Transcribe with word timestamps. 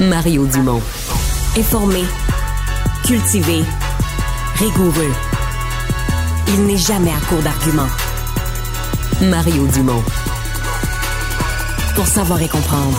Mario 0.00 0.46
Dumont. 0.46 0.80
Informé, 1.56 2.02
cultivé, 3.04 3.62
rigoureux. 4.56 5.12
Il 6.48 6.66
n'est 6.66 6.76
jamais 6.78 7.10
à 7.10 7.26
court 7.28 7.42
d'arguments. 7.42 7.88
Mario 9.22 9.66
Dumont. 9.66 10.02
Pour 11.94 12.06
savoir 12.06 12.40
et 12.42 12.48
comprendre. 12.48 12.98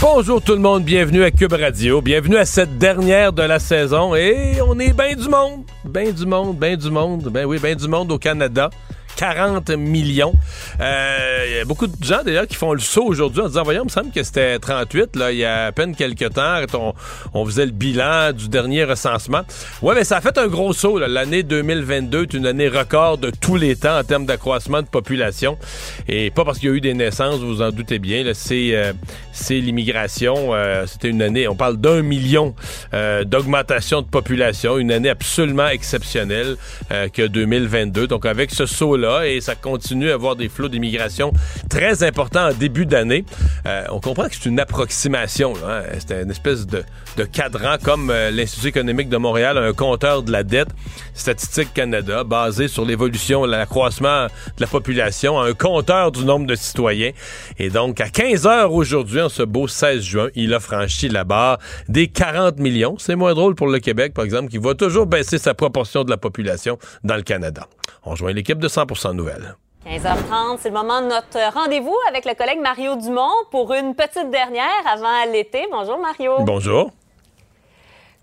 Bonjour 0.00 0.42
tout 0.42 0.52
le 0.54 0.58
monde, 0.58 0.84
bienvenue 0.84 1.22
à 1.22 1.30
Cube 1.30 1.52
Radio, 1.52 2.00
bienvenue 2.00 2.36
à 2.36 2.44
cette 2.44 2.78
dernière 2.78 3.32
de 3.32 3.42
la 3.42 3.58
saison 3.58 4.14
et 4.14 4.60
on 4.66 4.78
est 4.78 4.92
bien 4.92 5.14
du 5.14 5.28
monde, 5.28 5.64
bien 5.84 6.10
du 6.10 6.26
monde, 6.26 6.58
bien 6.58 6.76
du 6.76 6.90
monde, 6.90 7.28
ben 7.30 7.46
oui, 7.46 7.58
bien 7.58 7.74
du 7.74 7.88
monde 7.88 8.10
au 8.10 8.18
Canada. 8.18 8.70
40 9.16 9.70
millions. 9.70 10.34
Euh, 10.80 11.44
il 11.48 11.56
y 11.56 11.58
a 11.58 11.64
beaucoup 11.64 11.86
de 11.86 12.04
gens 12.04 12.22
d'ailleurs 12.24 12.46
qui 12.46 12.56
font 12.56 12.72
le 12.72 12.80
saut 12.80 13.04
aujourd'hui 13.04 13.42
en 13.42 13.48
disant 13.48 13.62
voyons, 13.62 13.82
il 13.82 13.86
me 13.86 13.90
semble 13.90 14.10
que 14.10 14.22
c'était 14.22 14.58
38 14.58 15.16
là, 15.16 15.32
il 15.32 15.38
y 15.38 15.44
a 15.44 15.66
à 15.66 15.72
peine 15.72 15.94
quelques 15.94 16.32
temps 16.34 16.60
on, 16.74 16.94
on 17.32 17.46
faisait 17.46 17.66
le 17.66 17.72
bilan 17.72 18.32
du 18.32 18.48
dernier 18.48 18.84
recensement. 18.84 19.42
Ouais, 19.82 19.94
mais 19.94 20.04
ça 20.04 20.16
a 20.16 20.20
fait 20.20 20.36
un 20.38 20.48
gros 20.48 20.72
saut 20.72 20.98
l'année 20.98 21.42
2022 21.42 22.22
est 22.22 22.34
une 22.34 22.46
année 22.46 22.68
record 22.68 23.18
de 23.18 23.30
tous 23.30 23.56
les 23.56 23.76
temps 23.76 23.98
en 23.98 24.04
termes 24.04 24.26
d'accroissement 24.26 24.82
de 24.82 24.86
population 24.86 25.58
et 26.08 26.30
pas 26.30 26.44
parce 26.44 26.58
qu'il 26.58 26.70
y 26.70 26.72
a 26.72 26.76
eu 26.76 26.80
des 26.80 26.94
naissances, 26.94 27.40
vous 27.40 27.62
en 27.62 27.70
doutez 27.70 27.98
bien, 27.98 28.24
c'est 28.34 28.70
euh, 28.74 28.92
l'immigration, 29.50 30.54
euh, 30.54 30.86
c'était 30.86 31.08
une 31.08 31.22
année, 31.22 31.48
on 31.48 31.56
parle 31.56 31.76
d'un 31.76 32.02
million 32.02 32.54
euh, 32.92 33.24
d'augmentation 33.24 34.02
de 34.02 34.06
population, 34.06 34.78
une 34.78 34.92
année 34.92 35.08
absolument 35.08 35.68
exceptionnelle 35.68 36.56
que 37.12 37.26
2022. 37.26 38.06
Donc 38.06 38.26
avec 38.26 38.50
ce 38.50 38.66
saut 38.66 38.96
et 39.24 39.40
ça 39.40 39.54
continue 39.54 40.10
à 40.10 40.14
avoir 40.14 40.36
des 40.36 40.48
flots 40.48 40.68
d'immigration 40.68 41.32
très 41.68 42.02
importants 42.02 42.48
en 42.48 42.52
début 42.52 42.86
d'année. 42.86 43.24
Euh, 43.66 43.84
on 43.90 44.00
comprend 44.00 44.28
que 44.28 44.34
c'est 44.34 44.48
une 44.48 44.60
approximation. 44.60 45.54
Hein. 45.66 45.82
C'est 45.98 46.22
une 46.22 46.30
espèce 46.30 46.66
de, 46.66 46.84
cadran 47.32 47.76
comme 47.82 48.10
euh, 48.10 48.30
l'Institut 48.30 48.68
économique 48.68 49.08
de 49.08 49.16
Montréal, 49.16 49.58
un 49.58 49.72
compteur 49.72 50.22
de 50.22 50.32
la 50.32 50.42
dette, 50.42 50.68
Statistique 51.14 51.72
Canada, 51.74 52.24
basé 52.24 52.68
sur 52.68 52.84
l'évolution, 52.84 53.44
l'accroissement 53.44 54.26
de 54.26 54.60
la 54.60 54.66
population, 54.66 55.40
un 55.40 55.52
compteur 55.52 56.12
du 56.12 56.24
nombre 56.24 56.46
de 56.46 56.54
citoyens. 56.54 57.12
Et 57.58 57.70
donc, 57.70 58.00
à 58.00 58.08
15 58.08 58.46
heures 58.46 58.72
aujourd'hui, 58.72 59.20
en 59.20 59.28
ce 59.28 59.42
beau 59.42 59.68
16 59.68 60.02
juin, 60.02 60.28
il 60.34 60.52
a 60.54 60.60
franchi 60.60 61.08
la 61.08 61.24
barre 61.24 61.58
des 61.88 62.08
40 62.08 62.58
millions. 62.58 62.96
C'est 62.98 63.16
moins 63.16 63.34
drôle 63.34 63.54
pour 63.54 63.68
le 63.68 63.78
Québec, 63.78 64.14
par 64.14 64.24
exemple, 64.24 64.50
qui 64.50 64.58
va 64.58 64.74
toujours 64.74 65.06
baisser 65.06 65.38
sa 65.38 65.54
proportion 65.54 66.04
de 66.04 66.10
la 66.10 66.16
population 66.16 66.78
dans 67.02 67.16
le 67.16 67.22
Canada. 67.22 67.68
On 68.04 68.10
rejoint 68.10 68.32
l'équipe 68.32 68.58
de 68.58 68.68
100 68.68 69.14
nouvelles. 69.14 69.56
15h30, 69.86 70.58
c'est 70.60 70.70
le 70.70 70.74
moment 70.74 71.02
de 71.02 71.08
notre 71.08 71.52
rendez-vous 71.52 71.96
avec 72.08 72.24
le 72.24 72.34
collègue 72.34 72.60
Mario 72.60 72.96
Dumont 72.96 73.32
pour 73.50 73.72
une 73.74 73.94
petite 73.94 74.30
dernière 74.30 74.86
avant 74.86 75.30
l'été. 75.30 75.66
Bonjour 75.70 75.98
Mario. 75.98 76.36
Bonjour. 76.40 76.90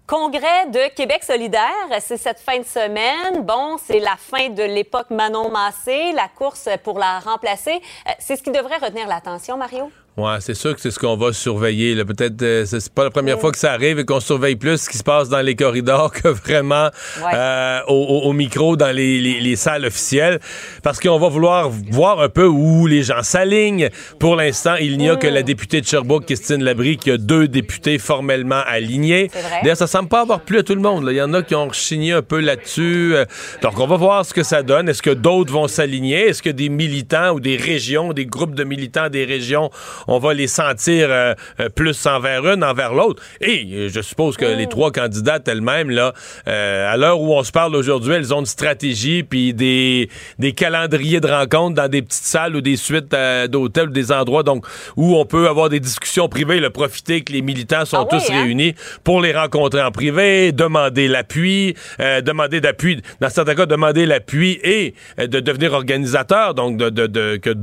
Congrès 0.08 0.66
de 0.68 0.94
Québec 0.94 1.24
solidaire, 1.24 1.72
c'est 2.02 2.18
cette 2.18 2.40
fin 2.40 2.60
de 2.60 2.66
semaine. 2.66 3.44
Bon, 3.44 3.78
c'est 3.78 4.00
la 4.00 4.18
fin 4.18 4.50
de 4.50 4.64
l'époque 4.64 5.10
Manon 5.10 5.50
Massé, 5.50 6.12
la 6.14 6.28
course 6.28 6.68
pour 6.84 7.00
la 7.00 7.20
remplacer. 7.20 7.80
Euh, 8.08 8.12
c'est 8.20 8.36
ce 8.36 8.44
qui 8.44 8.52
devrait 8.52 8.78
retenir 8.78 9.08
l'attention, 9.08 9.56
Mario? 9.56 9.90
Ouais, 10.18 10.36
c'est 10.42 10.56
sûr 10.56 10.76
que 10.76 10.82
c'est 10.82 10.92
ce 10.92 11.00
qu'on 11.00 11.16
va 11.16 11.32
surveiller. 11.32 12.04
Peut-être 12.04 12.42
euh, 12.42 12.66
c'est 12.66 12.94
pas 12.94 13.06
la 13.06 13.12
première 13.12 13.40
fois 13.40 13.50
que 13.50 13.58
ça 13.58 13.72
arrive 13.72 13.98
et 13.98 14.04
qu'on 14.04 14.20
surveille 14.20 14.58
plus 14.58 14.82
ce 14.82 14.90
qui 14.90 14.98
se 14.98 15.04
passe 15.04 15.30
dans 15.30 15.40
les 15.40 15.56
corridors 15.56 16.12
que 16.24 16.28
vraiment 16.28 16.90
euh, 17.34 17.80
au, 17.88 18.34
micro 18.34 18.76
dans 18.76 18.94
les, 18.94 19.56
salles 19.56 19.86
officielles. 19.86 20.42
Parce 20.84 21.00
qu'on 21.00 21.18
va 21.18 21.30
vouloir 21.30 21.70
voir 21.70 22.20
un 22.20 22.28
peu 22.28 22.46
où 22.46 22.88
les 22.88 23.04
gens 23.04 23.24
s'alignent. 23.24 23.90
Pour 24.20 24.36
l'instant, 24.36 24.76
il 24.82 24.98
n'y 24.98 25.10
a 25.10 25.16
que 25.16 25.28
la 25.28 25.44
députée 25.44 25.80
de 25.80 25.86
Sherbrooke, 25.86 26.26
Christine 26.26 26.62
Labrie, 26.62 26.98
qui 26.98 27.12
a 27.12 27.18
deux 27.18 27.48
députés 27.48 27.98
formellement 27.98 28.62
alignés. 28.68 29.32
D'ailleurs, 29.62 29.78
ça 29.78 29.88
semble 29.88 30.10
pas 30.10 30.22
avoir 30.22 30.42
plu 30.42 30.58
à 30.58 30.64
tout 30.64 30.76
le 30.76 30.82
monde. 30.82 31.08
Il 31.10 31.16
y 31.16 31.22
en 31.22 31.34
a 31.34 31.42
qui 31.42 31.56
ont 31.56 31.72
chigné 31.72 32.12
un 32.12 32.22
peu 32.22 32.42
là-dessus. 32.42 33.16
Euh, 33.16 33.24
donc, 33.62 33.80
on 33.80 33.88
va 33.88 33.96
voir 33.96 34.26
ce 34.26 34.34
que 34.34 34.44
ça 34.44 34.62
donne. 34.62 34.90
Est-ce 34.90 35.02
que 35.02 35.10
d'autres 35.10 35.54
vont 35.54 35.70
s'aligner? 35.70 36.28
Est-ce 36.28 36.44
que 36.44 36.50
des 36.50 36.68
militants 36.68 37.32
ou 37.32 37.40
des 37.40 37.56
régions, 37.56 38.12
des 38.12 38.26
groupes 38.26 38.56
de 38.56 38.66
militants 38.66 39.08
des 39.08 39.24
régions 39.24 39.70
on 40.08 40.20
va 40.20 40.34
les 40.34 40.48
sentir 40.48 41.08
euh, 41.10 41.34
euh, 41.60 41.70
plus 41.70 42.06
envers 42.06 42.46
une, 42.46 42.64
envers 42.64 42.94
l'autre. 42.94 43.22
Et 43.40 43.68
euh, 43.72 43.90
je 43.90 44.02
suppose 44.02 44.38
que 44.38 44.46
les 44.46 44.66
oh. 44.66 44.70
trois 44.70 44.92
candidates 44.92 45.48
elles-mêmes, 45.48 45.90
là, 45.90 46.14
à 46.46 46.98
l'heure 46.98 47.20
où 47.20 47.34
on 47.34 47.44
se 47.44 47.52
parle 47.52 47.76
aujourd'hui, 47.76 48.14
elles 48.14 48.34
ont 48.34 48.42
une 48.42 48.46
stratégie 48.46 49.24
puis 49.24 49.54
des, 49.54 50.10
des 50.40 50.54
calendriers 50.54 51.20
de 51.20 51.28
rencontres 51.28 51.76
dans 51.76 51.88
des 51.88 52.02
petites 52.02 52.24
salles 52.24 52.56
ou 52.56 52.62
des 52.62 52.76
suites 52.76 53.16
d'hôtels 53.50 53.90
ou 53.90 53.92
des 53.92 54.12
endroits 54.12 54.44
donc 54.44 54.66
où 54.96 55.16
on 55.16 55.26
peut 55.26 55.48
avoir 55.48 55.70
des 55.70 55.80
discussions 55.80 56.28
privées, 56.28 56.60
le 56.60 56.70
profiter 56.70 57.22
que 57.22 57.32
les 57.32 57.42
militants 57.42 57.86
sont 57.86 58.08
ah 58.10 58.18
tous 58.18 58.30
hein? 58.30 58.44
réunis 58.44 58.76
pour 59.04 59.22
les 59.22 59.34
rencontrer 59.34 59.82
en 59.82 59.92
privé, 59.92 60.52
demander 60.52 61.08
l'appui, 61.08 61.76
demander 62.00 62.62
d'appui, 62.62 63.02
dans 63.20 63.30
certains 63.30 63.56
cas, 63.56 63.66
demander 63.66 64.06
l'appui 64.06 64.60
et 64.64 64.94
de 65.18 65.40
devenir 65.40 65.74
organisateur. 65.74 66.54
Donc, 66.54 66.78
de, 66.78 66.90
de, 66.90 67.38
que 67.38 67.56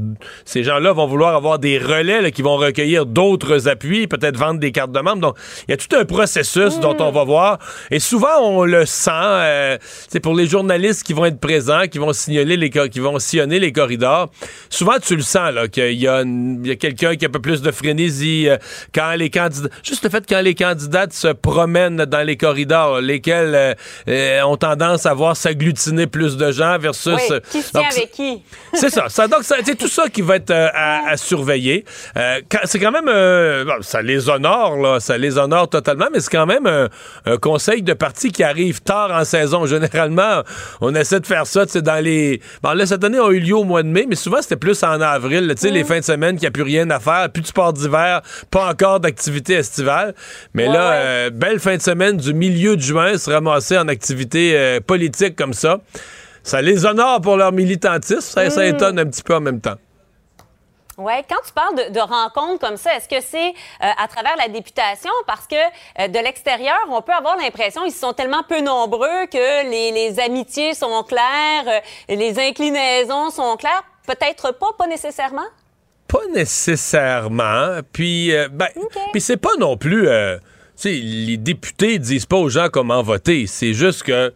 ces 0.45 0.65
gens-là 0.65 0.93
vont 0.93 1.07
vouloir 1.07 1.35
avoir 1.35 1.59
des 1.59 1.79
relais 1.79 2.21
qui 2.31 2.43
vont 2.43 2.57
recueillir 2.57 3.07
d'autres 3.07 3.69
appuis, 3.69 4.07
peut-être 4.07 4.37
vendre 4.37 4.61
des 4.61 4.73
cartes 4.73 4.93
de 4.93 5.01
membres. 5.01 5.21
Donc, 5.21 5.37
il 5.67 5.71
y 5.71 5.75
a 5.75 5.77
tout 5.77 5.95
un 5.97 6.05
processus 6.05 6.79
dont 6.81 6.97
on 7.01 7.11
va 7.11 7.25
voir. 7.25 7.59
Et 7.91 8.01
souvent, 8.01 8.39
on 8.43 8.65
le 8.65 8.87
sent. 8.87 9.11
c'est 10.09 10.19
euh, 10.19 10.21
pour 10.23 10.35
les 10.35 10.47
journalistes 10.47 11.05
qui 11.05 11.13
vont 11.13 11.25
être 11.25 11.41
présents, 11.41 11.87
qui 11.91 11.99
vont 11.99 12.13
signaler 12.13 12.57
les 12.57 12.71
qui 12.71 13.01
vont 13.01 13.19
sillonner 13.19 13.59
les 13.59 13.73
corridors. 13.73 14.31
Souvent, 14.71 14.99
tu 15.01 15.17
le 15.17 15.23
sens 15.23 15.53
là 15.53 15.69
qu'il 15.69 15.95
y 15.95 16.07
a, 16.07 16.23
quelqu'un 16.77 17.17
qui 17.17 17.25
a 17.25 17.29
un 17.29 17.31
peu 17.31 17.41
plus 17.41 17.63
de 17.63 17.71
frénésie 17.71 18.49
euh, 18.49 18.57
quand 18.95 19.15
les 19.15 19.31
candidats. 19.31 19.69
Juste 19.83 20.05
le 20.05 20.11
fait 20.11 20.25
quand 20.29 20.41
les 20.41 20.55
candidates 20.55 21.13
se 21.13 21.29
promènent 21.29 22.05
dans 22.05 22.27
les 22.27 22.37
corridors, 22.37 23.01
lesquels 23.01 23.77
euh, 24.09 24.43
ont 24.43 24.57
tendance 24.57 25.07
à 25.07 25.15
voir 25.15 25.37
s'agglutiner 25.37 26.07
plus 26.07 26.37
de 26.37 26.53
gens 26.53 26.79
versus. 26.79 27.33
qui 27.51 27.63
se 27.63 27.71
tient 27.71 27.89
avec 27.91 28.13
qui? 28.13 28.43
C'est 28.75 28.91
ça. 28.91 29.09
ça. 29.09 29.27
Donc, 29.29 29.41
c'est 29.43 29.77
tout 29.77 29.89
ça 29.89 30.09
qui 30.09 30.23
va 30.23 30.37
être 30.37 30.51
à, 30.75 31.17
surveiller. 31.17 31.85
Euh, 32.19 32.41
c'est 32.65 32.81
quand 32.81 32.91
même, 32.91 33.09
euh, 33.09 33.65
ça 33.81 34.03
les 34.03 34.29
honore, 34.29 34.77
là, 34.77 34.99
ça 34.99 35.17
les 35.17 35.39
honore 35.39 35.69
totalement, 35.69 36.07
mais 36.13 36.21
c'est 36.21 36.31
quand 36.31 36.47
même 36.47 36.67
un, 36.67 36.89
conseil 37.39 37.83
de 37.83 37.93
parti 37.93 38.33
qui 38.33 38.43
arrive 38.43 38.83
tard 38.83 39.11
en 39.13 39.25
saison. 39.25 39.67
Généralement, 39.79 40.43
on 40.81 40.95
essaie 40.95 41.21
de 41.21 41.27
faire 41.27 41.47
ça, 41.47 41.65
c'est 41.69 41.83
dans 41.83 42.03
les. 42.03 42.41
Bon, 42.63 42.73
là, 42.73 42.87
cette 42.87 43.05
année, 43.05 43.21
on 43.21 43.29
a 43.29 43.33
eu 43.33 43.41
lieu 43.41 43.57
au 43.57 43.65
mois 43.65 43.83
de 43.83 43.89
mai, 43.89 44.07
mais 44.09 44.17
souvent, 44.17 44.43
c'était 44.43 44.57
plus 44.57 44.83
en 44.83 45.01
avril, 45.01 45.53
tu 45.55 45.69
sais, 45.69 45.71
les 45.71 45.85
fins 45.85 46.01
de 46.01 46.05
semaine, 46.05 46.33
qu'il 46.33 46.43
n'y 46.43 46.49
a 46.49 46.51
plus 46.51 46.63
rien 46.63 46.91
à 46.91 46.99
faire, 46.99 47.31
plus 47.31 47.43
de 47.43 47.47
sport 47.47 47.73
d'hiver, 47.73 48.23
pas 48.51 48.69
encore 48.69 48.99
d'activité 49.01 49.55
estivale. 49.55 50.15
Mais 50.55 50.67
là, 50.67 50.93
euh, 50.93 51.31
belle 51.31 51.61
fin 51.61 51.77
de 51.77 51.83
semaine 51.83 52.17
du 52.17 52.35
milieu 52.35 52.77
de 52.77 52.83
juin, 52.83 53.17
se 53.17 53.31
ramasser 53.31 53.79
en 53.79 53.87
activité 53.89 54.79
politique 54.87 55.37
comme 55.37 55.53
ça. 55.53 55.79
Ça 56.43 56.63
les 56.63 56.87
honore 56.87 57.21
pour 57.21 57.37
leur 57.37 57.53
militantisme, 57.53 58.21
ça, 58.21 58.49
ça 58.51 58.63
mm. 58.63 58.75
étonne 58.75 58.99
un 58.99 59.07
petit 59.07 59.23
peu 59.23 59.35
en 59.35 59.41
même 59.41 59.61
temps. 59.61 59.77
Oui, 60.99 61.13
quand 61.29 61.37
tu 61.47 61.53
parles 61.53 61.93
de, 61.93 62.01
rencontres 62.01 62.59
comme 62.59 62.77
ça, 62.77 62.97
est-ce 62.97 63.09
que 63.09 63.25
c'est 63.25 63.51
euh, 63.51 63.91
à 63.97 64.09
travers 64.09 64.37
la 64.37 64.49
députation? 64.49 65.13
Parce 65.29 65.47
que 65.47 65.55
euh, 65.55 66.09
de 66.09 66.19
l'extérieur, 66.19 66.77
on 66.91 67.01
peut 67.03 67.13
avoir 67.13 67.37
l'impression 67.37 67.85
qu'ils 67.85 67.93
sont 67.93 68.13
tellement 68.13 68.43
peu 68.43 68.61
nombreux 68.61 69.27
que 69.31 69.71
les, 69.71 70.19
amitiés 70.19 70.75
sont 70.75 71.05
claires, 71.05 71.69
euh, 71.69 71.79
les 72.09 72.41
inclinaisons 72.41 73.31
sont 73.31 73.57
claires. 73.57 73.85
Peut-être 74.09 74.51
pas, 74.59 74.71
pas 74.77 74.89
nécessairement? 74.89 75.47
Pas 76.09 76.27
nécessairement. 76.35 77.79
Puis, 77.93 78.33
ben, 78.51 78.69
puis 79.13 79.21
c'est 79.21 79.37
pas 79.37 79.55
non 79.61 79.77
plus... 79.77 80.05
tu 80.05 80.41
sais, 80.75 80.91
les 80.91 81.37
députés 81.37 81.99
disent 82.01 82.27
pas 82.27 82.39
aux 82.39 82.49
gens 82.49 82.71
comment 82.73 83.03
voter. 83.03 83.47
C'est 83.47 83.75
juste 83.75 84.03
que 84.03 84.33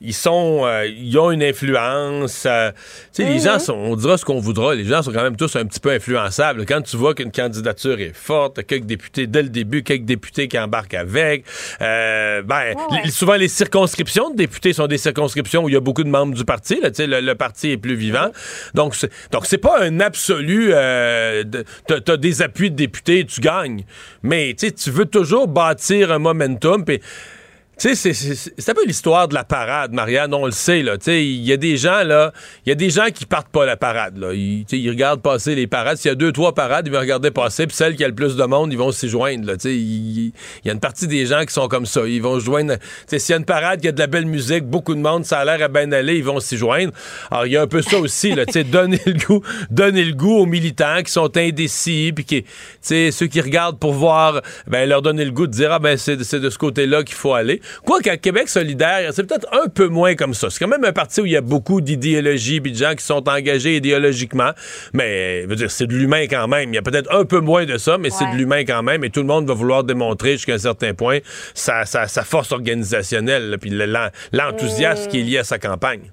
ils 0.00 0.14
sont 0.14 0.62
euh, 0.64 0.86
ils 0.86 1.18
ont 1.18 1.30
une 1.30 1.42
influence 1.42 2.44
euh, 2.46 2.70
tu 3.14 3.22
sais 3.22 3.30
les 3.30 3.38
gens 3.38 3.58
sont 3.58 3.72
on 3.72 3.96
dira 3.96 4.18
ce 4.18 4.24
qu'on 4.24 4.40
voudra 4.40 4.74
les 4.74 4.84
gens 4.84 5.02
sont 5.02 5.12
quand 5.12 5.22
même 5.22 5.36
tous 5.36 5.56
un 5.56 5.64
petit 5.64 5.80
peu 5.80 5.90
influençables. 5.90 6.66
Quand 6.66 6.82
tu 6.82 6.96
vois 6.96 7.14
qu'une 7.14 7.32
candidature 7.32 7.98
est 7.98 8.14
forte 8.14 8.64
quelques 8.66 8.84
députés 8.84 9.26
dès 9.26 9.42
le 9.42 9.48
début 9.48 9.82
quelques 9.82 10.04
députés 10.04 10.48
qui 10.48 10.58
embarquent 10.58 10.94
avec 10.94 11.44
euh, 11.80 12.42
ben 12.42 12.74
souvent 13.08 13.36
les 13.36 13.48
circonscriptions 13.48 14.30
de 14.30 14.36
députés 14.36 14.74
sont 14.74 14.86
des 14.86 14.98
circonscriptions 14.98 15.64
où 15.64 15.68
il 15.68 15.72
y 15.72 15.78
a 15.78 15.80
beaucoup 15.80 16.04
de 16.04 16.10
membres 16.10 16.34
du 16.34 16.44
parti 16.44 16.78
là, 16.80 16.90
le, 16.98 17.20
le 17.20 17.34
parti 17.34 17.70
est 17.70 17.76
plus 17.78 17.94
vivant. 17.94 18.30
Donc 18.74 18.94
c'est, 18.94 19.10
donc 19.32 19.46
c'est 19.46 19.58
pas 19.58 19.80
un 19.80 20.00
absolu 20.00 20.72
t'as, 20.72 22.12
as 22.12 22.16
des 22.16 22.42
appuis 22.42 22.70
de 22.70 22.76
députés 22.76 23.24
tu 23.24 23.40
gagnes. 23.40 23.84
Mais 24.22 24.54
tu 24.54 24.90
veux 24.90 25.06
toujours 25.06 25.48
bâtir 25.48 26.12
un 26.12 26.18
momentum 26.18 26.84
puis 26.84 27.00
tu 27.78 27.94
sais, 27.94 28.14
c'est 28.14 28.70
un 28.70 28.74
peu 28.74 28.86
l'histoire 28.86 29.28
de 29.28 29.34
la 29.34 29.44
parade, 29.44 29.92
Marianne, 29.92 30.32
on 30.32 30.46
le 30.46 30.52
sait, 30.52 30.82
là. 30.82 30.96
Tu 30.96 31.04
sais, 31.04 31.26
il 31.26 31.44
y 31.44 31.52
a 31.52 31.58
des 31.58 31.76
gens, 31.76 32.04
là, 32.04 32.32
il 32.64 32.70
y 32.70 32.72
a 32.72 32.74
des 32.74 32.88
gens 32.88 33.08
qui 33.12 33.26
partent 33.26 33.50
pas 33.50 33.66
la 33.66 33.76
parade, 33.76 34.16
là. 34.16 34.32
Ils, 34.32 34.64
ils 34.72 34.88
regardent 34.88 35.20
passer 35.20 35.54
les 35.54 35.66
parades. 35.66 35.98
S'il 35.98 36.08
y 36.08 36.12
a 36.12 36.14
deux, 36.14 36.32
trois 36.32 36.54
parades, 36.54 36.86
ils 36.86 36.92
vont 36.92 37.00
regarder 37.00 37.30
passer, 37.30 37.66
puis 37.66 37.76
celle 37.76 37.94
qui 37.94 38.02
a 38.02 38.08
le 38.08 38.14
plus 38.14 38.34
de 38.34 38.44
monde, 38.44 38.72
ils 38.72 38.78
vont 38.78 38.92
s'y 38.92 39.10
joindre, 39.10 39.46
là. 39.46 39.58
Tu 39.58 39.68
sais, 39.68 39.74
il 39.74 40.32
y, 40.64 40.70
a 40.70 40.72
une 40.72 40.80
partie 40.80 41.06
des 41.06 41.26
gens 41.26 41.44
qui 41.44 41.52
sont 41.52 41.68
comme 41.68 41.84
ça. 41.84 42.06
Ils 42.06 42.22
vont 42.22 42.40
se 42.40 42.46
joindre. 42.46 42.76
Tu 42.78 42.84
sais, 43.08 43.18
s'il 43.18 43.32
y 43.32 43.34
a 43.34 43.38
une 43.38 43.44
parade, 43.44 43.82
qui 43.82 43.88
a 43.88 43.92
de 43.92 43.98
la 43.98 44.06
belle 44.06 44.24
musique, 44.24 44.64
beaucoup 44.64 44.94
de 44.94 45.00
monde, 45.00 45.26
ça 45.26 45.40
a 45.40 45.44
l'air 45.44 45.62
à 45.62 45.68
bien 45.68 45.92
aller, 45.92 46.16
ils 46.16 46.24
vont 46.24 46.40
s'y 46.40 46.56
joindre. 46.56 46.92
Alors, 47.30 47.44
il 47.44 47.52
y 47.52 47.58
a 47.58 47.62
un 47.62 47.66
peu 47.66 47.82
ça 47.82 47.98
aussi, 47.98 48.32
là. 48.32 48.46
Tu 48.46 48.52
sais, 48.52 48.64
donner 48.64 49.00
le 49.04 49.12
goût, 49.12 49.42
donner 49.70 50.04
le 50.04 50.14
goût 50.14 50.38
aux 50.38 50.46
militants 50.46 51.02
qui 51.04 51.12
sont 51.12 51.36
indécis, 51.36 52.12
puis 52.14 52.24
qui, 52.24 52.42
tu 52.42 52.48
sais, 52.80 53.10
ceux 53.10 53.26
qui 53.26 53.42
regardent 53.42 53.78
pour 53.78 53.92
voir, 53.92 54.40
ben, 54.66 54.88
leur 54.88 55.02
donner 55.02 55.26
le 55.26 55.30
goût 55.30 55.46
de 55.46 55.52
dire, 55.52 55.72
ah, 55.72 55.78
ben, 55.78 55.98
c'est 55.98 56.16
de 56.16 56.24
ce 56.24 56.56
côté-là 56.56 57.02
qu'il 57.02 57.16
faut 57.16 57.34
aller. 57.34 57.60
Quoi 57.84 58.00
qu'à 58.00 58.16
Québec 58.16 58.48
solidaire, 58.48 59.10
c'est 59.12 59.24
peut-être 59.24 59.46
un 59.52 59.68
peu 59.68 59.88
moins 59.88 60.14
comme 60.14 60.34
ça. 60.34 60.50
C'est 60.50 60.58
quand 60.58 60.70
même 60.70 60.84
un 60.84 60.92
parti 60.92 61.20
où 61.20 61.26
il 61.26 61.32
y 61.32 61.36
a 61.36 61.40
beaucoup 61.40 61.80
d'idéologie 61.80 62.56
et 62.56 62.60
de 62.60 62.74
gens 62.74 62.94
qui 62.94 63.04
sont 63.04 63.28
engagés 63.28 63.76
idéologiquement. 63.76 64.50
Mais, 64.92 65.42
je 65.42 65.48
veux 65.48 65.56
dire, 65.56 65.70
c'est 65.70 65.86
de 65.86 65.94
l'humain 65.94 66.26
quand 66.28 66.48
même. 66.48 66.72
Il 66.72 66.74
y 66.74 66.78
a 66.78 66.82
peut-être 66.82 67.12
un 67.14 67.24
peu 67.24 67.40
moins 67.40 67.64
de 67.64 67.78
ça, 67.78 67.98
mais 67.98 68.10
c'est 68.10 68.30
de 68.30 68.36
l'humain 68.36 68.64
quand 68.64 68.82
même. 68.82 69.04
Et 69.04 69.10
tout 69.10 69.20
le 69.20 69.26
monde 69.26 69.46
va 69.46 69.54
vouloir 69.54 69.84
démontrer 69.84 70.32
jusqu'à 70.32 70.54
un 70.54 70.58
certain 70.58 70.94
point 70.94 71.18
sa, 71.54 71.84
force 72.24 72.52
organisationnelle, 72.52 73.56
puis 73.60 73.72
l'enthousiasme 74.32 75.08
qui 75.10 75.20
est 75.20 75.22
lié 75.22 75.38
à 75.38 75.44
sa 75.44 75.58
campagne. 75.58 76.12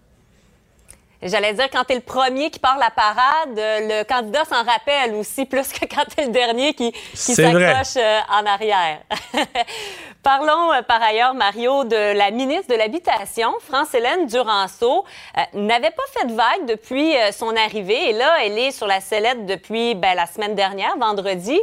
J'allais 1.25 1.53
dire, 1.53 1.69
quand 1.71 1.85
tu 1.85 1.93
es 1.93 1.95
le 1.95 2.01
premier 2.01 2.49
qui 2.49 2.59
part 2.59 2.77
la 2.77 2.89
parade, 2.89 3.57
euh, 3.57 4.01
le 4.01 4.03
candidat 4.03 4.43
s'en 4.43 4.63
rappelle 4.63 5.15
aussi 5.15 5.45
plus 5.53 5.71
que 5.71 5.85
quand 5.85 6.03
tu 6.13 6.21
es 6.21 6.25
le 6.25 6.31
dernier 6.31 6.73
qui, 6.73 6.91
qui 6.91 7.35
s'accroche 7.35 7.95
euh, 7.95 8.19
en 8.29 8.45
arrière. 8.45 8.99
Parlons 10.23 10.73
euh, 10.73 10.81
par 10.81 11.01
ailleurs, 11.01 11.33
Mario, 11.33 11.85
de 11.85 12.13
la 12.17 12.31
ministre 12.31 12.67
de 12.67 12.75
l'Habitation, 12.75 13.53
France-Hélène 13.61 14.27
Duranceau, 14.27 15.05
n'avait 15.53 15.91
pas 15.91 16.03
fait 16.11 16.27
de 16.27 16.33
vague 16.33 16.65
depuis 16.65 17.13
son 17.31 17.55
arrivée 17.55 18.09
et 18.09 18.13
là, 18.13 18.37
elle 18.43 18.57
est 18.57 18.71
sur 18.71 18.87
la 18.87 19.01
sellette 19.01 19.45
depuis 19.45 19.95
ben, 19.95 20.15
la 20.15 20.25
semaine 20.25 20.55
dernière, 20.55 20.95
vendredi. 20.97 21.59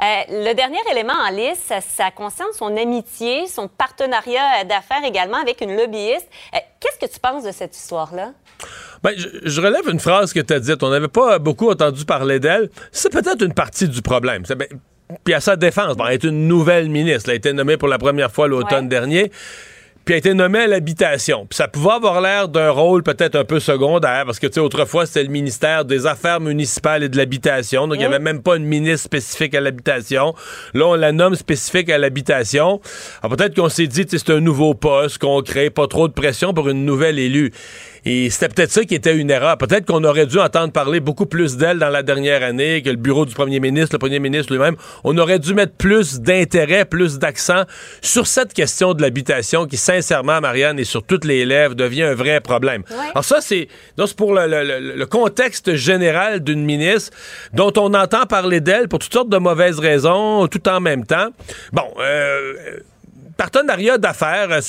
le 0.00 0.52
dernier 0.52 0.80
élément 0.90 1.14
en 1.14 1.30
liste, 1.30 1.62
ça, 1.66 1.80
ça, 1.80 2.10
concerne 2.10 2.52
son 2.52 2.76
amitié, 2.76 3.46
son 3.46 3.68
partenariat 3.68 4.64
d'affaires 4.64 5.04
également 5.04 5.38
avec 5.38 5.60
une 5.62 5.74
lobbyiste. 5.74 6.28
Qu'est-ce 6.80 6.98
que 6.98 7.10
tu 7.10 7.20
penses 7.20 7.44
de 7.44 7.52
cette 7.52 7.76
histoire-là? 7.76 8.32
Ben, 9.02 9.12
je, 9.16 9.60
relève 9.60 9.88
une 9.90 10.00
phrase 10.00 10.32
que 10.32 10.40
tu 10.40 10.52
as 10.52 10.60
dite. 10.60 10.82
On 10.82 10.90
n'avait 10.90 11.08
pas 11.08 11.38
beaucoup 11.38 11.70
entendu 11.70 12.04
parler 12.04 12.38
d'elle. 12.38 12.70
C'est 12.92 13.12
peut-être 13.12 13.42
une 13.44 13.54
partie 13.54 13.88
du 13.88 14.00
problème. 14.02 14.42
Ben, 14.48 14.68
puis 15.24 15.34
à 15.34 15.40
sa 15.40 15.56
défense, 15.56 15.96
elle 16.06 16.14
est 16.14 16.24
une 16.24 16.46
nouvelle 16.48 16.88
ministre. 16.88 17.28
Elle 17.28 17.34
a 17.34 17.36
été 17.36 17.52
nommée 17.52 17.76
pour 17.76 17.88
la 17.88 17.98
première 17.98 18.30
fois 18.30 18.48
l'automne 18.48 18.88
dernier 18.88 19.30
puis 20.04 20.14
a 20.14 20.18
été 20.18 20.34
nommée 20.34 20.60
à 20.60 20.66
l'habitation. 20.66 21.46
Puis 21.48 21.56
ça 21.56 21.68
pouvait 21.68 21.92
avoir 21.92 22.20
l'air 22.20 22.48
d'un 22.48 22.70
rôle 22.70 23.02
peut-être 23.02 23.36
un 23.36 23.44
peu 23.44 23.60
secondaire, 23.60 24.24
parce 24.26 24.38
que, 24.38 24.46
tu 24.46 24.54
sais, 24.54 24.60
autrefois, 24.60 25.06
c'était 25.06 25.22
le 25.22 25.28
ministère 25.28 25.84
des 25.84 26.06
Affaires 26.06 26.40
municipales 26.40 27.02
et 27.04 27.08
de 27.08 27.16
l'habitation, 27.16 27.86
donc 27.86 27.96
il 27.96 28.00
n'y 28.00 28.06
avait 28.06 28.18
même 28.18 28.42
pas 28.42 28.56
une 28.56 28.64
ministre 28.64 29.04
spécifique 29.04 29.54
à 29.54 29.60
l'habitation. 29.60 30.34
Là, 30.74 30.86
on 30.86 30.94
la 30.94 31.12
nomme 31.12 31.34
spécifique 31.34 31.90
à 31.90 31.98
l'habitation. 31.98 32.80
Alors 33.22 33.36
peut-être 33.36 33.54
qu'on 33.54 33.68
s'est 33.68 33.86
dit, 33.86 34.04
c'est 34.08 34.30
un 34.30 34.40
nouveau 34.40 34.74
poste 34.74 35.18
qu'on 35.18 35.40
crée, 35.42 35.70
pas 35.70 35.86
trop 35.86 36.08
de 36.08 36.12
pression 36.12 36.52
pour 36.52 36.68
une 36.68 36.84
nouvelle 36.84 37.18
élue. 37.18 37.52
Et 38.04 38.30
c'était 38.30 38.48
peut-être 38.48 38.70
ça 38.70 38.84
qui 38.84 38.94
était 38.94 39.16
une 39.16 39.30
erreur. 39.30 39.56
Peut-être 39.58 39.86
qu'on 39.86 40.02
aurait 40.04 40.26
dû 40.26 40.38
entendre 40.38 40.72
parler 40.72 41.00
beaucoup 41.00 41.26
plus 41.26 41.56
d'elle 41.56 41.78
dans 41.78 41.88
la 41.88 42.02
dernière 42.02 42.42
année, 42.42 42.82
que 42.82 42.90
le 42.90 42.96
bureau 42.96 43.24
du 43.26 43.34
premier 43.34 43.60
ministre, 43.60 43.94
le 43.94 43.98
premier 43.98 44.18
ministre 44.18 44.52
lui-même. 44.52 44.76
On 45.04 45.16
aurait 45.18 45.38
dû 45.38 45.54
mettre 45.54 45.74
plus 45.74 46.20
d'intérêt, 46.20 46.84
plus 46.84 47.18
d'accent 47.18 47.62
sur 48.00 48.26
cette 48.26 48.54
question 48.54 48.94
de 48.94 49.02
l'habitation 49.02 49.66
qui, 49.66 49.76
sincèrement, 49.76 50.40
Marianne, 50.40 50.78
et 50.78 50.84
sur 50.84 51.04
toutes 51.04 51.24
les 51.24 51.44
lèvres, 51.44 51.74
devient 51.74 52.02
un 52.02 52.14
vrai 52.14 52.40
problème. 52.40 52.82
Alors 53.12 53.24
ça, 53.24 53.40
c'est 53.40 53.68
pour 54.16 54.34
le, 54.34 54.46
le, 54.96 55.06
contexte 55.06 55.74
général 55.74 56.40
d'une 56.40 56.64
ministre 56.64 57.16
dont 57.52 57.72
on 57.76 57.94
entend 57.94 58.26
parler 58.26 58.60
d'elle 58.60 58.88
pour 58.88 58.98
toutes 58.98 59.12
sortes 59.12 59.28
de 59.28 59.38
mauvaises 59.38 59.78
raisons, 59.78 60.48
tout 60.48 60.68
en 60.68 60.80
même 60.80 61.04
temps. 61.04 61.28
Bon, 61.72 61.88
euh, 62.00 62.54
partenariat 63.36 63.98
d'affaires, 63.98 64.60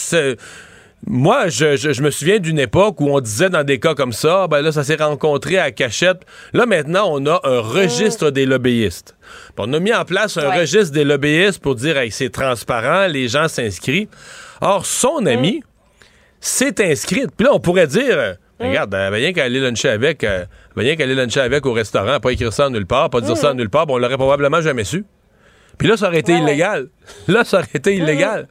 moi, 1.06 1.50
je, 1.50 2.02
me 2.02 2.12
souviens 2.12 2.40
d'une 2.40 2.60
époque 2.60 3.02
où 3.02 3.10
on 3.10 3.20
disait 3.20 3.50
dans 3.50 3.64
des 3.64 3.80
cas 3.80 3.94
comme 3.94 4.14
ça, 4.14 4.48
ben 4.48 4.62
là, 4.62 4.72
ça 4.72 4.84
s'est 4.84 4.96
rencontré 4.96 5.58
à 5.58 5.72
cachette. 5.72 6.22
Là, 6.54 6.66
maintenant, 6.66 7.10
on 7.10 7.26
a 7.26 7.42
un 7.44 7.60
registre 7.60 8.30
des 8.30 8.46
lobbyistes. 8.46 9.16
on 9.58 9.72
a 9.74 9.80
mis 9.80 9.94
en 9.94 10.06
place 10.06 10.38
un 10.38 10.52
registre 10.52 10.94
des 10.94 11.04
lobbyistes 11.04 11.60
pour 11.60 11.76
dire, 11.76 11.98
hey, 11.98 12.10
c'est 12.10 12.30
transparent, 12.30 13.08
les 13.08 13.28
gens 13.28 13.50
s'inscrivent. 13.50 14.08
Or, 14.62 14.86
son 14.86 15.22
mm. 15.22 15.28
ami 15.28 15.64
s'est 16.40 16.82
inscrite. 16.90 17.32
Puis 17.36 17.46
là, 17.46 17.54
on 17.54 17.60
pourrait 17.60 17.88
dire, 17.88 18.18
euh, 18.18 18.34
mm. 18.62 18.68
regarde, 18.68 18.94
elle 18.94 19.12
va 19.12 19.18
rien 19.18 19.34
qu'à 19.34 19.44
aller 19.44 19.60
luncher 19.60 19.90
avec, 19.90 20.24
euh, 20.24 20.46
rien 20.78 20.96
qu'à 20.96 21.04
aller 21.04 21.16
luncher 21.16 21.42
avec 21.42 21.66
au 21.66 21.74
restaurant, 21.74 22.20
pas 22.22 22.32
écrire 22.32 22.54
ça 22.54 22.70
nulle 22.70 22.86
part, 22.86 23.10
pas 23.10 23.20
dire 23.20 23.36
ça 23.36 23.54
mm. 23.54 23.58
nulle 23.58 23.70
part, 23.70 23.88
bon, 23.88 23.96
on 23.96 23.98
l'aurait 23.98 24.16
probablement 24.16 24.62
jamais 24.62 24.86
su. 24.86 25.04
Puis 25.78 25.88
là, 25.88 25.98
ça 25.98 26.08
aurait 26.08 26.20
été 26.20 26.34
illégal. 26.34 26.88
Là, 27.28 27.44
ça 27.44 27.58
aurait 27.58 27.68
été 27.74 27.96
illégal. 27.96 28.48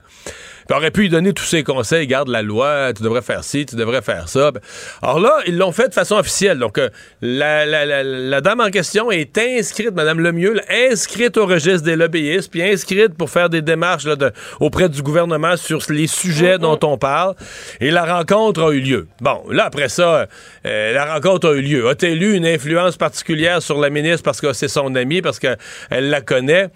Puis 0.66 0.76
aurait 0.76 0.90
pu 0.90 1.02
lui 1.02 1.08
donner 1.08 1.32
tous 1.32 1.44
ses 1.44 1.62
conseils, 1.64 2.06
garde 2.06 2.28
la 2.28 2.42
loi, 2.42 2.92
tu 2.94 3.02
devrais 3.02 3.22
faire 3.22 3.44
ci, 3.44 3.66
tu 3.66 3.76
devrais 3.76 4.02
faire 4.02 4.28
ça. 4.28 4.50
Alors 5.02 5.20
là, 5.20 5.38
ils 5.46 5.56
l'ont 5.56 5.72
fait 5.72 5.88
de 5.88 5.94
façon 5.94 6.16
officielle. 6.16 6.58
Donc, 6.58 6.78
euh, 6.78 6.88
la, 7.20 8.40
dame 8.40 8.60
en 8.60 8.70
question 8.70 9.10
est 9.10 9.36
inscrite, 9.38 9.92
Madame 9.92 10.20
Lemieux, 10.20 10.60
inscrite 10.70 11.36
au 11.36 11.46
registre 11.46 11.82
des 11.82 11.96
lobbyistes, 11.96 12.50
puis 12.50 12.62
inscrite 12.62 13.14
pour 13.14 13.30
faire 13.30 13.48
des 13.48 13.62
démarches 13.62 14.06
auprès 14.60 14.88
du 14.88 15.02
gouvernement 15.02 15.56
sur 15.56 15.80
les 15.88 16.06
sujets 16.06 16.58
dont 16.58 16.78
on 16.82 16.98
parle. 16.98 17.34
Et 17.80 17.90
la 17.90 18.04
rencontre 18.04 18.62
a 18.62 18.72
eu 18.72 18.80
lieu. 18.80 19.06
Bon, 19.20 19.42
là, 19.50 19.64
après 19.66 19.88
ça, 19.88 20.26
euh, 20.66 20.92
la 20.92 21.14
rencontre 21.14 21.48
a 21.48 21.52
eu 21.52 21.62
lieu. 21.62 21.88
A-t-elle 21.88 22.22
eu 22.22 22.34
une 22.34 22.46
influence 22.46 22.96
particulière 22.96 23.62
sur 23.62 23.80
la 23.80 23.90
ministre 23.90 24.22
parce 24.22 24.40
que 24.40 24.52
c'est 24.52 24.68
son 24.68 24.94
amie, 24.94 25.22
parce 25.22 25.38
qu'elle 25.38 25.58
la 25.90 26.20
connaît? 26.20 26.68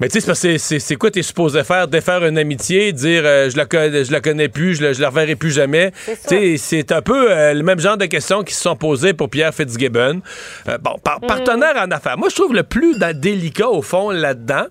Mais 0.00 0.08
tu 0.08 0.20
sais, 0.20 0.58
c'est 0.58 0.96
quoi 0.96 1.10
t'es 1.12 1.22
supposé 1.22 1.62
faire? 1.62 1.86
Défaire 1.86 2.24
une 2.24 2.36
amitié, 2.36 2.92
dire 2.92 3.22
euh, 3.24 3.48
je, 3.48 3.56
la 3.56 3.64
je 4.02 4.10
la 4.10 4.20
connais 4.20 4.48
plus, 4.48 4.74
je 4.74 4.82
la, 4.82 4.92
la 4.92 5.08
reverrai 5.08 5.36
plus 5.36 5.52
jamais. 5.52 5.92
C'est 6.04 6.90
un 6.90 7.00
peu 7.00 7.30
euh, 7.30 7.54
le 7.54 7.62
même 7.62 7.78
genre 7.78 7.96
de 7.96 8.06
questions 8.06 8.42
qui 8.42 8.54
se 8.54 8.62
sont 8.62 8.74
posées 8.74 9.14
pour 9.14 9.30
Pierre 9.30 9.54
Fitzgibbon. 9.54 10.20
Euh, 10.68 10.78
bon, 10.78 10.96
mm. 10.96 11.26
partenaire 11.26 11.76
en 11.76 11.90
affaires. 11.92 12.18
Moi, 12.18 12.28
je 12.28 12.34
trouve 12.34 12.54
le 12.54 12.64
plus 12.64 12.98
délicat, 13.14 13.68
au 13.68 13.82
fond, 13.82 14.10
là-dedans, 14.10 14.66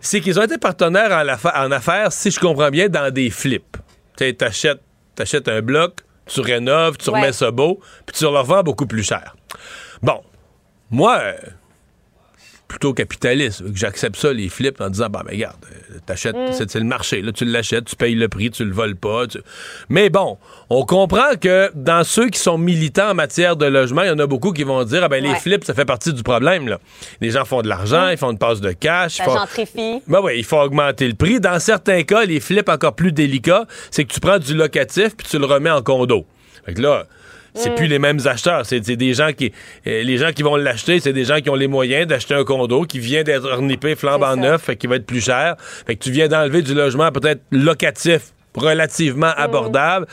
c'est 0.00 0.20
qu'ils 0.20 0.38
ont 0.38 0.42
été 0.42 0.58
partenaires 0.58 1.24
en, 1.54 1.70
affaires, 1.70 2.12
si 2.12 2.30
je 2.30 2.38
comprends 2.38 2.70
bien, 2.70 2.90
dans 2.90 3.10
des 3.10 3.30
flips. 3.30 3.78
Tu 4.18 4.34
t'achètes 4.36 4.80
achètes 5.18 5.48
un 5.48 5.62
bloc, 5.62 6.00
tu 6.26 6.40
rénoves, 6.40 6.98
tu 6.98 7.08
remets 7.08 7.32
ça 7.32 7.50
beau, 7.50 7.80
puis 8.04 8.16
tu 8.16 8.24
le 8.24 8.30
revends 8.30 8.62
beaucoup 8.62 8.86
plus 8.86 9.02
cher. 9.02 9.34
Bon, 10.02 10.20
moi 10.90 11.20
plutôt 12.72 12.94
capitaliste. 12.94 13.62
J'accepte 13.74 14.16
ça, 14.16 14.32
les 14.32 14.48
flips, 14.48 14.80
en 14.80 14.88
disant, 14.88 15.08
bah, 15.10 15.22
mais 15.26 15.32
regarde, 15.32 15.56
euh, 15.70 15.98
t'achètes, 16.06 16.34
mm. 16.34 16.52
c'est 16.52 16.74
le 16.74 16.84
marché, 16.84 17.20
là, 17.20 17.30
tu 17.30 17.44
l'achètes, 17.44 17.84
tu 17.84 17.96
payes 17.96 18.14
le 18.14 18.28
prix, 18.28 18.50
tu 18.50 18.64
le 18.64 18.72
voles 18.72 18.96
pas. 18.96 19.24
Mais 19.90 20.08
bon, 20.08 20.38
on 20.70 20.84
comprend 20.86 21.36
que 21.38 21.70
dans 21.74 22.02
ceux 22.02 22.30
qui 22.30 22.38
sont 22.38 22.56
militants 22.56 23.10
en 23.10 23.14
matière 23.14 23.56
de 23.56 23.66
logement, 23.66 24.02
il 24.02 24.08
y 24.08 24.10
en 24.10 24.18
a 24.18 24.26
beaucoup 24.26 24.52
qui 24.52 24.64
vont 24.64 24.82
dire, 24.84 25.04
ah 25.04 25.08
ben, 25.08 25.22
les 25.22 25.34
flips, 25.34 25.64
ça 25.64 25.74
fait 25.74 25.84
partie 25.84 26.14
du 26.14 26.22
problème, 26.22 26.66
là. 26.66 26.78
Les 27.20 27.30
gens 27.30 27.44
font 27.44 27.60
de 27.60 27.68
l'argent, 27.68 28.06
mm. 28.06 28.12
ils 28.12 28.16
font 28.16 28.30
une 28.30 28.38
passe 28.38 28.62
de 28.62 28.72
cash. 28.72 29.16
Ça 29.16 29.24
font... 29.24 29.36
gentrifie. 29.36 30.00
Ben 30.06 30.20
oui, 30.22 30.32
il 30.38 30.44
faut 30.44 30.58
augmenter 30.58 31.06
le 31.06 31.14
prix. 31.14 31.40
Dans 31.40 31.60
certains 31.60 32.02
cas, 32.04 32.24
les 32.24 32.40
flips 32.40 32.70
encore 32.70 32.94
plus 32.94 33.12
délicats, 33.12 33.66
c'est 33.90 34.04
que 34.04 34.12
tu 34.12 34.20
prends 34.20 34.38
du 34.38 34.54
locatif 34.54 35.14
puis 35.14 35.26
tu 35.28 35.38
le 35.38 35.44
remets 35.44 35.70
en 35.70 35.82
condo. 35.82 36.24
Fait 36.64 36.72
que 36.72 36.80
là, 36.80 37.06
c'est 37.54 37.70
mm. 37.70 37.74
plus 37.74 37.86
les 37.86 37.98
mêmes 37.98 38.20
acheteurs. 38.24 38.66
C'est 38.66 38.80
des 38.80 39.14
gens 39.14 39.32
qui. 39.32 39.52
Euh, 39.86 40.02
les 40.02 40.18
gens 40.18 40.32
qui 40.32 40.42
vont 40.42 40.56
l'acheter, 40.56 41.00
c'est 41.00 41.12
des 41.12 41.24
gens 41.24 41.40
qui 41.40 41.50
ont 41.50 41.54
les 41.54 41.68
moyens 41.68 42.06
d'acheter 42.06 42.34
un 42.34 42.44
condo, 42.44 42.84
qui 42.84 42.98
vient 42.98 43.22
d'être 43.22 43.44
ornipé 43.44 43.94
flambant 43.94 44.36
neuf, 44.36 44.62
fait, 44.62 44.76
qui 44.76 44.86
va 44.86 44.96
être 44.96 45.06
plus 45.06 45.24
cher. 45.24 45.56
Fait 45.86 45.96
que 45.96 46.02
tu 46.02 46.10
viens 46.10 46.28
d'enlever 46.28 46.62
du 46.62 46.74
logement 46.74 47.10
peut-être 47.12 47.42
locatif 47.50 48.32
relativement 48.54 49.28
mm. 49.28 49.34
abordable. 49.40 50.06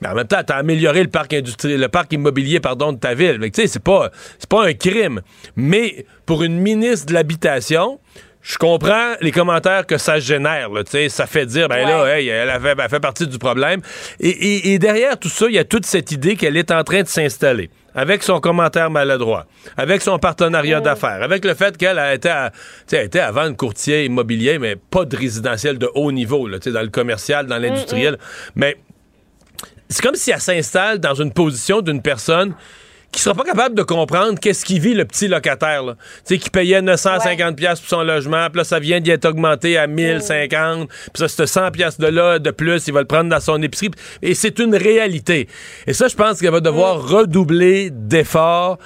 Mais 0.00 0.08
en 0.08 0.14
même 0.14 0.26
temps, 0.26 0.42
tu 0.46 0.52
as 0.52 0.56
amélioré 0.56 1.02
le 1.02 1.08
parc 1.08 1.32
industriel, 1.32 1.80
le 1.80 1.88
parc 1.88 2.12
immobilier, 2.12 2.60
pardon, 2.60 2.92
de 2.92 2.98
ta 2.98 3.14
ville. 3.14 3.38
Tu 3.40 3.50
sais, 3.62 3.66
c'est 3.66 3.82
pas, 3.82 4.10
c'est 4.38 4.48
pas 4.48 4.66
un 4.66 4.74
crime. 4.74 5.20
Mais 5.56 6.06
pour 6.26 6.42
une 6.42 6.58
ministre 6.58 7.06
de 7.06 7.14
l'habitation, 7.14 7.98
je 8.42 8.56
comprends 8.56 9.14
les 9.20 9.32
commentaires 9.32 9.86
que 9.86 9.98
ça 9.98 10.18
génère. 10.18 10.70
Là, 10.70 10.82
ça 11.08 11.26
fait 11.26 11.46
dire, 11.46 11.68
ben 11.68 11.86
là, 11.86 12.06
hey, 12.16 12.28
elle, 12.28 12.50
avait, 12.50 12.74
elle 12.78 12.88
fait 12.88 13.00
partie 13.00 13.26
du 13.26 13.38
problème. 13.38 13.80
Et, 14.20 14.72
et, 14.72 14.78
derrière 14.78 15.18
tout 15.18 15.28
ça, 15.28 15.46
il 15.48 15.54
y 15.54 15.58
a 15.58 15.64
toute 15.64 15.84
cette 15.84 16.12
idée 16.12 16.36
qu'elle 16.36 16.56
est 16.56 16.70
en 16.70 16.84
train 16.84 17.02
de 17.02 17.08
s'installer 17.08 17.70
avec 17.94 18.22
son 18.22 18.38
commentaire 18.38 18.90
maladroit, 18.90 19.46
avec 19.76 20.02
son 20.02 20.18
partenariat 20.18 20.80
d'affaires, 20.80 21.22
avec 21.22 21.44
le 21.44 21.54
fait 21.54 21.76
qu'elle 21.76 21.98
a 21.98 22.14
été, 22.14 22.28
à, 22.28 22.52
avant 23.26 23.48
une 23.48 23.56
courtier 23.56 24.04
immobilier, 24.04 24.58
mais 24.58 24.76
pas 24.76 25.04
de 25.04 25.16
résidentiel 25.16 25.78
de 25.78 25.90
haut 25.94 26.12
niveau, 26.12 26.46
là, 26.46 26.58
dans 26.58 26.82
le 26.82 26.88
commercial, 26.88 27.46
dans 27.46 27.58
l'industriel. 27.58 28.18
Mais 28.54 28.76
c'est 29.88 30.02
comme 30.02 30.14
si 30.14 30.30
elle 30.30 30.40
s'installe 30.40 31.00
dans 31.00 31.14
une 31.14 31.32
position 31.32 31.80
d'une 31.80 32.02
personne 32.02 32.54
qui 33.12 33.22
sera 33.22 33.34
pas 33.34 33.44
capable 33.44 33.74
de 33.74 33.82
comprendre 33.82 34.38
qu'est-ce 34.38 34.64
qui 34.64 34.78
vit 34.78 34.94
le 34.94 35.04
petit 35.04 35.28
locataire, 35.28 35.82
là. 35.82 35.94
Tu 36.26 36.34
sais, 36.34 36.38
qui 36.38 36.50
payait 36.50 36.82
950 36.82 37.56
pièces 37.56 37.80
pour 37.80 37.88
son 37.88 38.02
logement, 38.02 38.48
puis 38.50 38.58
là, 38.58 38.64
ça 38.64 38.78
vient 38.78 39.00
d'y 39.00 39.10
être 39.10 39.24
augmenté 39.24 39.78
à 39.78 39.86
1050, 39.86 40.88
puis 40.88 40.98
ça, 41.14 41.28
c'est 41.28 41.46
100 41.46 41.70
pièces 41.70 41.98
de 41.98 42.06
là, 42.06 42.38
de 42.38 42.50
plus, 42.50 42.86
il 42.86 42.92
va 42.92 43.00
le 43.00 43.06
prendre 43.06 43.30
dans 43.30 43.40
son 43.40 43.62
épicerie, 43.62 43.90
et 44.22 44.34
c'est 44.34 44.58
une 44.58 44.76
réalité. 44.76 45.48
Et 45.86 45.94
ça, 45.94 46.08
je 46.08 46.16
pense 46.16 46.40
qu'elle 46.40 46.52
va 46.52 46.60
devoir 46.60 47.08
redoubler 47.08 47.90
d'efforts 47.90 48.78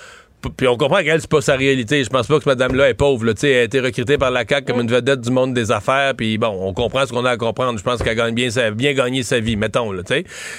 puis 0.50 0.66
on 0.66 0.76
comprend 0.76 1.02
qu'elle, 1.02 1.20
c'est 1.20 1.30
pas 1.30 1.40
sa 1.40 1.54
réalité. 1.54 2.02
Je 2.02 2.10
pense 2.10 2.26
pas 2.26 2.34
que 2.34 2.40
cette 2.40 2.46
madame-là 2.46 2.88
est 2.88 2.94
pauvre. 2.94 3.24
Là. 3.24 3.32
Elle 3.42 3.48
a 3.48 3.62
été 3.62 3.80
recrutée 3.80 4.18
par 4.18 4.30
la 4.30 4.44
CAQ 4.48 4.72
comme 4.72 4.80
une 4.80 4.90
vedette 4.90 5.20
du 5.20 5.30
monde 5.30 5.54
des 5.54 5.70
affaires. 5.70 6.14
Puis 6.16 6.38
bon, 6.38 6.56
on 6.60 6.72
comprend 6.72 7.06
ce 7.06 7.12
qu'on 7.12 7.24
a 7.24 7.30
à 7.30 7.36
comprendre. 7.36 7.78
Je 7.78 7.84
pense 7.84 8.02
qu'elle 8.02 8.16
gagne 8.16 8.34
bien, 8.34 8.50
sa, 8.50 8.70
bien 8.70 8.92
gagné 8.92 9.22
sa 9.22 9.40
vie, 9.40 9.56
mettons. 9.56 9.92
Là, 9.92 10.02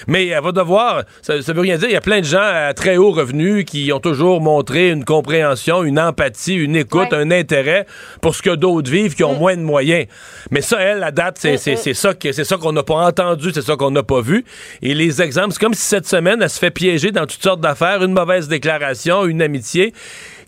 Mais 0.08 0.28
elle 0.28 0.44
va 0.44 0.52
devoir. 0.52 1.04
Ça, 1.22 1.36
veut 1.36 1.62
rien 1.62 1.78
dire. 1.78 1.90
Il 1.90 1.94
y 1.94 1.98
a 1.98 2.02
plein 2.02 2.20
de 2.20 2.26
gens 2.26 2.42
à 2.42 2.74
très 2.74 2.98
haut 2.98 3.12
revenu 3.12 3.66
qui 3.66 3.92
ont 3.92 4.00
toujours 4.00 4.42
montré 4.42 4.90
une 4.90 5.04
compréhension, 5.04 5.84
une 5.84 6.00
empathie, 6.00 6.56
une 6.56 6.76
écoute, 6.76 7.12
un 7.12 7.32
intérêt 7.32 7.86
pour 8.22 8.36
ce 8.36 8.42
que 8.42 8.56
d'autres 8.56 8.90
vivent 8.90 9.16
qui 9.16 9.24
ont 9.24 9.36
mm. 9.36 9.40
moins 9.40 9.58
de 9.58 9.62
moyens. 9.62 10.06
Mais 10.52 10.62
ça, 10.62 10.80
elle, 10.80 11.00
la 11.00 11.12
date, 11.12 11.38
c'est, 11.40 11.56
mm, 11.56 11.90
mm. 11.90 11.94
ça, 11.94 12.14
c'est 12.20 12.44
ça 12.44 12.58
qu'on 12.58 12.72
n'a 12.72 12.84
pas 12.84 12.96
entendu, 12.96 13.52
c'est 13.54 13.62
ça 13.62 13.76
qu'on 13.76 13.92
n'a 13.92 14.04
pas 14.04 14.22
vu. 14.22 14.46
Et 14.82 14.94
les 14.94 15.22
exemples, 15.22 15.52
c'est 15.52 15.60
comme 15.60 15.74
si 15.74 15.84
cette 15.84 16.08
semaine, 16.08 16.42
elle 16.42 16.50
se 16.50 16.60
fait 16.60 16.72
piéger 16.72 17.12
dans 17.12 17.26
toutes 17.26 17.44
sortes 17.44 17.62
d'affaires, 17.62 18.04
une 18.04 18.14
mauvaise 18.14 18.48
déclaration, 18.48 19.26
une 19.26 19.42
amitié 19.42 19.73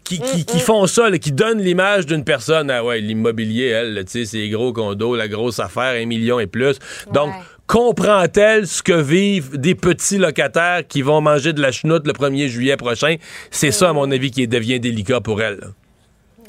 qui, 0.05 0.59
font 0.59 0.87
ça, 0.87 1.11
qui 1.17 1.31
donnent 1.31 1.61
l'image 1.61 2.05
d'une 2.05 2.23
personne. 2.23 2.69
Ah 2.69 2.83
ouais, 2.83 2.99
l'immobilier, 2.99 3.67
elle, 3.67 4.05
tu 4.05 4.11
sais, 4.11 4.25
c'est 4.25 4.49
gros 4.49 4.71
condos, 4.71 5.15
la 5.15 5.27
grosse 5.27 5.59
affaire, 5.59 6.01
un 6.01 6.05
million 6.05 6.39
et 6.39 6.47
plus. 6.47 6.77
Donc, 7.11 7.31
comprend-elle 7.67 8.67
ce 8.67 8.83
que 8.83 8.93
vivent 8.93 9.57
des 9.57 9.75
petits 9.75 10.17
locataires 10.17 10.87
qui 10.87 11.01
vont 11.01 11.21
manger 11.21 11.53
de 11.53 11.61
la 11.61 11.71
chenoute 11.71 12.05
le 12.05 12.13
1er 12.13 12.47
juillet 12.47 12.77
prochain? 12.77 13.15
C'est 13.51 13.71
ça, 13.71 13.89
à 13.89 13.93
mon 13.93 14.09
avis, 14.11 14.31
qui 14.31 14.47
devient 14.47 14.79
délicat 14.79 15.21
pour 15.21 15.41
elle. 15.41 15.59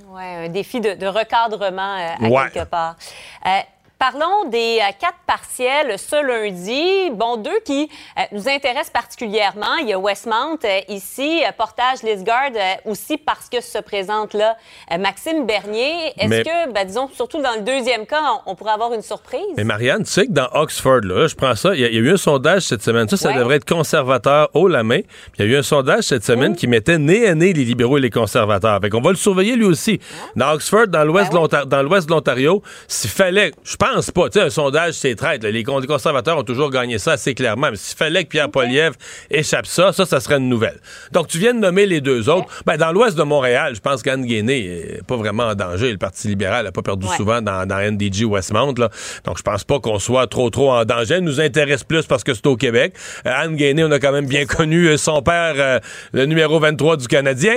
Oui, 0.09 0.23
un 0.23 0.49
défi 0.49 0.81
de, 0.81 1.07
recadrement 1.07 1.97
euh, 1.99 2.37
à 2.37 2.49
quelque 2.49 2.69
part. 2.69 2.97
Euh, 3.45 3.51
Parlons 3.99 4.51
des 4.51 4.79
euh, 4.79 4.93
quatre 5.01 5.17
partiels 5.27 5.99
ce 5.99 6.17
lundi. 6.17 7.11
Bon, 7.15 7.39
deux 7.39 7.59
qui 7.65 7.89
euh, 8.19 8.23
nous 8.33 8.47
intéressent 8.47 8.91
particulièrement. 8.91 9.77
Il 9.81 9.89
y 9.89 9.95
a 9.95 9.99
Westmount 9.99 10.59
euh, 10.65 10.81
ici, 10.89 11.43
Portage 11.57 12.03
Lisgard 12.03 12.51
aussi 12.85 13.17
parce 13.17 13.49
que 13.49 13.63
se 13.63 13.79
présente 13.79 14.35
là 14.35 14.57
Maxime 14.99 15.47
Bernier. 15.47 16.13
Est-ce 16.19 16.43
que, 16.43 16.73
ben, 16.73 16.87
disons, 16.87 17.09
surtout 17.09 17.41
dans 17.41 17.55
le 17.55 17.63
deuxième 17.63 18.05
cas, 18.05 18.21
on, 18.45 18.55
pourrait 18.55 18.73
avoir 18.73 18.93
une 18.93 19.01
surprise? 19.01 19.41
Mais 19.57 19.65
Marianne, 19.65 20.05
tu 20.05 20.11
sais 20.11 20.27
que 20.27 20.33
dans 20.33 20.49
Oxford, 20.53 21.01
là, 21.03 21.27
je 21.27 21.35
prends 21.35 21.55
ça, 21.55 21.75
il 21.75 21.81
y, 21.81 21.85
a 21.85 21.89
eu 21.89 22.13
un 22.13 22.19
sondage 22.19 22.63
cette 22.63 22.83
semaine. 22.83 23.09
Ça, 23.09 23.17
ça 23.17 23.33
devrait 23.33 23.57
être 23.57 23.65
conservateur 23.65 24.51
haut 24.53 24.69
la 24.69 24.83
main. 24.83 25.01
Il 25.39 25.45
y 25.45 25.49
a 25.49 25.51
eu 25.51 25.57
un 25.57 25.63
sondage 25.63 26.05
cette 26.05 26.25
semaine 26.25 26.55
qui 26.55 26.67
mettait 26.67 26.99
nez 26.99 27.27
à 27.29 27.35
nez 27.35 27.55
les 27.55 27.65
libéraux 27.65 27.97
et 27.97 28.03
les 28.03 28.11
conservateurs. 28.11 28.79
Fait 28.83 28.91
qu'on 28.91 29.01
va 29.01 29.11
le 29.11 29.17
surveiller 29.17 29.57
lui 29.57 29.65
aussi. 29.65 30.01
Dans 30.37 30.53
Oxford, 30.53 30.89
dans 30.89 31.05
l'ouest 31.05 31.33
ben 31.33 31.65
de 31.71 32.11
l'Ontario, 32.11 32.63
s'il 32.89 33.11
fallait, 33.11 33.53
je 33.65 33.77
pense 33.77 33.86
pas. 34.15 34.29
Tu 34.29 34.39
sais, 34.39 34.47
un 34.47 34.51
sondage, 34.51 34.95
c'est 34.95 35.15
traite. 35.15 35.45
Les 35.45 35.65
conservateurs 35.65 36.39
ont 36.39 36.43
toujours 36.43 36.71
gagné 36.71 36.99
ça 36.99 37.13
assez 37.13 37.35
clairement. 37.35 37.71
Mais 37.71 37.77
s'il 37.77 37.97
fallait 37.97 38.25
que 38.25 38.29
Pierre 38.29 38.51
Poliev 38.51 38.95
échappe 39.31 39.67
ça, 39.67 39.93
ça, 39.93 40.07
ça 40.07 40.21
serait 40.21 40.37
une 40.37 40.49
nouvelle. 40.49 40.79
Donc, 41.13 41.29
tu 41.29 41.39
viens 41.39 41.55
de 41.55 41.61
nommer 41.61 41.87
les 41.87 42.01
deux 42.01 42.29
autres. 42.29 42.47
Ben, 42.67 42.77
dans 42.77 42.93
l'ouest 42.93 43.17
de 43.17 43.23
Montréal, 43.23 43.75
je 43.75 43.81
pense 43.81 44.03
qu'Anne 44.03 44.25
Guéné 44.25 44.93
n'est 44.95 45.03
pas 45.03 45.17
vraiment 45.17 45.45
en 45.45 45.55
danger. 45.55 45.93
Le 45.93 45.99
Parti 45.99 46.29
libéral 46.29 46.65
n'a 46.65 46.73
pas 46.73 46.83
perdu 46.83 47.07
souvent 47.17 47.41
dans, 47.41 47.67
dans 47.67 47.79
NDG 47.79 48.25
Westmount. 48.25 48.75
Là. 48.79 48.91
Donc, 49.25 49.39
je 49.39 49.43
pense 49.43 49.65
pas 49.65 49.81
qu'on 49.81 49.99
soit 49.99 50.27
trop, 50.27 50.51
trop 50.51 50.73
en 50.73 50.85
danger. 50.85 51.15
Elle 51.15 51.25
nous 51.25 51.41
intéresse 51.41 51.85
plus 51.85 52.07
parce 52.07 52.25
que 52.25 52.35
c'est 52.35 52.47
au 52.47 52.57
Québec. 52.57 52.95
Euh, 53.27 53.33
Anne 53.35 53.57
Guéné, 53.57 53.85
on 53.85 53.91
a 53.91 53.99
quand 53.99 54.13
même 54.13 54.27
bien 54.27 54.47
connu 54.47 54.87
euh, 54.89 54.97
son 54.97 55.23
père, 55.23 55.55
euh, 55.59 55.79
le 56.13 56.27
numéro 56.27 56.59
23 56.59 56.97
du 56.97 57.09
Canadien. 57.09 57.57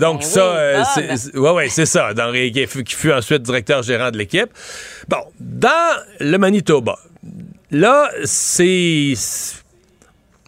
donc, 0.00 0.20
ben 0.20 0.22
ça, 0.22 0.84
c'est, 0.94 1.36
ouais, 1.36 1.50
ouais, 1.50 1.68
c'est 1.68 1.86
ça. 1.86 2.14
Dans, 2.14 2.32
qui, 2.32 2.52
qui 2.84 2.94
fut 2.94 3.12
ensuite 3.12 3.42
directeur 3.42 3.82
gérant 3.82 4.10
de 4.10 4.18
l'équipe. 4.18 4.48
Bon, 5.08 5.18
dans 5.46 6.02
le 6.18 6.38
Manitoba, 6.38 6.98
là, 7.70 8.10
c'est 8.24 9.14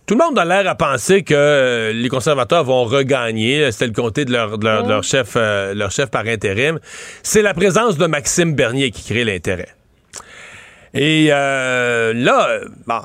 tout 0.07 0.15
le 0.15 0.25
monde 0.25 0.39
a 0.39 0.45
l'air 0.45 0.67
à 0.69 0.75
penser 0.75 1.23
que 1.23 1.93
les 1.95 2.09
conservateurs 2.09 2.65
vont 2.65 2.85
regagner. 2.85 3.71
C'était 3.71 3.87
le 3.87 3.93
comté 3.93 4.25
de 4.25 4.33
leur, 4.33 5.05
chef, 5.05 5.35
euh, 5.37 5.75
leur 5.75 5.91
chef 5.91 6.11
par 6.11 6.27
intérim. 6.27 6.81
C'est 7.23 7.43
la 7.43 7.55
présence 7.55 7.99
de 7.99 8.07
Maxime 8.07 8.55
Bernier 8.55 8.91
qui 8.91 9.05
crée 9.05 9.25
l'intérêt. 9.25 9.69
Et 10.95 11.29
euh, 11.31 12.15
là, 12.15 12.61
bon, 12.87 13.01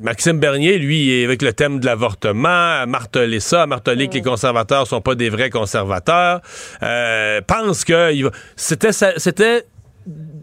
Maxime 0.00 0.38
Bernier, 0.38 0.78
lui, 0.78 1.24
avec 1.24 1.42
le 1.42 1.52
thème 1.52 1.80
de 1.80 1.86
l'avortement, 1.86 2.82
a 2.82 2.86
martelé 2.86 3.40
ça, 3.40 3.62
a 3.62 3.66
martelé 3.66 4.08
que 4.08 4.14
les 4.14 4.22
conservateurs 4.22 4.86
sont 4.86 5.00
pas 5.00 5.14
des 5.14 5.28
vrais 5.28 5.50
conservateurs, 5.50 6.40
euh, 6.82 7.40
pense 7.46 7.84
que 7.84 8.12
c'était 8.56 8.92
c'était 8.92 9.64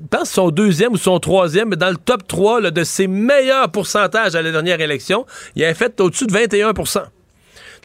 pense 0.06 0.30
son 0.30 0.50
deuxième 0.50 0.94
ou 0.94 0.98
son 0.98 1.20
troisième, 1.20 1.70
mais 1.70 1.76
dans 1.76 1.90
le 1.90 1.98
top 1.98 2.28
3 2.28 2.72
de 2.72 2.84
ses 2.84 3.08
meilleurs 3.08 3.72
pourcentages 3.72 4.36
à 4.36 4.42
la 4.42 4.52
dernière 4.52 4.80
élection, 4.82 5.26
il 5.56 5.64
a 5.64 5.74
fait 5.74 6.00
au-dessus 6.00 6.28
de 6.28 6.34
21% 6.34 7.04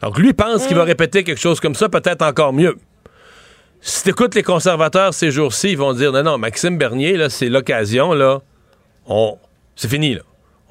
Donc 0.01 0.17
lui 0.17 0.33
pense 0.33 0.65
qu'il 0.67 0.75
va 0.75 0.83
mm. 0.83 0.87
répéter 0.87 1.23
quelque 1.23 1.39
chose 1.39 1.59
comme 1.59 1.75
ça, 1.75 1.89
peut-être 1.89 2.21
encore 2.21 2.53
mieux. 2.53 2.77
Si 3.81 4.03
t'écoutes 4.03 4.35
les 4.35 4.43
conservateurs 4.43 5.13
ces 5.13 5.31
jours-ci, 5.31 5.71
ils 5.71 5.77
vont 5.77 5.93
dire 5.93 6.11
non, 6.11 6.23
non, 6.23 6.37
Maxime 6.37 6.77
Bernier, 6.77 7.17
là, 7.17 7.29
c'est 7.29 7.49
l'occasion, 7.49 8.13
là. 8.13 8.41
On... 9.07 9.37
C'est 9.75 9.89
fini, 9.89 10.13
là. 10.13 10.21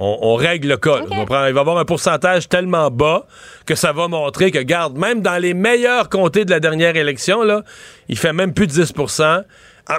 On, 0.02 0.34
règle 0.34 0.68
le 0.68 0.76
cas. 0.78 1.02
il 1.10 1.26
va 1.28 1.60
avoir 1.60 1.76
un 1.76 1.84
pourcentage 1.84 2.48
tellement 2.48 2.90
bas 2.90 3.26
que 3.66 3.74
ça 3.74 3.92
va 3.92 4.08
montrer 4.08 4.50
que, 4.50 4.58
garde, 4.58 4.96
même 4.96 5.20
dans 5.20 5.36
les 5.36 5.52
meilleurs 5.52 6.08
comtés 6.08 6.46
de 6.46 6.50
la 6.50 6.58
dernière 6.58 6.96
élection, 6.96 7.42
là, 7.42 7.64
il 8.08 8.16
fait 8.16 8.32
même 8.32 8.54
plus 8.54 8.66
de 8.66 8.72
10 8.72 8.94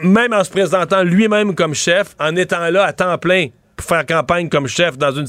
même 0.02 0.34
en 0.34 0.44
se 0.44 0.50
présentant 0.50 1.04
lui-même 1.04 1.56
comme 1.56 1.74
chef, 1.74 2.16
en 2.20 2.36
étant 2.36 2.70
là 2.70 2.86
à 2.86 2.94
temps 2.94 3.18
plein 3.18 3.48
pour 3.76 3.88
faire 3.88 4.06
campagne 4.06 4.50
comme 4.50 4.68
chef 4.68 4.98
dans 4.98 5.12
une, 5.12 5.26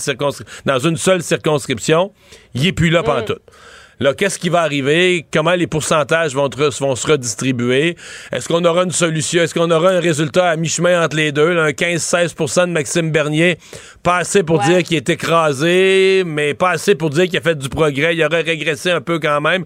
dans 0.67 0.79
une 0.79 0.97
seule 0.97 1.23
circonscription, 1.23 2.13
il 2.55 2.63
n'est 2.63 2.73
plus 2.73 2.91
là 2.91 3.03
pendant 3.03 3.23
mm. 3.23 3.27
tout. 3.27 3.41
Là, 4.03 4.15
qu'est-ce 4.15 4.37
qui 4.37 4.49
va 4.49 4.63
arriver? 4.63 5.25
Comment 5.33 5.53
les 5.53 5.69
pourcentages 5.69 6.35
vont, 6.35 6.49
vont 6.49 6.97
se 6.97 7.07
redistribuer? 7.07 7.97
Est-ce 8.33 8.49
qu'on 8.49 8.65
aura 8.65 8.83
une 8.83 8.91
solution? 8.91 9.43
Est-ce 9.43 9.55
qu'on 9.55 9.71
aura 9.71 9.91
un 9.91 10.01
résultat 10.01 10.51
à 10.51 10.57
mi-chemin 10.57 11.05
entre 11.05 11.17
les 11.17 11.31
deux? 11.31 11.57
un 11.57 11.71
15-16% 11.71 12.67
de 12.67 12.73
Maxime 12.73 13.13
Bernier, 13.13 13.59
pas 14.03 14.17
assez 14.17 14.43
pour 14.43 14.59
dire 14.59 14.83
qu'il 14.83 14.97
est 14.97 15.09
écrasé, 15.09 16.25
mais 16.27 16.53
pas 16.55 16.71
assez 16.71 16.97
pour 16.97 17.11
dire 17.11 17.27
qu'il 17.27 17.37
a 17.37 17.43
fait 17.43 17.55
du 17.55 17.69
progrès. 17.69 18.17
Il 18.17 18.25
aurait 18.25 18.41
régressé 18.41 18.91
un 18.91 19.01
peu 19.01 19.21
quand 19.21 19.41
même. 19.41 19.65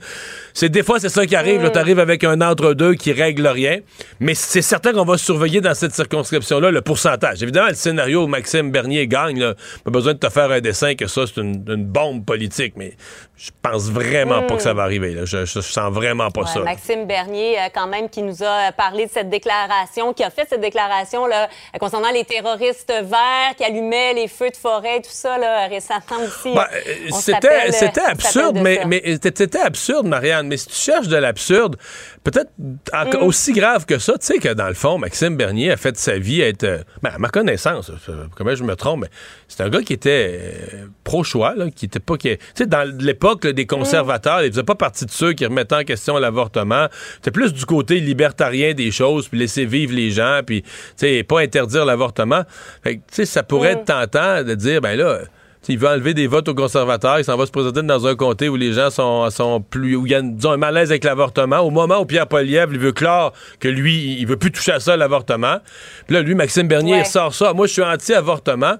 C'est 0.56 0.70
des 0.70 0.82
fois 0.82 0.98
c'est 0.98 1.10
ça 1.10 1.26
qui 1.26 1.36
arrive. 1.36 1.70
Tu 1.70 1.78
arrives 1.78 1.98
avec 1.98 2.24
un 2.24 2.40
entre-deux 2.40 2.94
qui 2.94 3.12
règle 3.12 3.46
rien. 3.46 3.80
Mais 4.20 4.34
c'est 4.34 4.62
certain 4.62 4.94
qu'on 4.94 5.04
va 5.04 5.18
surveiller 5.18 5.60
dans 5.60 5.74
cette 5.74 5.92
circonscription-là 5.92 6.70
le 6.70 6.80
pourcentage. 6.80 7.42
Évidemment, 7.42 7.68
le 7.68 7.74
scénario 7.74 8.24
où 8.24 8.26
Maxime 8.26 8.70
Bernier 8.70 9.06
gagne, 9.06 9.38
là, 9.38 9.52
pas 9.84 9.90
besoin 9.90 10.14
de 10.14 10.18
te 10.18 10.30
faire 10.30 10.50
un 10.50 10.60
dessin 10.60 10.94
que 10.94 11.08
ça, 11.08 11.24
c'est 11.26 11.42
une, 11.42 11.84
bombe 11.84 12.24
politique. 12.24 12.72
Mais 12.76 12.94
je 13.36 13.50
pense 13.60 13.90
vraiment 13.90 14.44
pas 14.44 14.56
que 14.56 14.62
ça 14.62 14.72
va 14.72 14.84
arriver. 14.84 15.14
Je, 15.26 15.44
sens 15.44 15.92
vraiment 15.92 16.30
pas 16.30 16.46
ça. 16.46 16.60
Maxime 16.60 17.06
Bernier, 17.06 17.58
euh, 17.58 17.68
quand 17.74 17.86
même, 17.86 18.08
qui 18.08 18.22
nous 18.22 18.42
a 18.42 18.72
parlé 18.72 19.04
de 19.04 19.10
cette 19.10 19.28
déclaration, 19.28 20.14
qui 20.14 20.24
a 20.24 20.30
fait 20.30 20.46
cette 20.48 20.62
déclaration 20.62 21.26
là, 21.26 21.50
concernant 21.78 22.10
les 22.10 22.24
terroristes 22.24 22.94
verts 23.02 23.54
qui 23.58 23.64
allumaient 23.64 24.14
les 24.14 24.28
feux 24.28 24.48
de 24.48 24.56
forêt, 24.56 25.02
tout 25.02 25.10
ça 25.10 25.36
là, 25.36 25.66
récemment 25.66 26.24
aussi. 26.24 26.54
Ben, 26.54 26.66
euh, 26.74 27.10
c'était, 27.12 27.72
c'était 27.72 28.00
absurde, 28.00 28.58
mais, 28.62 28.80
mais 28.86 29.18
c'était 29.22 29.60
absurde, 29.60 30.06
Marianne 30.06 30.45
mais 30.46 30.56
si 30.56 30.68
tu 30.68 30.74
cherches 30.74 31.08
de 31.08 31.16
l'absurde, 31.16 31.76
peut-être 32.24 32.50
mm. 32.58 33.22
aussi 33.22 33.52
grave 33.52 33.86
que 33.86 33.98
ça, 33.98 34.14
tu 34.14 34.26
sais 34.26 34.38
que 34.38 34.52
dans 34.52 34.68
le 34.68 34.74
fond, 34.74 34.98
Maxime 34.98 35.36
Bernier 35.36 35.72
a 35.72 35.76
fait 35.76 35.96
sa 35.96 36.18
vie 36.18 36.40
être, 36.40 36.64
euh, 36.64 36.78
ben, 37.02 37.10
à 37.14 37.18
ma 37.18 37.28
connaissance, 37.28 37.90
comment 38.34 38.54
je 38.54 38.64
me 38.64 38.74
trompe, 38.76 39.02
mais 39.02 39.10
c'est 39.48 39.62
un 39.62 39.68
gars 39.68 39.82
qui 39.82 39.92
était 39.92 40.40
euh, 40.74 40.86
pro-choix, 41.04 41.54
qui 41.74 41.86
était 41.86 42.00
pas, 42.00 42.16
tu 42.16 42.36
sais, 42.54 42.66
dans 42.66 42.88
l'époque 42.98 43.46
des 43.46 43.66
conservateurs, 43.66 44.42
il 44.42 44.50
faisait 44.50 44.62
pas 44.62 44.74
partie 44.74 45.06
de 45.06 45.10
ceux 45.10 45.32
qui 45.32 45.44
remettaient 45.44 45.76
en 45.76 45.84
question 45.84 46.18
l'avortement. 46.18 46.88
C'était 47.16 47.30
plus 47.30 47.52
du 47.52 47.64
côté 47.64 48.00
libertarien 48.00 48.74
des 48.74 48.90
choses, 48.90 49.28
puis 49.28 49.38
laisser 49.38 49.64
vivre 49.64 49.94
les 49.94 50.10
gens, 50.10 50.40
puis 50.44 50.62
tu 50.62 50.70
sais, 50.96 51.22
pas 51.22 51.40
interdire 51.40 51.84
l'avortement. 51.84 52.42
tu 52.84 53.00
sais, 53.10 53.24
ça 53.24 53.42
pourrait 53.42 53.74
mm. 53.74 53.78
être 53.78 53.84
tentant 53.84 54.42
de 54.42 54.54
dire, 54.54 54.80
ben 54.80 54.96
là 54.96 55.20
il 55.68 55.78
veut 55.78 55.88
enlever 55.88 56.14
des 56.14 56.26
votes 56.26 56.48
aux 56.48 56.54
conservateurs, 56.54 57.18
il 57.18 57.24
s'en 57.24 57.36
va 57.36 57.46
se 57.46 57.50
présenter 57.50 57.82
dans 57.82 58.06
un 58.06 58.14
comté 58.14 58.48
où 58.48 58.56
les 58.56 58.72
gens 58.72 58.90
sont, 58.90 59.28
sont 59.30 59.60
plus, 59.60 59.96
où 59.96 60.06
il 60.06 60.12
y 60.12 60.14
a 60.14 60.22
disons, 60.22 60.52
un 60.52 60.56
malaise 60.56 60.90
avec 60.90 61.04
l'avortement. 61.04 61.58
Au 61.60 61.70
moment 61.70 62.00
où 62.00 62.04
Pierre 62.04 62.26
Poilievre, 62.26 62.72
il 62.72 62.78
veut 62.78 62.92
clore 62.92 63.32
que 63.60 63.68
lui, 63.68 64.16
il 64.18 64.26
veut 64.26 64.36
plus 64.36 64.52
toucher 64.52 64.72
à 64.72 64.80
ça, 64.80 64.96
l'avortement. 64.96 65.58
Puis 66.06 66.14
là, 66.14 66.22
lui, 66.22 66.34
Maxime 66.34 66.68
Bernier, 66.68 66.98
il 66.98 67.06
sort 67.06 67.34
ça. 67.34 67.52
Moi, 67.52 67.66
je 67.66 67.72
suis 67.72 67.82
anti-avortement. 67.82 68.74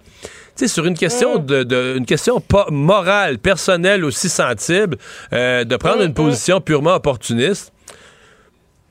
Tu 0.57 0.67
sais, 0.67 0.69
sur 0.69 0.87
une 0.87 0.97
question 0.97 1.41
mm. 1.41 1.45
de, 1.45 1.95
une 1.99 2.07
question 2.07 2.41
pas 2.41 2.67
morale, 2.71 3.39
personnelle 3.39 4.05
aussi 4.05 4.29
sensible, 4.29 4.97
euh, 5.33 5.65
de 5.65 5.77
prendre 5.77 6.01
une 6.01 6.09
mm, 6.09 6.11
mm. 6.11 6.15
position 6.15 6.61
purement 6.61 6.95
opportuniste, 6.95 7.73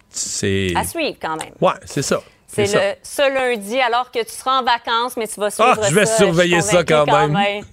c'est. 0.10 0.74
À 0.76 0.84
suivre 0.84 1.18
quand 1.22 1.38
même. 1.38 1.54
Ouais, 1.60 1.74
c'est 1.86 2.04
ça. 2.04 2.22
C'est 2.48 2.68
le 2.68 2.96
ce 3.04 3.34
lundi, 3.34 3.80
alors 3.82 4.12
que 4.12 4.24
tu 4.24 4.32
seras 4.32 4.62
en 4.62 4.64
vacances, 4.64 5.18
mais 5.18 5.28
tu 5.28 5.40
vas 5.40 5.50
suivre 5.50 5.78
ah, 5.78 5.90
je 5.90 5.94
vais 5.94 6.06
surveiller 6.06 6.62
ça 6.62 6.86
quand, 6.86 7.06
même. 7.06 7.66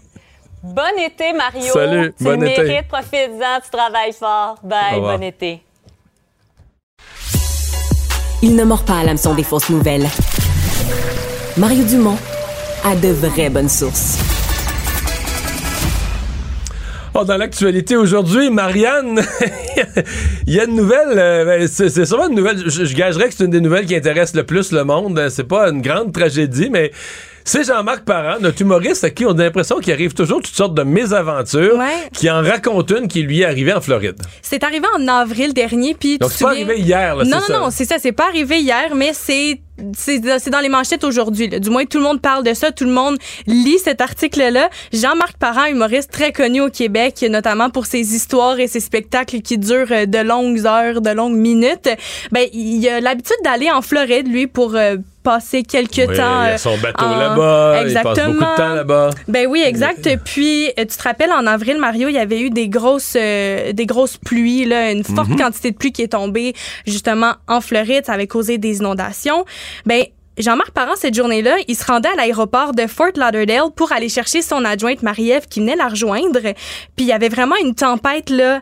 Bon 0.62 0.97
été, 1.04 1.33
Mario. 1.33 1.73
Salut, 1.73 2.12
tu 2.16 2.23
bon 2.23 2.40
le 2.40 2.49
été. 2.49 2.62
mérites, 2.62 2.87
profites-en, 2.87 3.61
tu 3.64 3.71
travailles 3.71 4.12
fort. 4.12 4.59
Bye, 4.62 5.00
bon 5.00 5.21
été. 5.21 5.61
Il 8.42 8.54
ne 8.54 8.62
mord 8.62 8.85
pas 8.85 8.99
à 8.99 9.04
l'hameçon 9.04 9.35
des 9.35 9.42
fausses 9.42 9.71
nouvelles. 9.71 10.07
Mario 11.57 11.83
Dumont 11.83 12.16
a 12.85 12.95
de 12.95 13.09
vraies 13.09 13.50
bonnes 13.50 13.69
sources. 13.69 14.19
Oh, 17.14 17.25
dans 17.25 17.37
l'actualité 17.37 17.97
aujourd'hui, 17.97 18.49
Marianne, 18.49 19.21
il 20.47 20.54
y 20.54 20.61
a 20.61 20.64
une 20.64 20.76
nouvelle, 20.76 21.19
euh, 21.19 21.45
ben, 21.45 21.69
c'est 21.69 22.07
sûrement 22.07 22.28
une 22.28 22.37
nouvelle, 22.37 22.62
je, 22.71 22.85
je 22.85 22.97
gagerais 22.97 23.28
que 23.28 23.35
c'est 23.35 23.45
une 23.45 23.50
des 23.50 23.61
nouvelles 23.61 23.85
qui 23.85 23.97
intéresse 23.97 24.33
le 24.35 24.45
plus 24.45 24.71
le 24.71 24.85
monde. 24.85 25.28
C'est 25.28 25.49
pas 25.49 25.69
une 25.71 25.83
grande 25.83 26.12
tragédie, 26.12 26.71
mais 26.71 26.92
c'est 27.44 27.64
Jean-Marc 27.64 28.04
Parent, 28.04 28.38
notre 28.40 28.61
humoriste 28.62 29.04
à 29.04 29.11
qui 29.11 29.25
on 29.26 29.30
a 29.30 29.44
l'impression 29.44 29.78
qu'il 29.78 29.92
arrive 29.92 30.14
toujours 30.14 30.42
toutes 30.42 30.54
sortes 30.54 30.75
de 30.75 30.82
mésaventures, 30.82 31.78
qui 32.12 32.30
en 32.30 32.42
raconte 32.42 32.90
une 32.90 33.08
qui 33.08 33.22
lui 33.22 33.40
est 33.40 33.44
arrivée 33.44 33.72
en 33.72 33.80
Floride. 33.80 34.20
C'est 34.42 34.64
arrivé 34.64 34.87
en 34.96 35.08
avril 35.08 35.52
dernier, 35.54 35.94
puis 35.94 36.18
Donc 36.18 36.30
c'est 36.32 36.44
pas 36.44 36.50
arrivé 36.50 36.78
hier, 36.78 37.16
là, 37.16 37.25
Non, 37.25 37.38
non, 37.49 37.61
non, 37.61 37.70
c'est 37.70 37.84
ça, 37.84 37.96
c'est 37.99 38.12
pas 38.12 38.28
arrivé 38.28 38.61
hier, 38.61 38.94
mais 38.94 39.12
c'est 39.12 39.61
c'est 39.96 40.20
dans 40.20 40.61
les 40.61 40.68
manchettes 40.68 41.02
aujourd'hui. 41.02 41.49
Du 41.49 41.70
moins, 41.70 41.84
tout 41.87 41.99
le 41.99 42.04
monde 42.04 42.20
parle 42.20 42.44
de 42.44 42.54
ça, 42.54 42.70
tout 42.70 42.84
le 42.84 42.92
monde 42.92 43.16
lit 43.46 43.78
cet 43.78 44.00
article-là. 44.00 44.70
Jean-Marc 44.92 45.38
Parent, 45.38 45.64
humoriste 45.64 46.11
très 46.11 46.30
connu 46.30 46.61
au 46.61 46.68
Québec, 46.68 47.25
notamment 47.28 47.70
pour 47.70 47.87
ses 47.87 48.14
histoires 48.14 48.58
et 48.58 48.68
ses 48.68 48.80
spectacles 48.80 49.40
qui 49.40 49.58
durent 49.58 50.06
de 50.06 50.18
longues 50.18 50.66
heures, 50.66 51.00
de 51.00 51.11
longues 51.11 51.37
minutes. 51.37 51.88
Ben, 52.30 52.46
il 52.52 52.87
a 52.88 53.00
l'habitude 53.00 53.37
d'aller 53.44 53.70
en 53.70 53.82
Floride, 53.82 54.28
lui, 54.28 54.46
pour 54.46 54.76
euh, 54.76 54.96
passer 55.22 55.62
quelques 55.62 55.92
Oui, 55.96 56.06
temps. 56.06 56.12
il 56.14 56.20
a 56.20 56.44
euh, 56.54 56.58
son 56.58 56.76
bateau 56.78 57.04
en- 57.04 57.16
là-bas, 57.16 57.82
il 57.86 57.94
passe 57.94 58.04
Exactement. 58.04 58.32
beaucoup 58.34 58.50
de 58.52 58.56
temps 58.56 58.74
là-bas. 58.74 59.10
Ben 59.28 59.46
oui, 59.46 59.62
exact. 59.64 60.08
Puis 60.24 60.66
euh, 60.68 60.72
tu 60.78 60.86
te 60.96 61.02
rappelles 61.02 61.32
en 61.32 61.46
avril, 61.46 61.78
Mario, 61.78 62.08
il 62.08 62.14
y 62.14 62.18
avait 62.18 62.40
eu 62.40 62.50
des 62.50 62.68
grosses, 62.68 63.14
euh, 63.16 63.72
des 63.72 63.86
grosses 63.86 64.16
pluies, 64.16 64.64
là, 64.64 64.90
une 64.90 65.04
forte 65.04 65.28
Mhm. 65.30 65.36
quantité 65.38 65.70
de 65.70 65.76
pluie 65.76 65.92
qui 65.92 66.02
est 66.02 66.08
tombée 66.12 66.54
justement 66.86 67.34
en 67.48 67.60
Floride, 67.60 68.04
ça 68.06 68.12
avait 68.14 68.26
causé 68.26 68.58
des 68.58 68.78
inondations. 68.78 69.44
Ben 69.86 70.04
Jean-Marc 70.38 70.70
Parent, 70.70 70.94
cette 70.96 71.14
journée-là, 71.14 71.56
il 71.68 71.76
se 71.76 71.84
rendait 71.84 72.08
à 72.08 72.14
l'aéroport 72.16 72.72
de 72.72 72.86
Fort 72.86 73.08
Lauderdale 73.16 73.64
pour 73.76 73.92
aller 73.92 74.08
chercher 74.08 74.40
son 74.40 74.64
adjointe 74.64 75.02
Marie-Ève 75.02 75.46
qui 75.46 75.60
venait 75.60 75.76
la 75.76 75.88
rejoindre. 75.88 76.40
Puis 76.40 76.54
il 77.00 77.06
y 77.06 77.12
avait 77.12 77.28
vraiment 77.28 77.54
une 77.62 77.74
tempête 77.74 78.30
là 78.30 78.58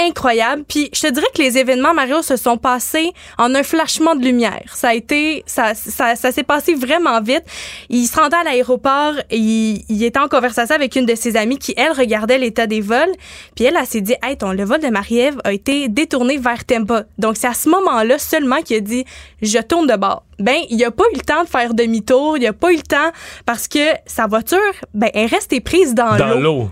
incroyable. 0.00 0.64
Puis 0.66 0.90
je 0.92 1.02
te 1.02 1.12
dirais 1.12 1.26
que 1.34 1.42
les 1.42 1.58
événements 1.58 1.94
Mario 1.94 2.22
se 2.22 2.36
sont 2.36 2.56
passés 2.56 3.12
en 3.38 3.54
un 3.54 3.62
flashement 3.62 4.14
de 4.14 4.24
lumière. 4.24 4.64
Ça 4.74 4.88
a 4.88 4.94
été, 4.94 5.42
ça, 5.46 5.74
ça, 5.74 6.16
ça 6.16 6.32
s'est 6.32 6.42
passé 6.42 6.74
vraiment 6.74 7.20
vite. 7.20 7.44
Il 7.88 8.06
se 8.06 8.18
rendait 8.18 8.36
à 8.36 8.44
l'aéroport, 8.44 9.14
et 9.30 9.36
il, 9.36 9.84
il 9.88 10.02
était 10.04 10.18
en 10.18 10.28
conversation 10.28 10.74
avec 10.74 10.96
une 10.96 11.06
de 11.06 11.14
ses 11.14 11.36
amies 11.36 11.58
qui 11.58 11.74
elle 11.76 11.92
regardait 11.92 12.38
l'état 12.38 12.66
des 12.66 12.80
vols. 12.80 13.12
Puis 13.54 13.64
elle, 13.64 13.76
elle 13.78 13.86
s'est 13.86 14.00
dit, 14.00 14.14
hey, 14.22 14.36
ton 14.36 14.52
le 14.52 14.64
vol 14.64 14.80
de 14.80 14.88
Marie-Ève 14.88 15.38
a 15.44 15.52
été 15.52 15.88
détourné 15.88 16.38
vers 16.38 16.64
Tampa. 16.64 17.04
Donc 17.18 17.36
c'est 17.36 17.46
à 17.46 17.54
ce 17.54 17.68
moment-là 17.68 18.18
seulement 18.18 18.62
qu'il 18.62 18.76
a 18.76 18.80
dit, 18.80 19.04
je 19.42 19.58
tourne 19.58 19.86
de 19.86 19.96
bord. 19.96 20.24
Ben, 20.38 20.56
il 20.70 20.82
a 20.84 20.90
pas 20.90 21.04
eu 21.12 21.16
le 21.16 21.22
temps 21.22 21.42
de 21.42 21.48
faire 21.48 21.74
demi-tour, 21.74 22.38
il 22.38 22.46
a 22.46 22.52
pas 22.52 22.72
eu 22.72 22.76
le 22.76 22.82
temps 22.82 23.10
parce 23.44 23.68
que 23.68 23.78
sa 24.06 24.26
voiture, 24.26 24.58
ben, 24.94 25.10
elle 25.12 25.26
restait 25.26 25.60
prise 25.60 25.94
dans, 25.94 26.16
Dans 26.16 26.40
l'eau. 26.40 26.70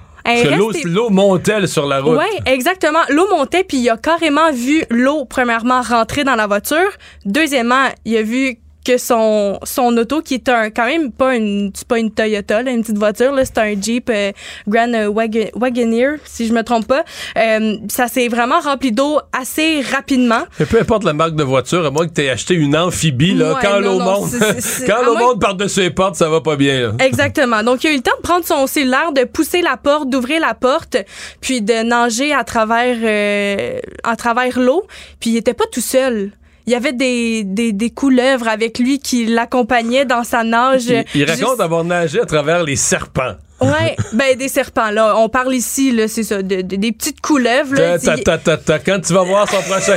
L'eau. 0.85 1.11
Montait 1.11 1.67
sur 1.67 1.87
la 1.87 2.01
route. 2.01 2.19
oui, 2.19 2.41
exactement. 2.47 3.01
L'eau 3.09 3.27
montait, 3.31 3.65
puis 3.65 3.79
il 3.79 3.91
a 3.91 3.97
carrément 3.97 4.53
vu 4.53 4.85
l'eau, 4.91 5.25
premièrement, 5.25 5.81
rentrer 5.83 6.25
dans 6.25 6.37
la 6.37 6.47
voiture. 6.47 6.91
Deuxièmement, 7.25 7.89
il 8.05 8.17
a 8.17 8.23
vu 8.23 8.59
que 8.89 8.99
son, 8.99 9.59
son 9.65 9.97
auto, 9.99 10.23
qui 10.23 10.35
est 10.35 10.49
un, 10.49 10.71
quand 10.71 10.87
même 10.87 11.13
pas 11.13 11.37
une, 11.37 11.71
c'est 11.75 11.87
pas 11.87 11.99
une 11.99 12.11
Toyota, 12.11 12.63
là, 12.63 12.71
une 12.71 12.81
petite 12.81 12.97
voiture, 12.99 13.33
là, 13.33 13.45
c'est 13.45 13.59
un 13.59 13.75
Jeep 13.81 14.09
euh, 14.09 14.33
Grand 14.67 14.93
euh, 14.95 15.09
Wagon- 15.11 15.51
Wagoneer, 15.55 16.17
si 16.25 16.47
je 16.47 16.53
me 16.55 16.63
trompe 16.63 16.87
pas. 16.87 17.05
Euh, 17.37 17.77
ça 17.91 18.09
s'est 18.09 18.29
vraiment 18.29 18.61
rempli 18.61 18.91
d'eau 18.93 19.19
assez 19.39 19.83
rapidement. 19.83 20.43
Peu 20.71 20.81
importe 20.81 21.05
la 21.05 21.13
marque 21.13 21.35
de 21.37 21.43
voiture, 21.45 21.85
à 21.85 21.91
moins 21.91 22.07
que 22.09 22.15
tu 22.15 22.23
aies 22.23 22.31
acheté 22.31 22.55
une 22.55 22.75
amphibie, 22.77 23.35
là, 23.35 23.53
Ouais, 23.55 23.61
quand 23.63 23.79
l'eau 23.81 23.99
monte, 23.99 24.31
c'est- 24.31 24.61
c'est- 24.61 24.87
quand 24.91 25.01
à 25.01 25.03
l'eau 25.05 25.17
monte 25.19 25.41
par-dessus 25.41 25.81
les 25.81 25.91
portes, 25.91 26.15
ça 26.15 26.29
va 26.31 26.41
pas 26.41 26.57
bien. 26.57 26.81
là. 26.81 26.93
Exactement. 27.05 27.63
Donc, 27.63 27.85
il 27.85 27.89
a 27.89 27.93
eu 27.93 27.97
le 27.97 28.03
temps 28.03 28.17
de 28.17 28.23
prendre 28.23 28.45
son 28.47 28.67
cellulaire, 28.67 29.13
de 29.13 29.25
pousser 29.25 29.61
la 29.61 29.77
porte, 29.77 30.09
d'ouvrir 30.09 30.41
la 30.41 30.55
porte, 30.55 30.97
puis 31.41 31.61
de 31.61 31.83
nager 31.83 32.33
à 32.33 32.45
travers, 32.45 32.97
euh, 33.03 33.81
à 34.05 34.17
travers 34.17 34.59
l'eau. 34.59 34.87
Puis, 35.21 35.31
il 35.31 35.37
était 35.37 35.55
pas 35.55 35.65
tout 35.71 35.81
seul. 35.83 36.31
Il 36.69 36.73
y 36.73 36.75
avait 36.75 36.93
des, 36.93 37.45
des, 37.45 37.73
des 37.73 37.89
couleuvres 37.89 38.47
avec 38.47 38.79
lui 38.79 38.99
qui 38.99 39.25
l'accompagnaient 39.25 40.05
dans 40.05 40.23
sa 40.23 40.45
nage. 40.45 40.85
Il, 40.89 41.03
il 41.15 41.27
Juste- 41.27 41.41
raconte 41.43 41.61
avoir 41.63 41.83
nagé 41.83 42.21
à 42.21 42.27
travers 42.27 42.63
les 42.63 42.77
serpents. 42.77 43.37
Ouais, 43.63 43.97
ben 44.13 44.37
des 44.37 44.49
serpents 44.49 44.91
là. 44.91 45.17
On 45.17 45.31
parle 45.31 45.55
ici 45.55 45.93
là, 45.93 46.09
c'est 46.09 46.25
ça, 46.25 46.43
de, 46.43 46.61
de- 46.61 46.77
des 46.77 46.93
petites 46.93 47.23
couleuvres 47.23 47.75
là. 47.75 47.99
Ta, 47.99 48.19
ta, 48.19 48.23
ta, 48.23 48.39
ta, 48.39 48.57
ta. 48.59 48.79
Quand 48.81 49.01
tu 49.01 49.15
vas 49.15 49.23
voir 49.23 49.49
son 49.51 49.63
prochain. 49.63 49.97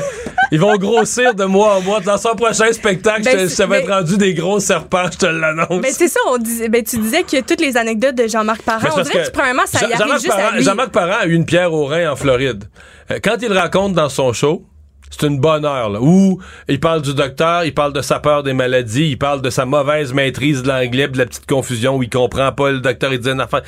Ils 0.54 0.60
vont 0.62 0.76
grossir 0.78 1.34
de 1.36 1.44
mois 1.46 1.76
en 1.78 1.82
mois. 1.82 2.00
Dans 2.00 2.18
son 2.18 2.36
prochain 2.36 2.72
spectacle, 2.72 3.24
Ben, 3.24 3.50
je 3.50 3.54
te- 3.56 3.64
va 3.64 3.80
être 3.80 3.88
ben- 3.88 3.96
rendu 3.98 4.18
des 4.18 4.34
gros 4.34 4.60
serpents, 4.62 5.06
je 5.12 5.18
te 5.18 5.26
l'annonce. 5.26 5.82
Ben 5.82 5.92
c'est 5.92 6.08
ça, 6.08 6.20
on 6.30 6.38
disait, 6.38 6.70
ben 6.70 6.84
tu 6.84 6.98
disais 7.00 7.24
que 7.24 7.42
toutes 7.42 7.60
les 7.62 7.76
anecdotes 7.76 8.16
de 8.16 8.28
Jean-Marc 8.28 8.60
Mais 8.60 8.66
Parent, 8.66 8.88
c'est 8.96 9.00
on 9.00 9.04
dirait 9.04 9.24
que, 9.24 9.28
que 9.28 9.34
premièrement 9.34 9.66
ça 9.66 9.80
y 9.80 9.82
Jean- 9.82 9.86
arrive 9.88 10.00
Jean-Marc 10.00 10.20
juste 10.22 10.34
à 10.34 10.38
Parent, 10.38 10.56
lui. 10.56 10.64
Jean-Marc 10.64 10.90
Parent 10.92 11.18
a 11.22 11.26
eu 11.26 11.34
une 11.34 11.46
pierre 11.46 11.74
au 11.74 11.86
rein 11.86 12.10
en 12.12 12.16
Floride. 12.16 12.64
Euh, 13.12 13.20
Quand 13.24 13.36
il 13.42 13.52
raconte 13.54 13.94
dans 13.94 14.10
son 14.10 14.32
show, 14.34 14.64
c'est 15.12 15.28
une 15.28 15.40
bonne 15.40 15.66
heure, 15.66 15.90
là, 15.90 16.02
où 16.02 16.40
il 16.68 16.80
parle 16.80 17.02
du 17.02 17.14
docteur, 17.14 17.66
il 17.66 17.74
parle 17.74 17.94
de 17.94 18.02
sa 18.02 18.20
peur 18.20 18.44
des 18.44 18.54
maladies, 18.54 19.10
il 19.10 19.18
parle 19.18 19.42
de 19.42 19.50
sa 19.50 19.66
mauvaise 19.66 20.14
maîtrise 20.14 20.64
de 20.64 20.70
l'anglais, 20.70 21.08
de 21.08 21.18
la 21.18 21.26
petite 21.26 21.46
confusion 21.46 21.98
où 21.98 22.04
il 22.04 22.10
comprend 22.10 22.52
pas, 22.52 22.72
le 22.72 22.80
docteur, 22.80 23.14
il 23.14 23.20
dit 23.20 23.30
une 23.30 23.42
affaire. 23.42 23.62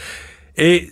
Et 0.57 0.91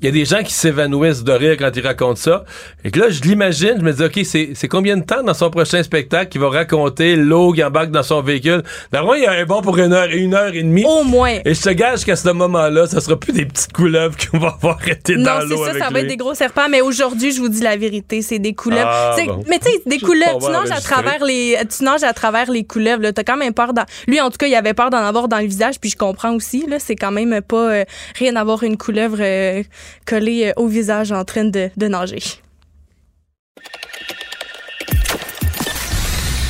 il 0.00 0.04
y 0.06 0.08
a 0.08 0.12
des 0.12 0.24
gens 0.24 0.42
qui 0.42 0.52
s'évanouissent 0.52 1.24
de 1.24 1.32
rire 1.32 1.56
quand 1.58 1.70
il 1.74 1.84
raconte 1.86 2.18
ça. 2.18 2.44
Et 2.84 2.90
que 2.90 3.00
là, 3.00 3.10
je 3.10 3.20
l'imagine, 3.22 3.74
je 3.78 3.82
me 3.82 3.92
dis, 3.92 4.04
OK, 4.04 4.20
c'est 4.24 4.50
c'est 4.54 4.68
combien 4.68 4.96
de 4.96 5.02
temps 5.04 5.22
dans 5.22 5.34
son 5.34 5.50
prochain 5.50 5.82
spectacle 5.82 6.28
qu'il 6.30 6.40
va 6.40 6.48
raconter 6.50 7.16
l'eau 7.16 7.52
qui 7.52 7.64
embarque 7.64 7.90
dans 7.90 8.02
son 8.02 8.22
véhicule? 8.22 8.62
Normalement, 8.92 9.14
il 9.14 9.22
y 9.24 9.26
a 9.26 9.32
un 9.32 9.44
bon 9.44 9.60
pour 9.60 9.76
une 9.78 9.92
heure 9.92 10.08
et 10.10 10.16
une 10.18 10.34
heure 10.34 10.54
et 10.54 10.62
demie. 10.62 10.84
Au 10.86 11.02
moins. 11.04 11.38
Et 11.44 11.54
je 11.54 11.60
te 11.62 11.70
gage 11.70 12.04
qu'à 12.04 12.14
ce 12.16 12.28
moment-là, 12.30 12.86
ça 12.86 13.00
sera 13.00 13.18
plus 13.18 13.32
des 13.32 13.44
petites 13.46 13.72
couleuvres 13.72 14.14
qu'on 14.30 14.38
va 14.38 14.56
voir 14.60 14.78
arrêter 14.80 15.16
Non, 15.16 15.24
dans 15.24 15.40
c'est 15.40 15.46
l'eau 15.46 15.64
ça, 15.64 15.70
avec 15.70 15.82
ça 15.82 15.88
va 15.90 15.94
lui. 15.98 16.00
être 16.02 16.08
des 16.08 16.16
gros 16.16 16.34
serpents, 16.34 16.68
mais 16.70 16.80
aujourd'hui, 16.80 17.32
je 17.32 17.40
vous 17.40 17.48
dis 17.48 17.62
la 17.62 17.76
vérité, 17.76 18.22
c'est 18.22 18.38
des 18.38 18.54
couleuvres. 18.54 18.88
Ah, 18.88 19.14
C'est- 19.16 19.26
bon. 19.26 19.42
Mais 19.48 19.58
tu 19.58 19.68
sais, 19.70 19.82
des 19.86 19.98
couleuvres, 19.98 20.38
tu 20.38 20.46
pas 20.52 20.62
nages 20.64 20.70
à 20.70 20.80
travers 20.80 21.24
les, 21.24 21.56
tu 21.76 21.82
nages 21.84 22.04
à 22.04 22.12
travers 22.12 22.50
les 22.50 22.64
couleuvres, 22.64 23.02
là. 23.02 23.12
T'as 23.12 23.24
quand 23.24 23.36
même 23.36 23.52
peur 23.54 23.72
d'en, 23.74 23.84
lui, 24.06 24.20
en 24.20 24.30
tout 24.30 24.36
cas, 24.38 24.46
il 24.46 24.54
avait 24.54 24.74
peur 24.74 24.90
d'en 24.90 24.98
avoir 24.98 25.26
dans 25.28 25.38
le 25.38 25.46
visage, 25.46 25.80
puis 25.80 25.90
je 25.90 25.96
comprends 25.96 26.34
aussi, 26.34 26.64
là. 26.68 26.76
C'est 26.78 26.94
quand 26.96 27.10
même 27.10 27.40
pas 27.42 27.72
euh, 27.72 27.84
rien 28.16 28.32
d'avoir 28.32 28.62
une 28.62 28.76
couleuvre 28.76 29.18
euh, 29.20 29.62
collée 30.04 30.48
euh, 30.48 30.62
au 30.62 30.66
visage 30.66 31.12
en 31.12 31.24
train 31.24 31.44
de, 31.44 31.70
de 31.76 31.88
nager. 31.88 32.22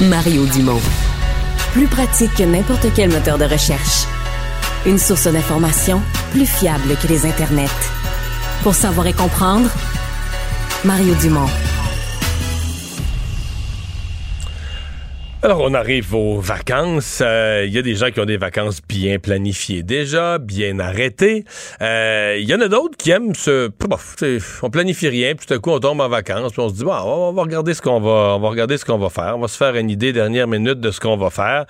Mario 0.01 0.47
Dumont. 0.47 0.81
Plus 1.73 1.87
pratique 1.87 2.35
que 2.37 2.45
n'importe 2.45 2.87
quel 2.95 3.11
moteur 3.11 3.37
de 3.37 3.45
recherche. 3.45 4.07
Une 4.87 4.99
source 4.99 5.27
d'information 5.27 6.01
plus 6.31 6.47
fiable 6.47 6.97
que 7.03 7.09
les 7.09 7.27
internets. 7.27 7.67
Pour 8.63 8.75
savoir 8.75 9.07
et 9.09 9.13
comprendre, 9.13 9.69
Mario 10.85 11.15
Dumont. 11.17 11.49
Alors, 15.41 15.61
on 15.61 15.73
arrive 15.73 16.17
aux 16.17 16.41
vacances. 16.41 17.23
Euh, 17.25 17.65
Il 17.65 17.73
y 17.73 17.79
a 17.79 17.83
des 17.83 17.95
gens 17.95 18.11
qui 18.11 18.19
ont 18.19 18.25
des 18.25 18.37
vacances 18.37 18.81
bien 18.89 19.21
planifiées 19.21 19.85
déjà, 19.85 20.39
bien 20.39 20.81
arrêtées. 20.81 21.45
Euh, 21.81 22.37
Il 22.41 22.49
y 22.49 22.53
en 22.57 22.61
a 22.61 22.67
d'autres 22.67 22.97
qui 22.97 23.13
aiment 23.13 23.37
se... 23.37 23.71
Bof, 23.79 24.17
on 24.65 24.71
planifie 24.71 25.09
rien, 25.09 25.37
puis 25.37 25.47
tout 25.47 25.55
à 25.55 25.59
coup, 25.59 25.71
on 25.71 25.79
tombe 25.79 26.01
en 26.01 26.09
vacances, 26.09 26.51
puis 26.51 26.61
on 26.61 26.69
se 26.69 26.75
dit, 26.75 26.83
bon, 26.83 26.91
on 26.91 27.33
va 27.33 27.43
regarder 27.43 27.73
ce 27.75 27.81
qu'on 27.81 28.01
va, 28.01 28.35
on 28.35 28.41
va 28.41 28.49
regarder 28.49 28.77
ce 28.79 28.85
qu'on 28.85 28.99
va 28.99 29.11
faire. 29.11 29.37
On 29.37 29.41
va 29.41 29.47
se 29.47 29.57
faire 29.57 29.77
une 29.77 29.91
idée 29.91 30.13
dernière 30.13 30.49
minute 30.49 30.81
de 30.81 30.91
ce 30.91 30.99
qu'on 30.99 31.17
va 31.17 31.31
faire. 31.31 31.67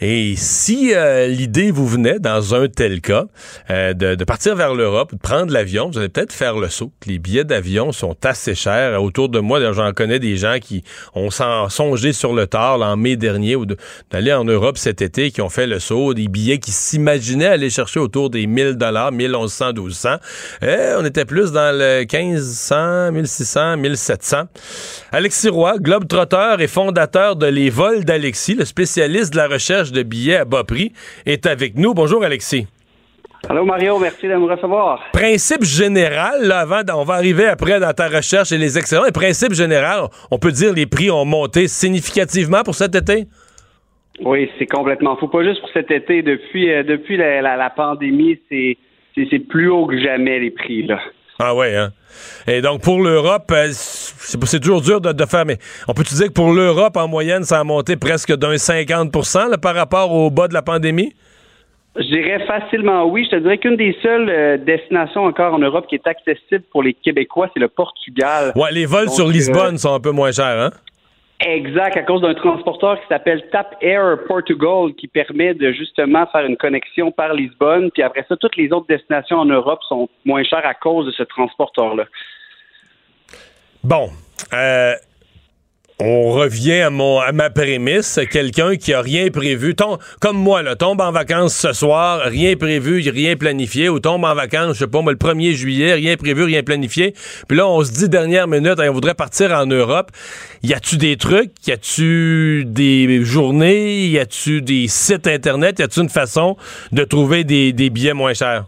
Et 0.00 0.34
si 0.36 0.94
euh, 0.94 1.26
l'idée 1.26 1.70
vous 1.70 1.86
venait, 1.86 2.18
dans 2.18 2.54
un 2.54 2.68
tel 2.68 3.02
cas, 3.02 3.26
euh, 3.68 3.92
de, 3.92 4.24
partir 4.24 4.56
vers 4.56 4.74
l'Europe, 4.74 5.12
de 5.12 5.18
prendre 5.18 5.52
l'avion, 5.52 5.90
vous 5.90 5.98
allez 5.98 6.08
peut-être 6.08 6.32
faire 6.32 6.56
le 6.56 6.70
saut. 6.70 6.90
Les 7.04 7.18
billets 7.18 7.44
d'avion 7.44 7.92
sont 7.92 8.16
assez 8.24 8.54
chers. 8.54 9.02
Autour 9.02 9.28
de 9.28 9.40
moi, 9.40 9.60
j'en 9.74 9.92
connais 9.92 10.18
des 10.18 10.38
gens 10.38 10.56
qui 10.58 10.84
ont 11.14 11.28
songé 11.30 12.14
sur 12.14 12.32
le 12.32 12.46
tard, 12.46 12.78
mai 12.96 13.16
dernier 13.16 13.56
ou 13.56 13.66
d'aller 14.10 14.32
en 14.32 14.44
Europe 14.44 14.78
cet 14.78 15.02
été 15.02 15.30
qui 15.30 15.40
ont 15.40 15.48
fait 15.48 15.66
le 15.66 15.78
saut, 15.78 16.14
des 16.14 16.28
billets 16.28 16.58
qui 16.58 16.70
s'imaginaient 16.70 17.46
aller 17.46 17.70
chercher 17.70 18.00
autour 18.00 18.30
des 18.30 18.46
1000 18.46 18.74
dollars, 18.74 19.12
1100, 19.12 19.72
1200. 19.72 20.16
Et 20.62 20.76
on 20.98 21.04
était 21.04 21.24
plus 21.24 21.52
dans 21.52 21.76
le 21.76 22.00
1500, 22.00 23.12
1600, 23.12 23.76
1700. 23.76 24.42
Alexis 25.12 25.48
Roy, 25.48 25.78
globe-trotteur 25.78 26.60
et 26.60 26.68
fondateur 26.68 27.36
de 27.36 27.46
Les 27.46 27.70
Vols 27.70 28.04
d'Alexis, 28.04 28.54
le 28.54 28.64
spécialiste 28.64 29.32
de 29.32 29.38
la 29.38 29.48
recherche 29.48 29.92
de 29.92 30.02
billets 30.02 30.36
à 30.36 30.44
bas 30.44 30.64
prix, 30.64 30.92
est 31.26 31.46
avec 31.46 31.76
nous. 31.76 31.94
Bonjour 31.94 32.24
Alexis. 32.24 32.66
Allô 33.48 33.66
Mario, 33.66 33.98
merci 33.98 34.26
de 34.26 34.34
me 34.34 34.50
recevoir. 34.50 35.00
Principe 35.12 35.64
général, 35.64 36.46
là, 36.46 36.60
avant, 36.60 36.80
on 36.94 37.04
va 37.04 37.14
arriver 37.14 37.46
après 37.46 37.78
dans 37.78 37.92
ta 37.92 38.08
recherche 38.08 38.52
et 38.52 38.58
les 38.58 38.78
excellents. 38.78 39.02
principe 39.12 39.52
général, 39.52 40.04
on 40.30 40.38
peut 40.38 40.50
dire 40.50 40.72
les 40.72 40.86
prix 40.86 41.10
ont 41.10 41.26
monté 41.26 41.68
significativement 41.68 42.62
pour 42.62 42.74
cet 42.74 42.94
été? 42.94 43.26
Oui, 44.20 44.50
c'est 44.58 44.66
complètement 44.66 45.16
fou. 45.16 45.28
Pas 45.28 45.42
juste 45.42 45.60
pour 45.60 45.68
cet 45.74 45.90
été. 45.90 46.22
Depuis, 46.22 46.72
euh, 46.72 46.82
depuis 46.84 47.16
la, 47.18 47.72
pandémie, 47.76 48.38
c'est, 48.48 49.38
plus 49.40 49.68
haut 49.68 49.86
que 49.86 49.98
jamais 49.98 50.40
les 50.40 50.50
prix. 50.50 50.86
Là. 50.86 51.00
Ah 51.38 51.54
ouais, 51.54 51.76
hein? 51.76 51.90
Et 52.46 52.62
donc 52.62 52.80
pour 52.80 53.02
l'Europe, 53.02 53.50
euh, 53.52 53.68
c'est, 53.72 54.60
toujours 54.60 54.80
dur 54.80 55.00
de, 55.00 55.26
faire, 55.26 55.44
mais 55.44 55.58
on 55.88 55.92
peut-tu 55.92 56.14
dire 56.14 56.28
que 56.28 56.32
pour 56.32 56.52
l'Europe, 56.52 56.96
en 56.96 57.08
moyenne, 57.08 57.42
ça 57.42 57.60
a 57.60 57.64
monté 57.64 57.96
presque 57.96 58.34
d'un 58.36 58.54
50% 58.54 59.58
par 59.58 59.74
rapport 59.74 60.12
au 60.12 60.30
bas 60.30 60.48
de 60.48 60.54
la 60.54 60.62
pandémie? 60.62 61.12
Je 61.96 62.02
dirais 62.02 62.44
facilement 62.46 63.04
oui. 63.04 63.24
Je 63.24 63.36
te 63.36 63.40
dirais 63.42 63.58
qu'une 63.58 63.76
des 63.76 63.96
seules 64.02 64.28
euh, 64.28 64.56
destinations 64.56 65.24
encore 65.24 65.54
en 65.54 65.58
Europe 65.58 65.86
qui 65.88 65.94
est 65.94 66.06
accessible 66.06 66.64
pour 66.72 66.82
les 66.82 66.92
Québécois, 66.92 67.48
c'est 67.54 67.60
le 67.60 67.68
Portugal. 67.68 68.52
Ouais, 68.56 68.72
les 68.72 68.86
vols 68.86 69.10
sur 69.10 69.28
Lisbonne 69.28 69.74
euh, 69.74 69.78
sont 69.78 69.94
un 69.94 70.00
peu 70.00 70.10
moins 70.10 70.32
chers, 70.32 70.60
hein? 70.60 70.70
Exact, 71.40 71.96
à 71.96 72.02
cause 72.02 72.22
d'un 72.22 72.34
transporteur 72.34 73.00
qui 73.00 73.06
s'appelle 73.08 73.44
Tap 73.50 73.76
Air 73.80 74.18
Portugal 74.26 74.94
qui 74.96 75.08
permet 75.08 75.52
de 75.52 75.72
justement 75.72 76.26
faire 76.28 76.46
une 76.46 76.56
connexion 76.56 77.10
par 77.10 77.34
Lisbonne. 77.34 77.90
Puis 77.90 78.02
après 78.02 78.24
ça, 78.28 78.36
toutes 78.36 78.56
les 78.56 78.72
autres 78.72 78.86
destinations 78.88 79.38
en 79.38 79.44
Europe 79.44 79.80
sont 79.88 80.08
moins 80.24 80.42
chères 80.42 80.66
à 80.66 80.74
cause 80.74 81.06
de 81.06 81.12
ce 81.12 81.22
transporteur-là. 81.24 82.04
Bon. 83.82 84.08
Euh, 84.52 84.94
on 86.00 86.32
revient 86.32 86.80
à 86.80 86.90
mon 86.90 87.20
à 87.20 87.30
ma 87.30 87.50
prémisse, 87.50 88.18
quelqu'un 88.30 88.74
qui 88.74 88.92
a 88.92 89.00
rien 89.00 89.28
prévu, 89.30 89.76
comme 90.20 90.36
moi 90.36 90.62
là, 90.62 90.74
tombe 90.74 91.00
en 91.00 91.12
vacances 91.12 91.54
ce 91.54 91.72
soir, 91.72 92.22
rien 92.24 92.56
prévu, 92.56 93.08
rien 93.08 93.36
planifié, 93.36 93.88
ou 93.88 94.00
tombe 94.00 94.24
en 94.24 94.34
vacances, 94.34 94.74
je 94.74 94.84
sais 94.84 94.90
pas 94.90 95.02
moi, 95.02 95.12
le 95.12 95.18
1er 95.18 95.52
juillet, 95.52 95.94
rien 95.94 96.16
prévu, 96.16 96.42
rien 96.42 96.64
planifié. 96.64 97.12
Puis 97.48 97.56
là, 97.56 97.68
on 97.68 97.80
se 97.82 97.92
dit 97.92 98.08
dernière 98.08 98.48
minute, 98.48 98.80
on 98.80 98.92
voudrait 98.92 99.14
partir 99.14 99.52
en 99.52 99.66
Europe. 99.66 100.10
Y 100.64 100.74
a-tu 100.74 100.96
des 100.96 101.16
trucs, 101.16 101.52
y 101.66 101.70
a-tu 101.70 102.64
des 102.66 103.20
journées, 103.22 104.06
y 104.06 104.18
a-tu 104.18 104.62
des 104.62 104.88
sites 104.88 105.28
internet, 105.28 105.78
y 105.78 105.82
a-tu 105.82 106.00
une 106.00 106.08
façon 106.08 106.56
de 106.90 107.04
trouver 107.04 107.44
des, 107.44 107.72
billets 107.90 108.14
moins 108.14 108.34
chers? 108.34 108.64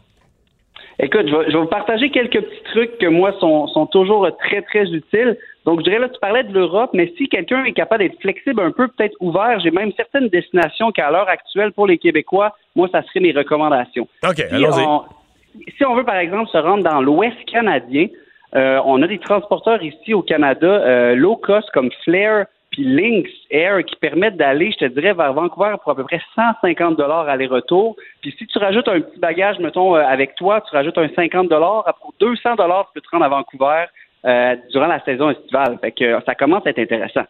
Écoute, 1.01 1.27
je 1.27 1.53
vais, 1.53 1.59
vous 1.59 1.67
partager 1.67 2.11
quelques 2.11 2.41
petits 2.41 2.63
trucs 2.73 2.99
que 2.99 3.07
moi 3.07 3.35
sont, 3.41 3.67
sont 3.67 3.87
toujours 3.87 4.29
très, 4.39 4.63
très 4.63 4.85
utiles. 4.85 5.37
Donc, 5.67 5.81
je 5.81 5.85
dirais 5.85 5.99
là, 5.99 6.09
tu 6.09 6.19
parlais 6.21 6.45
de 6.45 6.53
l'Europe, 6.53 6.91
mais 6.95 7.13
si 7.19 7.29
quelqu'un 7.29 7.65
est 7.65 7.73
capable 7.73 8.05
d'être 8.05 8.21
flexible 8.21 8.61
un 8.61 8.71
peu, 8.71 8.87
peut-être 8.87 9.17
ouvert, 9.21 9.59
j'ai 9.59 9.73
même 9.73 9.91
certaines 9.97 10.29
destinations 10.29 10.93
qu'à 10.93 11.11
l'heure 11.11 11.29
actuelle, 11.29 11.73
pour 11.73 11.89
les 11.89 11.99
Québécois, 11.99 12.55
moi, 12.77 12.89
ça 12.93 13.03
serait 13.03 13.21
mes 13.21 13.33
recommandations. 13.33 14.07
OK, 14.23 14.41
allons-y. 14.51 15.67
Si 15.77 15.85
on 15.85 15.95
veut, 15.95 16.05
par 16.05 16.17
exemple, 16.17 16.49
se 16.51 16.59
rendre 16.59 16.85
dans 16.85 17.01
l'Ouest 17.01 17.37
canadien, 17.51 18.07
euh, 18.55 18.81
on 18.85 19.03
a 19.03 19.09
des 19.09 19.19
transporteurs 19.19 19.83
ici 19.83 20.15
au 20.15 20.23
Canada, 20.23 20.67
euh, 20.67 21.15
low 21.17 21.37
cost 21.37 21.69
comme 21.73 21.91
Flair 22.05 22.47
puis 22.71 22.85
Lynx 22.85 23.31
Air 23.51 23.85
qui 23.85 23.97
permettent 23.97 24.37
d'aller, 24.37 24.71
je 24.73 24.87
te 24.87 24.93
dirais, 24.93 25.15
vers 25.15 25.33
Vancouver 25.33 25.77
pour 25.83 25.93
à 25.93 25.95
peu 25.95 26.05
près 26.05 26.21
150 26.35 26.97
dollars 26.97 27.29
aller-retour. 27.29 27.97
Puis 28.21 28.35
si 28.39 28.47
tu 28.47 28.59
rajoutes 28.59 28.89
un 28.89 29.01
petit 29.01 29.19
bagage, 29.19 29.59
mettons, 29.59 29.97
euh, 29.97 30.01
avec 30.01 30.35
toi, 30.35 30.61
tu 30.61 30.75
rajoutes 30.75 30.99
un 30.99 31.09
50 31.09 31.49
dollars, 31.49 31.85
pour 32.01 32.13
200 32.21 32.57
dollars, 32.57 32.87
tu 32.87 32.95
peux 32.95 33.01
te 33.01 33.09
rendre 33.11 33.25
à 33.25 33.29
Vancouver. 33.29 33.87
Euh, 34.27 34.57
durant 34.73 34.89
la 34.89 35.03
saison 35.05 35.31
estivale. 35.31 35.79
Euh, 35.85 36.21
ça 36.27 36.35
commence 36.35 36.67
à 36.67 36.71
être 36.71 36.81
intéressant. 36.81 37.23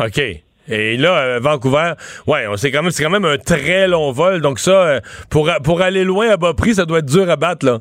OK. 0.00 0.20
Et 0.66 0.96
là, 0.96 1.18
euh, 1.18 1.38
Vancouver, 1.40 1.92
ouais, 2.26 2.46
c'est 2.56 2.72
quand 2.72 2.82
même, 2.82 2.90
c'est 2.90 3.04
quand 3.04 3.10
même 3.10 3.24
un 3.24 3.38
très 3.38 3.86
long 3.86 4.10
vol. 4.10 4.40
Donc 4.40 4.58
ça, 4.58 5.00
pour, 5.30 5.48
pour 5.62 5.82
aller 5.82 6.02
loin 6.02 6.30
à 6.30 6.36
bas 6.36 6.52
prix, 6.52 6.74
ça 6.74 6.84
doit 6.84 6.98
être 6.98 7.06
dur 7.06 7.30
à 7.30 7.36
battre, 7.36 7.64
là. 7.66 7.78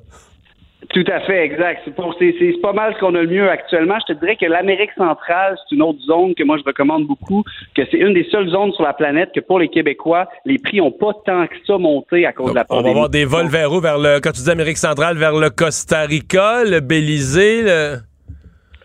Tout 0.89 1.06
à 1.08 1.19
fait, 1.22 1.46
exact. 1.46 1.82
C'est 1.86 2.62
pas 2.62 2.74
mal 2.74 2.93
ce 2.93 3.00
qu'on 3.00 3.15
a 3.15 3.22
le 3.22 3.28
mieux 3.28 3.50
actuellement. 3.50 3.96
Je 4.08 4.13
te 4.13 4.19
dirais 4.19 4.36
que 4.36 4.46
l'Amérique 4.46 4.91
centrale, 4.98 5.56
c'est 5.58 5.76
une 5.76 5.82
autre 5.82 6.00
zone 6.00 6.36
que 6.36 6.43
moi 6.43 6.58
je 6.58 6.63
recommande 6.63 7.06
beaucoup, 7.06 7.43
que 7.76 7.84
c'est 7.89 7.98
une 7.98 8.13
des 8.13 8.26
seules 8.26 8.50
zones 8.50 8.74
sur 8.74 8.84
la 8.84 8.93
planète 8.93 9.32
que 9.34 9.39
pour 9.39 9.60
les 9.60 9.69
Québécois, 9.69 10.28
les 10.46 10.58
prix 10.58 10.78
n'ont 10.78 10.91
pas 10.91 11.13
tant 11.26 11.48
que 11.48 11.56
ça 11.65 11.78
monté 11.78 12.26
à 12.26 12.34
cause 12.34 12.52
de 12.52 12.56
la 12.56 12.65
pandémie. 12.65 12.89
On 12.89 12.93
va 12.93 12.98
avoir 12.98 13.10
des 13.10 13.26
vols 13.26 13.48
vers 13.48 13.72
où? 13.72 13.80
Vers 13.80 13.98
le, 13.98 14.19
quand 14.19 14.32
tu 14.32 14.41
dis 14.41 14.52
Amérique 14.52 14.78
centrale, 14.78 15.17
vers 15.17 15.34
le 15.34 15.50
Costa 15.50 16.02
Rica, 16.02 16.63
le 16.63 16.80
Belize, 16.80 17.38
le... 17.38 17.98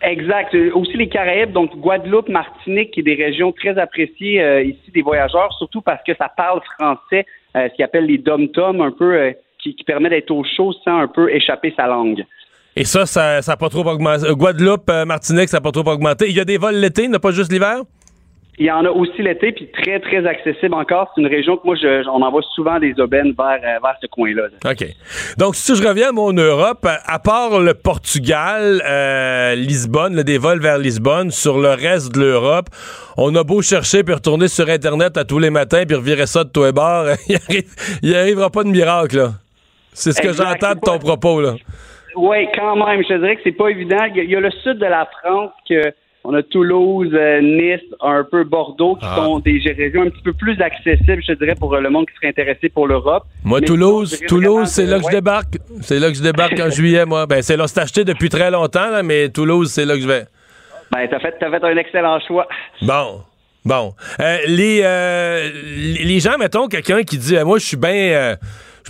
Exact. 0.01 0.55
Aussi 0.73 0.95
les 0.95 1.09
Caraïbes, 1.09 1.51
donc 1.51 1.75
Guadeloupe, 1.75 2.29
Martinique, 2.29 2.91
qui 2.91 3.01
est 3.01 3.03
des 3.03 3.15
régions 3.15 3.51
très 3.51 3.77
appréciées 3.77 4.41
euh, 4.41 4.63
ici 4.63 4.91
des 4.93 5.01
voyageurs, 5.01 5.53
surtout 5.57 5.81
parce 5.81 6.01
que 6.03 6.13
ça 6.15 6.29
parle 6.29 6.61
français, 6.79 7.25
euh, 7.57 7.67
ce 7.69 7.75
qu'ils 7.75 7.83
appellent 7.83 8.05
les 8.05 8.17
dom-toms, 8.17 8.81
un 8.81 8.91
peu 8.91 9.13
euh, 9.13 9.31
qui, 9.61 9.75
permet 9.85 10.09
d'être 10.09 10.31
au 10.31 10.43
chaud 10.55 10.73
sans 10.83 10.99
un 10.99 11.07
peu 11.07 11.31
échapper 11.31 11.73
sa 11.75 11.87
langue. 11.87 12.25
Et 12.75 12.85
ça, 12.85 13.05
ça 13.05 13.41
n'a 13.45 13.57
pas 13.57 13.69
trop 13.69 13.85
augmenté. 13.85 14.27
Guadeloupe, 14.31 14.89
euh, 14.89 15.05
Martinique, 15.05 15.49
ça 15.49 15.57
n'a 15.57 15.61
pas 15.61 15.71
trop 15.71 15.89
augmenté. 15.89 16.29
Il 16.29 16.35
y 16.35 16.39
a 16.39 16.45
des 16.45 16.57
vols 16.57 16.75
l'été, 16.75 17.07
n'a 17.07 17.19
pas 17.19 17.31
juste 17.31 17.51
l'hiver? 17.51 17.81
Il 18.61 18.65
y 18.65 18.71
en 18.71 18.83
a 18.83 18.89
aussi 18.89 19.21
l'été, 19.21 19.53
puis 19.53 19.69
très, 19.71 20.01
très 20.01 20.25
accessible 20.27 20.73
encore. 20.73 21.09
C'est 21.15 21.21
une 21.21 21.27
région 21.27 21.55
que 21.55 21.65
moi, 21.65 21.75
je, 21.81 22.05
on 22.09 22.21
envoie 22.21 22.41
souvent 22.53 22.77
des 22.77 22.93
aubaines 22.99 23.33
vers, 23.37 23.61
euh, 23.63 23.79
vers 23.81 23.95
ce 24.01 24.07
coin-là. 24.07 24.47
OK. 24.65 24.85
Donc, 25.37 25.55
si 25.55 25.73
je 25.77 25.87
reviens 25.87 26.09
à 26.09 26.11
mon 26.11 26.33
Europe, 26.33 26.85
à 26.85 27.19
part 27.19 27.61
le 27.61 27.73
Portugal, 27.73 28.81
euh, 28.85 29.55
Lisbonne, 29.55 30.23
des 30.23 30.37
vols 30.37 30.59
vers 30.59 30.77
Lisbonne, 30.77 31.31
sur 31.31 31.57
le 31.57 31.69
reste 31.69 32.13
de 32.13 32.19
l'Europe, 32.19 32.67
on 33.15 33.33
a 33.35 33.45
beau 33.45 33.61
chercher 33.61 34.03
puis 34.03 34.13
retourner 34.13 34.49
sur 34.49 34.67
Internet 34.67 35.15
à 35.15 35.23
tous 35.23 35.39
les 35.39 35.51
matins 35.51 35.83
puis 35.87 35.95
revirer 35.95 36.27
ça 36.27 36.43
de 36.43 36.49
tous 36.49 36.65
les 36.65 36.73
bords, 36.73 37.05
il, 38.03 38.13
arrivera 38.13 38.49
pas 38.49 38.65
de 38.65 38.69
miracle, 38.69 39.17
là. 39.17 39.31
C'est 39.93 40.11
ce 40.11 40.21
que 40.21 40.33
j'entends 40.33 40.75
de 40.75 40.79
ton 40.79 40.99
propos, 40.99 41.41
là. 41.41 41.55
Oui, 42.15 42.47
quand 42.55 42.75
même. 42.75 43.01
Je 43.03 43.07
te 43.07 43.17
dirais 43.17 43.35
que 43.35 43.41
c'est 43.43 43.51
pas 43.51 43.69
évident. 43.69 44.03
Il 44.15 44.29
y, 44.29 44.35
a 44.35 44.39
le 44.39 44.51
sud 44.63 44.77
de 44.77 44.85
la 44.85 45.07
France 45.21 45.51
que 45.67 45.93
on 46.25 46.33
a 46.33 46.43
Toulouse, 46.43 47.09
euh, 47.13 47.39
Nice, 47.41 47.81
un 48.01 48.25
peu 48.29 48.43
Bordeaux, 48.43 48.95
qui 48.95 49.05
ah. 49.09 49.15
sont 49.15 49.39
des 49.39 49.57
régions 49.65 50.01
un 50.01 50.09
petit 50.09 50.21
peu 50.21 50.33
plus 50.33 50.59
accessibles, 50.61 51.23
je 51.25 51.33
dirais, 51.33 51.55
pour 51.57 51.75
le 51.77 51.89
monde 51.89 52.07
qui 52.07 52.15
serait 52.15 52.27
intéressé 52.27 52.67
pour 52.67 52.87
l'Europe. 52.87 53.23
Moi, 53.45 53.61
Toulouse, 53.61 54.19
Toulouse, 54.27 54.67
c'est 54.67 54.85
là 54.85 54.99
que 54.99 55.05
je 55.05 55.15
débarque. 55.15 55.57
C'est 55.81 55.97
là 55.97 56.09
que 56.09 56.15
je 56.15 56.21
débarque 56.21 56.59
en 56.59 56.69
juillet, 56.75 57.05
moi. 57.05 57.25
Ben, 57.25 57.41
c'est 57.41 57.55
là, 57.55 57.67
c'est 57.67 57.79
acheté 57.79 58.03
depuis 58.03 58.27
très 58.27 58.51
longtemps, 58.51 58.89
là, 58.89 59.01
mais 59.01 59.29
Toulouse, 59.29 59.71
c'est 59.71 59.85
là 59.85 59.95
que 59.95 60.01
je 60.01 60.07
vais. 60.07 60.25
Ben, 60.91 61.07
t'as 61.09 61.19
fait, 61.19 61.35
as 61.41 61.49
fait 61.49 61.63
un 61.63 61.77
excellent 61.77 62.19
choix. 62.19 62.47
Bon. 62.81 63.21
Bon. 63.63 63.93
Euh, 64.19 64.37
les, 64.47 64.81
euh, 64.83 65.49
les 66.03 66.19
gens, 66.19 66.37
mettons, 66.37 66.67
quelqu'un 66.67 67.03
qui 67.03 67.17
dit, 67.17 67.37
moi, 67.45 67.59
je 67.59 67.65
suis 67.65 67.77
bien 67.77 68.35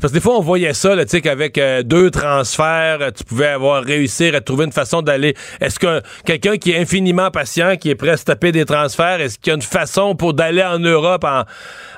parce 0.01 0.13
que 0.13 0.17
des 0.17 0.21
fois, 0.21 0.37
on 0.37 0.41
voyait 0.41 0.73
ça, 0.73 0.95
tu 0.97 1.07
sais, 1.07 1.21
qu'avec 1.21 1.57
euh, 1.57 1.83
deux 1.83 2.11
transferts, 2.11 3.11
tu 3.15 3.23
pouvais 3.23 3.47
avoir 3.47 3.83
réussir 3.83 4.35
à 4.35 4.41
trouver 4.41 4.65
une 4.65 4.71
façon 4.71 5.01
d'aller. 5.01 5.33
Est-ce 5.59 5.79
que 5.79 6.01
quelqu'un 6.25 6.57
qui 6.57 6.71
est 6.71 6.79
infiniment 6.79 7.31
patient, 7.31 7.75
qui 7.75 7.89
est 7.89 7.95
prêt 7.95 8.11
à 8.11 8.17
se 8.17 8.25
taper 8.25 8.51
des 8.51 8.65
transferts, 8.65 9.21
est-ce 9.21 9.37
qu'il 9.37 9.51
y 9.51 9.51
a 9.51 9.55
une 9.55 9.61
façon 9.61 10.15
pour 10.15 10.33
d'aller 10.33 10.63
en 10.63 10.79
Europe 10.79 11.23
en, 11.23 11.43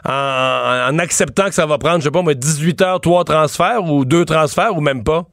en, 0.09 0.99
acceptant 0.99 1.45
que 1.45 1.53
ça 1.53 1.65
va 1.65 1.77
prendre, 1.77 1.99
je 1.99 2.05
sais 2.05 2.11
pas, 2.11 2.23
mais 2.23 2.35
18 2.35 2.81
heures, 2.81 3.01
trois 3.01 3.23
transferts 3.23 3.83
ou 3.83 4.05
deux 4.05 4.25
transferts 4.25 4.75
ou 4.75 4.81
même 4.81 5.03
pas? 5.03 5.25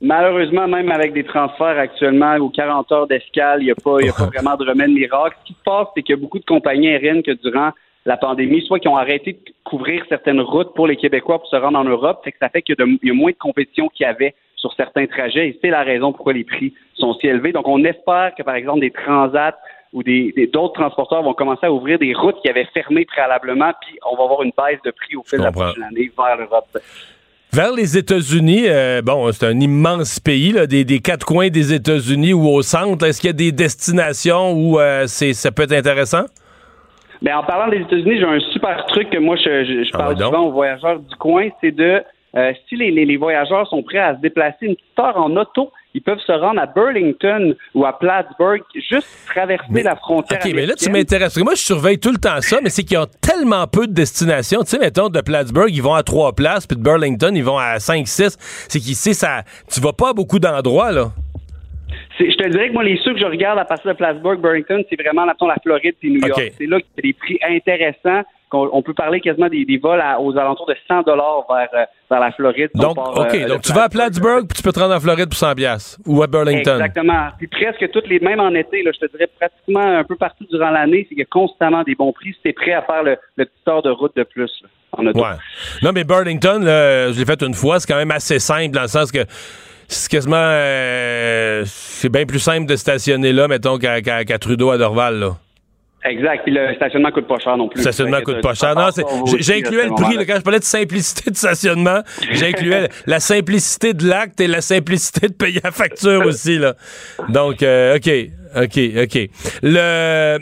Malheureusement, 0.00 0.68
même 0.68 0.92
avec 0.92 1.12
des 1.12 1.24
transferts 1.24 1.78
actuellement 1.78 2.36
ou 2.36 2.50
40 2.50 2.92
heures 2.92 3.06
d'escale, 3.08 3.62
il 3.62 3.64
n'y 3.64 3.70
a, 3.72 3.74
pas, 3.74 3.96
a 3.96 4.12
pas 4.12 4.30
vraiment 4.36 4.56
de 4.56 4.64
remède 4.64 4.90
miracle. 4.90 5.36
Ce 5.40 5.46
qui 5.48 5.52
se 5.54 5.62
passe, 5.64 5.88
c'est 5.96 6.02
qu'il 6.02 6.14
y 6.14 6.18
a 6.18 6.20
beaucoup 6.20 6.38
de 6.38 6.44
compagnies 6.44 6.88
aériennes 6.88 7.22
que 7.22 7.32
durant 7.32 7.72
la 8.04 8.16
pandémie, 8.16 8.62
soit 8.62 8.78
qui 8.78 8.88
ont 8.88 8.96
arrêté 8.96 9.34
de 9.34 9.38
couvrir 9.64 10.04
certaines 10.08 10.40
routes 10.40 10.74
pour 10.74 10.86
les 10.86 10.96
Québécois 10.96 11.38
pour 11.38 11.48
se 11.48 11.56
rendre 11.56 11.78
en 11.78 11.84
Europe, 11.84 12.20
c'est 12.24 12.32
que 12.32 12.38
ça 12.40 12.48
fait 12.48 12.62
qu'il 12.62 12.76
y, 12.78 13.10
a 13.10 13.14
moins 13.14 13.30
de 13.30 13.36
compétition 13.36 13.88
qu'il 13.88 14.04
y 14.04 14.08
avait 14.08 14.34
sur 14.56 14.72
certains 14.74 15.06
trajets 15.06 15.48
et 15.48 15.58
c'est 15.60 15.70
la 15.70 15.82
raison 15.82 16.12
pourquoi 16.12 16.32
les 16.32 16.44
prix 16.44 16.74
sont 16.94 17.14
si 17.14 17.26
élevés. 17.26 17.52
Donc, 17.52 17.68
on 17.68 17.84
espère 17.84 18.34
que, 18.36 18.42
par 18.42 18.54
exemple, 18.54 18.80
des 18.80 18.90
transats 18.90 19.56
ou 19.92 20.02
des, 20.02 20.32
d'autres 20.52 20.74
transporteurs 20.74 21.22
vont 21.22 21.34
commencer 21.34 21.66
à 21.66 21.72
ouvrir 21.72 21.98
des 21.98 22.12
routes 22.12 22.36
qui 22.42 22.48
avaient 22.48 22.68
fermé 22.74 23.04
préalablement, 23.04 23.72
puis 23.80 23.98
on 24.10 24.16
va 24.16 24.24
avoir 24.24 24.42
une 24.42 24.52
baisse 24.56 24.80
de 24.84 24.90
prix 24.90 25.16
au 25.16 25.22
fil 25.22 25.38
de 25.38 25.44
la 25.44 25.52
prochaine 25.52 25.84
année 25.84 26.10
vers 26.16 26.36
l'Europe. 26.36 26.78
Vers 27.52 27.72
les 27.72 27.96
États-Unis, 27.96 28.64
euh, 28.66 29.00
bon, 29.00 29.32
c'est 29.32 29.46
un 29.46 29.58
immense 29.58 30.20
pays, 30.20 30.54
des, 30.66 31.00
quatre 31.00 31.24
coins 31.24 31.48
des 31.48 31.72
États-Unis 31.72 32.34
ou 32.34 32.46
au 32.46 32.60
centre. 32.60 33.06
Est-ce 33.06 33.20
qu'il 33.22 33.28
y 33.28 33.30
a 33.30 33.32
des 33.32 33.52
destinations 33.52 34.52
où 34.52 34.78
euh, 34.78 35.04
c'est, 35.06 35.32
ça 35.32 35.50
peut 35.50 35.62
être 35.62 35.72
intéressant? 35.72 36.26
Mais 37.22 37.32
en 37.32 37.42
parlant 37.42 37.70
des 37.70 37.80
États-Unis, 37.80 38.18
j'ai 38.18 38.24
un 38.24 38.40
super 38.52 38.84
truc 38.86 39.10
que 39.10 39.18
moi 39.18 39.36
je, 39.36 39.64
je, 39.64 39.90
ah, 39.94 39.98
parle 39.98 40.18
souvent 40.18 40.46
aux 40.46 40.52
voyageurs 40.52 41.00
du 41.00 41.16
coin, 41.16 41.48
c'est 41.60 41.72
de 41.72 42.02
euh, 42.36 42.52
si 42.68 42.76
les, 42.76 42.90
les, 42.90 43.16
voyageurs 43.16 43.66
sont 43.68 43.82
prêts 43.82 43.98
à 43.98 44.14
se 44.14 44.20
déplacer 44.20 44.66
une 44.66 44.76
petite 44.76 44.98
heure 45.00 45.16
en 45.16 45.34
auto, 45.34 45.72
ils 45.94 46.02
peuvent 46.02 46.20
se 46.20 46.32
rendre 46.32 46.60
à 46.60 46.66
Burlington 46.66 47.54
ou 47.74 47.86
à 47.86 47.98
Plattsburgh, 47.98 48.60
juste 48.74 49.08
traverser 49.26 49.82
la 49.82 49.96
frontière. 49.96 50.38
OK, 50.44 50.52
mais 50.54 50.66
là, 50.66 50.74
tu 50.74 50.90
m'intéresses. 50.90 51.38
Moi, 51.38 51.54
je 51.54 51.62
surveille 51.62 51.98
tout 51.98 52.12
le 52.12 52.18
temps 52.18 52.40
ça, 52.40 52.58
mais 52.62 52.68
c'est 52.68 52.84
qu'ils 52.84 52.98
ont 52.98 53.06
tellement 53.22 53.66
peu 53.66 53.86
de 53.86 53.94
destinations. 53.94 54.60
Tu 54.60 54.68
sais, 54.68 54.78
mettons, 54.78 55.08
de 55.08 55.20
Plattsburgh, 55.22 55.70
ils 55.72 55.82
vont 55.82 55.94
à 55.94 56.02
trois 56.02 56.34
places, 56.34 56.66
puis 56.66 56.76
de 56.76 56.82
Burlington, 56.82 57.32
ils 57.34 57.44
vont 57.44 57.58
à 57.58 57.78
cinq, 57.78 58.06
six. 58.06 58.36
C'est 58.68 58.78
qu'ici, 58.78 59.14
ça, 59.14 59.42
tu 59.72 59.80
vas 59.80 59.94
pas 59.94 60.10
à 60.10 60.12
beaucoup 60.12 60.38
d'endroits, 60.38 60.92
là. 60.92 61.10
Je 62.18 62.36
te 62.36 62.48
dirais 62.48 62.68
que 62.68 62.74
moi, 62.74 62.84
les 62.84 62.98
ceux 63.04 63.14
que 63.14 63.20
je 63.20 63.24
regarde 63.24 63.58
à 63.58 63.64
partir 63.64 63.92
de 63.92 63.96
Plattsburgh, 63.96 64.40
Burlington, 64.40 64.82
c'est 64.88 65.00
vraiment, 65.00 65.26
mettons, 65.26 65.46
la 65.46 65.56
Floride 65.62 65.94
et 66.02 66.10
New 66.10 66.26
York. 66.26 66.52
C'est 66.58 66.66
là 66.66 66.78
y 66.78 66.98
a 66.98 67.02
des 67.02 67.12
prix 67.12 67.38
intéressants 67.42 68.24
on 68.52 68.82
peut 68.82 68.94
parler 68.94 69.20
quasiment 69.20 69.48
des, 69.48 69.78
vols 69.82 70.02
aux 70.20 70.36
alentours 70.36 70.66
de 70.66 70.76
100 70.86 71.02
dollars 71.02 71.44
vers, 71.48 71.68
euh, 71.74 71.84
vers 72.10 72.20
la 72.20 72.32
Floride. 72.32 72.70
Donc, 72.74 72.96
OK, 72.98 73.34
euh, 73.34 73.48
donc 73.48 73.62
tu 73.62 73.72
vas 73.72 73.84
à 73.84 73.88
Plattsburgh, 73.88 74.46
puis 74.46 74.56
tu 74.56 74.62
peux 74.62 74.72
te 74.72 74.80
rendre 74.80 74.94
en 74.94 75.00
Floride 75.00 75.28
pour 75.28 75.36
100 75.36 75.54
ou 76.06 76.22
à 76.22 76.26
Burlington. 76.26 76.72
Exactement. 76.72 77.28
Puis 77.38 77.46
presque 77.46 77.90
toutes 77.90 78.08
les, 78.08 78.20
mêmes 78.20 78.40
en 78.40 78.54
été, 78.54 78.82
là, 78.82 78.90
je 78.94 79.06
te 79.06 79.10
dirais 79.12 79.28
pratiquement 79.38 79.98
un 79.98 80.04
peu 80.04 80.16
partout 80.16 80.46
durant 80.50 80.70
l'année, 80.70 81.06
c'est 81.08 81.14
qu'il 81.14 81.18
y 81.18 81.22
a 81.22 81.26
constamment 81.26 81.82
des 81.82 81.94
bons 81.94 82.12
prix 82.12 82.32
si 82.34 82.40
tu 82.42 82.48
es 82.48 82.52
prêt 82.52 82.72
à 82.72 82.82
faire 82.82 83.02
le, 83.02 83.16
petit 83.36 83.50
tour 83.64 83.82
de 83.82 83.90
route 83.90 84.16
de 84.16 84.24
plus 84.24 84.50
en 84.92 85.06
auto. 85.06 85.20
Ouais. 85.20 85.36
Non, 85.82 85.92
mais 85.92 86.04
Burlington, 86.04 86.62
je 86.62 87.18
l'ai 87.18 87.26
fait 87.26 87.42
une 87.42 87.54
fois, 87.54 87.80
c'est 87.80 87.86
quand 87.86 87.98
même 87.98 88.10
assez 88.10 88.38
simple 88.38 88.74
dans 88.74 88.82
le 88.82 88.88
sens 88.88 89.12
que 89.12 89.24
c'est 89.88 90.10
quasiment 90.10 90.36
euh, 90.36 91.64
c'est 91.66 92.10
bien 92.10 92.26
plus 92.26 92.38
simple 92.38 92.66
de 92.66 92.76
stationner 92.76 93.32
là, 93.32 93.48
mettons, 93.48 93.78
qu'à 93.78 94.38
Trudeau 94.38 94.70
à 94.70 94.78
Dorval, 94.78 95.18
là. 95.18 95.36
Exact. 96.04 96.42
Puis 96.44 96.54
le 96.54 96.74
stationnement 96.76 97.10
coûte 97.10 97.26
pas 97.26 97.38
cher 97.38 97.56
non 97.56 97.68
plus. 97.68 97.78
Le 97.78 97.82
stationnement 97.82 98.20
coûte 98.20 98.40
pas 98.40 98.54
cher. 98.54 98.74
Non, 98.74 98.88
j'incluais 99.38 99.86
le 99.86 99.94
prix. 99.94 100.26
quand 100.26 100.36
je 100.36 100.42
parlais 100.42 100.60
de 100.60 100.64
simplicité 100.64 101.30
de 101.30 101.36
stationnement, 101.36 102.02
j'incluais 102.32 102.88
la 103.06 103.20
simplicité 103.20 103.94
de 103.94 104.06
l'acte 104.06 104.40
et 104.40 104.46
la 104.46 104.60
simplicité 104.60 105.28
de 105.28 105.34
payer 105.34 105.60
la 105.62 105.72
facture 105.72 106.24
aussi. 106.24 106.58
Là. 106.58 106.74
Donc, 107.28 107.62
euh, 107.62 107.96
OK. 107.96 108.10
OK, 108.56 108.78
OK. 109.02 109.30
Le... 109.62 110.38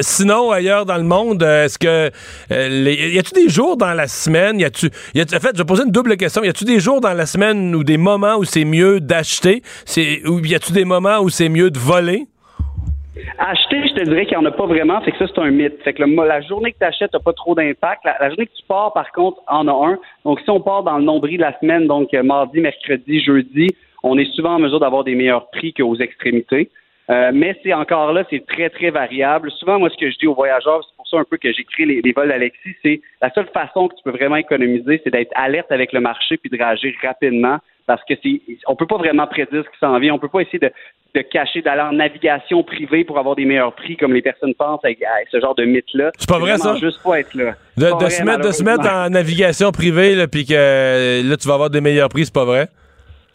Sinon, 0.00 0.50
ailleurs 0.52 0.86
dans 0.86 0.96
le 0.96 1.02
monde, 1.02 1.42
est-ce 1.42 1.78
que. 1.78 2.10
Euh, 2.52 2.94
y 3.12 3.18
a-tu 3.18 3.34
des 3.34 3.48
jours 3.48 3.76
dans 3.76 3.92
la 3.92 4.06
semaine? 4.06 4.60
Y 4.60 4.64
a-tu. 4.64 4.86
En 4.86 5.40
fait, 5.40 5.50
je 5.54 5.58
vais 5.58 5.64
poser 5.64 5.82
une 5.82 5.90
double 5.90 6.16
question. 6.16 6.44
Y 6.44 6.48
a-tu 6.48 6.64
des 6.64 6.78
jours 6.78 7.00
dans 7.00 7.12
la 7.12 7.26
semaine 7.26 7.74
ou 7.74 7.82
des 7.82 7.96
moments 7.96 8.36
où 8.36 8.44
c'est 8.44 8.64
mieux 8.64 9.00
d'acheter? 9.00 9.62
Ou 10.26 10.38
y 10.44 10.54
a-tu 10.54 10.72
des 10.72 10.84
moments 10.84 11.18
où 11.18 11.28
c'est 11.28 11.48
mieux 11.48 11.70
de 11.70 11.78
voler? 11.78 12.26
Acheter, 13.38 13.88
je 13.88 13.94
te 13.94 14.04
dirais 14.04 14.24
qu'il 14.26 14.38
n'y 14.38 14.44
en 14.44 14.48
a 14.48 14.52
pas 14.52 14.66
vraiment, 14.66 15.00
fait 15.00 15.12
que 15.12 15.18
ça, 15.18 15.26
c'est 15.26 15.40
un 15.40 15.50
mythe. 15.50 15.82
Que 15.82 16.02
la 16.02 16.40
journée 16.42 16.72
que 16.72 16.78
tu 16.78 16.84
achètes, 16.84 17.12
n'a 17.12 17.18
pas 17.18 17.32
trop 17.32 17.54
d'impact. 17.54 18.04
La, 18.04 18.28
journée 18.28 18.46
que 18.46 18.54
tu 18.54 18.64
pars, 18.68 18.92
par 18.92 19.10
contre, 19.12 19.40
en 19.48 19.66
a 19.66 19.72
un. 19.72 19.98
Donc, 20.24 20.40
si 20.40 20.50
on 20.50 20.60
part 20.60 20.84
dans 20.84 20.98
le 20.98 21.04
nombril 21.04 21.38
de 21.38 21.42
la 21.42 21.58
semaine, 21.58 21.86
donc 21.86 22.14
euh, 22.14 22.22
mardi, 22.22 22.60
mercredi, 22.60 23.20
jeudi, 23.20 23.68
on 24.02 24.16
est 24.16 24.32
souvent 24.34 24.54
en 24.54 24.58
mesure 24.58 24.80
d'avoir 24.80 25.04
des 25.04 25.14
meilleurs 25.14 25.50
prix 25.50 25.72
qu'aux 25.72 25.96
extrémités. 25.96 26.70
Euh, 27.10 27.32
mais 27.34 27.58
c'est 27.64 27.72
encore 27.72 28.12
là, 28.12 28.22
c'est 28.30 28.46
très, 28.46 28.70
très 28.70 28.90
variable. 28.90 29.50
Souvent, 29.52 29.80
moi, 29.80 29.90
ce 29.90 29.96
que 29.96 30.08
je 30.08 30.16
dis 30.16 30.28
aux 30.28 30.34
voyageurs, 30.34 30.84
c'est 30.88 30.96
pour 30.96 31.08
ça 31.08 31.18
un 31.18 31.24
peu 31.24 31.36
que 31.38 31.52
j'écris 31.52 31.84
les, 31.84 32.00
les 32.02 32.12
vols 32.12 32.28
d'Alexis, 32.28 32.76
c'est 32.84 33.00
la 33.20 33.30
seule 33.30 33.48
façon 33.52 33.88
que 33.88 33.96
tu 33.96 34.02
peux 34.04 34.12
vraiment 34.12 34.36
économiser, 34.36 35.00
c'est 35.02 35.10
d'être 35.10 35.32
alerte 35.34 35.72
avec 35.72 35.92
le 35.92 35.98
marché 35.98 36.36
puis 36.36 36.48
de 36.48 36.56
réagir 36.56 36.94
rapidement 37.02 37.58
parce 37.86 38.02
que 38.04 38.14
c'est, 38.22 38.40
on 38.66 38.76
peut 38.76 38.86
pas 38.86 38.98
vraiment 38.98 39.26
prédire 39.26 39.64
ce 39.64 39.70
qui 39.70 39.78
s'en 39.78 39.98
vient. 39.98 40.14
On 40.14 40.18
peut 40.18 40.28
pas 40.28 40.40
essayer 40.40 40.58
de, 40.58 40.70
de 41.14 41.20
cacher, 41.22 41.62
d'aller 41.62 41.82
en 41.82 41.92
navigation 41.92 42.62
privée 42.62 43.04
pour 43.04 43.18
avoir 43.18 43.36
des 43.36 43.44
meilleurs 43.44 43.74
prix, 43.74 43.96
comme 43.96 44.12
les 44.12 44.22
personnes 44.22 44.54
pensent 44.54 44.84
avec, 44.84 45.00
ce 45.30 45.40
genre 45.40 45.54
de 45.54 45.64
mythe-là. 45.64 46.10
C'est 46.18 46.28
pas 46.28 46.38
vrai, 46.38 46.56
ça? 46.58 46.76
Juste 46.76 47.02
pas 47.02 47.20
être 47.20 47.34
là. 47.34 47.54
De, 47.76 48.08
se 48.08 48.22
mettre, 48.22 48.46
de 48.46 48.52
se 48.52 48.62
mettre 48.62 48.88
en 48.88 49.10
navigation 49.10 49.72
privée, 49.72 50.26
puis 50.30 50.44
que 50.44 51.28
là, 51.28 51.36
tu 51.36 51.48
vas 51.48 51.54
avoir 51.54 51.70
des 51.70 51.80
meilleurs 51.80 52.08
prix, 52.08 52.24
c'est 52.24 52.34
pas 52.34 52.44
vrai? 52.44 52.68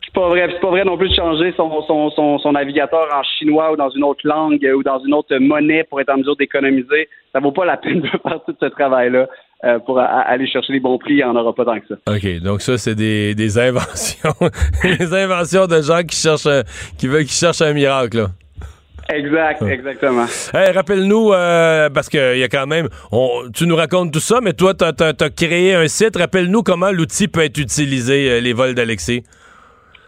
C'est 0.05 0.13
pas 0.13 0.29
vrai. 0.29 0.47
C'est 0.51 0.62
pas 0.62 0.69
vrai 0.69 0.86
non 0.86 0.97
plus 0.97 1.10
de 1.10 1.15
changer 1.15 1.53
son, 1.58 1.81
son, 1.84 2.10
son, 2.12 2.38
son, 2.39 2.51
navigateur 2.53 3.08
en 3.13 3.23
chinois 3.23 3.71
ou 3.71 3.75
dans 3.75 3.89
une 3.89 4.03
autre 4.03 4.21
langue 4.23 4.65
ou 4.75 4.84
dans 4.84 4.99
une 4.99 5.13
autre 5.13 5.36
monnaie 5.38 5.84
pour 5.84 5.99
être 5.99 6.10
en 6.10 6.17
mesure 6.17 6.36
d'économiser. 6.38 7.10
Ça 7.34 7.39
vaut 7.39 7.51
pas 7.51 7.65
la 7.65 7.77
peine 7.77 8.01
de 8.01 8.08
faire 8.08 8.39
tout 8.45 8.55
ce 8.60 8.67
travail-là. 8.67 9.27
Euh, 9.63 9.79
pour 9.79 9.97
aller 9.99 10.45
chercher 10.47 10.73
les 10.73 10.79
bons 10.79 10.97
prix, 10.97 11.13
il 11.13 11.17
n'y 11.17 11.23
en 11.23 11.35
aura 11.35 11.53
pas 11.55 11.65
tant 11.65 11.79
que 11.79 11.87
ça. 11.87 11.95
OK, 12.07 12.41
donc 12.43 12.61
ça, 12.61 12.77
c'est 12.77 12.93
des, 12.93 13.33
des 13.33 13.57
inventions. 13.57 14.33
des 14.83 15.13
inventions 15.13 15.65
de 15.65 15.81
gens 15.81 16.03
qui 16.03 16.15
cherchent, 16.17 16.63
qui 16.97 17.07
veulent, 17.07 17.25
qui 17.25 17.33
cherchent 17.33 17.61
un 17.61 17.73
miracle, 17.73 18.17
là. 18.17 18.27
Exact, 19.13 19.61
exactement. 19.61 20.25
Hey, 20.53 20.71
rappelle-nous, 20.71 21.31
euh, 21.31 21.89
parce 21.89 22.09
qu'il 22.09 22.37
y 22.37 22.43
a 22.43 22.47
quand 22.47 22.65
même, 22.65 22.87
tu 23.53 23.67
nous 23.67 23.75
racontes 23.75 24.11
tout 24.11 24.19
ça, 24.19 24.39
mais 24.41 24.53
toi, 24.53 24.73
tu 24.73 24.83
as, 24.83 25.29
créé 25.29 25.75
un 25.75 25.87
site. 25.87 26.17
Rappelle-nous 26.17 26.63
comment 26.63 26.91
l'outil 26.91 27.27
peut 27.27 27.43
être 27.43 27.59
utilisé, 27.59 28.31
euh, 28.31 28.39
les 28.39 28.53
vols 28.53 28.73
d'Alexis. 28.73 29.23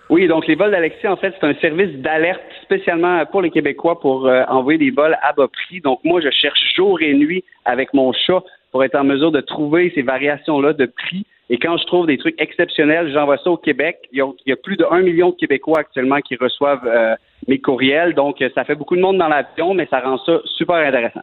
Oui, 0.09 0.27
donc 0.27 0.47
les 0.47 0.55
vols 0.55 0.71
d'Alexis, 0.71 1.07
en 1.07 1.17
fait, 1.17 1.33
c'est 1.39 1.45
un 1.45 1.53
service 1.55 1.95
d'alerte 2.01 2.41
spécialement 2.67 3.25
pour 3.25 3.41
les 3.41 3.49
Québécois 3.49 3.99
pour 3.99 4.29
envoyer 4.49 4.77
des 4.77 4.91
vols 4.91 5.17
à 5.21 5.33
bas 5.33 5.47
prix. 5.47 5.81
Donc 5.81 5.99
moi, 6.03 6.21
je 6.21 6.29
cherche 6.29 6.59
jour 6.75 7.01
et 7.01 7.13
nuit 7.13 7.43
avec 7.65 7.93
mon 7.93 8.13
chat 8.13 8.43
pour 8.71 8.83
être 8.83 8.95
en 8.95 9.03
mesure 9.03 9.31
de 9.31 9.41
trouver 9.41 9.91
ces 9.95 10.01
variations-là 10.01 10.73
de 10.73 10.85
prix. 10.85 11.25
Et 11.49 11.57
quand 11.57 11.77
je 11.77 11.85
trouve 11.85 12.07
des 12.07 12.17
trucs 12.17 12.39
exceptionnels, 12.41 13.11
j'envoie 13.13 13.37
ça 13.37 13.49
au 13.49 13.57
Québec. 13.57 13.99
Il 14.11 14.23
y, 14.45 14.51
a, 14.51 14.55
plus 14.55 14.75
de 14.75 14.85
1 14.89 15.01
million 15.01 15.29
de 15.29 15.35
Québécois 15.35 15.79
actuellement 15.79 16.19
qui 16.19 16.35
reçoivent 16.35 16.85
euh, 16.85 17.15
mes 17.47 17.59
courriels. 17.59 18.13
Donc, 18.13 18.43
ça 18.53 18.65
fait 18.65 18.75
beaucoup 18.75 18.97
de 18.97 19.01
monde 19.01 19.17
dans 19.17 19.29
l'avion, 19.29 19.73
mais 19.73 19.87
ça 19.89 20.01
rend 20.01 20.17
ça 20.25 20.39
super 20.57 20.75
intéressant. 20.75 21.21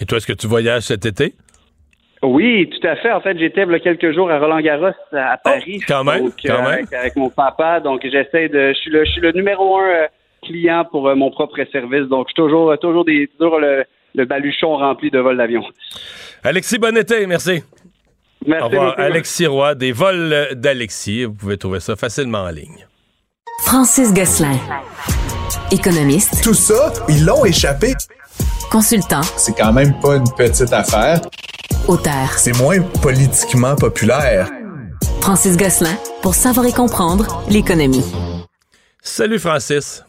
Et 0.00 0.06
toi, 0.06 0.18
est-ce 0.18 0.26
que 0.26 0.32
tu 0.32 0.48
voyages 0.48 0.82
cet 0.82 1.06
été? 1.06 1.34
Oui, 2.22 2.68
tout 2.68 2.86
à 2.86 2.96
fait. 2.96 3.12
En 3.12 3.20
fait, 3.20 3.38
j'étais 3.38 3.62
il 3.62 3.70
y 3.70 3.74
a 3.74 3.78
quelques 3.78 4.12
jours 4.12 4.30
à 4.30 4.38
Roland-Garros 4.38 4.92
à 5.12 5.36
oh, 5.36 5.40
Paris. 5.42 5.80
quand 5.86 6.04
même, 6.04 6.30
quand 6.44 6.68
même. 6.68 6.86
Avec, 6.92 7.16
mon 7.16 7.30
papa. 7.30 7.80
Donc, 7.80 8.02
j'essaie 8.02 8.48
de. 8.48 8.72
Je 8.74 8.78
suis 8.78 8.90
le, 8.90 9.04
je 9.04 9.10
suis 9.12 9.20
le 9.20 9.32
numéro 9.32 9.78
un 9.78 9.88
euh, 9.88 10.06
client 10.42 10.84
pour 10.90 11.08
euh, 11.08 11.14
mon 11.14 11.30
propre 11.30 11.56
service. 11.72 12.08
Donc, 12.08 12.26
je 12.28 12.32
suis 12.32 12.42
toujours, 12.42 12.76
toujours, 12.80 13.04
des, 13.04 13.28
toujours 13.38 13.58
le, 13.58 13.84
le 14.14 14.24
baluchon 14.24 14.76
rempli 14.76 15.10
de 15.10 15.18
vols 15.18 15.36
d'avion. 15.36 15.62
Alexis, 16.42 16.78
bon 16.78 16.96
été, 16.96 17.26
merci. 17.26 17.62
Merci. 18.46 18.64
Au 18.64 18.68
revoir, 18.68 18.94
Alexis 18.98 19.46
Roy, 19.46 19.74
des 19.74 19.92
vols 19.92 20.48
d'Alexis. 20.54 21.24
Vous 21.24 21.34
pouvez 21.34 21.58
trouver 21.58 21.80
ça 21.80 21.96
facilement 21.96 22.44
en 22.44 22.50
ligne. 22.50 22.86
Francis 23.64 24.14
Gosselin, 24.14 24.56
économiste. 25.70 26.42
Tout 26.42 26.54
ça, 26.54 26.92
ils 27.08 27.26
l'ont 27.26 27.44
échappé. 27.44 27.92
Consultant. 28.70 29.22
C'est 29.36 29.54
quand 29.56 29.72
même 29.72 29.92
pas 30.00 30.16
une 30.16 30.30
petite 30.36 30.72
affaire. 30.72 31.20
Auteur. 31.86 32.30
C'est 32.36 32.56
moins 32.58 32.80
politiquement 33.02 33.76
populaire. 33.76 34.48
Francis 35.20 35.56
Gosselin, 35.58 35.94
pour 36.22 36.34
savoir 36.34 36.64
et 36.66 36.72
comprendre 36.72 37.44
l'économie. 37.50 38.04
Salut 39.02 39.38
Francis. 39.38 40.02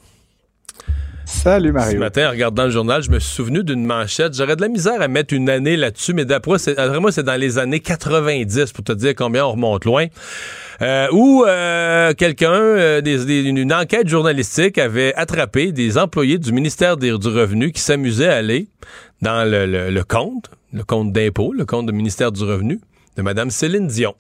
Salut 1.44 1.72
Mario. 1.72 1.94
Ce 1.94 1.98
matin, 1.98 2.28
en 2.28 2.30
regardant 2.30 2.66
le 2.66 2.70
journal, 2.70 3.02
je 3.02 3.10
me 3.10 3.18
suis 3.18 3.34
souvenu 3.34 3.64
d'une 3.64 3.84
manchette. 3.84 4.36
J'aurais 4.36 4.56
de 4.56 4.62
la 4.62 4.68
misère 4.68 5.02
à 5.02 5.08
mettre 5.08 5.34
une 5.34 5.50
année 5.50 5.76
là-dessus, 5.76 6.14
mais 6.14 6.24
d'après 6.24 6.58
moi, 7.00 7.12
c'est 7.12 7.24
dans 7.24 7.36
les 7.36 7.58
années 7.58 7.80
90 7.80 8.72
pour 8.74 8.84
te 8.84 8.92
dire 8.92 9.16
combien 9.16 9.48
on 9.48 9.54
remonte 9.54 9.84
loin. 9.84 10.06
Euh, 10.84 11.08
où 11.12 11.44
euh, 11.44 12.14
quelqu'un, 12.14 12.54
euh, 12.54 13.02
une 13.04 13.74
enquête 13.74 14.08
journalistique 14.08 14.78
avait 14.78 15.16
attrapé 15.16 15.72
des 15.72 15.98
employés 15.98 16.38
du 16.38 16.52
ministère 16.52 16.96
du 16.96 17.12
Revenu 17.12 17.72
qui 17.72 17.82
s'amusaient 17.82 18.30
à 18.30 18.36
aller 18.36 18.68
dans 19.24 19.44
le, 19.44 19.66
le 19.66 20.04
compte, 20.04 20.52
le 20.72 20.84
compte 20.84 21.12
d'impôt, 21.12 21.54
le 21.54 21.66
compte 21.66 21.88
du 21.88 21.94
ministère 21.94 22.32
du 22.32 22.44
Revenu 22.44 22.80
de 23.18 23.24
Mme 23.24 23.50
Céline 23.50 23.88
Dion 23.88 24.14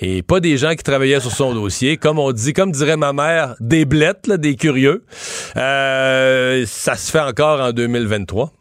et 0.00 0.22
pas 0.22 0.40
des 0.40 0.56
gens 0.56 0.74
qui 0.74 0.82
travaillaient 0.82 1.20
sur 1.20 1.32
son 1.32 1.54
dossier. 1.54 1.96
Comme 1.96 2.18
on 2.18 2.32
dit, 2.32 2.52
comme 2.52 2.72
dirait 2.72 2.96
ma 2.96 3.12
mère, 3.12 3.54
des 3.60 3.84
blettes, 3.84 4.30
des 4.30 4.56
curieux. 4.56 5.04
Euh, 5.56 6.64
ça 6.66 6.96
se 6.96 7.10
fait 7.10 7.20
encore 7.20 7.60
en 7.60 7.72
2023. 7.72 8.52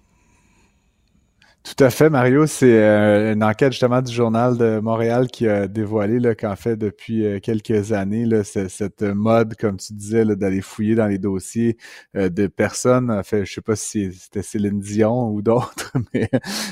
Tout 1.64 1.82
à 1.82 1.90
fait, 1.90 2.10
Mario. 2.10 2.46
C'est 2.46 2.78
euh, 2.84 3.32
une 3.34 3.42
enquête 3.42 3.72
justement 3.72 4.02
du 4.02 4.12
Journal 4.12 4.58
de 4.58 4.80
Montréal 4.82 5.28
qui 5.28 5.48
a 5.48 5.70
dévoilé 5.70 6.36
qu'en 6.36 6.58
fait, 6.58 6.76
depuis 6.76 7.26
euh, 7.26 7.40
quelques 7.40 7.94
années, 7.94 8.26
là, 8.26 8.44
cette 8.44 9.02
mode, 9.02 9.56
comme 9.56 9.78
tu 9.78 9.94
disais, 9.94 10.26
d'aller 10.26 10.60
fouiller 10.60 10.96
dans 10.96 11.08
les 11.08 11.20
dossiers 11.20 11.78
euh, 12.18 12.28
de 12.28 12.48
personnes, 12.48 13.10
en 13.10 13.24
fait, 13.24 13.46
je 13.46 13.54
sais 13.54 13.62
pas 13.62 13.78
si 13.78 14.12
c'était 14.12 14.42
Céline 14.42 14.82
Dion 14.82 15.30
ou 15.30 15.42
d'autres, 15.42 15.94
mais, 16.14 16.30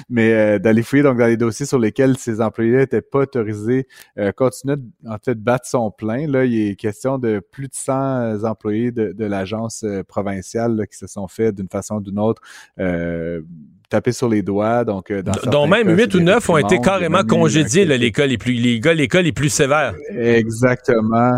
mais 0.10 0.60
d'aller 0.60 0.84
fouiller 0.84 1.04
donc 1.04 1.18
dans 1.18 1.28
les 1.28 1.38
dossiers 1.38 1.66
sur 1.66 1.80
lesquels 1.80 2.18
ces 2.18 2.42
employés 2.42 2.76
n'étaient 2.76 3.02
pas 3.02 3.20
autorisés, 3.20 3.88
continue 4.36 4.76
en 5.08 5.18
fait 5.24 5.36
de 5.36 5.40
battre 5.42 5.68
son 5.70 5.90
plein. 5.90 6.28
Là, 6.28 6.44
il 6.44 6.70
est 6.72 6.76
question 6.76 7.18
de 7.18 7.40
plus 7.40 7.70
de 7.70 7.74
100 7.74 8.44
employés 8.44 8.92
de, 8.92 9.14
de 9.14 9.26
l'agence 9.26 9.86
provinciale 10.10 10.86
qui 10.92 10.98
se 10.98 11.08
sont 11.08 11.28
fait 11.30 11.54
d'une 11.54 11.70
façon 11.70 11.96
ou 11.96 12.02
d'une 12.02 12.20
autre 12.20 12.42
taper 13.92 14.12
sur 14.12 14.30
les 14.30 14.42
doigts. 14.42 14.84
Donc, 14.84 15.12
euh, 15.12 15.22
dans 15.22 15.52
dont 15.52 15.68
même 15.68 15.96
8 15.96 16.16
ou 16.16 16.22
9 16.22 16.50
ont 16.50 16.58
été 16.58 16.80
carrément 16.80 17.24
congédiés, 17.24 17.86
les 17.86 18.38
plus, 18.38 18.54
les 18.54 18.80
gars, 18.80 18.94
l'école 18.94 19.26
les 19.26 19.32
plus 19.32 19.50
sévères. 19.50 19.94
Exactement. 20.18 21.34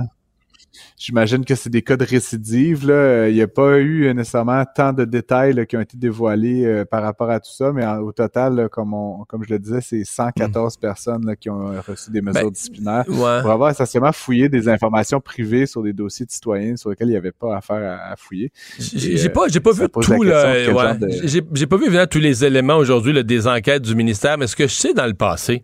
J'imagine 1.03 1.43
que 1.43 1.55
c'est 1.55 1.69
des 1.69 1.81
cas 1.81 1.97
de 1.97 2.05
récidive. 2.05 2.87
Là. 2.87 3.27
Il 3.27 3.35
n'y 3.35 3.41
a 3.41 3.47
pas 3.47 3.79
eu 3.79 4.13
nécessairement 4.13 4.63
tant 4.73 4.93
de 4.93 5.03
détails 5.03 5.65
qui 5.67 5.75
ont 5.75 5.81
été 5.81 5.97
dévoilés 5.97 6.83
par 6.89 7.03
rapport 7.03 7.29
à 7.29 7.39
tout 7.39 7.51
ça, 7.51 7.71
mais 7.73 7.85
au 7.85 8.11
total, 8.13 8.69
comme, 8.71 8.93
on, 8.93 9.25
comme 9.25 9.43
je 9.43 9.49
le 9.53 9.59
disais, 9.59 9.79
c'est 9.81 10.03
114 10.05 10.77
personnes 10.77 11.35
qui 11.39 11.49
ont 11.49 11.73
reçu 11.85 12.09
des 12.11 12.21
mesures 12.21 12.43
Ben, 12.43 12.49
disciplinaires 12.51 13.03
ouais. 13.07 13.41
pour 13.41 13.51
avoir 13.51 13.69
essentiellement 13.69 14.11
fouillé 14.13 14.47
des 14.47 14.69
informations 14.69 15.19
privées 15.19 15.65
sur 15.65 15.83
des 15.83 15.91
dossiers 15.93 16.25
de 16.25 16.31
citoyens 16.31 16.77
sur 16.77 16.89
lesquels 16.89 17.07
il 17.07 17.11
n'y 17.11 17.17
avait 17.17 17.31
pas 17.33 17.57
affaire 17.57 17.99
à, 17.99 18.11
à 18.13 18.15
fouiller. 18.15 18.51
J'ai 18.79 19.25
euh, 19.25 19.29
pas, 19.29 19.47
j'ai 19.49 19.59
pas 19.59 19.71
vu 19.73 19.89
tout, 19.89 19.99
ouais. 20.13 20.97
de- 20.97 21.09
J'ai 21.53 21.67
pas 21.67 21.77
vu 21.77 21.85
évidemment 21.85 22.07
tous 22.07 22.19
les 22.19 22.45
éléments 22.45 22.77
aujourd'hui 22.77 23.21
des 23.23 23.47
enquêtes 23.47 23.81
du 23.83 23.95
ministère, 23.95 24.37
mais 24.37 24.47
ce 24.47 24.55
que 24.55 24.67
je 24.67 24.73
sais 24.73 24.93
dans 24.93 25.05
le 25.05 25.13
passé, 25.13 25.63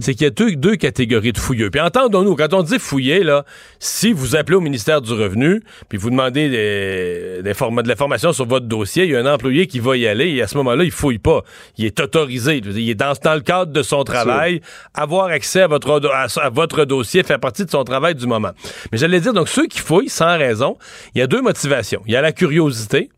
c'est 0.00 0.14
qu'il 0.14 0.24
y 0.24 0.26
a 0.26 0.30
deux, 0.30 0.56
deux 0.56 0.76
catégories 0.76 1.32
de 1.32 1.38
fouilleux. 1.38 1.70
Puis 1.70 1.80
entendons-nous, 1.80 2.34
quand 2.34 2.52
on 2.54 2.62
dit 2.62 2.78
fouiller, 2.78 3.22
là, 3.22 3.44
si 3.78 4.12
vous 4.12 4.34
appelez 4.34 4.56
au 4.56 4.60
ministère 4.60 4.79
du 5.00 5.12
Revenu, 5.12 5.62
puis 5.88 5.98
vous 5.98 6.10
demandez 6.10 6.48
des, 6.48 7.42
des 7.42 7.52
de 7.52 7.88
l'information 7.88 8.32
sur 8.32 8.46
votre 8.46 8.66
dossier, 8.66 9.04
il 9.04 9.10
y 9.10 9.16
a 9.16 9.20
un 9.20 9.34
employé 9.34 9.66
qui 9.66 9.78
va 9.78 9.96
y 9.96 10.06
aller, 10.06 10.28
et 10.30 10.42
à 10.42 10.46
ce 10.46 10.56
moment-là, 10.56 10.84
il 10.84 10.90
fouille 10.90 11.18
pas. 11.18 11.42
Il 11.76 11.84
est 11.84 12.00
autorisé. 12.00 12.56
Il 12.64 12.90
est 12.90 12.94
dans, 12.94 13.12
dans 13.22 13.34
le 13.34 13.40
cadre 13.40 13.72
de 13.72 13.82
son 13.82 14.04
travail, 14.04 14.60
avoir 14.94 15.26
accès 15.26 15.62
à 15.62 15.66
votre, 15.66 16.10
à, 16.12 16.26
à 16.40 16.50
votre 16.50 16.84
dossier, 16.84 17.22
faire 17.22 17.40
partie 17.40 17.64
de 17.64 17.70
son 17.70 17.84
travail 17.84 18.14
du 18.14 18.26
moment. 18.26 18.50
Mais 18.90 18.98
j'allais 18.98 19.20
dire, 19.20 19.32
donc, 19.32 19.48
ceux 19.48 19.66
qui 19.66 19.78
fouillent 19.78 20.08
sans 20.08 20.38
raison, 20.38 20.76
il 21.14 21.20
y 21.20 21.22
a 21.22 21.26
deux 21.26 21.42
motivations. 21.42 22.02
Il 22.06 22.12
y 22.12 22.16
a 22.16 22.22
la 22.22 22.32
curiosité, 22.32 23.10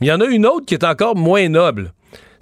mais 0.00 0.08
il 0.08 0.10
y 0.10 0.12
en 0.12 0.20
a 0.20 0.26
une 0.26 0.46
autre 0.46 0.66
qui 0.66 0.74
est 0.74 0.84
encore 0.84 1.16
moins 1.16 1.48
noble. 1.48 1.92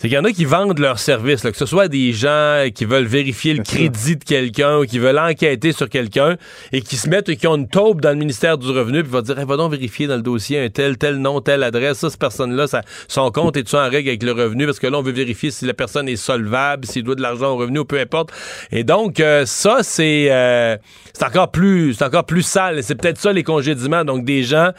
C'est 0.04 0.10
qu'il 0.10 0.18
y 0.18 0.20
en 0.20 0.24
a 0.24 0.32
qui 0.32 0.44
vendent 0.44 0.78
leurs 0.80 0.98
services, 0.98 1.44
là, 1.44 1.50
que 1.50 1.56
ce 1.56 1.64
soit 1.64 1.88
des 1.88 2.12
gens 2.12 2.66
qui 2.74 2.84
veulent 2.84 3.06
vérifier 3.06 3.54
le 3.54 3.62
crédit 3.62 4.16
de 4.16 4.24
quelqu'un 4.24 4.80
ou 4.80 4.84
qui 4.84 4.98
veulent 4.98 5.18
enquêter 5.18 5.72
sur 5.72 5.88
quelqu'un 5.88 6.36
et 6.72 6.82
qui 6.82 6.96
se 6.96 7.08
mettent 7.08 7.30
et 7.30 7.36
qui 7.36 7.46
ont 7.46 7.56
une 7.56 7.68
taupe 7.68 8.02
dans 8.02 8.10
le 8.10 8.16
ministère 8.16 8.58
du 8.58 8.68
Revenu 8.68 9.02
puis 9.02 9.10
vont 9.10 9.22
dire 9.22 9.38
hey, 9.38 9.46
va 9.46 9.56
donc 9.56 9.70
vérifier 9.70 10.06
dans 10.06 10.16
le 10.16 10.20
dossier 10.20 10.60
un 10.62 10.68
tel, 10.68 10.98
tel 10.98 11.16
nom, 11.16 11.40
telle 11.40 11.62
adresse, 11.62 12.00
ça, 12.00 12.10
cette 12.10 12.20
personne-là, 12.20 12.66
ça- 12.66 12.82
son 13.08 13.30
compte 13.30 13.56
est-tu 13.56 13.76
en 13.76 13.88
règle 13.88 14.10
avec 14.10 14.22
le 14.22 14.32
revenu? 14.32 14.66
Parce 14.66 14.78
que 14.78 14.88
là, 14.88 14.98
on 14.98 15.02
veut 15.02 15.10
vérifier 15.10 15.50
si 15.50 15.64
la 15.64 15.72
personne 15.72 16.06
est 16.06 16.16
solvable, 16.16 16.84
s'il 16.84 17.02
doit 17.02 17.14
de 17.14 17.22
l'argent 17.22 17.52
au 17.52 17.56
revenu 17.56 17.78
ou 17.78 17.84
peu 17.86 17.98
importe. 17.98 18.28
Et 18.72 18.84
donc, 18.84 19.20
euh, 19.20 19.46
ça, 19.46 19.78
c'est 19.80 20.26
euh, 20.30 20.76
c'est 21.14 21.24
encore 21.24 21.50
plus 21.50 21.94
c'est 21.94 22.04
encore 22.04 22.26
plus 22.26 22.42
sale. 22.42 22.82
C'est 22.82 22.94
peut-être 22.94 23.18
ça 23.18 23.32
les 23.32 23.42
congédiements. 23.42 24.04
Donc, 24.04 24.26
des 24.26 24.42
gens 24.42 24.72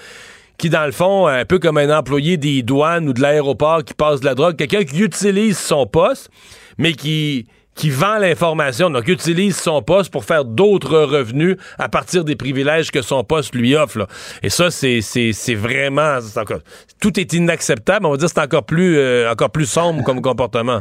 qui, 0.58 0.70
dans 0.70 0.86
le 0.86 0.92
fond, 0.92 1.28
un 1.28 1.46
peu 1.46 1.60
comme 1.60 1.78
un 1.78 1.98
employé 1.98 2.38
des 2.38 2.64
douanes 2.64 3.10
ou 3.10 3.14
de 3.14 3.22
l'aéroport 3.22 3.84
qui 3.84 3.94
passe 3.94 4.20
de 4.22 4.26
la 4.26 4.36
drogue, 4.36 4.56
quelqu'un 4.56 4.84
qui 4.84 5.02
utilise 5.02 5.58
son 5.58 5.86
poste, 5.86 6.30
mais 6.78 6.94
qui 6.94 7.48
qui 7.76 7.90
vend 7.90 8.20
l'information, 8.20 8.90
donc 8.90 9.06
utilise 9.10 9.58
son 9.58 9.82
poste 9.82 10.10
pour 10.10 10.24
faire 10.24 10.46
d'autres 10.46 10.98
revenus 10.98 11.58
à 11.78 11.90
partir 11.90 12.24
des 12.24 12.38
privilèges 12.38 12.90
que 12.90 13.02
son 13.02 13.26
poste 13.26 13.54
lui 13.54 13.76
offre. 13.76 14.08
Et 14.42 14.50
ça, 14.50 14.72
c'est 14.72 15.02
vraiment... 15.56 16.22
c'est 16.22 16.40
encore- 16.40 16.62
tout 17.02 17.20
est 17.20 17.34
inacceptable. 17.34 18.06
On 18.06 18.12
va 18.12 18.16
dire 18.16 18.30
que 18.30 18.34
c'est 18.34 18.42
encore 18.42 18.64
plus, 18.64 18.98
euh, 18.98 19.30
encore 19.30 19.50
plus 19.50 19.66
sombre 19.66 20.06
comme 20.06 20.22
comportement. 20.22 20.80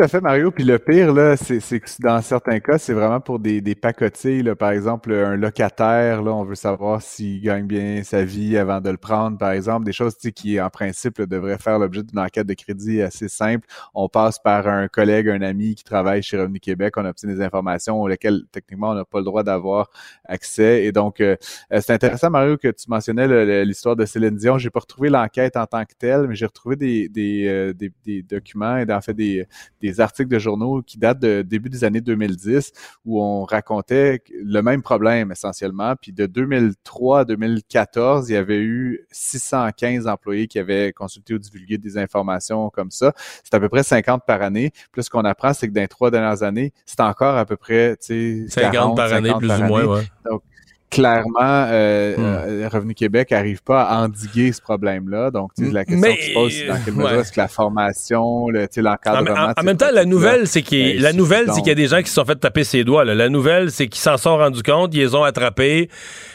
À 0.00 0.08
fait, 0.08 0.22
Mario. 0.22 0.50
Puis 0.50 0.64
le 0.64 0.78
pire, 0.78 1.12
là, 1.12 1.36
c'est 1.36 1.60
que 1.60 1.86
dans 2.02 2.22
certains 2.22 2.58
cas, 2.58 2.78
c'est 2.78 2.94
vraiment 2.94 3.20
pour 3.20 3.38
des, 3.38 3.60
des 3.60 3.74
pacotilles. 3.74 4.42
Là. 4.42 4.56
Par 4.56 4.70
exemple, 4.70 5.12
un 5.12 5.36
locataire, 5.36 6.22
là, 6.22 6.32
on 6.32 6.42
veut 6.42 6.54
savoir 6.54 7.02
s'il 7.02 7.42
gagne 7.42 7.66
bien 7.66 8.02
sa 8.02 8.24
vie 8.24 8.56
avant 8.56 8.80
de 8.80 8.88
le 8.88 8.96
prendre, 8.96 9.36
par 9.36 9.50
exemple. 9.50 9.84
Des 9.84 9.92
choses 9.92 10.16
qui, 10.16 10.58
en 10.58 10.70
principe, 10.70 11.20
devraient 11.20 11.58
faire 11.58 11.78
l'objet 11.78 12.02
d'une 12.02 12.18
enquête 12.18 12.46
de 12.46 12.54
crédit 12.54 13.02
assez 13.02 13.28
simple. 13.28 13.66
On 13.92 14.08
passe 14.08 14.38
par 14.38 14.66
un 14.68 14.88
collègue, 14.88 15.28
un 15.28 15.42
ami 15.42 15.74
qui 15.74 15.84
travaille 15.84 16.22
chez 16.22 16.38
Revenu 16.38 16.60
Québec. 16.60 16.94
On 16.96 17.04
obtient 17.04 17.28
des 17.28 17.42
informations 17.42 18.00
auxquelles, 18.00 18.44
techniquement, 18.52 18.92
on 18.92 18.94
n'a 18.94 19.04
pas 19.04 19.18
le 19.18 19.24
droit 19.24 19.42
d'avoir 19.42 19.90
accès. 20.24 20.86
Et 20.86 20.92
donc, 20.92 21.20
euh, 21.20 21.36
euh, 21.74 21.80
c'est 21.82 21.92
intéressant, 21.92 22.30
Mario, 22.30 22.56
que 22.56 22.68
tu 22.68 22.88
mentionnais 22.88 23.66
l'histoire 23.66 23.96
de 23.96 24.06
Céline 24.06 24.36
Dion. 24.36 24.56
J'ai 24.56 24.70
pas 24.70 24.80
retrouvé 24.80 25.10
l'enquête 25.10 25.58
en 25.58 25.66
tant 25.66 25.84
que 25.84 25.92
telle, 25.98 26.26
mais 26.26 26.36
j'ai 26.36 26.46
retrouvé 26.46 26.76
des, 26.76 27.10
des, 27.10 27.46
euh, 27.48 27.74
des 27.74 28.22
documents 28.22 28.78
et 28.78 28.90
en 28.90 29.00
fait 29.02 29.12
des, 29.12 29.46
des 29.82 29.89
articles 29.98 30.28
de 30.28 30.38
journaux 30.38 30.82
qui 30.82 30.98
datent 30.98 31.18
de 31.18 31.42
début 31.42 31.70
des 31.70 31.82
années 31.82 32.00
2010 32.00 32.72
où 33.04 33.20
on 33.22 33.44
racontait 33.44 34.22
le 34.30 34.60
même 34.60 34.82
problème 34.82 35.32
essentiellement. 35.32 35.94
Puis 36.00 36.12
de 36.12 36.26
2003 36.26 37.20
à 37.20 37.24
2014, 37.24 38.28
il 38.28 38.34
y 38.34 38.36
avait 38.36 38.60
eu 38.60 39.06
615 39.10 40.06
employés 40.06 40.46
qui 40.46 40.58
avaient 40.58 40.92
consulté 40.92 41.34
ou 41.34 41.38
divulgué 41.38 41.78
des 41.78 41.98
informations 41.98 42.70
comme 42.70 42.90
ça. 42.90 43.12
C'est 43.42 43.54
à 43.54 43.60
peu 43.60 43.68
près 43.68 43.82
50 43.82 44.22
par 44.26 44.42
année. 44.42 44.70
Plus 44.92 45.04
ce 45.04 45.10
qu'on 45.10 45.24
apprend, 45.24 45.54
c'est 45.54 45.68
que 45.68 45.72
dans 45.72 45.80
les 45.80 45.88
trois 45.88 46.10
dernières 46.10 46.42
années, 46.42 46.72
c'est 46.86 47.00
encore 47.00 47.36
à 47.36 47.46
peu 47.46 47.56
près 47.56 47.96
tu 47.96 48.46
sais, 48.48 48.60
50 48.60 48.72
40, 48.72 48.96
par 48.96 49.12
année, 49.12 49.28
50 49.28 49.40
plus 49.40 49.48
par 49.48 49.60
ou 49.60 49.64
moins, 49.64 49.80
année. 49.80 49.88
ouais. 49.88 50.02
Donc, 50.30 50.42
clairement, 50.90 51.38
euh, 51.40 52.16
Hmm. 52.16 52.22
euh, 52.24 52.68
Revenu 52.72 52.94
Québec 52.94 53.30
n'arrive 53.30 53.62
pas 53.62 53.82
à 53.82 54.02
endiguer 54.02 54.52
ce 54.52 54.60
problème-là. 54.60 55.30
Donc, 55.30 55.52
tu 55.56 55.66
sais, 55.66 55.72
la 55.72 55.84
question 55.84 56.00
Mais, 56.08 56.16
qui 56.16 56.26
se 56.28 56.34
pose, 56.34 56.52
c'est 56.52 56.66
dans 56.66 56.76
quelle 56.84 56.94
ouais. 56.94 57.04
mesure 57.04 57.20
est-ce 57.20 57.32
que 57.32 57.40
la 57.40 57.48
formation, 57.48 58.48
le, 58.48 58.62
tu 58.66 58.74
sais, 58.74 58.80
En, 58.80 58.84
l'encadrement... 58.90 59.52
en- 59.56 59.60
en 59.60 59.62
même 59.62 59.76
temps, 59.76 59.90
la 59.92 60.04
nouvelle, 60.04 60.46
c'est 60.46 60.62
qu'il 60.62 60.78
est 60.78 60.94
la 60.98 61.12
nouvelle, 61.12 61.46
c'est 61.46 61.54
suffisante. 61.54 61.62
qu'il 61.64 61.68
y 61.68 61.72
a 61.72 61.74
des 61.76 61.86
gens 61.88 62.02
qui 62.02 62.08
se 62.08 62.14
sont 62.14 62.24
fait 62.24 62.36
taper 62.36 62.64
ses 62.64 62.84
doigts. 62.84 63.04
là. 63.04 63.14
La 63.14 63.28
nouvelle, 63.28 63.70
c'est 63.70 63.86
qu'ils 63.88 64.00
s'en 64.02 64.16
sont 64.16 64.36
rendus 64.36 64.62
compte, 64.62 64.94
ils 64.94 64.98
les 65.00 65.14
ont 65.14 65.22
attrapés, 65.24 65.88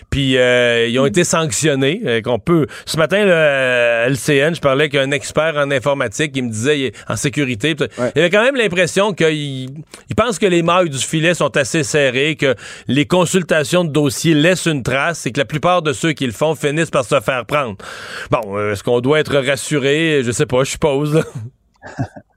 puis 0.09 0.37
euh, 0.37 0.87
ils 0.87 0.97
ont 0.99 1.05
été 1.05 1.23
sanctionnés. 1.23 2.01
euh, 2.05 2.21
qu'on 2.21 2.39
peut. 2.39 2.65
Ce 2.85 2.97
matin, 2.97 3.23
le 3.25 4.07
LCN, 4.11 4.55
je 4.55 4.61
parlais 4.61 4.83
avec 4.85 4.95
un 4.95 5.11
expert 5.11 5.55
en 5.57 5.69
informatique, 5.71 6.31
il 6.35 6.43
me 6.45 6.49
disait 6.49 6.79
il 6.79 6.85
est 6.85 6.93
en 7.09 7.15
sécurité. 7.15 7.75
Ouais. 7.97 8.11
Il 8.15 8.19
avait 8.21 8.29
quand 8.29 8.43
même 8.43 8.55
l'impression 8.55 9.13
qu'il 9.13 9.35
il 10.09 10.15
pense 10.15 10.39
que 10.39 10.45
les 10.45 10.61
mailles 10.63 10.89
du 10.89 10.97
filet 10.97 11.33
sont 11.33 11.55
assez 11.57 11.83
serrées, 11.83 12.35
que 12.35 12.55
les 12.87 13.05
consultations 13.05 13.83
de 13.83 13.89
dossiers 13.91 14.33
laissent 14.45 14.67
une 14.67 14.83
trace, 14.83 15.25
et 15.25 15.31
que 15.31 15.39
la 15.39 15.45
plupart 15.45 15.81
de 15.81 15.91
ceux 15.91 16.13
qui 16.13 16.25
le 16.25 16.31
font 16.31 16.55
finissent 16.55 16.91
par 16.91 17.03
se 17.03 17.19
faire 17.19 17.45
prendre. 17.45 17.77
Bon, 18.29 18.57
euh, 18.57 18.73
est-ce 18.73 18.83
qu'on 18.83 19.01
doit 19.01 19.19
être 19.19 19.35
rassuré? 19.35 20.21
Je 20.23 20.31
sais 20.31 20.45
pas, 20.45 20.63
je 20.63 20.71
suppose. 20.71 21.23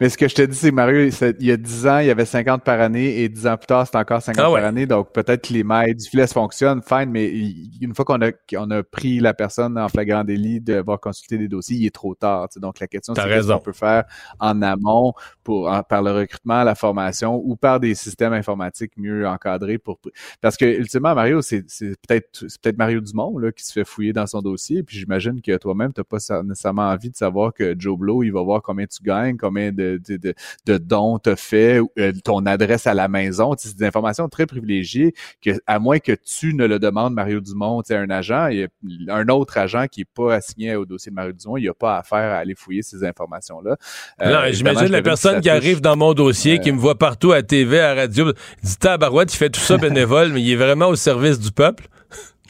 Mais 0.00 0.08
ce 0.08 0.16
que 0.18 0.28
je 0.28 0.34
te 0.34 0.42
dis, 0.42 0.56
c'est 0.56 0.70
Mario, 0.70 1.08
il 1.40 1.46
y 1.46 1.50
a 1.50 1.56
10 1.56 1.86
ans, 1.86 1.98
il 1.98 2.06
y 2.06 2.10
avait 2.10 2.24
50 2.24 2.62
par 2.64 2.80
année 2.80 3.20
et 3.22 3.28
10 3.28 3.46
ans 3.46 3.56
plus 3.56 3.66
tard, 3.66 3.86
c'est 3.86 3.96
encore 3.96 4.22
50 4.22 4.42
Ah 4.44 4.50
ouais. 4.50 4.60
par 4.60 4.68
année. 4.68 4.86
Donc 4.86 5.12
peut-être 5.12 5.48
que 5.48 5.52
les 5.52 5.64
mailles 5.64 5.94
du 5.94 6.04
filet 6.08 6.26
fonctionnent, 6.26 6.80
fine, 6.82 7.10
mais 7.10 7.26
il- 7.30 7.70
une 7.80 7.94
fois 7.94 8.04
qu'on 8.04 8.20
a, 8.22 8.32
qu'on 8.32 8.70
a 8.70 8.82
pris 8.82 9.20
la 9.20 9.34
personne 9.34 9.78
en 9.78 9.88
flagrant 9.88 10.24
délit 10.24 10.60
de 10.60 10.74
devoir 10.74 11.00
consulter 11.00 11.38
des 11.38 11.48
dossiers, 11.48 11.76
il 11.76 11.86
est 11.86 11.94
trop 11.94 12.14
tard. 12.14 12.48
Donc 12.56 12.80
la 12.80 12.86
question, 12.86 13.14
c'est 13.14 13.22
raison. 13.22 13.54
qu'on 13.58 13.64
peut 13.64 13.72
faire 13.72 14.04
en 14.40 14.60
amont 14.62 15.12
pour 15.42 15.68
en- 15.70 15.82
par 15.82 16.02
le 16.02 16.12
recrutement, 16.12 16.62
la 16.64 16.74
formation 16.74 17.40
ou 17.44 17.56
par 17.56 17.80
des 17.80 17.94
systèmes 17.94 18.32
informatiques 18.32 18.92
mieux 18.96 19.26
encadrés 19.26 19.78
pour 19.78 19.98
parce 20.40 20.56
que 20.56 20.64
ultimement 20.64 21.14
Mario, 21.14 21.42
c'est 21.42 21.64
c'est 21.68 21.94
peut-être 22.06 22.44
c'est 22.48 22.60
peut-être 22.60 22.78
Mario 22.78 23.00
Dumont 23.00 23.38
là, 23.38 23.52
qui 23.52 23.64
se 23.64 23.72
fait 23.72 23.84
fouiller 23.84 24.12
dans 24.12 24.26
son 24.26 24.40
dossier. 24.42 24.82
Puis 24.82 24.98
j'imagine 24.98 25.40
que 25.40 25.56
toi-même, 25.56 25.92
tu 25.92 26.00
n'as 26.00 26.04
pas 26.04 26.18
sa- 26.18 26.42
nécessairement 26.42 26.88
envie 26.88 27.10
de 27.10 27.16
savoir 27.16 27.52
que 27.52 27.74
Joe 27.78 27.98
Blow, 27.98 28.22
il 28.22 28.30
va 28.32 28.42
voir 28.42 28.62
combien 28.62 28.86
tu 28.86 29.02
gagnes, 29.02 29.36
combien 29.36 29.63
de, 29.72 30.00
de, 30.06 30.16
de, 30.16 30.34
de 30.66 30.78
dons 30.78 31.18
t'as 31.18 31.36
fait, 31.36 31.80
euh, 31.98 32.12
ton 32.24 32.44
adresse 32.46 32.86
à 32.86 32.94
la 32.94 33.08
maison. 33.08 33.54
C'est 33.56 33.76
des 33.76 33.84
informations 33.84 34.28
très 34.28 34.46
privilégiées 34.46 35.14
que, 35.42 35.50
à 35.66 35.78
moins 35.78 35.98
que 35.98 36.12
tu 36.12 36.54
ne 36.54 36.66
le 36.66 36.78
demandes, 36.78 37.14
Mario 37.14 37.40
Dumont, 37.40 37.82
tu 37.82 37.88
sais, 37.88 37.96
un 37.96 38.10
agent, 38.10 38.48
il 38.48 38.68
y 38.82 39.10
a 39.10 39.14
un 39.14 39.28
autre 39.28 39.58
agent 39.58 39.86
qui 39.86 40.00
n'est 40.00 40.06
pas 40.14 40.34
assigné 40.34 40.76
au 40.76 40.84
dossier 40.84 41.10
de 41.10 41.14
Mario 41.14 41.32
Dumont, 41.32 41.56
il 41.56 41.66
n'a 41.66 41.74
pas 41.74 41.98
affaire 41.98 42.32
à 42.32 42.38
aller 42.38 42.54
fouiller 42.54 42.82
ces 42.82 43.04
informations-là. 43.04 43.76
Euh, 44.22 44.52
j'imagine 44.52 44.88
la 44.88 45.02
personne 45.02 45.40
qui 45.40 45.50
arrive 45.50 45.80
dans 45.80 45.96
mon 45.96 46.14
dossier, 46.14 46.58
qui 46.58 46.72
me 46.72 46.78
voit 46.78 46.98
partout 46.98 47.32
à 47.32 47.42
TV, 47.42 47.80
à 47.80 47.94
radio, 47.94 48.32
dit 48.62 48.76
Tabarouette, 48.76 49.32
il 49.32 49.36
fait 49.36 49.50
tout 49.50 49.60
ça 49.60 49.76
bénévole, 49.78 50.30
mais 50.32 50.42
il 50.42 50.52
est 50.52 50.56
vraiment 50.56 50.88
au 50.88 50.96
service 50.96 51.38
du 51.38 51.50
peuple. 51.52 51.88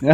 Non, 0.03 0.11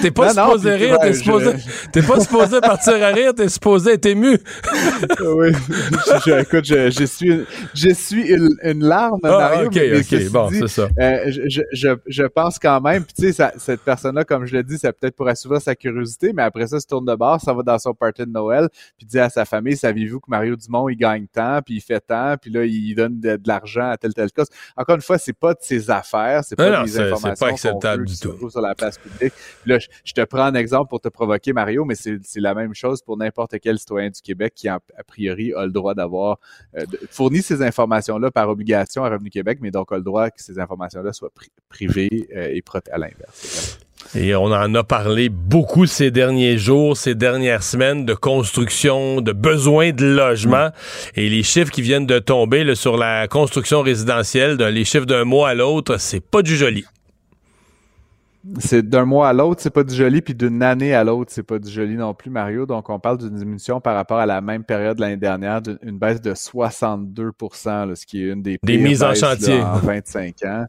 t'es 0.00 0.10
pas 0.10 0.32
Non, 0.34 0.34
non, 0.34 0.46
supposé 0.50 0.76
puis, 0.76 0.84
rire, 0.86 0.98
t'es 1.00 1.14
supposé, 1.14 1.52
je- 1.56 1.88
t'es 1.90 2.02
pas 2.02 2.20
supposé 2.20 2.60
partir 2.60 3.02
à 3.02 3.08
rire, 3.08 3.34
t'es 3.34 3.48
supposé 3.48 3.92
être 3.92 4.06
ému. 4.06 4.32
oui, 5.20 5.52
je, 5.52 6.30
je- 6.30 6.40
écoute, 6.40 6.64
je, 6.64 6.90
je 6.90 7.04
suis, 7.04 7.40
je 7.74 7.90
suis 7.94 8.28
une, 8.28 8.50
une 8.62 8.84
larme, 8.84 9.18
Ah, 9.24 9.28
Mario. 9.28 9.66
ok, 9.68 9.74
mais- 9.76 9.98
ok, 10.00 10.30
bon, 10.30 10.48
dit, 10.50 10.58
c'est 10.60 10.68
ça. 10.68 10.88
euh, 11.00 11.18
je, 11.28 11.40
je, 11.48 11.62
je, 11.72 11.88
je 12.06 12.22
pense 12.24 12.58
quand 12.58 12.80
même, 12.80 13.04
puis 13.04 13.14
tu 13.14 13.32
sais, 13.32 13.50
cette 13.58 13.80
personne-là, 13.80 14.24
comme 14.24 14.44
je 14.46 14.56
le 14.56 14.62
dis, 14.62 14.76
c'est 14.78 14.92
peut-être 14.92 15.16
pour 15.16 15.28
assouvir 15.28 15.60
sa 15.60 15.74
curiosité, 15.74 16.32
mais 16.34 16.42
après 16.42 16.66
ça, 16.66 16.80
se 16.80 16.86
tourne 16.86 17.06
de 17.06 17.14
bord, 17.14 17.40
ça 17.40 17.52
va 17.54 17.62
dans 17.62 17.78
son 17.78 17.94
party 17.94 18.22
de 18.26 18.30
Noël, 18.30 18.68
puis 18.98 19.06
dit 19.06 19.18
à 19.18 19.30
sa 19.30 19.44
famille, 19.44 19.76
saviez-vous 19.76 20.20
que 20.20 20.26
Mario 20.28 20.54
Dumont, 20.56 20.88
il 20.88 20.96
gagne 20.96 21.26
tant, 21.32 21.60
puis 21.64 21.76
il 21.76 21.80
fait 21.80 22.00
tant, 22.00 22.36
puis 22.40 22.50
là, 22.50 22.64
il 22.64 22.94
donne 22.94 23.18
de, 23.20 23.36
de 23.36 23.48
l'argent 23.48 23.90
à 23.90 23.96
tel 23.96 24.12
tel 24.12 24.30
cause. 24.32 24.48
Encore 24.76 24.96
une 24.96 25.02
fois, 25.02 25.16
c'est 25.18 25.32
pas 25.32 25.54
de 25.54 25.58
ses 25.62 25.90
affaires, 25.90 26.42
c'est 26.44 26.58
Non, 26.58 26.66
pas 26.70 26.78
non, 26.78 26.84
des 26.84 26.90
c'est- 26.90 26.98
c'est 26.98 27.08
pas 27.08 27.14
informations 27.16 27.46
acceptable 27.46 28.01
du 28.06 28.14
qui 28.14 28.20
tout. 28.20 28.50
sur 28.50 28.60
la 28.60 28.74
place 28.74 28.98
publique. 28.98 29.32
Là, 29.66 29.78
je, 29.78 29.88
je 30.04 30.12
te 30.12 30.22
prends 30.24 30.44
un 30.44 30.54
exemple 30.54 30.88
pour 30.88 31.00
te 31.00 31.08
provoquer, 31.08 31.52
Mario, 31.52 31.84
mais 31.84 31.94
c'est 31.94 32.20
la 32.36 32.54
même 32.54 32.74
chose 32.74 33.02
pour 33.02 33.16
n'importe 33.16 33.54
quel 33.60 33.78
citoyen 33.78 34.10
du 34.10 34.20
Québec 34.20 34.52
qui, 34.54 34.68
a 34.68 34.80
priori, 35.06 35.52
a 35.54 35.64
le 35.66 35.72
droit 35.72 35.94
d'avoir 35.94 36.38
euh, 36.76 36.84
fournit 37.10 37.42
ces 37.42 37.62
informations-là 37.62 38.30
par 38.30 38.48
obligation 38.48 39.04
à 39.04 39.10
Revenu 39.10 39.30
Québec, 39.30 39.58
mais 39.60 39.70
donc 39.70 39.92
a 39.92 39.96
le 39.96 40.02
droit 40.02 40.30
que 40.30 40.42
ces 40.42 40.58
informations-là 40.58 41.12
soient 41.12 41.30
pri- 41.34 41.50
privées 41.68 42.28
euh, 42.34 42.48
et 42.52 42.62
protégées 42.62 42.94
à 42.94 42.98
l'inverse. 42.98 43.78
Et 44.16 44.34
on 44.34 44.46
en 44.46 44.74
a 44.74 44.82
parlé 44.82 45.28
beaucoup 45.28 45.86
ces 45.86 46.10
derniers 46.10 46.58
jours, 46.58 46.96
ces 46.96 47.14
dernières 47.14 47.62
semaines 47.62 48.04
de 48.04 48.14
construction, 48.14 49.20
de 49.20 49.30
besoin 49.32 49.92
de 49.92 50.04
logement. 50.04 50.70
Et 51.14 51.28
les 51.28 51.44
chiffres 51.44 51.70
qui 51.70 51.82
viennent 51.82 52.06
de 52.06 52.18
tomber 52.18 52.64
là, 52.64 52.74
sur 52.74 52.96
la 52.96 53.28
construction 53.28 53.80
résidentielle, 53.80 54.56
de- 54.56 54.64
les 54.64 54.84
chiffres 54.84 55.06
d'un 55.06 55.24
mois 55.24 55.50
à 55.50 55.54
l'autre, 55.54 55.98
c'est 55.98 56.20
pas 56.20 56.42
du 56.42 56.56
joli. 56.56 56.84
C'est 58.58 58.88
d'un 58.88 59.04
mois 59.04 59.28
à 59.28 59.32
l'autre, 59.32 59.60
c'est 59.62 59.70
pas 59.70 59.84
du 59.84 59.94
joli, 59.94 60.20
puis 60.20 60.34
d'une 60.34 60.62
année 60.62 60.94
à 60.94 61.04
l'autre, 61.04 61.30
c'est 61.32 61.42
pas 61.42 61.58
du 61.58 61.70
joli 61.70 61.94
non 61.94 62.12
plus, 62.14 62.30
Mario. 62.30 62.66
Donc, 62.66 62.90
on 62.90 62.98
parle 62.98 63.18
d'une 63.18 63.34
diminution 63.34 63.80
par 63.80 63.94
rapport 63.94 64.18
à 64.18 64.26
la 64.26 64.40
même 64.40 64.64
période 64.64 64.98
l'année 64.98 65.16
dernière, 65.16 65.62
d'une 65.62 65.98
baisse 65.98 66.20
de 66.20 66.32
62% 66.32 67.94
ce 67.94 68.06
qui 68.06 68.22
est 68.22 68.32
une 68.32 68.42
des, 68.42 68.58
des 68.62 68.78
mises 68.78 69.02
en 69.02 69.14
chantier 69.14 69.60
en 69.62 69.76
25 69.76 70.44
ans 70.44 70.66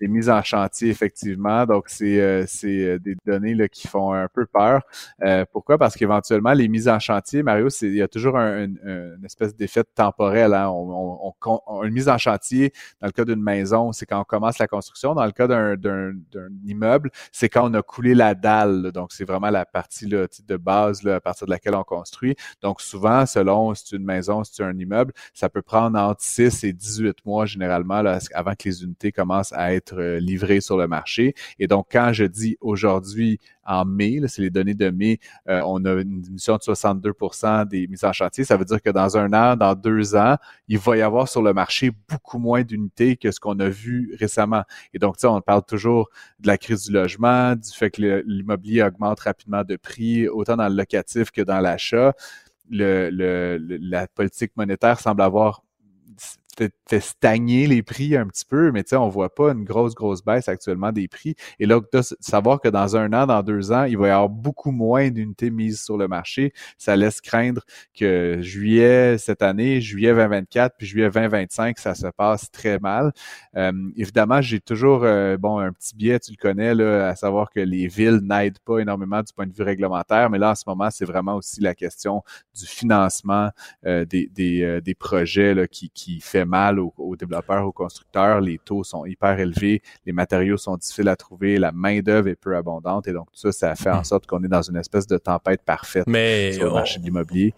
des 0.00 0.08
mises 0.08 0.28
en 0.28 0.42
chantier, 0.42 0.90
effectivement. 0.90 1.64
Donc, 1.66 1.84
c'est 1.88 2.20
euh, 2.20 2.44
euh, 2.64 2.98
des 2.98 3.16
données 3.24 3.54
là, 3.54 3.68
qui 3.68 3.88
font 3.88 4.12
un 4.12 4.28
peu 4.28 4.46
peur. 4.46 4.82
Euh, 5.22 5.44
pourquoi? 5.50 5.78
Parce 5.78 5.96
qu'éventuellement, 5.96 6.52
les 6.52 6.68
mises 6.68 6.88
en 6.88 6.98
chantier, 6.98 7.42
Mario, 7.42 7.68
il 7.82 7.94
y 7.94 8.02
a 8.02 8.08
toujours 8.08 8.36
un, 8.36 8.64
une 8.64 9.24
espèce 9.24 9.54
d'effet 9.54 9.84
temporel. 9.94 10.54
Hein? 10.54 10.68
On, 10.68 11.32
on, 11.66 11.82
une 11.84 11.94
mise 11.94 12.08
en 12.08 12.18
chantier, 12.18 12.72
dans 13.00 13.06
le 13.06 13.12
cas 13.12 13.24
d'une 13.24 13.42
maison, 13.42 13.92
c'est 13.92 14.06
quand 14.06 14.20
on 14.20 14.24
commence 14.24 14.58
la 14.58 14.66
construction. 14.66 15.14
Dans 15.14 15.24
le 15.24 15.32
cas 15.32 15.46
d'un 15.46 16.14
immeuble, 16.66 17.10
c'est 17.32 17.48
quand 17.48 17.70
on 17.70 17.74
a 17.74 17.82
coulé 17.82 18.14
la 18.14 18.34
dalle. 18.34 18.92
Donc, 18.92 19.12
c'est 19.12 19.24
vraiment 19.24 19.50
la 19.50 19.64
partie 19.64 20.06
là, 20.06 20.26
de 20.46 20.56
base 20.56 21.02
là, 21.02 21.16
à 21.16 21.20
partir 21.20 21.46
de 21.46 21.50
laquelle 21.50 21.74
on 21.74 21.84
construit. 21.84 22.36
Donc, 22.62 22.80
souvent, 22.80 23.24
selon 23.26 23.74
si 23.74 23.84
c'est 23.86 23.96
une 23.96 24.04
maison, 24.04 24.44
si 24.44 24.54
c'est 24.54 24.64
un 24.64 24.78
immeuble, 24.78 25.12
ça 25.32 25.48
peut 25.48 25.62
prendre 25.62 25.98
entre 25.98 26.22
6 26.22 26.64
et 26.64 26.72
18 26.72 27.24
mois 27.24 27.46
généralement 27.46 28.02
là, 28.02 28.18
avant 28.34 28.52
que 28.52 28.68
les 28.68 28.82
unités 28.82 29.12
commencent 29.12 29.52
à 29.52 29.74
être 29.74 29.85
euh, 29.94 30.18
livrés 30.20 30.60
sur 30.60 30.76
le 30.76 30.86
marché. 30.86 31.34
Et 31.58 31.66
donc, 31.66 31.86
quand 31.90 32.12
je 32.12 32.24
dis 32.24 32.56
aujourd'hui, 32.60 33.38
en 33.64 33.84
mai, 33.84 34.20
c'est 34.28 34.42
les 34.42 34.50
données 34.50 34.74
de 34.74 34.90
mai, 34.90 35.18
euh, 35.48 35.60
on 35.66 35.84
a 35.84 35.92
une 35.94 36.20
diminution 36.20 36.56
de 36.56 36.60
62% 36.60 37.66
des 37.66 37.86
mises 37.88 38.04
en 38.04 38.12
chantier. 38.12 38.44
Ça 38.44 38.56
veut 38.56 38.64
dire 38.64 38.80
que 38.80 38.90
dans 38.90 39.16
un 39.16 39.32
an, 39.32 39.56
dans 39.56 39.74
deux 39.74 40.14
ans, 40.14 40.36
il 40.68 40.78
va 40.78 40.96
y 40.96 41.02
avoir 41.02 41.28
sur 41.28 41.42
le 41.42 41.52
marché 41.52 41.90
beaucoup 42.08 42.38
moins 42.38 42.62
d'unités 42.62 43.16
que 43.16 43.30
ce 43.30 43.40
qu'on 43.40 43.58
a 43.60 43.68
vu 43.68 44.14
récemment. 44.18 44.62
Et 44.94 44.98
donc, 44.98 45.16
on 45.24 45.40
parle 45.40 45.62
toujours 45.64 46.10
de 46.40 46.46
la 46.46 46.58
crise 46.58 46.84
du 46.84 46.92
logement, 46.92 47.54
du 47.54 47.70
fait 47.70 47.90
que 47.90 48.22
l'immobilier 48.26 48.82
augmente 48.82 49.20
rapidement 49.20 49.64
de 49.64 49.76
prix, 49.76 50.28
autant 50.28 50.56
dans 50.56 50.68
le 50.68 50.76
locatif 50.76 51.30
que 51.30 51.42
dans 51.42 51.60
l'achat. 51.60 52.14
Le, 52.68 53.10
le, 53.10 53.58
la 53.80 54.08
politique 54.08 54.50
monétaire 54.56 54.98
semble 54.98 55.22
avoir 55.22 55.62
fait, 56.56 57.00
stagner 57.00 57.66
les 57.66 57.82
prix 57.82 58.16
un 58.16 58.26
petit 58.26 58.44
peu, 58.44 58.72
mais 58.72 58.82
tu 58.82 58.90
sais, 58.90 58.96
on 58.96 59.08
voit 59.08 59.34
pas 59.34 59.52
une 59.52 59.64
grosse, 59.64 59.94
grosse 59.94 60.24
baisse 60.24 60.48
actuellement 60.48 60.92
des 60.92 61.08
prix. 61.08 61.34
Et 61.58 61.66
là, 61.66 61.80
de 61.80 62.00
savoir 62.20 62.60
que 62.60 62.68
dans 62.68 62.96
un 62.96 63.12
an, 63.12 63.26
dans 63.26 63.42
deux 63.42 63.72
ans, 63.72 63.84
il 63.84 63.98
va 63.98 64.08
y 64.08 64.10
avoir 64.10 64.28
beaucoup 64.28 64.70
moins 64.70 65.10
d'unités 65.10 65.50
mises 65.50 65.82
sur 65.82 65.96
le 65.96 66.08
marché, 66.08 66.52
ça 66.78 66.96
laisse 66.96 67.20
craindre 67.20 67.62
que 67.94 68.38
juillet 68.40 69.18
cette 69.18 69.42
année, 69.42 69.80
juillet 69.80 70.14
2024, 70.14 70.76
puis 70.78 70.86
juillet 70.86 71.10
2025, 71.10 71.78
ça 71.78 71.94
se 71.94 72.06
passe 72.06 72.50
très 72.50 72.78
mal. 72.78 73.12
Euh, 73.56 73.72
évidemment, 73.96 74.40
j'ai 74.40 74.60
toujours, 74.60 75.04
euh, 75.04 75.36
bon, 75.36 75.58
un 75.58 75.72
petit 75.72 75.94
biais, 75.94 76.18
tu 76.18 76.32
le 76.32 76.36
connais, 76.36 76.74
là, 76.74 77.08
à 77.08 77.16
savoir 77.16 77.50
que 77.50 77.60
les 77.60 77.88
villes 77.88 78.20
n'aident 78.22 78.58
pas 78.60 78.78
énormément 78.78 79.22
du 79.22 79.32
point 79.32 79.46
de 79.46 79.52
vue 79.52 79.62
réglementaire, 79.62 80.30
mais 80.30 80.38
là, 80.38 80.52
en 80.52 80.54
ce 80.54 80.64
moment, 80.66 80.90
c'est 80.90 81.04
vraiment 81.04 81.36
aussi 81.36 81.60
la 81.60 81.74
question 81.74 82.22
du 82.54 82.66
financement 82.66 83.50
euh, 83.86 84.04
des, 84.04 84.30
des, 84.34 84.80
des 84.82 84.94
projets 84.94 85.54
là, 85.54 85.66
qui, 85.66 85.90
qui 85.90 86.20
fait 86.20 86.45
mal 86.46 86.78
aux, 86.78 87.16
développeurs, 87.16 87.66
aux 87.66 87.72
constructeurs. 87.72 88.40
Les 88.40 88.58
taux 88.58 88.84
sont 88.84 89.04
hyper 89.04 89.38
élevés, 89.38 89.82
les 90.04 90.12
matériaux 90.12 90.56
sont 90.56 90.76
difficiles 90.76 91.08
à 91.08 91.16
trouver, 91.16 91.58
la 91.58 91.72
main-d'œuvre 91.72 92.28
est 92.28 92.36
peu 92.36 92.56
abondante 92.56 93.08
et 93.08 93.12
donc 93.12 93.26
tout 93.32 93.38
ça, 93.38 93.52
ça 93.52 93.74
fait 93.74 93.90
en 93.90 94.00
hmm. 94.00 94.04
sorte 94.04 94.26
qu'on 94.26 94.42
est 94.42 94.48
dans 94.48 94.62
une 94.62 94.76
espèce 94.76 95.06
de 95.06 95.18
tempête 95.18 95.62
parfaite 95.62 96.04
sur 96.04 96.12
le 96.12 96.70
marché 96.72 96.98
de 97.00 97.04
l'immobilier 97.04 97.54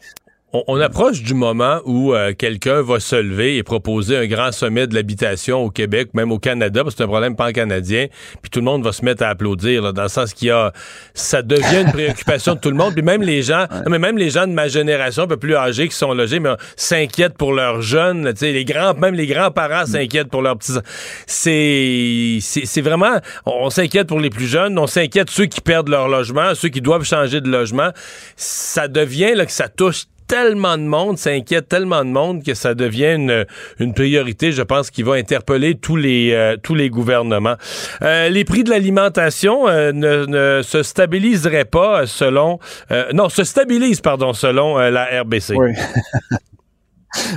on, 0.52 0.80
approche 0.80 1.22
du 1.22 1.34
moment 1.34 1.80
où 1.84 2.14
euh, 2.14 2.32
quelqu'un 2.32 2.80
va 2.80 3.00
se 3.00 3.16
lever 3.16 3.58
et 3.58 3.62
proposer 3.62 4.16
un 4.16 4.26
grand 4.26 4.50
sommet 4.50 4.86
de 4.86 4.94
l'habitation 4.94 5.58
au 5.62 5.70
Québec, 5.70 6.10
même 6.14 6.32
au 6.32 6.38
Canada, 6.38 6.82
parce 6.82 6.94
que 6.94 6.98
c'est 6.98 7.04
un 7.04 7.08
problème 7.08 7.36
pan-canadien, 7.36 8.06
puis 8.40 8.50
tout 8.50 8.60
le 8.60 8.64
monde 8.64 8.82
va 8.82 8.92
se 8.92 9.04
mettre 9.04 9.24
à 9.24 9.28
applaudir, 9.28 9.92
dans 9.92 10.02
le 10.02 10.08
sens 10.08 10.32
qu'il 10.32 10.48
y 10.48 10.50
a, 10.50 10.72
ça 11.12 11.42
devient 11.42 11.82
une 11.84 11.92
préoccupation 11.92 12.54
de 12.54 12.60
tout 12.60 12.70
le 12.70 12.76
monde, 12.76 12.94
puis 12.94 13.02
même 13.02 13.22
les 13.22 13.42
gens, 13.42 13.66
mais 13.88 13.98
même 13.98 14.16
les 14.16 14.30
gens 14.30 14.46
de 14.46 14.52
ma 14.52 14.68
génération, 14.68 15.24
un 15.24 15.26
peu 15.26 15.36
plus 15.36 15.54
âgés, 15.54 15.86
qui 15.86 15.96
sont 15.96 16.14
logés, 16.14 16.40
mais 16.40 16.54
s'inquiètent 16.76 17.36
pour 17.36 17.52
leurs 17.52 17.82
jeunes, 17.82 18.32
tu 18.32 18.38
sais, 18.38 18.52
les 18.52 18.64
grands, 18.64 18.94
même 18.94 19.14
les 19.14 19.26
grands-parents 19.26 19.84
s'inquiètent 19.84 20.30
pour 20.30 20.40
leurs 20.40 20.56
petits. 20.56 20.72
C'est, 21.26 22.38
c'est 22.40 22.80
vraiment, 22.80 23.18
on, 23.44 23.68
s'inquiète 23.68 24.06
pour 24.06 24.20
les 24.20 24.30
plus 24.30 24.46
jeunes, 24.46 24.78
on 24.78 24.86
s'inquiète 24.86 25.28
ceux 25.28 25.46
qui 25.46 25.60
perdent 25.60 25.88
leur 25.88 26.08
logement, 26.08 26.54
ceux 26.54 26.70
qui 26.70 26.80
doivent 26.80 27.04
changer 27.04 27.42
de 27.42 27.50
logement. 27.50 27.90
Ça 28.36 28.88
devient 28.88 29.34
là 29.34 29.44
que 29.44 29.52
ça 29.52 29.68
touche 29.68 30.04
tellement 30.28 30.76
de 30.76 30.82
monde, 30.82 31.18
ça 31.18 31.30
inquiète 31.30 31.68
tellement 31.68 32.04
de 32.04 32.10
monde 32.10 32.44
que 32.44 32.54
ça 32.54 32.74
devient 32.74 33.16
une, 33.78 33.94
priorité, 33.94 34.52
je 34.52 34.62
pense, 34.62 34.90
qui 34.90 35.02
va 35.02 35.14
interpeller 35.14 35.74
tous 35.74 35.96
les, 35.96 36.32
euh, 36.32 36.56
tous 36.62 36.74
les 36.74 36.90
gouvernements. 36.90 37.56
Euh, 38.02 38.28
les 38.28 38.44
prix 38.44 38.62
de 38.62 38.70
l'alimentation 38.70 39.66
euh, 39.68 39.92
ne, 39.92 40.62
se 40.62 40.82
stabiliseraient 40.82 41.64
pas 41.64 42.06
selon... 42.06 42.58
non, 43.14 43.28
se 43.28 43.42
stabilisent, 43.42 44.02
pardon, 44.02 44.32
selon 44.34 44.76
la 44.76 45.22
RBC. 45.22 45.54
Oui. 45.56 45.72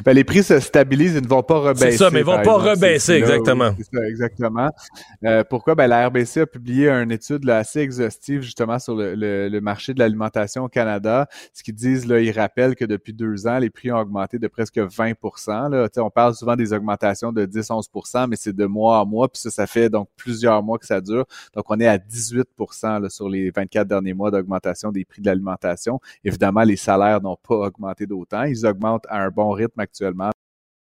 ben, 0.05 0.13
les 0.13 0.23
prix 0.23 0.43
se 0.43 0.59
stabilisent, 0.59 1.15
ils 1.15 1.23
ne 1.23 1.27
vont 1.27 1.43
pas 1.43 1.59
rebaisser. 1.59 1.91
C'est 1.91 1.97
ça, 1.97 2.09
mais 2.11 2.21
ils 2.21 2.27
ne 2.27 2.31
vont 2.31 2.41
pas 2.41 2.57
rebaisser, 2.57 3.13
exactement. 3.13 3.73
C'est 3.77 3.95
ça, 3.95 4.07
exactement. 4.07 4.69
Euh, 5.25 5.43
pourquoi? 5.49 5.75
Ben, 5.75 5.87
la 5.87 6.07
RBC 6.07 6.41
a 6.41 6.45
publié 6.45 6.89
une 6.89 7.11
étude 7.11 7.45
là, 7.45 7.57
assez 7.57 7.79
exhaustive 7.79 8.41
justement 8.41 8.79
sur 8.79 8.95
le, 8.95 9.15
le, 9.15 9.61
marché 9.61 9.93
de 9.93 9.99
l'alimentation 9.99 10.63
au 10.63 10.69
Canada. 10.69 11.27
Ce 11.53 11.63
qu'ils 11.63 11.75
disent, 11.75 12.07
là, 12.07 12.19
ils 12.19 12.31
rappellent 12.31 12.75
que 12.75 12.85
depuis 12.85 13.13
deux 13.13 13.47
ans, 13.47 13.59
les 13.59 13.69
prix 13.69 13.91
ont 13.91 13.97
augmenté 13.97 14.39
de 14.39 14.47
presque 14.47 14.79
20 14.79 15.13
là. 15.69 15.87
on 15.97 16.09
parle 16.09 16.35
souvent 16.35 16.55
des 16.55 16.73
augmentations 16.73 17.31
de 17.31 17.45
10-11% 17.45 18.27
mais 18.27 18.35
c'est 18.35 18.55
de 18.55 18.65
mois 18.65 18.99
à 18.99 19.05
mois, 19.05 19.29
puis 19.29 19.41
ça, 19.41 19.49
ça 19.49 19.67
fait 19.67 19.89
donc 19.89 20.09
plusieurs 20.15 20.63
mois 20.63 20.77
que 20.77 20.85
ça 20.85 21.01
dure. 21.01 21.25
Donc, 21.53 21.65
on 21.69 21.79
est 21.79 21.87
à 21.87 21.97
18 21.97 22.47
là, 22.83 23.09
sur 23.09 23.29
les 23.29 23.51
24 23.51 23.87
derniers 23.87 24.13
mois 24.13 24.31
d'augmentation 24.31 24.91
des 24.91 25.05
prix 25.05 25.21
de 25.21 25.27
l'alimentation. 25.27 25.99
Évidemment, 26.23 26.63
les 26.63 26.75
salaires 26.75 27.21
n'ont 27.21 27.37
pas 27.37 27.55
augmenté 27.55 28.05
d'autant. 28.05 28.43
Ils 28.43 28.65
augmentent 28.65 29.05
à 29.09 29.21
un 29.23 29.29
bon 29.29 29.51
rythme 29.51 29.60
actuellement 29.77 30.31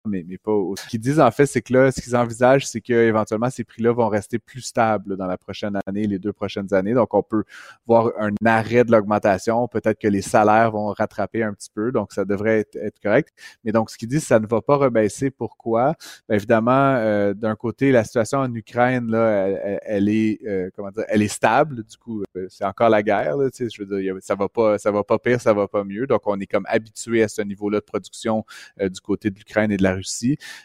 mais, 0.08 0.24
pas. 0.38 0.52
Ce 0.76 0.88
qu'ils 0.88 1.00
disent 1.00 1.20
en 1.20 1.30
fait, 1.30 1.46
c'est 1.46 1.62
que 1.62 1.72
là, 1.72 1.90
ce 1.90 2.00
qu'ils 2.00 2.16
envisagent, 2.16 2.66
c'est 2.66 2.80
qu'éventuellement, 2.80 3.50
ces 3.50 3.64
prix-là 3.64 3.92
vont 3.92 4.08
rester 4.08 4.38
plus 4.38 4.60
stables 4.60 5.16
dans 5.16 5.26
la 5.26 5.38
prochaine 5.38 5.78
année, 5.86 6.06
les 6.06 6.18
deux 6.18 6.32
prochaines 6.32 6.72
années. 6.74 6.94
Donc, 6.94 7.14
on 7.14 7.22
peut 7.22 7.44
voir 7.86 8.12
un 8.18 8.30
arrêt 8.44 8.84
de 8.84 8.92
l'augmentation. 8.92 9.66
Peut-être 9.68 9.98
que 9.98 10.08
les 10.08 10.22
salaires 10.22 10.72
vont 10.72 10.88
rattraper 10.88 11.42
un 11.42 11.52
petit 11.54 11.70
peu, 11.74 11.92
donc 11.92 12.12
ça 12.12 12.24
devrait 12.24 12.60
être, 12.60 13.00
correct. 13.02 13.30
Mais 13.64 13.72
donc, 13.72 13.90
ce 13.90 13.98
qu'ils 13.98 14.08
disent, 14.08 14.26
ça 14.26 14.38
ne 14.38 14.46
va 14.46 14.60
pas 14.60 14.76
rebaisser. 14.76 15.30
Pourquoi? 15.30 15.94
Bien, 16.28 16.36
évidemment, 16.36 16.96
euh, 16.96 17.34
d'un 17.34 17.54
côté, 17.56 17.92
la 17.92 18.04
situation 18.04 18.38
en 18.38 18.52
Ukraine, 18.54 19.10
là, 19.10 19.48
elle, 19.82 20.08
est, 20.08 20.40
euh, 20.46 20.70
comment 20.74 20.90
dire, 20.90 21.04
elle 21.08 21.22
est 21.22 21.28
stable. 21.28 21.84
Du 21.84 21.96
coup, 21.96 22.22
euh, 22.36 22.46
c'est 22.48 22.64
encore 22.64 22.88
la 22.88 23.02
guerre. 23.02 23.36
Tu 23.52 23.64
sais, 23.64 23.68
je 23.70 23.82
veux 23.82 24.00
dire, 24.00 24.16
ça 24.20 24.34
va 24.34 24.48
pas, 24.48 24.78
ça 24.78 24.90
va 24.90 25.04
pas 25.04 25.18
pire, 25.18 25.40
ça 25.40 25.52
va 25.52 25.68
pas 25.68 25.84
mieux. 25.84 26.06
Donc, 26.06 26.22
on 26.26 26.38
est 26.40 26.46
comme 26.46 26.66
habitué 26.68 27.22
à 27.22 27.28
ce 27.28 27.42
niveau-là 27.42 27.80
de 27.80 27.84
production 27.84 28.44
du 28.80 29.00
côté 29.00 29.30
de 29.30 29.36
l'Ukraine 29.36 29.70
et 29.70 29.76
de 29.76 29.82
la 29.82 29.94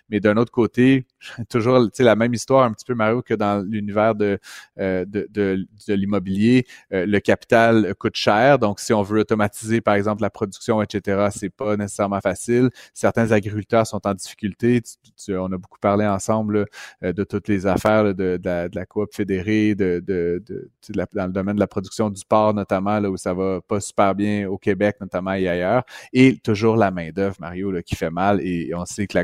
Mais 0.09 0.19
d'un 0.19 0.37
autre 0.37 0.51
côté, 0.51 1.05
toujours 1.49 1.87
la 1.99 2.15
même 2.15 2.33
histoire 2.33 2.63
un 2.63 2.73
petit 2.73 2.85
peu 2.85 2.95
Mario 2.95 3.21
que 3.21 3.33
dans 3.33 3.65
l'univers 3.65 4.15
de, 4.15 4.39
euh, 4.79 5.05
de, 5.05 5.27
de, 5.29 5.65
l'immobilier. 5.93 6.65
Euh, 6.91 7.05
le 7.05 7.19
capital 7.19 7.93
coûte 7.95 8.15
cher, 8.15 8.59
donc 8.59 8.79
si 8.79 8.93
on 8.93 9.01
veut 9.01 9.21
automatiser 9.21 9.81
par 9.81 9.95
exemple 9.95 10.21
la 10.21 10.29
production, 10.29 10.81
etc., 10.81 11.27
c'est 11.31 11.49
pas 11.49 11.75
nécessairement 11.77 12.21
facile. 12.21 12.69
Certains 12.93 13.31
agriculteurs 13.31 13.85
sont 13.87 14.05
en 14.05 14.13
difficulté. 14.13 14.81
on 15.29 15.51
a 15.51 15.57
beaucoup 15.57 15.79
parlé 15.79 16.05
ensemble 16.05 16.65
euh, 17.03 17.13
de 17.13 17.23
toutes 17.23 17.47
les 17.47 17.67
affaires 17.67 18.03
de, 18.03 18.13
de, 18.13 18.39
la, 18.43 18.69
de, 18.69 18.83
coop 18.85 19.13
fédérée, 19.13 19.75
de, 19.75 20.03
de, 20.05 20.43
dans 21.13 21.25
le 21.25 21.31
domaine 21.31 21.55
de 21.55 21.59
la 21.59 21.67
production 21.67 22.09
du 22.09 22.23
porc 22.27 22.53
notamment, 22.53 22.99
là 22.99 23.09
où 23.09 23.17
ça 23.17 23.33
va 23.33 23.61
pas 23.61 23.79
super 23.79 24.15
bien 24.15 24.47
au 24.47 24.57
Québec 24.57 24.97
notamment 25.01 25.33
et 25.33 25.47
ailleurs. 25.47 25.83
Et 26.11 26.37
toujours 26.37 26.75
la 26.75 26.91
main 26.91 27.09
d'œuvre, 27.11 27.35
Mario, 27.39 27.71
là, 27.71 27.81
qui 27.81 27.95
fait 27.95 28.09
mal. 28.09 28.41
Et 28.41 28.73
on 28.75 28.85
sait 28.85 29.07
que 29.07 29.17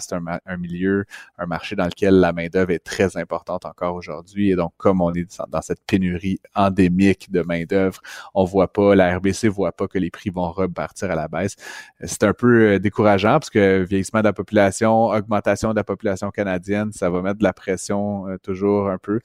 c'est 0.00 0.14
un, 0.14 0.56
milieu 0.56 1.04
un 1.38 1.46
marché 1.46 1.76
dans 1.76 1.84
lequel 1.84 2.14
la 2.14 2.32
main-d'œuvre 2.32 2.70
est 2.70 2.84
très 2.84 3.16
importante 3.16 3.64
encore 3.64 3.94
aujourd'hui. 3.94 4.50
Et 4.50 4.56
donc, 4.56 4.72
comme 4.76 5.00
on 5.00 5.12
est 5.12 5.26
dans 5.48 5.62
cette 5.62 5.80
pénurie 5.86 6.38
endémique 6.54 7.30
de 7.30 7.42
main-d'œuvre, 7.42 8.00
on 8.34 8.44
voit 8.44 8.72
pas, 8.72 8.94
la 8.94 9.16
RBC 9.16 9.48
voit 9.48 9.72
pas 9.72 9.88
que 9.88 9.98
les 9.98 10.10
prix 10.10 10.30
vont 10.30 10.50
repartir 10.50 11.10
à 11.10 11.14
la 11.14 11.28
baisse. 11.28 11.56
C'est 12.02 12.24
un 12.24 12.32
peu 12.32 12.74
euh, 12.74 12.78
décourageant 12.78 13.34
parce 13.34 13.50
que 13.50 13.82
vieillissement 13.82 14.20
de 14.20 14.24
la 14.24 14.32
population, 14.32 15.06
augmentation 15.06 15.70
de 15.70 15.76
la 15.76 15.84
population 15.84 16.30
canadienne, 16.30 16.92
ça 16.92 17.10
va 17.10 17.22
mettre 17.22 17.38
de 17.38 17.44
la 17.44 17.52
pression 17.52 18.28
euh, 18.28 18.38
toujours 18.38 18.88
un 18.88 18.98
peu. 18.98 19.20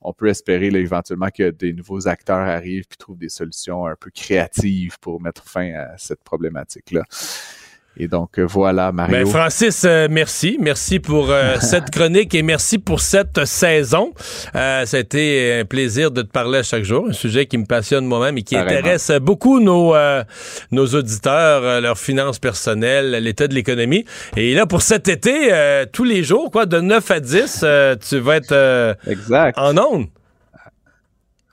On 0.00 0.12
peut 0.12 0.28
espérer 0.28 0.70
là, 0.70 0.78
éventuellement 0.78 1.28
que 1.34 1.50
des 1.50 1.72
nouveaux 1.72 2.08
acteurs 2.08 2.36
arrivent 2.36 2.84
et 2.90 2.96
trouvent 2.96 3.18
des 3.18 3.28
solutions 3.28 3.86
un 3.86 3.96
peu 3.98 4.10
créatives 4.10 4.98
pour 5.00 5.20
mettre 5.20 5.44
fin 5.44 5.72
à 5.74 5.96
cette 5.98 6.22
problématique-là. 6.22 7.04
Et 7.96 8.08
donc 8.08 8.38
euh, 8.38 8.46
voilà, 8.46 8.90
Mario. 8.90 9.16
Ben, 9.16 9.26
Francis, 9.26 9.84
euh, 9.84 10.08
merci. 10.10 10.58
Merci 10.60 10.98
pour 10.98 11.30
euh, 11.30 11.56
cette 11.60 11.90
chronique 11.90 12.34
et 12.34 12.42
merci 12.42 12.78
pour 12.78 13.00
cette 13.00 13.44
saison. 13.44 14.12
ça 14.52 14.82
a 14.92 14.98
été 14.98 15.60
un 15.60 15.64
plaisir 15.64 16.10
de 16.10 16.22
te 16.22 16.30
parler 16.30 16.58
à 16.58 16.62
chaque 16.62 16.82
jour. 16.82 17.06
Un 17.08 17.12
sujet 17.12 17.46
qui 17.46 17.56
me 17.56 17.66
passionne 17.66 18.04
moi-même 18.06 18.36
et 18.38 18.42
qui 18.42 18.56
intéresse 18.56 19.12
beaucoup 19.22 19.60
nos, 19.60 19.94
nos 20.72 20.86
auditeurs, 20.86 21.80
leurs 21.80 21.98
finances 21.98 22.38
personnelles, 22.38 23.12
l'état 23.22 23.46
de 23.46 23.54
l'économie. 23.54 24.04
Et 24.36 24.54
là, 24.54 24.66
pour 24.66 24.82
cet 24.82 25.08
été, 25.08 25.50
tous 25.92 26.04
les 26.04 26.24
jours, 26.24 26.50
quoi, 26.50 26.66
de 26.66 26.80
9 26.80 27.10
à 27.10 27.20
10, 27.20 27.64
tu 28.08 28.18
vas 28.18 28.36
être 28.36 28.96
exact. 29.06 29.56
en 29.58 29.76
ondes. 29.78 30.06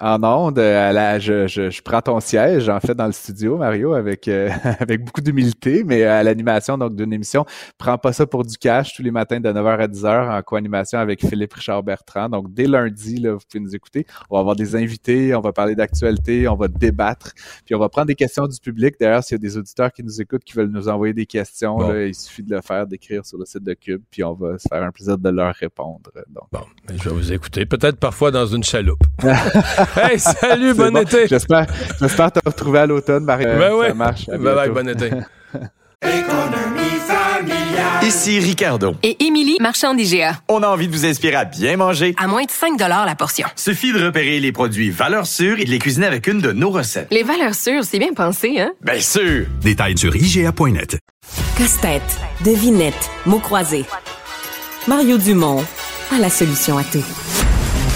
En 0.01 0.23
ondes. 0.23 0.59
À 0.59 0.91
la, 0.91 1.19
je, 1.19 1.47
je, 1.47 1.69
je, 1.69 1.81
prends 1.81 2.01
ton 2.01 2.19
siège, 2.19 2.67
en 2.67 2.79
fait, 2.79 2.95
dans 2.95 3.05
le 3.05 3.11
studio, 3.11 3.57
Mario, 3.57 3.93
avec, 3.93 4.27
euh, 4.27 4.49
avec 4.79 5.05
beaucoup 5.05 5.21
d'humilité, 5.21 5.83
mais 5.85 6.03
à 6.03 6.23
l'animation 6.23 6.77
donc 6.77 6.95
d'une 6.95 7.13
émission. 7.13 7.45
Prends 7.77 7.97
pas 7.97 8.11
ça 8.11 8.25
pour 8.25 8.43
du 8.43 8.57
cash 8.57 8.95
tous 8.95 9.03
les 9.03 9.11
matins 9.11 9.39
de 9.39 9.49
9h 9.49 9.77
à 9.79 9.87
10h 9.87 10.39
en 10.39 10.41
co-animation 10.41 10.99
avec 10.99 11.25
Philippe 11.25 11.53
Richard 11.53 11.83
Bertrand. 11.83 12.29
Donc, 12.29 12.53
dès 12.53 12.67
lundi, 12.67 13.17
là, 13.17 13.33
vous 13.33 13.39
pouvez 13.49 13.63
nous 13.63 13.75
écouter. 13.75 14.05
On 14.29 14.35
va 14.35 14.39
avoir 14.39 14.55
des 14.55 14.75
invités, 14.75 15.35
on 15.35 15.41
va 15.41 15.53
parler 15.53 15.75
d'actualité, 15.75 16.47
on 16.47 16.55
va 16.55 16.67
débattre, 16.67 17.33
puis 17.65 17.75
on 17.75 17.79
va 17.79 17.89
prendre 17.89 18.07
des 18.07 18.15
questions 18.15 18.47
du 18.47 18.59
public. 18.59 18.95
D'ailleurs, 18.99 19.23
s'il 19.23 19.35
y 19.35 19.39
a 19.39 19.41
des 19.41 19.57
auditeurs 19.57 19.91
qui 19.91 20.03
nous 20.03 20.19
écoutent, 20.21 20.43
qui 20.43 20.53
veulent 20.53 20.71
nous 20.71 20.89
envoyer 20.89 21.13
des 21.13 21.25
questions, 21.25 21.77
là, 21.79 22.05
il 22.05 22.15
suffit 22.15 22.43
de 22.43 22.55
le 22.55 22.61
faire, 22.61 22.87
d'écrire 22.87 23.25
sur 23.25 23.37
le 23.37 23.45
site 23.45 23.63
de 23.63 23.73
Cube, 23.73 24.01
puis 24.09 24.23
on 24.23 24.33
va 24.33 24.57
se 24.57 24.67
faire 24.67 24.83
un 24.83 24.91
plaisir 24.91 25.17
de 25.17 25.29
leur 25.29 25.53
répondre. 25.53 26.11
Donc. 26.29 26.45
Bon, 26.51 26.61
je 26.89 27.09
vais 27.09 27.15
vous 27.15 27.31
écouter. 27.31 27.65
Peut-être 27.65 27.97
parfois 27.97 28.31
dans 28.31 28.45
une 28.45 28.63
chaloupe. 28.63 29.03
hey, 29.97 30.19
salut, 30.19 30.73
bon, 30.73 30.91
bon, 30.91 31.01
été. 31.01 31.27
J'espère, 31.27 31.67
j'espère 31.99 32.31
te 32.31 32.39
retrouver 32.45 32.79
à 32.79 32.85
l'automne, 32.85 33.23
Marie. 33.23 33.45
Ben 33.45 33.73
ouais. 33.73 33.89
Ça 33.89 33.93
marche. 33.93 34.25
Bye 34.27 34.39
bye, 34.39 34.69
bon 34.69 34.87
été. 34.87 35.09
Ici 38.03 38.39
Ricardo. 38.39 38.95
Et 39.03 39.23
Émilie, 39.23 39.57
marchand 39.61 39.93
d'IGA. 39.93 40.33
On 40.49 40.63
a 40.63 40.67
envie 40.67 40.87
de 40.87 40.91
vous 40.91 41.05
inspirer 41.05 41.35
à 41.35 41.45
bien 41.45 41.77
manger. 41.77 42.13
À 42.17 42.27
moins 42.27 42.43
de 42.43 42.51
5 42.51 42.77
la 42.79 43.15
portion. 43.15 43.47
Suffit 43.55 43.93
de 43.93 44.03
repérer 44.03 44.39
les 44.39 44.51
produits 44.51 44.89
valeurs 44.89 45.27
sûres 45.27 45.59
et 45.59 45.65
de 45.65 45.69
les 45.69 45.79
cuisiner 45.79 46.07
avec 46.07 46.27
une 46.27 46.41
de 46.41 46.51
nos 46.51 46.71
recettes. 46.71 47.07
Les 47.11 47.23
valeurs 47.23 47.55
sûres, 47.55 47.83
c'est 47.83 47.99
bien 47.99 48.13
pensé, 48.13 48.59
hein? 48.59 48.71
Bien 48.81 48.99
sûr! 48.99 49.45
Détails 49.61 49.97
sur 49.97 50.15
IGA.net. 50.15 50.97
Casse-tête, 51.57 52.17
devinette, 52.43 53.09
mots 53.25 53.39
croisés. 53.39 53.85
Mario 54.87 55.17
Dumont 55.17 55.63
a 56.13 56.17
la 56.17 56.29
solution 56.29 56.77
à 56.77 56.83
tout. 56.83 57.05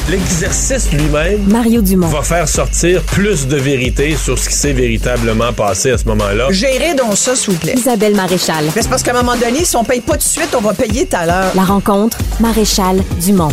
L'exercice 0.07 0.91
lui-même 0.91 1.41
Mario 1.47 1.81
Dumont. 1.81 2.07
va 2.07 2.21
faire 2.21 2.47
sortir 2.47 3.01
plus 3.01 3.47
de 3.47 3.55
vérité 3.55 4.15
sur 4.15 4.37
ce 4.37 4.49
qui 4.49 4.55
s'est 4.55 4.73
véritablement 4.73 5.51
passé 5.51 5.89
à 5.89 5.97
ce 5.97 6.05
moment-là. 6.05 6.45
Gérez 6.51 6.93
donc 6.93 7.17
ça, 7.17 7.35
s'il 7.35 7.53
vous 7.53 7.59
plaît. 7.59 7.73
Isabelle 7.75 8.15
Maréchal. 8.15 8.65
Mais 8.75 8.83
c'est 8.83 8.89
parce 8.89 9.01
qu'à 9.01 9.17
un 9.17 9.23
moment 9.23 9.35
donné, 9.35 9.65
si 9.65 9.75
on 9.75 9.83
paye 9.83 10.01
pas 10.01 10.13
tout 10.13 10.19
de 10.19 10.23
suite, 10.23 10.55
on 10.55 10.61
va 10.61 10.73
payer 10.73 11.07
tout 11.07 11.17
à 11.17 11.25
l'heure. 11.25 11.51
La 11.55 11.63
rencontre, 11.63 12.19
Maréchal 12.39 13.01
Dumont. 13.19 13.49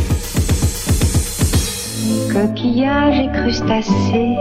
Coquillages 2.31 3.19
et 3.19 3.33
crustacés, 3.33 4.37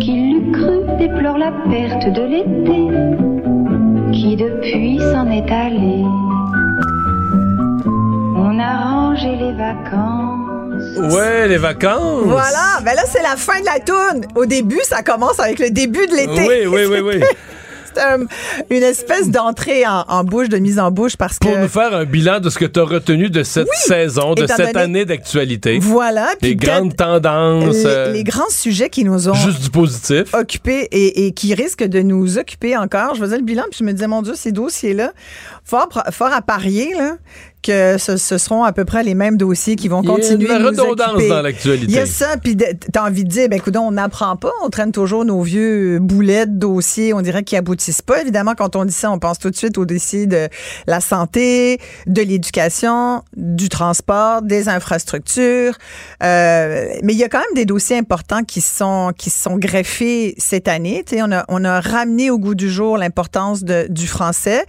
qui 0.00 0.12
l'eût 0.12 0.52
cru 0.52 0.98
déplore 0.98 1.38
la 1.38 1.52
perte 1.70 2.12
de 2.12 2.22
l'été, 2.22 2.80
qui 4.12 4.36
depuis 4.36 4.98
s'en 4.98 5.30
est 5.30 5.48
allé. 5.52 6.02
On 8.40 8.58
a 8.58 8.76
rangé 8.84 9.34
les 9.36 9.52
vacances. 9.52 11.12
Ouais, 11.14 11.48
les 11.48 11.58
vacances. 11.58 12.22
Voilà, 12.24 12.80
ben 12.84 12.94
là, 12.94 13.02
c'est 13.06 13.22
la 13.22 13.36
fin 13.36 13.60
de 13.60 13.64
la 13.66 13.80
tourne. 13.80 14.26
Au 14.36 14.46
début, 14.46 14.80
ça 14.84 15.02
commence 15.02 15.40
avec 15.40 15.58
le 15.58 15.70
début 15.70 16.06
de 16.06 16.14
l'été. 16.14 16.46
Oui, 16.46 16.66
oui, 16.66 16.86
oui, 16.88 17.00
oui. 17.00 17.24
C'est 17.94 18.02
un- 18.04 18.26
une 18.70 18.82
espèce 18.82 19.30
d'entrée 19.30 19.84
en, 19.86 20.04
en 20.08 20.22
bouche, 20.22 20.50
de 20.50 20.58
mise 20.58 20.78
en 20.78 20.90
bouche, 20.90 21.16
parce 21.16 21.38
que... 21.38 21.48
Pour 21.48 21.56
nous 21.58 21.68
faire 21.68 21.94
un 21.94 22.04
bilan 22.04 22.38
de 22.38 22.50
ce 22.50 22.58
que 22.58 22.66
tu 22.66 22.78
as 22.78 22.84
retenu 22.84 23.30
de 23.30 23.42
cette 23.42 23.72
saison, 23.74 24.34
de 24.34 24.46
cette 24.46 24.58
donné- 24.58 24.78
année 24.78 25.04
d'actualité. 25.06 25.78
Voilà, 25.80 26.28
Les 26.42 26.54
grandes 26.54 26.94
tendances. 26.94 27.74
les, 27.74 27.86
euh, 27.86 28.12
les 28.12 28.24
grands 28.24 28.50
sujets 28.50 28.90
qui 28.90 29.04
nous 29.04 29.28
ont 29.30 29.34
Juste 29.34 29.62
du 29.62 29.70
positif. 29.70 30.32
occupés 30.34 30.86
et, 30.92 31.26
et 31.26 31.32
qui 31.32 31.54
risquent 31.54 31.86
de 31.88 32.00
nous 32.02 32.36
occuper 32.38 32.76
encore. 32.76 33.14
Je 33.14 33.20
faisais 33.20 33.38
le 33.38 33.42
bilan, 33.42 33.62
puis 33.70 33.78
je 33.80 33.84
me 33.84 33.92
disais, 33.92 34.06
mon 34.06 34.20
Dieu, 34.22 34.34
ces 34.36 34.52
dossiers-là, 34.52 35.12
fort, 35.68 35.88
fort 36.10 36.32
à 36.32 36.40
parier, 36.40 36.94
là, 36.94 37.16
que 37.62 37.98
ce, 37.98 38.16
ce 38.16 38.38
seront 38.38 38.62
à 38.64 38.72
peu 38.72 38.84
près 38.84 39.02
les 39.02 39.14
mêmes 39.14 39.36
dossiers 39.36 39.76
qui 39.76 39.88
vont 39.88 40.02
Il 40.02 40.08
y 40.08 40.12
a 40.12 40.14
de 40.14 40.20
continuer 40.20 40.48
la 40.48 40.58
de 40.58 40.62
nous 40.62 40.68
redondance 40.68 41.28
dans 41.28 41.42
l'actualité. 41.42 41.86
Il 41.88 41.94
y 41.94 41.98
a 41.98 42.06
ça, 42.06 42.36
puis 42.42 42.56
t'as 42.56 43.06
envie 43.06 43.24
de 43.24 43.28
dire, 43.28 43.48
ben 43.48 43.56
écoute, 43.56 43.76
on 43.76 43.90
n'apprend 43.90 44.36
pas, 44.36 44.52
on 44.62 44.70
traîne 44.70 44.92
toujours 44.92 45.24
nos 45.24 45.42
vieux 45.42 45.98
boulets 45.98 46.46
de 46.46 46.56
dossiers, 46.56 47.12
on 47.12 47.20
dirait 47.20 47.42
qu'ils 47.42 47.58
aboutissent 47.58 48.02
pas. 48.02 48.20
Évidemment, 48.22 48.54
quand 48.56 48.76
on 48.76 48.84
dit 48.84 48.94
ça, 48.94 49.10
on 49.10 49.18
pense 49.18 49.38
tout 49.38 49.50
de 49.50 49.56
suite 49.56 49.76
aux 49.76 49.84
dossiers 49.84 50.26
de 50.26 50.48
la 50.86 51.00
santé, 51.00 51.80
de 52.06 52.22
l'éducation, 52.22 53.22
du 53.36 53.68
transport, 53.68 54.42
des 54.42 54.68
infrastructures. 54.68 55.74
Euh, 56.22 56.86
mais 57.02 57.12
il 57.12 57.18
y 57.18 57.24
a 57.24 57.28
quand 57.28 57.40
même 57.40 57.54
des 57.54 57.66
dossiers 57.66 57.98
importants 57.98 58.44
qui 58.44 58.60
sont 58.60 59.12
qui 59.16 59.30
sont 59.30 59.56
greffés 59.56 60.34
cette 60.38 60.68
année. 60.68 61.02
Tu 61.06 61.16
sais, 61.16 61.22
on 61.22 61.32
a 61.32 61.44
on 61.48 61.64
a 61.64 61.80
ramené 61.80 62.30
au 62.30 62.38
goût 62.38 62.54
du 62.54 62.70
jour 62.70 62.96
l'importance 62.96 63.64
du 63.64 64.06
français 64.06 64.64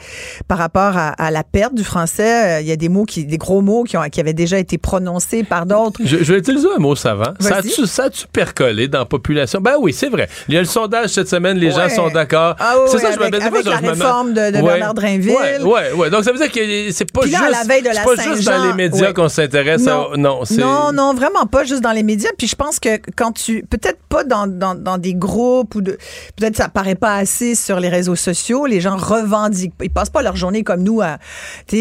par 0.48 0.58
rapport 0.58 0.89
à, 0.98 1.10
à 1.10 1.32
la 1.32 1.44
perte 1.44 1.74
du 1.76 1.84
français. 1.84 2.58
Euh, 2.58 2.62
Il 2.62 2.68
y 2.68 2.72
a 2.72 2.76
des 2.76 2.90
mots 2.90 3.06
qui 3.06 3.26
des 3.26 3.38
gros 3.38 3.62
mots 3.62 3.84
qui 3.84 3.98
ont 3.98 4.02
qui 4.12 4.20
avaient 4.20 4.34
déjà 4.34 4.58
été 4.60 4.78
prononcés 4.78 5.44
par 5.44 5.66
d'autres. 5.66 6.00
Je, 6.04 6.18
je 6.24 6.34
vais 6.34 6.40
utiliser 6.40 6.68
un 6.76 6.80
mot 6.80 6.96
savant. 6.96 7.34
Ça 7.40 7.58
a-tu, 7.58 7.86
ça 7.88 8.04
a-tu 8.06 8.26
percolé 8.28 8.88
dans 8.88 9.00
la 9.00 9.06
population? 9.06 9.62
Ben 9.62 9.76
oui, 9.80 9.94
c'est 9.94 10.10
vrai. 10.10 10.28
Il 10.48 10.54
y 10.54 10.58
a 10.58 10.62
le 10.62 10.66
sondage 10.68 11.10
cette 11.10 11.30
semaine, 11.30 11.58
les 11.58 11.72
gens 11.72 11.90
sont 11.90 12.10
d'accord. 12.10 12.56
Ah 12.60 12.76
oui, 12.78 12.84
c'est 12.90 12.96
oui, 12.98 13.02
ça, 13.02 13.12
je 13.12 13.18
me 13.20 13.24
avec- 13.26 13.66
la 13.66 13.78
réforme 13.78 14.34
de- 14.34 14.52
de 14.52 14.58
Ouais. 14.58 14.62
Bernard 14.64 14.94
Drainville. 14.94 15.32
Ouais, 15.32 15.62
ouais, 15.64 15.92
ouais. 15.94 16.10
Donc 16.10 16.24
ça 16.24 16.32
veut 16.32 16.38
dire 16.38 16.52
que 16.52 16.92
c'est 16.92 17.12
pas 17.12 17.22
juste, 17.24 17.34
là, 17.40 17.48
à 17.48 17.50
la 17.50 17.64
veille 17.64 17.82
de 17.82 17.88
la 17.88 17.94
c'est 17.96 18.04
pas 18.16 18.24
juste 18.36 18.46
dans 18.46 18.66
les 18.68 18.74
médias 18.74 19.14
qu'on 19.14 19.30
s'intéresse 19.30 19.88
à. 19.88 20.08
Non, 20.18 20.46
c'est. 20.46 20.58
non, 20.58 20.92
non, 20.94 21.14
vraiment 21.14 21.46
pas 21.46 21.64
juste 21.64 21.82
dans 21.82 21.92
les 21.92 22.04
médias. 22.04 22.30
Puis 22.38 22.48
je 22.48 22.56
pense 22.56 22.80
que 22.80 23.00
quand 23.16 23.32
tu, 23.32 23.64
peut-être 23.70 24.00
pas 24.10 24.24
dans, 24.24 24.48
dans, 24.48 24.76
dans 24.76 24.98
des 24.98 25.14
groupes 25.14 25.76
ou 25.76 25.82
de, 25.82 25.98
peut-être 26.36 26.56
ça 26.58 26.68
paraît 26.70 26.96
pas 26.96 27.16
assez 27.16 27.56
sur 27.56 27.80
les 27.80 27.90
réseaux 27.90 28.16
sociaux. 28.16 28.66
Les 28.66 28.82
gens 28.82 28.98
revendiquent, 28.98 29.74
ils 29.82 29.90
passent 29.90 30.10
pas 30.10 30.22
leur 30.22 30.36
journée 30.36 30.64
comme 30.64 30.79
nous 30.80 31.02
à, 31.02 31.18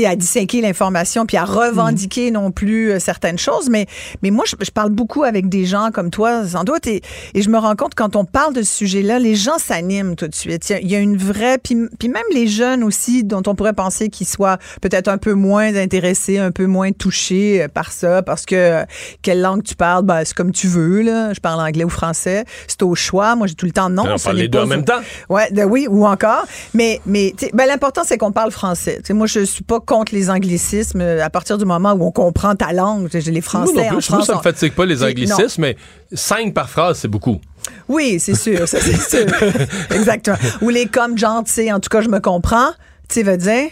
à 0.06 0.16
disséquer 0.16 0.60
l'information 0.60 1.26
puis 1.26 1.36
à 1.36 1.44
revendiquer 1.44 2.30
non 2.30 2.50
plus 2.50 2.92
euh, 2.92 2.98
certaines 2.98 3.38
choses. 3.38 3.68
Mais, 3.70 3.86
mais 4.22 4.30
moi, 4.30 4.44
je, 4.46 4.54
je 4.64 4.70
parle 4.70 4.90
beaucoup 4.90 5.22
avec 5.24 5.48
des 5.48 5.64
gens 5.64 5.90
comme 5.92 6.10
toi, 6.10 6.46
sans 6.46 6.64
doute, 6.64 6.86
et, 6.86 7.02
et 7.34 7.42
je 7.42 7.50
me 7.50 7.58
rends 7.58 7.76
compte 7.76 7.94
quand 7.94 8.16
on 8.16 8.24
parle 8.24 8.54
de 8.54 8.62
ce 8.62 8.72
sujet-là, 8.74 9.18
les 9.18 9.34
gens 9.34 9.58
s'animent 9.58 10.16
tout 10.16 10.28
de 10.28 10.34
suite. 10.34 10.68
Il 10.70 10.72
y 10.72 10.76
a, 10.76 10.80
il 10.80 10.90
y 10.90 10.96
a 10.96 10.98
une 10.98 11.16
vraie, 11.16 11.58
puis, 11.58 11.76
puis 11.98 12.08
même 12.08 12.22
les 12.32 12.46
jeunes 12.46 12.82
aussi, 12.84 13.24
dont 13.24 13.42
on 13.46 13.54
pourrait 13.54 13.72
penser 13.72 14.08
qu'ils 14.08 14.26
soient 14.28 14.58
peut-être 14.80 15.08
un 15.08 15.18
peu 15.18 15.34
moins 15.34 15.74
intéressés, 15.76 16.38
un 16.38 16.50
peu 16.50 16.66
moins 16.66 16.92
touchés 16.92 17.62
euh, 17.62 17.68
par 17.68 17.92
ça, 17.92 18.22
parce 18.22 18.46
que 18.46 18.54
euh, 18.54 18.84
quelle 19.22 19.40
langue 19.40 19.62
tu 19.62 19.74
parles, 19.74 20.04
ben, 20.04 20.22
c'est 20.24 20.34
comme 20.34 20.52
tu 20.52 20.66
veux, 20.68 21.02
là. 21.02 21.32
Je 21.32 21.40
parle 21.40 21.60
anglais 21.60 21.84
ou 21.84 21.88
français. 21.90 22.44
C'est 22.66 22.82
au 22.82 22.94
choix. 22.94 23.36
Moi, 23.36 23.46
j'ai 23.46 23.54
tout 23.54 23.66
le 23.66 23.72
temps 23.72 23.90
non. 23.90 24.04
on 24.08 24.18
ce 24.18 24.24
parle 24.24 24.36
les 24.36 24.48
deux 24.48 24.60
en 24.60 24.66
même 24.66 24.84
temps. 24.84 25.00
Ouais, 25.28 25.50
de- 25.50 25.62
oui, 25.64 25.86
ou 25.88 26.06
encore. 26.06 26.44
Mais, 26.74 27.00
ben, 27.06 27.32
l'important, 27.66 28.02
c'est 28.04 28.18
qu'on 28.18 28.32
parle 28.32 28.50
français. 28.50 28.87
Tu 28.96 29.02
sais, 29.04 29.14
moi, 29.14 29.26
je 29.26 29.40
suis 29.40 29.64
pas 29.64 29.80
contre 29.80 30.14
les 30.14 30.30
anglicismes 30.30 31.00
euh, 31.00 31.24
à 31.24 31.30
partir 31.30 31.58
du 31.58 31.64
moment 31.64 31.92
où 31.92 32.04
on 32.04 32.10
comprend 32.10 32.54
ta 32.54 32.72
langue. 32.72 33.08
Sais, 33.10 33.20
Les 33.20 33.40
Français 33.40 33.72
Moi 33.72 33.82
non 33.82 33.88
en 33.88 33.92
plus, 33.96 34.10
moi, 34.10 34.18
France. 34.18 34.26
ça 34.26 34.36
me 34.36 34.42
fatigue 34.42 34.72
pas 34.72 34.86
les 34.86 34.96
non. 34.96 35.06
anglicismes, 35.06 35.62
mais 35.62 35.76
cinq 36.12 36.54
par 36.54 36.68
phrase, 36.68 36.98
c'est 36.98 37.08
beaucoup. 37.08 37.40
Oui, 37.88 38.18
c'est 38.18 38.34
sûr, 38.34 38.66
ça, 38.66 38.78
c'est 38.80 38.96
sûr. 38.98 39.26
Exactement. 39.94 40.36
Ou 40.62 40.68
les 40.70 40.86
comme 40.86 41.16
genre, 41.18 41.44
tu 41.44 41.52
sais, 41.52 41.72
en 41.72 41.80
tout 41.80 41.88
cas, 41.88 42.00
je 42.00 42.08
me 42.08 42.20
comprends. 42.20 42.70
Tu 43.08 43.16
sais, 43.16 43.22
veut 43.22 43.36
dire. 43.36 43.70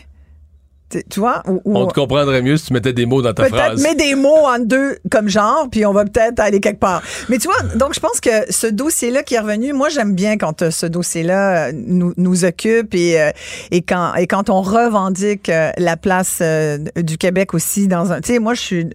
Tu 1.10 1.18
vois? 1.18 1.42
Ou, 1.48 1.60
ou- 1.64 1.76
On 1.76 1.86
te 1.86 1.94
comprendrait 1.94 2.42
mieux 2.42 2.56
si 2.56 2.66
tu 2.66 2.72
mettais 2.72 2.92
des 2.92 3.06
mots 3.06 3.20
dans 3.20 3.34
ta 3.34 3.42
Peut-être 3.42 3.56
phrase. 3.56 3.82
mets 3.82 3.96
des 3.96 4.14
mots 4.14 4.46
en 4.46 4.60
deux 4.60 4.98
comme 5.10 5.28
genre, 5.28 5.66
puis 5.70 5.84
on 5.84 5.92
va 5.92 6.04
peut-être 6.04 6.38
aller 6.38 6.60
quelque 6.60 6.78
part. 6.78 7.02
Mais 7.28 7.38
tu 7.38 7.48
vois, 7.48 7.60
donc 7.74 7.92
je 7.94 7.98
pense 8.00 8.20
que 8.20 8.30
ce 8.50 8.68
dossier-là 8.68 9.24
qui 9.24 9.34
est 9.34 9.40
revenu, 9.40 9.72
moi 9.72 9.88
j'aime 9.88 10.14
bien 10.14 10.36
quand 10.36 10.62
euh, 10.62 10.70
ce 10.70 10.86
dossier-là 10.86 11.66
euh, 11.68 11.72
nous, 11.74 12.14
nous 12.16 12.44
occupe 12.44 12.94
et, 12.94 13.20
euh, 13.20 13.30
et, 13.72 13.82
quand, 13.82 14.14
et 14.14 14.28
quand 14.28 14.48
on 14.48 14.62
revendique 14.62 15.48
euh, 15.48 15.70
la 15.76 15.96
place 15.96 16.40
du 16.94 17.18
Québec 17.18 17.52
aussi 17.54 17.88
dans 17.88 18.12
un... 18.12 18.20
Tu 18.20 18.34
sais, 18.34 18.38
moi 18.38 18.54
je 18.54 18.60
suis 18.60 18.86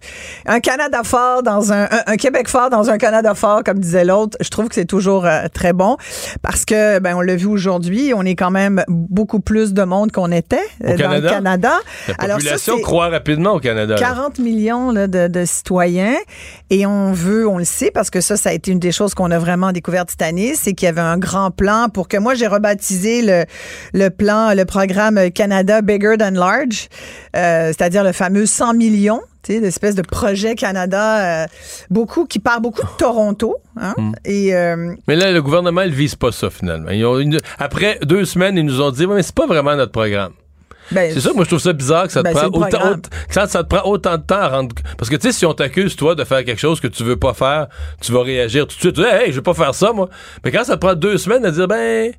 un 0.45 0.61
Canada 0.61 1.01
fort 1.03 1.43
dans 1.43 1.73
un, 1.73 1.83
un, 1.83 2.03
un 2.07 2.15
Québec 2.15 2.47
fort 2.47 2.69
dans 2.69 2.89
un 2.89 2.97
Canada 2.97 3.35
fort, 3.35 3.63
comme 3.65 3.79
disait 3.79 4.05
l'autre. 4.05 4.37
Je 4.39 4.49
trouve 4.49 4.69
que 4.69 4.75
c'est 4.75 4.85
toujours 4.85 5.27
très 5.53 5.73
bon 5.73 5.97
parce 6.41 6.63
que, 6.63 6.99
ben 6.99 7.15
on 7.15 7.21
l'a 7.21 7.35
vu 7.35 7.47
aujourd'hui, 7.47 8.13
on 8.15 8.23
est 8.23 8.35
quand 8.35 8.51
même 8.51 8.83
beaucoup 8.87 9.41
plus 9.41 9.73
de 9.73 9.83
monde 9.83 10.11
qu'on 10.13 10.31
était 10.31 10.55
Au 10.81 10.95
dans 10.95 11.11
le 11.11 11.21
Canada? 11.29 11.73
La 12.07 12.13
Alors 12.19 12.27
ça, 12.29 12.35
population 12.37 12.75
c'est- 12.77 12.81
croît 12.83 13.09
rapidement 13.09 13.53
au 13.53 13.59
Canada. 13.59 13.93
là. 13.95 13.99
40 13.99 14.39
millions 14.39 14.91
là, 14.91 15.07
de, 15.07 15.27
de 15.27 15.45
citoyens 15.45 16.15
et 16.69 16.85
on 16.85 17.11
veut, 17.13 17.47
on 17.47 17.57
le 17.57 17.63
sait, 17.65 17.91
parce 17.91 18.09
que 18.09 18.21
ça, 18.21 18.37
ça 18.37 18.49
a 18.49 18.53
été 18.53 18.71
une 18.71 18.79
des 18.79 18.91
choses 18.91 19.13
qu'on 19.13 19.31
a 19.31 19.39
vraiment 19.39 19.71
découvertes 19.71 20.11
cette 20.11 20.21
année, 20.21 20.53
c'est 20.55 20.73
qu'il 20.73 20.85
y 20.85 20.89
avait 20.89 21.01
un 21.01 21.17
grand 21.17 21.51
plan 21.51 21.87
pour 21.93 22.07
que 22.07 22.17
moi, 22.17 22.33
j'ai 22.35 22.47
rebaptisé 22.47 23.21
le, 23.21 23.45
le 23.93 24.09
plan, 24.09 24.53
le 24.53 24.65
programme 24.65 25.31
Canada 25.31 25.81
Bigger 25.81 26.15
Than 26.17 26.31
Large, 26.31 26.87
euh, 27.35 27.67
c'est-à-dire 27.67 28.03
le 28.03 28.11
fameux 28.11 28.45
100 28.45 28.73
millions. 28.75 29.21
D'espèce 29.47 29.95
de 29.95 30.03
projet 30.03 30.53
Canada, 30.53 31.43
euh, 31.43 31.47
beaucoup 31.89 32.25
qui 32.25 32.37
part 32.37 32.61
beaucoup 32.61 32.83
de 32.83 32.91
Toronto, 32.99 33.55
hein, 33.75 33.95
Hmm. 33.97 34.11
et 34.23 34.55
euh, 34.55 34.93
Mais 35.07 35.15
là, 35.15 35.31
le 35.31 35.41
gouvernement, 35.41 35.81
il 35.81 35.91
vise 35.93 36.13
pas 36.15 36.31
ça, 36.31 36.51
finalement. 36.51 36.91
Ils 36.91 37.03
ont 37.05 37.17
une- 37.19 37.39
Après 37.57 37.97
deux 38.03 38.23
semaines, 38.25 38.55
ils 38.55 38.63
nous 38.63 38.79
ont 38.81 38.91
dit, 38.91 39.05
Ouais, 39.07 39.15
mais 39.15 39.23
c'est 39.23 39.33
pas 39.33 39.47
vraiment 39.47 39.75
notre 39.75 39.91
programme. 39.91 40.33
Ben, 40.91 41.11
C'est 41.13 41.21
ça, 41.21 41.33
moi, 41.33 41.43
je 41.43 41.49
trouve 41.49 41.59
ça 41.59 41.73
bizarre 41.73 42.05
que 42.07 42.11
ça 42.11 42.21
te, 42.21 42.25
Ben, 42.25 42.33
prend, 42.33 42.47
autant, 42.47 42.95
que 43.27 43.33
ça, 43.33 43.47
ça 43.47 43.63
te 43.63 43.75
prend 43.75 43.89
autant 43.89 44.17
de 44.17 44.23
temps 44.23 44.35
à 44.35 44.47
rendre. 44.49 44.75
Parce 44.97 45.09
que, 45.09 45.15
tu 45.15 45.27
sais, 45.27 45.31
si 45.31 45.45
on 45.45 45.53
t'accuse, 45.53 45.95
toi, 45.95 46.15
de 46.15 46.23
faire 46.23 46.43
quelque 46.43 46.59
chose 46.59 46.79
que 46.79 46.87
tu 46.87 47.03
veux 47.03 47.17
pas 47.17 47.33
faire, 47.33 47.67
tu 48.01 48.11
vas 48.11 48.23
réagir 48.23 48.67
tout 48.67 48.75
de 48.75 48.81
suite. 48.81 48.95
Tu 48.95 49.01
dis, 49.01 49.07
hey, 49.07 49.31
je 49.31 49.37
vais 49.37 49.41
pas 49.41 49.53
faire 49.53 49.75
ça, 49.75 49.93
moi. 49.93 50.09
Mais 50.43 50.51
quand 50.51 50.63
ça 50.63 50.75
te 50.75 50.79
prend 50.85 50.95
deux 50.95 51.17
semaines 51.17 51.45
à 51.45 51.51
dire, 51.51 51.67
ben, 51.67 52.11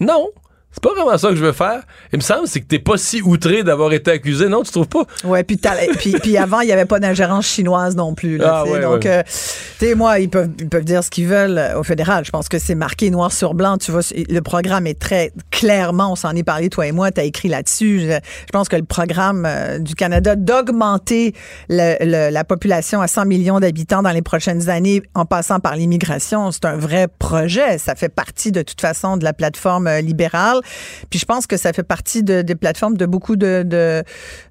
non. 0.00 0.28
C'est 0.72 0.82
pas 0.84 0.94
vraiment 0.94 1.18
ça 1.18 1.30
que 1.30 1.34
je 1.34 1.44
veux 1.44 1.52
faire. 1.52 1.82
Il 2.12 2.18
me 2.18 2.22
semble 2.22 2.46
c'est 2.46 2.60
que 2.60 2.66
t'es 2.66 2.78
pas 2.78 2.96
si 2.96 3.22
outré 3.22 3.64
d'avoir 3.64 3.92
été 3.92 4.12
accusé, 4.12 4.48
non, 4.48 4.62
tu 4.62 4.70
trouves 4.70 4.86
pas? 4.86 5.04
Ouais, 5.24 5.42
puis, 5.42 5.58
puis, 5.98 6.12
puis 6.12 6.36
avant, 6.36 6.60
il 6.60 6.66
n'y 6.66 6.72
avait 6.72 6.84
pas 6.84 7.00
d'ingérence 7.00 7.46
chinoise 7.46 7.96
non 7.96 8.14
plus. 8.14 8.36
Là, 8.36 8.60
ah, 8.60 8.64
ouais, 8.64 8.80
donc, 8.80 9.04
euh, 9.04 9.24
tu 9.24 9.86
sais, 9.86 9.94
moi, 9.96 10.20
ils 10.20 10.30
peuvent, 10.30 10.50
ils 10.60 10.68
peuvent 10.68 10.84
dire 10.84 11.02
ce 11.02 11.10
qu'ils 11.10 11.26
veulent 11.26 11.58
euh, 11.58 11.80
au 11.80 11.82
fédéral. 11.82 12.24
Je 12.24 12.30
pense 12.30 12.48
que 12.48 12.60
c'est 12.60 12.76
marqué 12.76 13.10
noir 13.10 13.32
sur 13.32 13.54
blanc. 13.54 13.78
Tu 13.78 13.90
vois, 13.90 14.02
le 14.14 14.40
programme 14.40 14.86
est 14.86 14.98
très 14.98 15.32
clairement, 15.50 16.12
on 16.12 16.16
s'en 16.16 16.36
est 16.36 16.44
parlé, 16.44 16.68
toi 16.70 16.86
et 16.86 16.92
moi, 16.92 17.10
tu 17.10 17.20
as 17.20 17.24
écrit 17.24 17.48
là-dessus. 17.48 18.02
Je, 18.02 18.18
pense 18.52 18.68
que 18.68 18.76
le 18.76 18.84
programme 18.84 19.46
euh, 19.46 19.80
du 19.80 19.96
Canada 19.96 20.36
d'augmenter 20.36 21.34
la 21.68 22.44
population 22.44 23.00
à 23.00 23.08
100 23.08 23.26
millions 23.26 23.58
d'habitants 23.58 24.02
dans 24.02 24.10
les 24.10 24.22
prochaines 24.22 24.68
années 24.68 25.02
en 25.14 25.24
passant 25.24 25.58
par 25.58 25.74
l'immigration, 25.74 26.52
c'est 26.52 26.64
un 26.64 26.76
vrai 26.76 27.08
projet. 27.08 27.78
Ça 27.78 27.96
fait 27.96 28.08
partie 28.08 28.52
de 28.52 28.62
toute 28.62 28.80
façon 28.80 29.16
de 29.16 29.24
la 29.24 29.32
plateforme 29.32 29.90
libérale. 29.98 30.59
Puis 31.10 31.18
je 31.18 31.24
pense 31.24 31.46
que 31.46 31.56
ça 31.56 31.72
fait 31.72 31.82
partie 31.82 32.22
de, 32.22 32.42
des 32.42 32.54
plateformes 32.54 32.96
de 32.96 33.06
beaucoup 33.06 33.36
de, 33.36 33.62
de, 33.64 34.02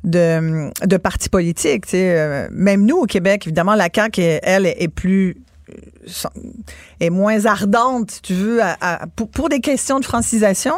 de, 0.04 0.98
partis 0.98 1.30
politiques. 1.30 1.86
Tu 1.86 1.92
sais. 1.92 2.18
Euh, 2.18 2.48
même 2.52 2.86
nous, 2.86 2.98
au 2.98 3.06
Québec, 3.06 3.46
évidemment, 3.46 3.76
la 3.76 3.90
CAQ, 3.94 4.22
elle, 4.22 4.66
est 4.66 4.88
plus 4.88 5.38
est 7.00 7.10
moins 7.10 7.46
ardente, 7.46 8.12
si 8.12 8.22
tu 8.22 8.34
veux, 8.34 8.62
pour, 9.34 9.50
des 9.50 9.60
questions 9.60 10.00
de 10.00 10.06
francisation. 10.06 10.76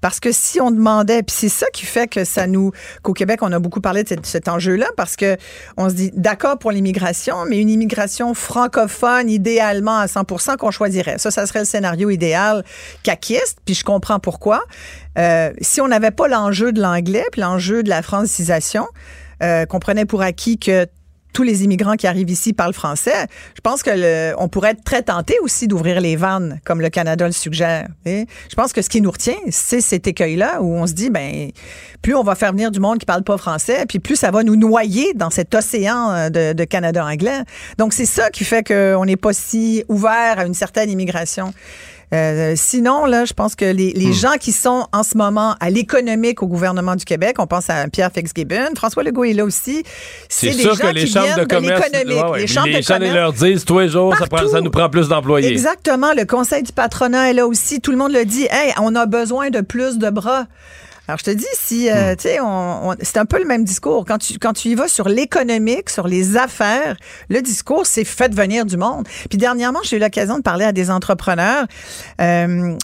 Parce 0.00 0.20
que 0.20 0.32
si 0.32 0.60
on 0.60 0.70
demandait, 0.70 1.22
puis 1.22 1.34
c'est 1.38 1.48
ça 1.48 1.66
qui 1.72 1.86
fait 1.86 2.08
que 2.08 2.24
ça 2.24 2.46
nous, 2.46 2.72
qu'au 3.02 3.12
Québec, 3.12 3.40
on 3.42 3.52
a 3.52 3.58
beaucoup 3.58 3.80
parlé 3.80 4.04
de 4.04 4.16
cet, 4.22 4.48
enjeu-là, 4.48 4.86
parce 4.96 5.16
que 5.16 5.36
on 5.76 5.88
se 5.88 5.94
dit 5.94 6.10
d'accord 6.14 6.58
pour 6.58 6.72
l'immigration, 6.72 7.44
mais 7.46 7.60
une 7.60 7.70
immigration 7.70 8.34
francophone, 8.34 9.28
idéalement 9.30 9.98
à 9.98 10.08
100 10.08 10.24
qu'on 10.58 10.70
choisirait. 10.70 11.18
Ça, 11.18 11.30
ça 11.30 11.46
serait 11.46 11.60
le 11.60 11.64
scénario 11.64 12.10
idéal 12.10 12.64
caquiste, 13.02 13.58
puis 13.64 13.74
je 13.74 13.84
comprends 13.84 14.18
pourquoi. 14.18 14.62
Euh, 15.18 15.52
si 15.60 15.80
on 15.80 15.88
n'avait 15.88 16.10
pas 16.10 16.28
l'enjeu 16.28 16.72
de 16.72 16.80
l'anglais, 16.80 17.24
puis 17.32 17.40
l'enjeu 17.40 17.82
de 17.82 17.88
la 17.88 18.02
francisation, 18.02 18.86
euh, 19.42 19.66
qu'on 19.66 19.80
prenait 19.80 20.04
pour 20.04 20.22
acquis 20.22 20.58
que 20.58 20.86
tous 21.32 21.42
les 21.42 21.64
immigrants 21.64 21.96
qui 21.96 22.06
arrivent 22.06 22.30
ici 22.30 22.52
parlent 22.52 22.72
français, 22.72 23.26
je 23.54 23.60
pense 23.62 23.82
que 23.82 23.90
le, 23.92 24.34
on 24.38 24.48
pourrait 24.48 24.70
être 24.70 24.84
très 24.84 25.02
tenté 25.02 25.38
aussi 25.42 25.66
d'ouvrir 25.68 26.00
les 26.00 26.16
vannes, 26.16 26.60
comme 26.64 26.80
le 26.80 26.90
Canada 26.90 27.26
le 27.26 27.32
suggère. 27.32 27.88
Je 28.04 28.54
pense 28.56 28.72
que 28.72 28.82
ce 28.82 28.88
qui 28.88 29.00
nous 29.00 29.10
retient, 29.10 29.38
c'est 29.50 29.80
cet 29.80 30.06
écueil-là 30.06 30.62
où 30.62 30.74
on 30.74 30.86
se 30.86 30.92
dit, 30.92 31.10
ben, 31.10 31.50
plus 32.02 32.14
on 32.14 32.22
va 32.22 32.34
faire 32.34 32.52
venir 32.52 32.70
du 32.70 32.80
monde 32.80 32.98
qui 32.98 33.06
parle 33.06 33.22
pas 33.22 33.36
français, 33.38 33.84
puis 33.88 33.98
plus 33.98 34.16
ça 34.16 34.30
va 34.30 34.42
nous 34.42 34.56
noyer 34.56 35.14
dans 35.14 35.30
cet 35.30 35.54
océan 35.54 36.10
euh, 36.10 36.28
de, 36.30 36.52
de 36.52 36.64
Canada 36.64 37.04
anglais. 37.04 37.42
Donc 37.78 37.92
c'est 37.92 38.06
ça 38.06 38.30
qui 38.30 38.44
fait 38.44 38.66
qu'on 38.66 39.04
n'est 39.04 39.16
pas 39.16 39.32
si 39.32 39.84
ouvert 39.88 40.38
à 40.38 40.44
une 40.44 40.54
certaine 40.54 40.90
immigration. 40.90 41.52
Euh, 42.12 42.52
sinon, 42.56 43.06
là, 43.06 43.24
je 43.24 43.32
pense 43.32 43.54
que 43.54 43.64
les, 43.64 43.92
les 43.92 44.08
hmm. 44.08 44.12
gens 44.12 44.34
qui 44.38 44.52
sont 44.52 44.86
en 44.92 45.02
ce 45.02 45.16
moment 45.16 45.56
à 45.60 45.70
l'économique 45.70 46.42
au 46.42 46.46
gouvernement 46.46 46.94
du 46.94 47.04
Québec, 47.04 47.36
on 47.38 47.46
pense 47.46 47.70
à 47.70 47.88
Pierre 47.88 48.10
Fitzgibbon, 48.12 48.74
François 48.76 49.02
Legault 49.02 49.24
est 49.24 49.32
là 49.32 49.44
aussi. 49.44 49.82
C'est 50.28 50.52
sûr 50.52 50.78
que 50.78 50.88
les 50.88 51.06
chambres 51.06 51.38
de 51.38 51.44
commerce, 51.44 51.82
les 52.36 52.46
chambres 52.46 52.68
les 52.68 53.08
de 53.08 53.14
leur 53.14 53.32
disent 53.32 53.64
tous 53.64 53.78
les 53.78 53.88
jours, 53.88 54.14
ça, 54.16 54.26
prend, 54.26 54.46
ça, 54.46 54.60
nous 54.60 54.70
prend 54.70 54.90
plus 54.90 55.08
d'employés. 55.08 55.50
Exactement. 55.50 56.12
Le 56.16 56.24
Conseil 56.24 56.62
du 56.62 56.72
patronat 56.72 57.30
est 57.30 57.34
là 57.34 57.46
aussi. 57.46 57.80
Tout 57.80 57.90
le 57.90 57.96
monde 57.96 58.12
le 58.12 58.24
dit. 58.24 58.46
Hey, 58.50 58.72
on 58.80 58.94
a 58.94 59.06
besoin 59.06 59.50
de 59.50 59.60
plus 59.60 59.98
de 59.98 60.10
bras. 60.10 60.46
Alors, 61.08 61.18
je 61.18 61.24
te 61.24 61.30
dis, 61.30 61.44
si, 61.54 61.90
euh, 61.90 62.12
hmm. 62.12 62.16
tu 62.16 62.22
sais, 62.22 62.38
on, 62.40 62.94
c'est 63.02 63.18
un 63.18 63.24
peu 63.24 63.38
le 63.38 63.44
même 63.44 63.64
discours. 63.64 64.04
Quand 64.06 64.18
tu, 64.18 64.38
quand 64.38 64.52
tu 64.52 64.68
y 64.68 64.74
vas 64.76 64.86
sur 64.86 65.08
l'économique, 65.08 65.90
sur 65.90 66.06
les 66.06 66.36
affaires, 66.36 66.96
le 67.28 67.42
discours, 67.42 67.86
c'est 67.86 68.04
fait 68.04 68.32
venir 68.32 68.64
du 68.64 68.76
monde. 68.76 69.08
Puis 69.28 69.36
dernièrement, 69.36 69.80
j'ai 69.82 69.96
eu 69.96 70.00
l'occasion 70.00 70.36
de 70.36 70.42
parler 70.42 70.64
à 70.64 70.72
des 70.72 70.90
entrepreneurs, 70.90 71.66
euh, 72.20 72.76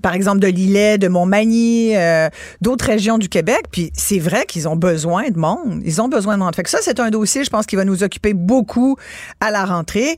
par 0.00 0.14
exemple 0.14 0.38
de 0.38 0.46
Lillet, 0.46 0.96
de 0.98 1.08
Montmagny, 1.08 1.96
euh, 1.96 2.28
d'autres 2.60 2.86
régions 2.86 3.18
du 3.18 3.28
Québec. 3.28 3.62
Puis 3.72 3.90
c'est 3.94 4.20
vrai 4.20 4.46
qu'ils 4.46 4.68
ont 4.68 4.76
besoin 4.76 5.30
de 5.30 5.38
monde. 5.38 5.82
Ils 5.84 6.00
ont 6.00 6.08
besoin 6.08 6.38
de 6.38 6.42
monde. 6.42 6.54
Fait 6.54 6.62
que 6.62 6.70
ça, 6.70 6.78
c'est 6.82 7.00
un 7.00 7.10
dossier, 7.10 7.42
je 7.42 7.50
pense, 7.50 7.66
qui 7.66 7.74
va 7.74 7.84
nous 7.84 8.04
occuper 8.04 8.32
beaucoup 8.32 8.96
à 9.40 9.50
la 9.50 9.64
rentrée. 9.64 10.16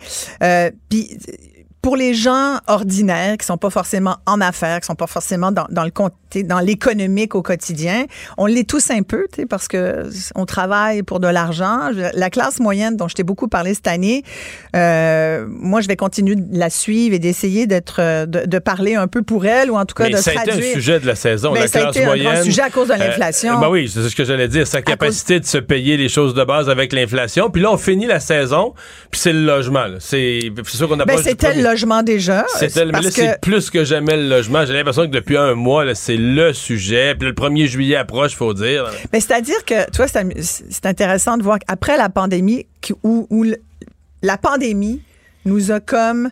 Puis 0.91 1.19
pour 1.83 1.97
les 1.97 2.15
gens 2.15 2.59
ordinaires 2.67 3.37
qui 3.39 3.47
sont 3.47 3.57
pas 3.57 3.71
forcément 3.71 4.17
en 4.27 4.41
affaires, 4.41 4.81
qui 4.81 4.87
sont 4.87 4.95
pas 4.95 5.07
forcément 5.07 5.53
dans, 5.53 5.67
dans 5.71 5.85
le 5.85 5.93
dans 6.45 6.61
l'économique 6.61 7.35
au 7.35 7.43
quotidien, 7.43 8.05
on 8.37 8.47
l'est 8.47 8.69
tous 8.69 8.91
un 8.91 9.03
peu, 9.03 9.27
parce 9.49 9.67
que 9.67 10.09
on 10.35 10.45
travaille 10.45 11.03
pour 11.03 11.21
de 11.21 11.27
l'argent. 11.27 11.91
La 12.13 12.31
classe 12.31 12.61
moyenne 12.61 12.97
dont 12.97 13.09
je 13.09 13.15
t'ai 13.15 13.23
beaucoup 13.23 13.49
parlé 13.49 13.75
cette 13.75 13.87
année, 13.87 14.25
euh, 14.77 15.47
moi 15.49 15.81
je 15.81 15.89
vais 15.89 15.97
continuer 15.97 16.37
de 16.37 16.59
la 16.59 16.71
suivre 16.71 17.15
et 17.15 17.19
d'essayer 17.19 17.67
d'être 17.67 18.27
de, 18.27 18.47
de, 18.47 18.59
parler 18.59 18.95
un 18.95 19.07
peu 19.07 19.23
pour 19.23 19.47
elle 19.47 19.71
ou 19.71 19.77
en 19.77 19.87
tout 19.87 19.95
cas 19.95 20.05
Mais 20.05 20.11
de 20.11 20.17
ça 20.17 20.33
traduire. 20.33 20.55
a 20.55 20.59
été 20.59 20.71
un 20.71 20.75
sujet 20.75 21.01
de 21.01 21.07
la 21.07 21.15
saison, 21.15 21.53
ben, 21.53 21.61
la 21.61 21.69
ça 21.69 21.81
classe 21.81 21.97
a 21.97 21.99
été 21.99 22.07
moyenne. 22.07 22.27
Un 22.27 22.33
grand 22.35 22.43
sujet 22.45 22.63
à 22.63 22.71
cause 22.71 22.89
de 22.89 22.95
l'inflation. 22.95 23.57
Euh, 23.57 23.61
ben 23.61 23.71
oui, 23.71 23.91
c'est 23.93 24.03
ce 24.03 24.15
que 24.15 24.25
j'allais 24.25 24.49
dire, 24.49 24.67
sa 24.67 24.83
capacité 24.83 25.41
de 25.41 25.47
se 25.47 25.59
payer 25.59 25.97
les 25.97 26.09
choses 26.09 26.35
de 26.35 26.45
base 26.45 26.69
avec 26.69 26.93
l'inflation. 26.93 27.51
Puis 27.51 27.63
là 27.63 27.73
on 27.73 27.79
finit 27.79 28.07
la 28.07 28.21
saison, 28.21 28.75
puis 29.11 29.21
c'est 29.21 29.33
le 29.33 29.45
logement. 29.45 29.87
C'est 29.99 30.53
sûr 30.67 30.89
qu'on 30.89 31.01
a 31.01 31.07
ben, 31.07 31.17
pas. 31.17 31.23
Logement 31.69 32.03
déjà. 32.03 32.45
C'était 32.57 32.87
mais 32.87 32.93
là, 32.93 33.11
c'est 33.11 33.41
plus 33.41 33.71
que 33.71 33.85
jamais 33.85 34.17
le 34.17 34.29
logement. 34.29 34.65
J'ai 34.65 34.73
l'impression 34.73 35.03
que 35.03 35.13
depuis 35.13 35.37
un 35.37 35.55
mois, 35.55 35.95
c'est 35.95 36.17
le 36.17 36.53
sujet. 36.53 37.15
Puis 37.15 37.29
le 37.29 37.35
1er 37.35 37.67
juillet 37.67 37.97
approche, 37.97 38.35
faut 38.35 38.55
dire. 38.55 38.91
Mais 39.13 39.21
c'est-à-dire 39.21 39.65
que, 39.65 39.91
tu 39.91 39.97
vois, 39.99 40.07
c'est 40.09 40.87
intéressant 40.87 41.37
de 41.37 41.43
voir 41.43 41.59
qu'après 41.59 41.97
la 41.97 42.09
pandémie, 42.09 42.67
où, 43.03 43.27
où 43.31 43.45
la 44.23 44.39
pandémie 44.39 45.03
nous 45.45 45.71
a 45.71 45.81
comme 45.81 46.31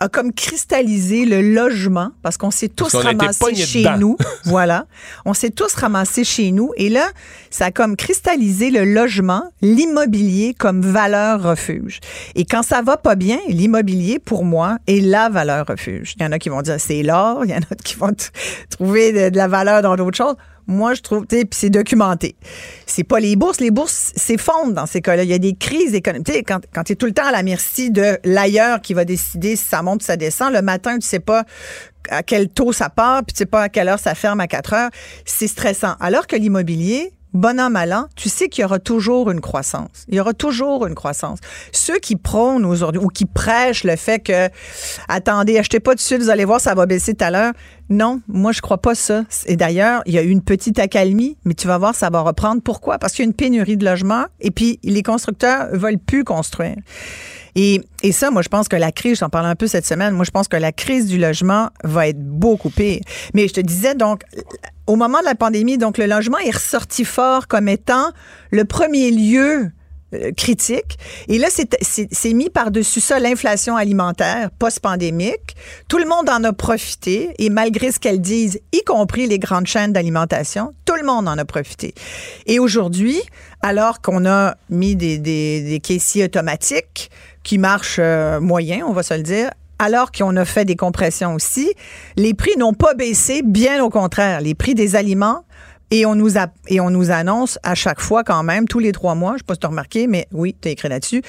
a 0.00 0.08
comme 0.08 0.32
cristallisé 0.32 1.24
le 1.24 1.40
logement 1.40 2.10
parce 2.22 2.36
qu'on 2.36 2.50
s'est 2.50 2.68
tous 2.68 2.94
ramassés 2.94 3.54
chez 3.54 3.84
nous. 3.98 4.16
voilà. 4.44 4.86
On 5.24 5.34
s'est 5.34 5.50
tous 5.50 5.74
ramassés 5.74 6.24
chez 6.24 6.52
nous. 6.52 6.72
Et 6.76 6.88
là, 6.88 7.08
ça 7.50 7.66
a 7.66 7.70
comme 7.70 7.96
cristallisé 7.96 8.70
le 8.70 8.84
logement, 8.84 9.44
l'immobilier 9.62 10.54
comme 10.54 10.82
valeur 10.82 11.42
refuge. 11.42 12.00
Et 12.34 12.44
quand 12.44 12.62
ça 12.62 12.82
va 12.82 12.96
pas 12.96 13.14
bien, 13.14 13.38
l'immobilier, 13.48 14.18
pour 14.18 14.44
moi, 14.44 14.78
est 14.86 15.00
la 15.00 15.28
valeur 15.28 15.66
refuge. 15.66 16.14
Il 16.16 16.22
y 16.22 16.26
en 16.26 16.32
a 16.32 16.38
qui 16.38 16.48
vont 16.48 16.62
dire 16.62 16.76
c'est 16.78 17.02
l'or. 17.02 17.44
Il 17.44 17.50
y 17.50 17.54
en 17.54 17.58
a 17.58 17.74
qui 17.82 17.94
vont 17.96 18.14
trouver 18.70 19.30
de 19.30 19.36
la 19.36 19.48
valeur 19.48 19.82
dans 19.82 19.96
d'autres 19.96 20.16
choses. 20.16 20.36
Moi, 20.66 20.94
je 20.94 21.02
trouve, 21.02 21.26
tu 21.26 21.36
sais, 21.36 21.44
puis 21.44 21.58
c'est 21.58 21.70
documenté. 21.70 22.36
C'est 22.86 23.04
pas 23.04 23.20
les 23.20 23.36
bourses. 23.36 23.60
Les 23.60 23.70
bourses 23.70 24.12
s'effondrent 24.16 24.72
dans 24.72 24.86
ces 24.86 25.00
cas-là. 25.00 25.22
Il 25.22 25.30
y 25.30 25.34
a 25.34 25.38
des 25.38 25.54
crises 25.54 25.94
économiques. 25.94 26.44
Quand, 26.46 26.60
quand 26.74 26.82
tu 26.82 26.92
es 26.92 26.96
tout 26.96 27.06
le 27.06 27.12
temps 27.12 27.26
à 27.26 27.32
la 27.32 27.42
merci 27.42 27.90
de 27.90 28.18
l'ailleurs 28.24 28.80
qui 28.80 28.92
va 28.92 29.04
décider 29.04 29.56
si 29.56 29.64
ça 29.64 29.82
monte 29.82 30.02
ou 30.02 30.06
ça 30.06 30.16
descend, 30.16 30.52
le 30.52 30.62
matin, 30.62 30.98
tu 30.98 31.06
sais 31.06 31.20
pas 31.20 31.44
à 32.08 32.22
quel 32.22 32.48
taux 32.48 32.72
ça 32.72 32.88
part, 32.88 33.24
puis 33.24 33.34
tu 33.34 33.38
sais 33.38 33.46
pas 33.46 33.62
à 33.62 33.68
quelle 33.68 33.88
heure 33.88 33.98
ça 33.98 34.14
ferme 34.14 34.40
à 34.40 34.46
4 34.46 34.72
heures. 34.74 34.90
C'est 35.24 35.48
stressant. 35.48 35.94
Alors 36.00 36.26
que 36.26 36.36
l'immobilier, 36.36 37.12
bon 37.36 37.60
an, 37.60 37.70
mal 37.70 37.92
an, 37.92 38.06
tu 38.16 38.28
sais 38.28 38.48
qu'il 38.48 38.62
y 38.62 38.64
aura 38.64 38.78
toujours 38.78 39.30
une 39.30 39.40
croissance. 39.40 40.04
Il 40.08 40.14
y 40.14 40.20
aura 40.20 40.34
toujours 40.34 40.86
une 40.86 40.94
croissance. 40.94 41.38
Ceux 41.72 41.98
qui 41.98 42.16
prônent 42.16 42.64
aujourd'hui 42.64 43.00
ou 43.02 43.08
qui 43.08 43.24
prêchent 43.24 43.84
le 43.84 43.96
fait 43.96 44.20
que, 44.20 44.48
attendez, 45.08 45.58
achetez 45.58 45.80
pas 45.80 45.92
tout 45.92 45.96
de 45.96 46.00
suite, 46.00 46.20
vous 46.20 46.30
allez 46.30 46.44
voir, 46.44 46.60
ça 46.60 46.74
va 46.74 46.86
baisser 46.86 47.14
tout 47.14 47.24
à 47.24 47.30
l'heure. 47.30 47.52
Non, 47.88 48.20
moi, 48.26 48.50
je 48.50 48.60
crois 48.60 48.78
pas 48.78 48.94
ça. 48.94 49.24
Et 49.46 49.56
d'ailleurs, 49.56 50.02
il 50.06 50.14
y 50.14 50.18
a 50.18 50.22
eu 50.22 50.30
une 50.30 50.42
petite 50.42 50.78
accalmie, 50.78 51.36
mais 51.44 51.54
tu 51.54 51.68
vas 51.68 51.78
voir, 51.78 51.94
ça 51.94 52.10
va 52.10 52.20
reprendre. 52.22 52.60
Pourquoi? 52.62 52.98
Parce 52.98 53.12
qu'il 53.12 53.24
y 53.24 53.26
a 53.26 53.28
une 53.28 53.34
pénurie 53.34 53.76
de 53.76 53.84
logements 53.84 54.24
et 54.40 54.50
puis 54.50 54.80
les 54.82 55.02
constructeurs 55.02 55.68
veulent 55.72 55.98
plus 55.98 56.24
construire. 56.24 56.76
Et, 57.54 57.80
et 58.02 58.12
ça, 58.12 58.30
moi, 58.30 58.42
je 58.42 58.48
pense 58.48 58.68
que 58.68 58.76
la 58.76 58.92
crise, 58.92 59.20
j'en 59.20 59.30
parle 59.30 59.46
un 59.46 59.54
peu 59.54 59.66
cette 59.66 59.86
semaine, 59.86 60.14
moi, 60.14 60.24
je 60.24 60.30
pense 60.30 60.46
que 60.46 60.56
la 60.56 60.72
crise 60.72 61.06
du 61.06 61.16
logement 61.16 61.70
va 61.84 62.08
être 62.08 62.20
beaucoup 62.20 62.70
pire. 62.70 63.00
Mais 63.32 63.48
je 63.48 63.54
te 63.54 63.60
disais, 63.60 63.94
donc, 63.94 64.22
au 64.86 64.96
moment 64.96 65.20
de 65.20 65.24
la 65.24 65.34
pandémie, 65.34 65.78
donc, 65.78 65.98
le 65.98 66.06
logement 66.06 66.38
est 66.38 66.54
ressorti 66.54 67.04
fort 67.04 67.48
comme 67.48 67.68
étant 67.68 68.12
le 68.50 68.64
premier 68.64 69.10
lieu 69.10 69.70
euh, 70.14 70.30
critique. 70.36 70.98
Et 71.26 71.38
là, 71.38 71.48
c'est 71.50 72.32
mis 72.32 72.48
par-dessus 72.48 73.00
ça 73.00 73.18
l'inflation 73.18 73.76
alimentaire 73.76 74.50
post-pandémique. 74.52 75.56
Tout 75.88 75.98
le 75.98 76.06
monde 76.06 76.28
en 76.30 76.44
a 76.44 76.52
profité 76.52 77.34
et 77.38 77.50
malgré 77.50 77.90
ce 77.90 77.98
qu'elles 77.98 78.20
disent, 78.20 78.60
y 78.72 78.82
compris 78.84 79.26
les 79.26 79.40
grandes 79.40 79.66
chaînes 79.66 79.92
d'alimentation, 79.92 80.70
tout 80.84 80.94
le 80.94 81.04
monde 81.04 81.26
en 81.26 81.36
a 81.36 81.44
profité. 81.44 81.92
Et 82.46 82.60
aujourd'hui, 82.60 83.20
alors 83.62 84.00
qu'on 84.00 84.26
a 84.26 84.54
mis 84.70 84.94
des, 84.94 85.18
des, 85.18 85.80
caissiers 85.82 86.24
automatiques 86.26 87.10
qui 87.42 87.58
marchent 87.58 87.98
euh, 87.98 88.38
moyen, 88.38 88.84
on 88.86 88.92
va 88.92 89.02
se 89.02 89.14
le 89.14 89.22
dire, 89.22 89.50
alors 89.78 90.12
qu'on 90.12 90.36
a 90.36 90.44
fait 90.44 90.64
des 90.64 90.76
compressions 90.76 91.34
aussi, 91.34 91.72
les 92.16 92.34
prix 92.34 92.56
n'ont 92.58 92.74
pas 92.74 92.94
baissé, 92.94 93.42
bien 93.44 93.82
au 93.82 93.90
contraire. 93.90 94.40
Les 94.40 94.54
prix 94.54 94.74
des 94.74 94.96
aliments 94.96 95.44
et 95.90 96.06
on 96.06 96.14
nous 96.14 96.38
a, 96.38 96.48
et 96.68 96.80
on 96.80 96.90
nous 96.90 97.10
annonce 97.10 97.58
à 97.62 97.74
chaque 97.74 98.00
fois 98.00 98.24
quand 98.24 98.42
même, 98.42 98.66
tous 98.66 98.78
les 98.78 98.92
trois 98.92 99.14
mois, 99.14 99.32
je 99.32 99.34
ne 99.34 99.38
sais 99.38 99.44
pas 99.44 99.54
si 99.54 99.60
tu 99.60 99.66
as 99.66 99.70
remarqué, 99.70 100.06
mais 100.06 100.26
oui, 100.32 100.56
tu 100.60 100.68
as 100.68 100.70
écrit 100.72 100.88
là-dessus, 100.88 101.22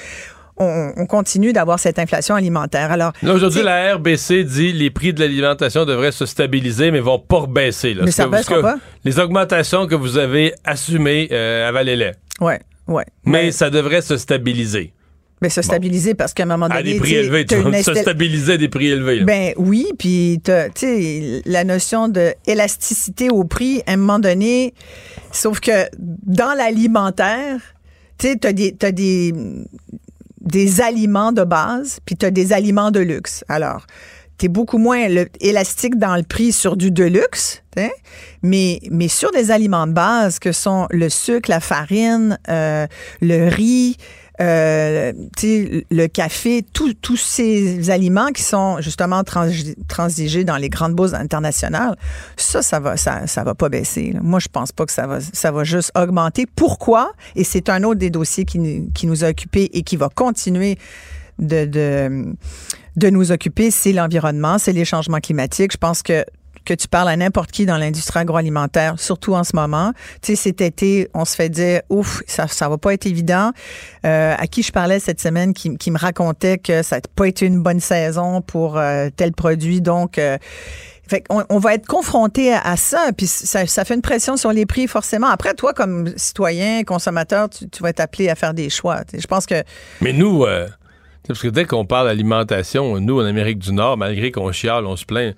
on, 0.60 1.06
continue 1.06 1.52
d'avoir 1.52 1.78
cette 1.78 2.00
inflation 2.00 2.34
alimentaire. 2.34 2.90
Alors, 2.90 3.12
aujourd'hui, 3.22 3.62
la 3.62 3.94
RBC 3.94 4.42
dit 4.42 4.72
les 4.72 4.90
prix 4.90 5.12
de 5.12 5.20
l'alimentation 5.20 5.84
devraient 5.84 6.10
se 6.10 6.26
stabiliser, 6.26 6.90
mais 6.90 6.98
vont 6.98 7.20
pas 7.20 7.46
baisser. 7.46 7.96
Mais 8.02 8.10
ça 8.10 8.26
baisse 8.26 8.46
pas. 8.46 8.76
Les 9.04 9.20
augmentations 9.20 9.86
que 9.86 9.94
vous 9.94 10.18
avez 10.18 10.54
assumées, 10.64 11.28
euh, 11.30 11.68
avalez-les. 11.68 12.12
Ouais, 12.40 12.60
ouais. 12.88 13.04
Mais, 13.24 13.44
mais 13.44 13.52
ça 13.52 13.70
devrait 13.70 14.02
se 14.02 14.16
stabiliser. 14.16 14.92
Ben, 15.40 15.48
se 15.50 15.62
stabiliser 15.62 16.14
parce 16.14 16.34
qu'à 16.34 16.42
un 16.42 16.46
moment 16.46 16.68
donné. 16.68 16.80
À 16.80 16.82
des 16.82 16.98
prix 16.98 17.10
tu 17.10 17.16
élevés, 17.16 17.46
tu 17.46 17.54
une 17.56 17.72
se 17.72 17.90
install- 17.90 17.98
stabiliser 18.02 18.52
à 18.54 18.56
des 18.56 18.68
prix 18.68 18.88
élevés. 18.88 19.20
là. 19.20 19.24
Ben 19.24 19.52
oui, 19.56 19.86
puis 19.98 20.40
t'as- 20.42 20.68
tu 20.68 20.80
sais 20.86 21.42
la 21.46 21.62
notion 21.64 22.08
de 22.08 22.34
élasticité 22.46 23.30
au 23.30 23.44
prix 23.44 23.82
à 23.86 23.92
un 23.92 23.96
moment 23.98 24.18
donné, 24.18 24.74
sauf 25.32 25.60
que 25.60 25.70
dans 25.98 26.54
l'alimentaire, 26.56 27.60
tu 28.18 28.28
sais 28.28 28.36
t'as 28.36 28.52
des 28.52 28.72
t'as 28.72 28.90
des 28.90 29.32
des 30.40 30.80
aliments 30.80 31.32
de 31.32 31.44
base, 31.44 31.98
puis 32.04 32.16
t'as 32.16 32.30
des 32.30 32.52
aliments 32.52 32.90
de 32.90 33.00
luxe. 33.00 33.44
Alors 33.48 33.86
T'es 34.40 34.46
beaucoup 34.46 34.78
moins 34.78 35.08
le- 35.08 35.26
élastique 35.40 35.98
dans 35.98 36.14
le 36.14 36.22
prix 36.22 36.52
sur 36.52 36.76
du 36.76 36.92
de 36.92 37.02
luxe, 37.02 37.64
t'sais, 37.72 37.90
mais, 38.44 38.78
mais 38.88 39.08
sur 39.08 39.32
des 39.32 39.50
aliments 39.50 39.88
de 39.88 39.92
base 39.92 40.38
que 40.38 40.52
sont 40.52 40.86
le 40.92 41.08
sucre, 41.08 41.50
la 41.50 41.58
farine, 41.58 42.38
euh, 42.48 42.86
le 43.20 43.48
riz, 43.48 43.96
euh, 44.40 45.12
le 45.90 46.06
café, 46.06 46.64
tous 46.72 47.16
ces 47.16 47.90
aliments 47.90 48.28
qui 48.28 48.42
sont 48.42 48.80
justement 48.80 49.24
trans- 49.24 49.48
transigés 49.88 50.44
dans 50.44 50.56
les 50.56 50.68
grandes 50.68 50.94
bourses 50.94 51.14
internationales, 51.14 51.96
ça, 52.36 52.62
ça 52.62 52.78
va, 52.80 52.96
ça, 52.96 53.26
ça 53.26 53.44
va 53.44 53.54
pas 53.54 53.68
baisser. 53.68 54.14
Moi, 54.22 54.38
je 54.38 54.48
pense 54.48 54.72
pas 54.72 54.86
que 54.86 54.92
ça 54.92 55.06
va, 55.06 55.18
ça 55.20 55.50
va 55.50 55.64
juste 55.64 55.90
augmenter. 55.96 56.46
Pourquoi? 56.54 57.12
Et 57.36 57.44
c'est 57.44 57.68
un 57.68 57.82
autre 57.82 57.98
des 57.98 58.10
dossiers 58.10 58.44
qui, 58.44 58.58
nous- 58.58 58.90
qui 58.92 59.06
nous 59.06 59.24
a 59.24 59.28
occupés 59.30 59.70
et 59.72 59.82
qui 59.82 59.96
va 59.96 60.08
continuer 60.08 60.78
de, 61.38 61.66
de, 61.66 62.34
de 62.96 63.10
nous 63.10 63.30
occuper, 63.30 63.70
c'est 63.70 63.92
l'environnement, 63.92 64.58
c'est 64.58 64.72
les 64.72 64.84
changements 64.84 65.20
climatiques. 65.20 65.72
Je 65.72 65.76
pense 65.78 66.02
que 66.02 66.24
que 66.68 66.74
tu 66.74 66.86
parles 66.86 67.08
à 67.08 67.16
n'importe 67.16 67.50
qui 67.50 67.64
dans 67.64 67.78
l'industrie 67.78 68.20
agroalimentaire, 68.20 69.00
surtout 69.00 69.34
en 69.34 69.42
ce 69.42 69.56
moment. 69.56 69.92
Tu 70.20 70.36
sais, 70.36 70.36
cet 70.36 70.60
été, 70.60 71.08
on 71.14 71.24
se 71.24 71.34
fait 71.34 71.48
dire, 71.48 71.80
ouf, 71.88 72.22
ça, 72.26 72.46
ça 72.46 72.68
va 72.68 72.76
pas 72.76 72.92
être 72.92 73.06
évident. 73.06 73.52
Euh, 74.04 74.34
à 74.36 74.46
qui 74.46 74.62
je 74.62 74.70
parlais 74.70 75.00
cette 75.00 75.20
semaine 75.20 75.54
qui, 75.54 75.78
qui 75.78 75.90
me 75.90 75.98
racontait 75.98 76.58
que 76.58 76.82
ça 76.82 76.96
n'a 76.96 77.02
pas 77.16 77.26
été 77.26 77.46
une 77.46 77.62
bonne 77.62 77.80
saison 77.80 78.42
pour 78.42 78.76
euh, 78.76 79.08
tel 79.16 79.32
produit. 79.32 79.80
Donc, 79.80 80.18
euh, 80.18 80.36
on, 81.30 81.58
va 81.58 81.72
être 81.72 81.86
confronté 81.86 82.52
à, 82.52 82.76
ça, 82.76 83.12
puis 83.16 83.26
ça, 83.26 83.66
ça 83.66 83.86
fait 83.86 83.94
une 83.94 84.02
pression 84.02 84.36
sur 84.36 84.52
les 84.52 84.66
prix 84.66 84.86
forcément. 84.88 85.28
Après, 85.28 85.54
toi, 85.54 85.72
comme 85.72 86.12
citoyen, 86.16 86.84
consommateur, 86.84 87.48
tu, 87.48 87.82
vas 87.82 87.88
être 87.88 88.00
appelé 88.00 88.28
à 88.28 88.34
faire 88.34 88.52
des 88.52 88.68
choix. 88.68 89.04
Je 89.18 89.26
pense 89.26 89.46
que 89.46 89.62
Mais 90.02 90.12
nous, 90.12 90.44
parce 91.26 91.40
que 91.40 91.48
dès 91.48 91.64
qu'on 91.64 91.86
parle 91.86 92.08
d'alimentation, 92.08 93.00
nous, 93.00 93.20
en 93.20 93.24
Amérique 93.24 93.58
du 93.58 93.72
Nord, 93.72 93.96
malgré 93.96 94.32
qu'on 94.32 94.52
chiale, 94.52 94.84
on 94.84 94.96
se 94.96 95.06
plaint, 95.06 95.34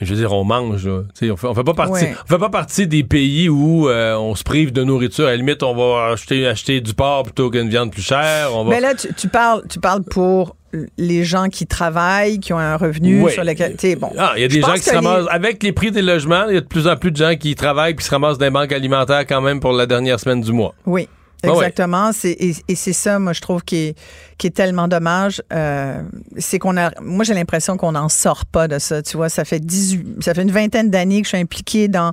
mais 0.00 0.06
je 0.06 0.12
veux 0.14 0.20
dire, 0.20 0.32
on 0.32 0.44
mange. 0.44 0.86
Là. 0.86 1.02
On 1.22 1.36
fait, 1.36 1.46
on 1.46 1.54
fait 1.54 1.64
pas 1.64 1.74
partie, 1.74 2.04
Ouais. 2.04 2.14
on 2.24 2.26
fait 2.28 2.38
pas 2.38 2.48
partie 2.50 2.86
des 2.86 3.04
pays 3.04 3.48
où 3.48 3.88
euh, 3.88 4.16
on 4.16 4.34
se 4.34 4.42
prive 4.42 4.72
de 4.72 4.82
nourriture. 4.84 5.26
À 5.26 5.30
la 5.30 5.36
limite, 5.36 5.62
on 5.62 5.74
va 5.74 6.12
acheter, 6.12 6.46
acheter 6.46 6.80
du 6.80 6.94
porc 6.94 7.24
plutôt 7.24 7.50
qu'une 7.50 7.68
viande 7.68 7.90
plus 7.92 8.02
chère. 8.02 8.50
On 8.54 8.64
va... 8.64 8.70
Mais 8.70 8.80
là, 8.80 8.94
tu, 8.94 9.12
tu 9.14 9.28
parles, 9.28 9.62
tu 9.68 9.78
parles 9.78 10.02
pour 10.02 10.56
les 10.98 11.22
gens 11.22 11.48
qui 11.48 11.68
travaillent, 11.68 12.40
qui 12.40 12.52
ont 12.52 12.58
un 12.58 12.76
revenu 12.76 13.30
sur 13.30 13.44
lequel. 13.44 13.76
Bon, 13.96 14.10
Ah, 14.18 14.32
il 14.36 14.42
y 14.42 14.44
a 14.44 14.48
des 14.48 14.60
gens 14.60 14.72
qui 14.74 14.80
se 14.80 14.90
les- 14.90 14.96
ramassent. 14.96 15.26
Avec 15.30 15.62
les 15.62 15.70
prix 15.72 15.92
des 15.92 16.02
logements, 16.02 16.46
il 16.48 16.54
y 16.54 16.58
a 16.58 16.60
de 16.60 16.66
plus 16.66 16.88
en 16.88 16.96
plus 16.96 17.12
de 17.12 17.16
gens 17.16 17.36
qui 17.38 17.54
travaillent 17.54 17.94
puis 17.94 18.04
se 18.04 18.10
ramassent 18.10 18.40
les 18.40 18.50
banques 18.50 18.72
alimentaires 18.72 19.24
quand 19.26 19.40
même 19.40 19.60
pour 19.60 19.72
la 19.72 19.86
dernière 19.86 20.18
semaine 20.18 20.40
du 20.40 20.52
mois. 20.52 20.74
Oui. 20.86 21.08
Ah 21.48 21.52
ouais. 21.52 21.66
Exactement. 21.66 22.10
Et, 22.24 22.54
et 22.68 22.74
c'est 22.74 22.92
ça, 22.92 23.18
moi, 23.18 23.32
je 23.32 23.40
trouve, 23.40 23.62
qui 23.62 23.76
est, 23.76 23.98
qui 24.38 24.46
est 24.48 24.50
tellement 24.50 24.88
dommage. 24.88 25.42
Euh, 25.52 26.02
c'est 26.38 26.58
qu'on 26.58 26.76
a. 26.76 26.90
Moi, 27.00 27.24
j'ai 27.24 27.34
l'impression 27.34 27.76
qu'on 27.76 27.92
n'en 27.92 28.08
sort 28.08 28.46
pas 28.46 28.68
de 28.68 28.78
ça. 28.78 29.02
Tu 29.02 29.16
vois, 29.16 29.28
ça 29.28 29.44
fait 29.44 29.60
18, 29.60 30.22
ça 30.22 30.34
fait 30.34 30.42
une 30.42 30.50
vingtaine 30.50 30.90
d'années 30.90 31.20
que 31.20 31.26
je 31.26 31.30
suis 31.30 31.38
impliquée 31.38 31.88
dans 31.88 32.12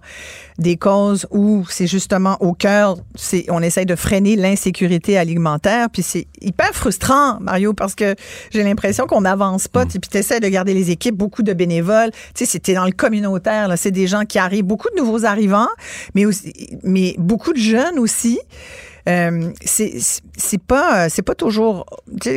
des 0.58 0.78
causes 0.78 1.28
où 1.32 1.66
c'est 1.70 1.88
justement 1.88 2.38
au 2.40 2.54
cœur, 2.54 2.98
c'est, 3.16 3.46
on 3.50 3.62
essaye 3.62 3.86
de 3.86 3.96
freiner 3.96 4.36
l'insécurité 4.36 5.18
alimentaire. 5.18 5.90
Puis 5.92 6.04
c'est 6.04 6.28
hyper 6.42 6.74
frustrant, 6.74 7.40
Mario, 7.40 7.74
parce 7.74 7.96
que 7.96 8.16
j'ai 8.52 8.64
l'impression 8.64 9.08
qu'on 9.08 9.22
n'avance 9.22 9.68
pas. 9.68 9.86
Puis 9.86 10.00
tu 10.00 10.18
essaies 10.18 10.40
de 10.40 10.48
garder 10.48 10.74
les 10.74 10.92
équipes, 10.92 11.16
beaucoup 11.16 11.44
de 11.44 11.54
bénévoles. 11.54 12.12
Tu 12.36 12.46
sais, 12.46 12.46
c'était 12.46 12.74
dans 12.74 12.86
le 12.86 12.92
communautaire, 12.92 13.68
là. 13.68 13.78
C'est 13.78 13.92
des 13.92 14.08
gens 14.08 14.26
qui 14.26 14.38
arrivent, 14.38 14.66
beaucoup 14.66 14.90
de 14.96 15.02
nouveaux 15.02 15.26
arrivants, 15.26 15.70
mais 16.14 16.26
aussi, 16.26 16.54
mais 16.84 17.16
beaucoup 17.18 17.54
de 17.54 17.60
jeunes 17.60 17.98
aussi. 17.98 18.40
Euh, 19.10 19.52
c'est 19.66 20.62
pas 20.62 21.10
c'est 21.10 21.22
pas 21.22 21.36
toujours 21.36 21.86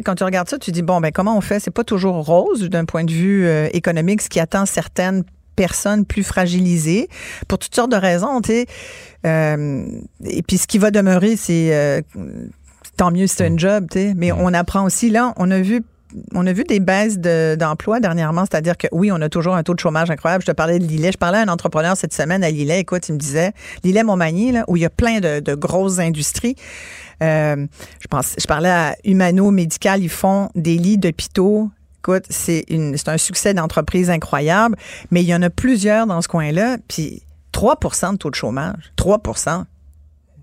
quand 0.04 0.14
tu 0.14 0.24
regardes 0.24 0.48
ça 0.48 0.58
tu 0.58 0.72
dis 0.72 0.82
bon 0.82 1.00
ben 1.00 1.10
comment 1.12 1.36
on 1.36 1.40
fait? 1.40 1.60
C'est 1.60 1.70
pas 1.70 1.84
toujours 1.84 2.24
rose 2.24 2.68
d'un 2.70 2.84
point 2.84 3.04
de 3.04 3.12
vue 3.12 3.46
euh, 3.46 3.68
économique 3.72 4.22
ce 4.22 4.28
qui 4.28 4.40
attend 4.40 4.64
certaines 4.64 5.24
personnes 5.56 6.04
plus 6.04 6.24
fragilisées 6.24 7.08
pour 7.48 7.58
toutes 7.58 7.74
sortes 7.74 7.92
de 7.92 7.96
raisons 7.96 8.40
tu 8.40 8.50
sais. 8.50 8.66
Euh, 9.26 9.84
et 10.24 10.42
puis 10.42 10.58
ce 10.58 10.66
qui 10.66 10.78
va 10.78 10.90
demeurer 10.90 11.36
c'est 11.36 11.74
euh, 11.74 12.00
tant 12.96 13.10
mieux 13.10 13.26
c'est 13.26 13.46
un 13.46 13.56
job 13.58 13.86
tu 13.90 13.98
sais. 13.98 14.14
Mais 14.16 14.32
on 14.32 14.52
apprend 14.54 14.84
aussi 14.84 15.10
là 15.10 15.34
on 15.36 15.50
a 15.50 15.60
vu 15.60 15.82
on 16.34 16.46
a 16.46 16.52
vu 16.52 16.64
des 16.64 16.80
baisses 16.80 17.18
de- 17.18 17.56
d'emploi 17.58 18.00
dernièrement, 18.00 18.44
c'est-à-dire 18.50 18.76
que 18.76 18.86
oui, 18.92 19.10
on 19.12 19.20
a 19.20 19.28
toujours 19.28 19.54
un 19.54 19.62
taux 19.62 19.74
de 19.74 19.80
chômage 19.80 20.10
incroyable. 20.10 20.42
Je 20.46 20.52
te 20.52 20.56
parlais 20.56 20.78
de 20.78 20.84
Lillet. 20.84 21.12
Je 21.12 21.18
parlais 21.18 21.38
à 21.38 21.42
un 21.42 21.48
entrepreneur 21.48 21.96
cette 21.96 22.12
semaine 22.14 22.44
à 22.44 22.50
Lillet. 22.50 22.80
Écoute, 22.80 23.08
il 23.08 23.12
me 23.12 23.18
disait, 23.18 23.52
Lillet 23.82 24.02
Montmagny, 24.04 24.52
là, 24.52 24.64
où 24.68 24.76
il 24.76 24.82
y 24.82 24.86
a 24.86 24.90
plein 24.90 25.20
de, 25.20 25.40
de 25.40 25.54
grosses 25.54 25.98
industries. 25.98 26.56
Euh, 27.22 27.66
je, 28.00 28.06
pense, 28.08 28.34
je 28.38 28.46
parlais 28.46 28.70
à 28.70 28.96
Humano 29.04 29.50
Médical. 29.50 30.02
Ils 30.02 30.08
font 30.08 30.50
des 30.54 30.76
lits 30.76 30.98
d'hôpitaux. 30.98 31.70
Écoute, 32.00 32.24
c'est 32.28 32.64
un 33.06 33.18
succès 33.18 33.54
d'entreprise 33.54 34.10
incroyable, 34.10 34.76
mais 35.10 35.22
il 35.22 35.26
y 35.26 35.34
en 35.34 35.40
a 35.42 35.48
plusieurs 35.50 36.06
dans 36.06 36.20
ce 36.20 36.28
coin-là. 36.28 36.76
Puis 36.86 37.22
3% 37.52 38.12
de 38.12 38.16
taux 38.18 38.30
de 38.30 38.34
chômage. 38.34 38.92
3 38.96 39.22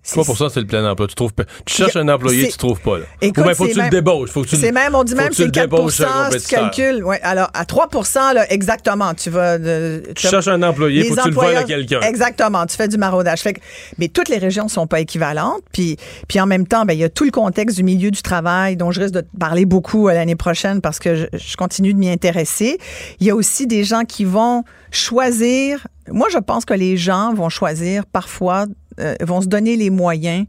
3 0.03 0.49
c'est 0.49 0.59
le 0.59 0.65
plein 0.65 0.89
emploi? 0.89 1.07
Tu, 1.07 1.15
trouves 1.15 1.31
tu 1.65 1.73
cherches 1.75 1.95
un 1.95 2.07
employé, 2.09 2.49
tu 2.49 2.57
trouves 2.57 2.79
pas. 2.81 2.97
Là. 2.99 3.05
Écoute, 3.21 3.37
Ou 3.37 3.43
bien 3.43 3.53
faut 3.53 3.65
que 3.65 3.69
tu 3.69 3.75
le 3.75 3.81
même- 3.83 3.91
débauches. 3.91 4.29
Faut 4.31 4.41
que 4.41 4.47
tu 4.47 4.55
le- 4.55 4.61
C'est 4.61 4.71
même, 4.71 4.95
on 4.95 5.03
dit 5.03 5.13
même 5.15 5.29
que 5.29 5.35
c'est 5.35 5.43
tu 5.43 5.47
le 5.47 5.51
4 5.51 5.69
débauches 5.69 6.01
à 6.01 6.25
un 6.27 6.31
si 6.31 6.39
tu 6.47 6.55
calcules. 6.55 7.03
Ouais, 7.03 7.19
alors, 7.21 7.49
à 7.53 7.65
3 7.65 8.33
là, 8.33 8.51
exactement, 8.51 9.13
tu 9.13 9.29
vas... 9.29 9.57
de- 9.59 10.03
Tu 10.15 10.27
cherches 10.27 10.47
un 10.47 10.61
employé, 10.63 11.03
faut 11.05 11.15
que 11.15 11.21
tu 11.21 11.29
le 11.29 11.35
voles 11.35 11.55
à 11.55 11.63
quelqu'un. 11.63 11.99
Exactement, 12.01 12.65
tu 12.65 12.75
fais 12.75 12.87
du 12.87 12.97
maraudage. 12.97 13.41
Fait 13.41 13.53
que- 13.53 13.59
mais 13.99 14.07
toutes 14.07 14.29
les 14.29 14.37
régions 14.39 14.67
sont 14.67 14.87
pas 14.87 14.99
équivalentes. 14.99 15.61
Puis, 15.71 15.97
puis 16.27 16.39
en 16.39 16.47
même 16.47 16.65
temps, 16.67 16.85
ben, 16.85 16.93
il 16.93 16.99
y 16.99 17.03
a 17.03 17.09
tout 17.09 17.23
le 17.25 17.31
contexte 17.31 17.77
du 17.77 17.83
milieu 17.83 18.09
du 18.11 18.21
travail 18.21 18.75
dont 18.77 18.91
je 18.91 18.99
risque 19.01 19.13
de 19.13 19.21
te 19.21 19.37
parler 19.39 19.65
beaucoup 19.65 20.07
euh, 20.09 20.13
l'année 20.13 20.35
prochaine 20.35 20.81
parce 20.81 20.99
que 20.99 21.15
je, 21.15 21.25
je 21.33 21.55
continue 21.57 21.93
de 21.93 21.99
m'y 21.99 22.09
intéresser. 22.09 22.79
Il 23.19 23.27
y 23.27 23.29
a 23.29 23.35
aussi 23.35 23.67
des 23.67 23.83
gens 23.83 24.03
qui 24.03 24.25
vont 24.25 24.63
choisir. 24.91 25.85
Moi, 26.09 26.27
je 26.31 26.37
pense 26.39 26.65
que 26.65 26.73
les 26.73 26.97
gens 26.97 27.33
vont 27.33 27.49
choisir 27.49 28.05
parfois, 28.05 28.63
euh, 28.63 28.73
vont 29.21 29.41
se 29.41 29.47
donner 29.47 29.75
les 29.75 29.89
moyens 29.89 30.45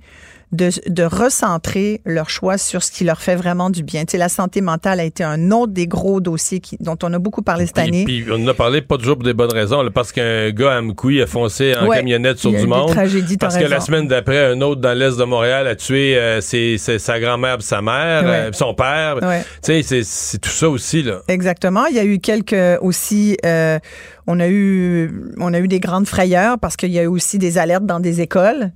de, 0.52 0.68
de 0.88 1.02
recentrer 1.02 2.02
leur 2.04 2.28
choix 2.30 2.58
sur 2.58 2.82
ce 2.82 2.90
qui 2.92 3.04
leur 3.04 3.20
fait 3.22 3.36
vraiment 3.36 3.70
du 3.70 3.82
bien. 3.82 4.04
Tu 4.04 4.12
sais, 4.12 4.18
la 4.18 4.28
santé 4.28 4.60
mentale 4.60 5.00
a 5.00 5.04
été 5.04 5.24
un 5.24 5.50
autre 5.50 5.72
des 5.72 5.86
gros 5.86 6.20
dossiers 6.20 6.60
qui, 6.60 6.76
dont 6.78 6.96
on 7.02 7.12
a 7.14 7.18
beaucoup 7.18 7.40
parlé 7.42 7.66
cette 7.66 7.78
année. 7.78 8.04
Puis, 8.04 8.22
puis 8.22 8.32
on 8.32 8.44
en 8.44 8.48
a 8.48 8.54
parlé 8.54 8.82
pas 8.82 8.98
toujours 8.98 9.16
pour 9.16 9.24
des 9.24 9.32
bonnes 9.32 9.52
raisons, 9.52 9.82
là, 9.82 9.90
parce 9.90 10.12
qu'un 10.12 10.50
gars 10.50 10.72
à 10.74 10.78
Amkoui 10.78 11.22
a 11.22 11.26
foncé 11.26 11.74
en 11.74 11.86
Ouais. 11.86 11.96
camionnette 11.96 12.38
sur 12.38 12.50
du 12.52 12.66
monde. 12.66 12.90
tragédies, 12.90 13.36
parce 13.38 13.56
que 13.56 13.64
la 13.64 13.80
semaine 13.80 14.06
d'après, 14.08 14.44
un 14.52 14.60
autre 14.60 14.80
dans 14.80 14.92
l'est 14.96 15.16
de 15.18 15.24
Montréal 15.24 15.66
a 15.66 15.74
tué 15.74 16.16
euh, 16.16 16.40
ses- 16.40 16.76
ses- 16.78 16.98
sa 16.98 17.18
grand-mère 17.18 17.56
sa 17.62 17.80
mère, 17.80 18.22
Ouais. 18.24 18.30
euh, 18.30 18.50
puis 18.50 18.58
son 18.58 18.74
père. 18.74 19.18
Ouais. 19.22 19.40
Tu 19.62 19.72
sais, 19.72 19.82
c'est- 19.82 20.04
c'est 20.04 20.38
tout 20.38 20.50
ça 20.50 20.68
aussi. 20.68 21.02
là. 21.02 21.20
Exactement. 21.28 21.86
Il 21.86 21.96
y 21.96 21.98
a 21.98 22.04
eu 22.04 22.18
quelques 22.18 22.54
aussi. 22.82 23.36
euh, 23.46 23.78
on 24.26 24.38
a 24.38 24.48
eu, 24.48 25.10
on 25.38 25.54
a 25.54 25.58
eu 25.60 25.68
des 25.68 25.80
grandes 25.80 26.06
frayeurs 26.06 26.58
parce 26.58 26.76
qu'il 26.76 26.92
y 26.92 26.98
a 26.98 27.02
eu 27.02 27.06
aussi 27.06 27.38
des 27.38 27.56
alertes 27.58 27.86
dans 27.86 28.00
des 28.00 28.20
écoles, 28.20 28.72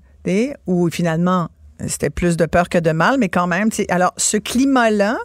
où 0.66 0.88
finalement. 0.90 1.48
C'était 1.86 2.10
plus 2.10 2.36
de 2.36 2.46
peur 2.46 2.68
que 2.70 2.78
de 2.78 2.90
mal, 2.92 3.18
mais 3.18 3.28
quand 3.28 3.46
même. 3.46 3.68
tu 3.68 3.76
sais, 3.76 3.86
Alors, 3.90 4.14
ce 4.16 4.38
climat-là, 4.38 5.18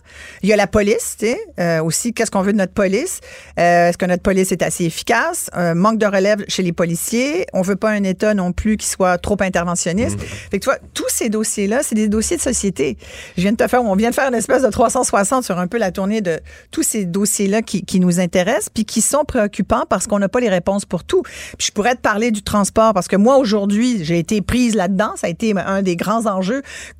il 0.44 0.50
y 0.50 0.54
a 0.54 0.58
la 0.58 0.68
police, 0.68 1.16
tu 1.18 1.28
sais, 1.28 1.40
euh, 1.60 1.82
aussi. 1.82 2.14
Qu'est-ce 2.14 2.30
qu'on 2.30 2.42
veut 2.42 2.52
de 2.52 2.58
notre 2.58 2.74
police? 2.74 3.22
Euh, 3.58 3.88
Est-ce 3.88 3.98
que 3.98 4.06
notre 4.06 4.22
police 4.22 4.52
est 4.52 4.62
assez 4.62 4.84
efficace? 4.84 5.50
Euh, 5.56 5.74
Manque 5.76 5.98
de 5.98 6.06
relève 6.06 6.44
chez 6.50 6.62
les 6.62 6.74
policiers. 6.74 7.46
On 7.54 7.62
veut 7.62 7.78
pas 7.78 7.92
un 7.92 8.04
État 8.04 8.34
non 8.34 8.52
plus 8.52 8.76
qui 8.76 8.88
soit 8.88 9.18
trop 9.18 9.38
interventionniste. 9.40 10.20
Fait 10.20 10.60
que 10.60 10.66
tu 10.66 10.70
vois, 10.70 10.80
tous 10.94 11.08
ces 11.08 11.30
dossiers-là, 11.30 11.84
c'est 11.84 11.96
des 11.96 12.10
dossiers 12.10 12.36
de 12.36 12.42
société. 12.42 12.98
Je 13.38 13.44
viens 13.44 13.54
de 13.54 13.58
te 13.58 13.68
faire, 13.68 13.82
on 13.84 13.96
vient 13.96 14.10
de 14.10 14.16
faire 14.16 14.28
une 14.28 14.36
espèce 14.36 14.64
de 14.64 14.70
360 14.70 15.46
sur 15.46 15.58
un 15.58 15.68
peu 15.68 15.78
la 15.78 15.92
tournée 15.92 16.20
de 16.20 16.40
tous 16.72 16.84
ces 16.84 17.06
dossiers-là 17.06 17.62
qui, 17.62 17.86
qui 17.86 18.02
nous 18.02 18.20
intéressent, 18.20 18.70
puis 18.74 18.84
qui 18.84 19.00
sont 19.02 19.24
préoccupants 19.24 19.86
parce 19.90 20.06
qu'on 20.06 20.20
n'a 20.20 20.28
pas 20.28 20.42
les 20.42 20.50
réponses 20.50 20.84
pour 20.84 21.06
tout. 21.06 21.22
Puis 21.58 21.68
je 21.68 21.72
pourrais 21.72 21.96
te 21.96 22.02
parler 22.02 22.32
du 22.32 22.44
transport 22.44 22.94
parce 22.94 23.08
que 23.08 23.16
moi 23.16 23.38
aujourd'hui, 23.38 24.04
j'ai 24.04 24.20
été 24.20 24.42
prise 24.42 24.76
là-dedans. 24.76 25.14
Ça 25.16 25.28
a 25.28 25.30
été 25.30 25.54
un 25.58 25.82
des 25.82 25.96
grands 25.96 26.26
enjeux. 26.26 26.41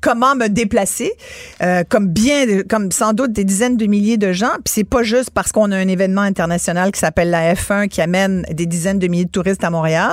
Comment 0.00 0.34
me 0.34 0.48
déplacer, 0.48 1.12
euh, 1.62 1.82
comme 1.88 2.08
bien, 2.08 2.62
comme 2.68 2.90
sans 2.92 3.12
doute 3.12 3.32
des 3.32 3.44
dizaines 3.44 3.76
de 3.76 3.86
milliers 3.86 4.16
de 4.16 4.32
gens. 4.32 4.52
Puis 4.64 4.72
c'est 4.74 4.84
pas 4.84 5.02
juste 5.02 5.30
parce 5.30 5.52
qu'on 5.52 5.70
a 5.72 5.76
un 5.76 5.88
événement 5.88 6.22
international 6.22 6.92
qui 6.92 7.00
s'appelle 7.00 7.30
la 7.30 7.54
F1 7.54 7.88
qui 7.88 8.00
amène 8.00 8.44
des 8.52 8.66
dizaines 8.66 8.98
de 8.98 9.06
milliers 9.06 9.24
de 9.24 9.30
touristes 9.30 9.64
à 9.64 9.70
Montréal, 9.70 10.12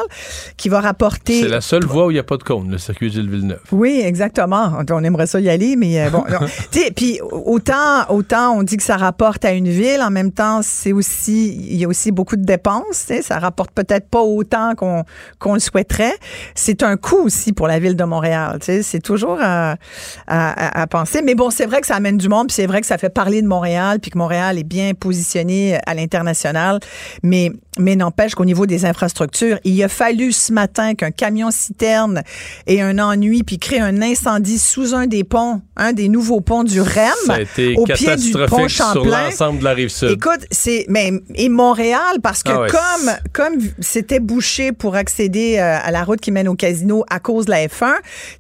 qui 0.58 0.70
va 0.70 0.82
rapporter. 0.82 1.42
C'est 1.42 1.48
la 1.48 1.62
seule 1.62 1.86
voie 1.86 2.08
où 2.08 2.12
il 2.12 2.16
n'y 2.16 2.20
a 2.20 2.24
pas 2.24 2.38
de 2.38 2.44
cône, 2.44 2.72
le 2.72 2.78
circuit 2.78 3.12
Gilles 3.12 3.30
Villeneuve. 3.30 3.60
Oui, 3.72 4.02
exactement. 4.04 4.72
On 4.92 5.04
aimerait 5.04 5.28
ça 5.28 5.40
y 5.40 5.50
aller, 5.50 5.76
mais 5.76 6.02
euh, 6.02 6.10
bon. 6.10 6.24
puis 6.96 7.20
autant, 7.22 8.10
autant 8.10 8.58
on 8.58 8.64
dit 8.64 8.78
que 8.78 8.84
ça 8.84 8.98
rapporte 8.98 9.46
à 9.46 9.52
une 9.52 9.70
ville, 9.70 10.02
en 10.02 10.12
même 10.12 10.32
temps, 10.32 10.62
c'est 10.64 10.94
aussi, 10.94 11.56
il 11.56 11.78
y 11.78 11.86
a 11.86 11.88
aussi 11.88 12.12
beaucoup 12.12 12.36
de 12.36 12.46
dépenses. 12.46 13.12
Ça 13.22 13.40
rapporte 13.40 13.72
peut-être 13.72 14.10
pas 14.10 14.22
autant 14.22 14.76
qu'on 14.76 15.04
qu'on 15.40 15.54
le 15.54 15.60
souhaiterait. 15.60 16.14
C'est 16.56 16.84
un 16.84 16.98
coût 16.98 17.24
aussi 17.24 17.54
pour 17.54 17.68
la 17.68 17.80
ville 17.80 17.96
de 17.96 18.04
Montréal. 18.04 18.60
C'est 18.62 19.02
toujours 19.02 19.19
à, 19.40 19.76
à 20.28 20.88
penser. 20.88 21.22
Mais 21.24 21.36
bon, 21.36 21.50
c'est 21.50 21.66
vrai 21.66 21.82
que 21.82 21.88
ça 21.88 21.96
amène 21.96 22.18
du 22.18 22.30
monde, 22.30 22.48
puis 22.48 22.56
c'est 22.56 22.68
vrai 22.68 22.82
que 22.82 22.88
ça 22.88 22.98
fait 22.98 23.10
parler 23.10 23.42
de 23.42 23.48
Montréal, 23.48 24.00
puis 24.00 24.12
que 24.12 24.18
Montréal 24.18 24.58
est 24.58 24.64
bien 24.64 24.94
positionné 24.94 25.78
à 25.86 25.94
l'international. 25.94 26.80
Mais 27.24 27.52
mais 27.80 27.96
n'empêche 27.96 28.36
qu'au 28.36 28.46
niveau 28.46 28.66
des 28.66 28.86
infrastructures, 28.86 29.58
il 29.64 29.82
a 29.84 29.88
fallu 29.88 30.32
ce 30.32 30.52
matin 30.54 30.94
qu'un 30.96 31.12
camion 31.12 31.50
citerne 31.52 32.22
ait 32.68 32.82
un 32.82 33.00
ennui 33.00 33.44
puis 33.44 33.58
crée 33.58 33.80
un 33.80 34.02
incendie 34.02 34.60
sous 34.60 34.94
un 34.94 35.08
des 35.08 35.24
ponts, 35.24 35.62
un 35.78 35.94
des 35.94 36.10
nouveaux 36.10 36.42
ponts 36.42 36.64
du 36.64 36.82
REM, 36.82 37.10
Ça 37.26 37.34
a 37.36 37.42
été 37.42 37.76
au 37.78 37.86
pied 37.86 38.16
du 38.16 38.32
pont 38.32 38.68
catastrophique 38.68 38.70
sur 38.70 38.94
Champlain. 38.94 39.24
l'ensemble 39.26 39.60
de 39.60 39.64
la 39.64 39.74
rive 39.74 39.90
sud. 39.90 40.10
Écoute, 40.12 40.46
c'est 40.52 40.86
mais 40.90 41.12
et 41.36 41.50
Montréal 41.50 42.18
parce 42.22 42.44
que 42.44 42.52
Ah 42.52 42.62
ouais. 42.62 42.70
comme 42.70 43.12
comme 43.34 43.62
c'était 43.80 44.20
bouché 44.20 44.72
pour 44.72 44.96
accéder 44.96 45.58
euh, 45.58 45.78
à 45.82 45.92
la 45.92 46.04
route 46.04 46.20
qui 46.20 46.32
mène 46.32 46.48
au 46.48 46.56
casino 46.56 47.04
à 47.10 47.20
cause 47.20 47.46
de 47.46 47.52
la 47.52 47.66
F1, 47.68 47.94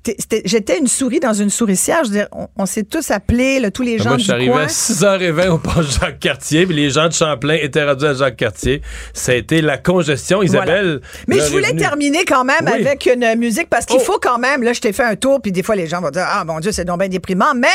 t'es- 0.03 0.15
c'était- 0.19 0.41
j'étais 0.45 0.77
une 0.79 0.87
souris 0.87 1.19
dans 1.19 1.33
une 1.33 1.49
souricière. 1.49 1.99
Je 2.03 2.09
veux 2.09 2.15
dire, 2.17 2.27
on, 2.31 2.47
on 2.57 2.65
s'est 2.65 2.83
tous 2.83 3.09
appelés, 3.11 3.59
là, 3.59 3.71
tous 3.71 3.83
les 3.83 3.97
gens 3.97 4.03
Ben, 4.05 4.09
Moi, 4.09 4.17
je 4.17 4.21
du 4.21 4.23
suis 4.25 4.33
arrivé 4.33 4.51
coin. 4.51 4.63
à 4.63 4.67
6h20 4.67 5.47
au 5.49 5.57
pont 5.57 5.81
Jacques-Cartier, 5.81 6.65
puis 6.65 6.75
les 6.75 6.89
gens 6.89 7.07
de 7.07 7.13
Champlain 7.13 7.57
étaient 7.61 7.83
rendus 7.85 8.05
à 8.05 8.13
Jacques-Cartier. 8.13 8.81
Ça 9.29 9.33
a 9.33 9.37
été 9.37 9.61
la 9.61 9.77
congestion. 9.77 10.41
Isabelle. 10.41 11.01
Mais 11.27 11.37
je 11.37 11.51
voulais 11.51 11.75
terminer 11.75 12.25
quand 12.25 12.43
même 12.43 12.65
Oui. 12.65 12.71
avec 12.87 13.05
une 13.05 13.35
musique 13.37 13.69
parce 13.69 13.85
qu'il 13.85 13.97
Oh. 13.99 14.03
faut 14.03 14.17
quand 14.19 14.39
même, 14.39 14.63
là, 14.63 14.73
je 14.73 14.81
t'ai 14.81 14.91
fait 14.91 15.03
un 15.03 15.15
tour, 15.15 15.39
puis 15.39 15.51
des 15.51 15.61
fois 15.61 15.75
les 15.75 15.85
gens 15.85 16.01
vont 16.01 16.09
dire 16.09 16.25
Ah 16.27 16.43
mon 16.45 16.59
Dieu, 16.59 16.71
c'est 16.71 16.83
donc 16.83 16.97
bien 16.97 17.09
déprimant, 17.09 17.53
mais 17.55 17.67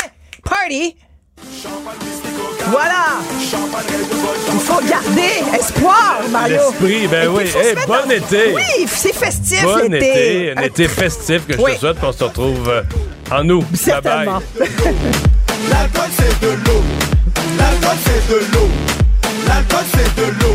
party! 0.43 0.97
Voilà! 2.67 3.21
Il 4.51 4.59
faut 4.59 4.81
garder 4.85 5.57
espoir, 5.57 6.19
Mario! 6.29 6.57
L'esprit, 6.57 7.07
ben 7.07 7.29
oui. 7.29 7.43
Hey, 7.43 7.73
mettre 7.75 7.87
bon 7.87 7.93
dans- 8.05 8.09
été. 8.11 8.53
Oui, 8.53 8.85
c'est 8.87 9.15
festif 9.15 9.63
Bon 9.63 9.77
l'été! 9.77 10.49
été, 10.49 10.53
un 10.57 10.61
été 10.61 10.87
festif 10.89 11.47
que 11.47 11.53
je 11.53 11.59
Oui. 11.61 11.75
te 11.75 11.79
souhaite, 11.79 11.99
qu'on 12.01 12.11
se 12.11 12.23
retrouve 12.25 12.67
euh, 12.67 12.81
en 13.31 13.47
août. 13.49 13.63
Bye 13.71 13.79
Certainement. 13.79 14.41
bye. 14.59 14.67
L'alcool 15.69 16.09
c'est 16.17 16.41
de 16.41 16.47
l'eau. 16.65 16.83
L'alcool 17.57 17.97
c'est 18.03 18.29
de 18.33 18.39
l'eau. 18.53 18.69
L'alcool 19.47 19.85
c'est 19.93 20.15
de 20.21 20.25
l'eau. 20.41 20.54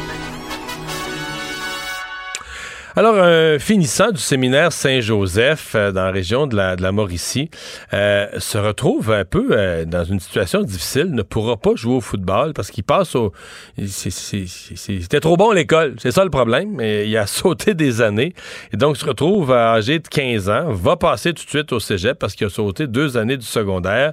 Alors, 2.93 3.15
un 3.15 3.57
finissant 3.57 4.11
du 4.11 4.19
séminaire 4.19 4.73
Saint-Joseph 4.73 5.75
euh, 5.75 5.93
dans 5.93 6.03
la 6.03 6.11
région 6.11 6.45
de 6.45 6.57
la, 6.57 6.75
de 6.75 6.89
Mauricie 6.89 7.49
euh, 7.93 8.27
se 8.37 8.57
retrouve 8.57 9.13
un 9.13 9.23
peu 9.23 9.47
euh, 9.51 9.85
dans 9.85 10.03
une 10.03 10.19
situation 10.19 10.61
difficile, 10.61 11.05
ne 11.11 11.21
pourra 11.21 11.55
pas 11.55 11.73
jouer 11.75 11.95
au 11.95 12.01
football 12.01 12.51
parce 12.51 12.69
qu'il 12.69 12.83
passe 12.83 13.15
au... 13.15 13.31
C'était 13.77 15.21
trop 15.21 15.37
bon 15.37 15.51
à 15.51 15.55
l'école, 15.55 15.95
c'est 15.99 16.11
ça 16.11 16.25
le 16.25 16.29
problème. 16.29 16.81
Il 16.81 17.15
a 17.15 17.27
sauté 17.27 17.75
des 17.75 18.01
années 18.01 18.33
et 18.73 18.77
donc 18.77 18.97
se 18.97 19.05
retrouve 19.05 19.53
âgé 19.53 19.99
de 19.99 20.07
15 20.09 20.49
ans, 20.49 20.71
va 20.71 20.97
passer 20.97 21.33
tout 21.33 21.45
de 21.45 21.49
suite 21.49 21.71
au 21.71 21.79
cégep 21.79 22.19
parce 22.19 22.35
qu'il 22.35 22.47
a 22.47 22.49
sauté 22.49 22.87
deux 22.87 23.15
années 23.15 23.37
du 23.37 23.45
secondaire 23.45 24.11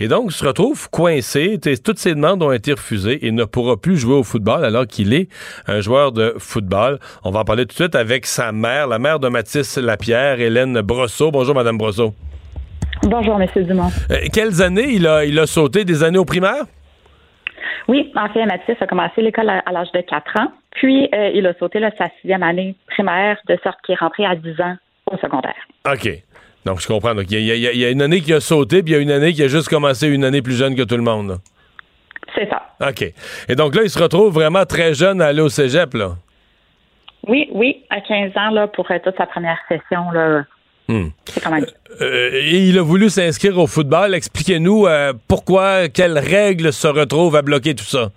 et 0.00 0.08
donc 0.08 0.32
se 0.32 0.44
retrouve 0.44 0.90
coincé. 0.90 1.58
Toutes 1.82 1.98
ses 1.98 2.14
demandes 2.14 2.42
ont 2.42 2.52
été 2.52 2.72
refusées 2.72 3.26
et 3.26 3.30
ne 3.30 3.44
pourra 3.44 3.78
plus 3.78 3.96
jouer 3.96 4.16
au 4.16 4.22
football 4.22 4.66
alors 4.66 4.86
qu'il 4.86 5.14
est 5.14 5.30
un 5.66 5.80
joueur 5.80 6.12
de 6.12 6.34
football. 6.36 6.98
On 7.24 7.30
va 7.30 7.40
en 7.40 7.44
parler 7.46 7.64
tout 7.64 7.72
de 7.72 7.84
suite 7.84 7.96
avec 8.18 8.26
sa 8.26 8.50
mère, 8.50 8.88
la 8.88 8.98
mère 8.98 9.20
de 9.20 9.28
Mathis 9.28 9.76
Lapierre, 9.78 10.40
Hélène 10.40 10.80
Brosseau. 10.80 11.30
Bonjour, 11.30 11.54
Madame 11.54 11.78
Brosseau. 11.78 12.14
Bonjour, 13.04 13.38
Monsieur 13.38 13.62
Dumont. 13.62 13.90
Euh, 14.10 14.16
quelles 14.32 14.60
années 14.60 14.88
il 14.90 15.06
a, 15.06 15.24
il 15.24 15.38
a 15.38 15.46
sauté? 15.46 15.84
Des 15.84 16.02
années 16.02 16.18
au 16.18 16.24
primaire? 16.24 16.64
Oui, 17.86 18.10
en 18.16 18.28
fait, 18.30 18.44
Mathis 18.44 18.74
a 18.80 18.86
commencé 18.88 19.22
l'école 19.22 19.48
à, 19.50 19.62
à 19.64 19.70
l'âge 19.70 19.92
de 19.94 20.00
4 20.00 20.40
ans, 20.40 20.52
puis 20.72 21.08
euh, 21.14 21.30
il 21.32 21.46
a 21.46 21.54
sauté 21.60 21.78
là, 21.78 21.92
sa 21.96 22.06
sixième 22.20 22.42
année 22.42 22.74
primaire, 22.88 23.36
de 23.48 23.56
sorte 23.62 23.76
qu'il 23.86 23.92
est 23.94 23.98
rentré 24.00 24.26
à 24.26 24.34
10 24.34 24.60
ans 24.62 24.74
au 25.12 25.16
secondaire. 25.18 25.54
OK. 25.88 26.10
Donc, 26.66 26.80
je 26.80 26.88
comprends. 26.88 27.14
Donc, 27.14 27.26
il 27.30 27.38
y, 27.38 27.44
y 27.44 27.52
a- 27.68 27.72
il 27.72 27.78
y 27.78 27.84
a 27.84 27.90
une 27.90 28.02
année 28.02 28.20
qui 28.20 28.32
a 28.32 28.40
sauté, 28.40 28.82
puis 28.82 28.94
il 28.94 28.96
y 28.96 28.98
a 28.98 29.00
une 29.00 29.12
année 29.12 29.32
qui 29.32 29.44
a 29.44 29.48
juste 29.48 29.68
commencé 29.68 30.08
une 30.08 30.24
année 30.24 30.42
plus 30.42 30.56
jeune 30.58 30.74
que 30.74 30.82
tout 30.82 30.96
le 30.96 31.04
monde. 31.04 31.38
C'est 32.34 32.48
ça. 32.50 32.62
OK. 32.88 33.12
Et 33.48 33.54
donc 33.54 33.76
là, 33.76 33.82
il 33.84 33.90
se 33.90 33.98
retrouve 34.02 34.34
vraiment 34.34 34.64
très 34.64 34.92
jeune 34.92 35.22
à 35.22 35.26
aller 35.26 35.40
au 35.40 35.48
cégep, 35.48 35.94
là. 35.94 36.16
Oui, 37.28 37.48
oui, 37.52 37.84
à 37.90 38.00
15 38.00 38.32
ans, 38.36 38.50
là, 38.50 38.66
pour 38.66 38.90
euh, 38.90 38.98
toute 39.04 39.16
sa 39.16 39.26
première 39.26 39.58
session, 39.68 40.10
là, 40.12 40.44
c'est 40.88 41.42
quand 41.42 41.50
même... 41.50 41.66
Euh, 42.00 42.30
et 42.32 42.68
il 42.68 42.78
a 42.78 42.82
voulu 42.82 43.10
s'inscrire 43.10 43.58
au 43.58 43.66
football. 43.66 44.14
Expliquez-nous 44.14 44.86
euh, 44.86 45.12
pourquoi, 45.28 45.88
quelles 45.88 46.18
règles 46.18 46.72
se 46.72 46.88
retrouvent 46.88 47.36
à 47.36 47.42
bloquer 47.42 47.74
tout 47.74 47.84
ça? 47.84 48.08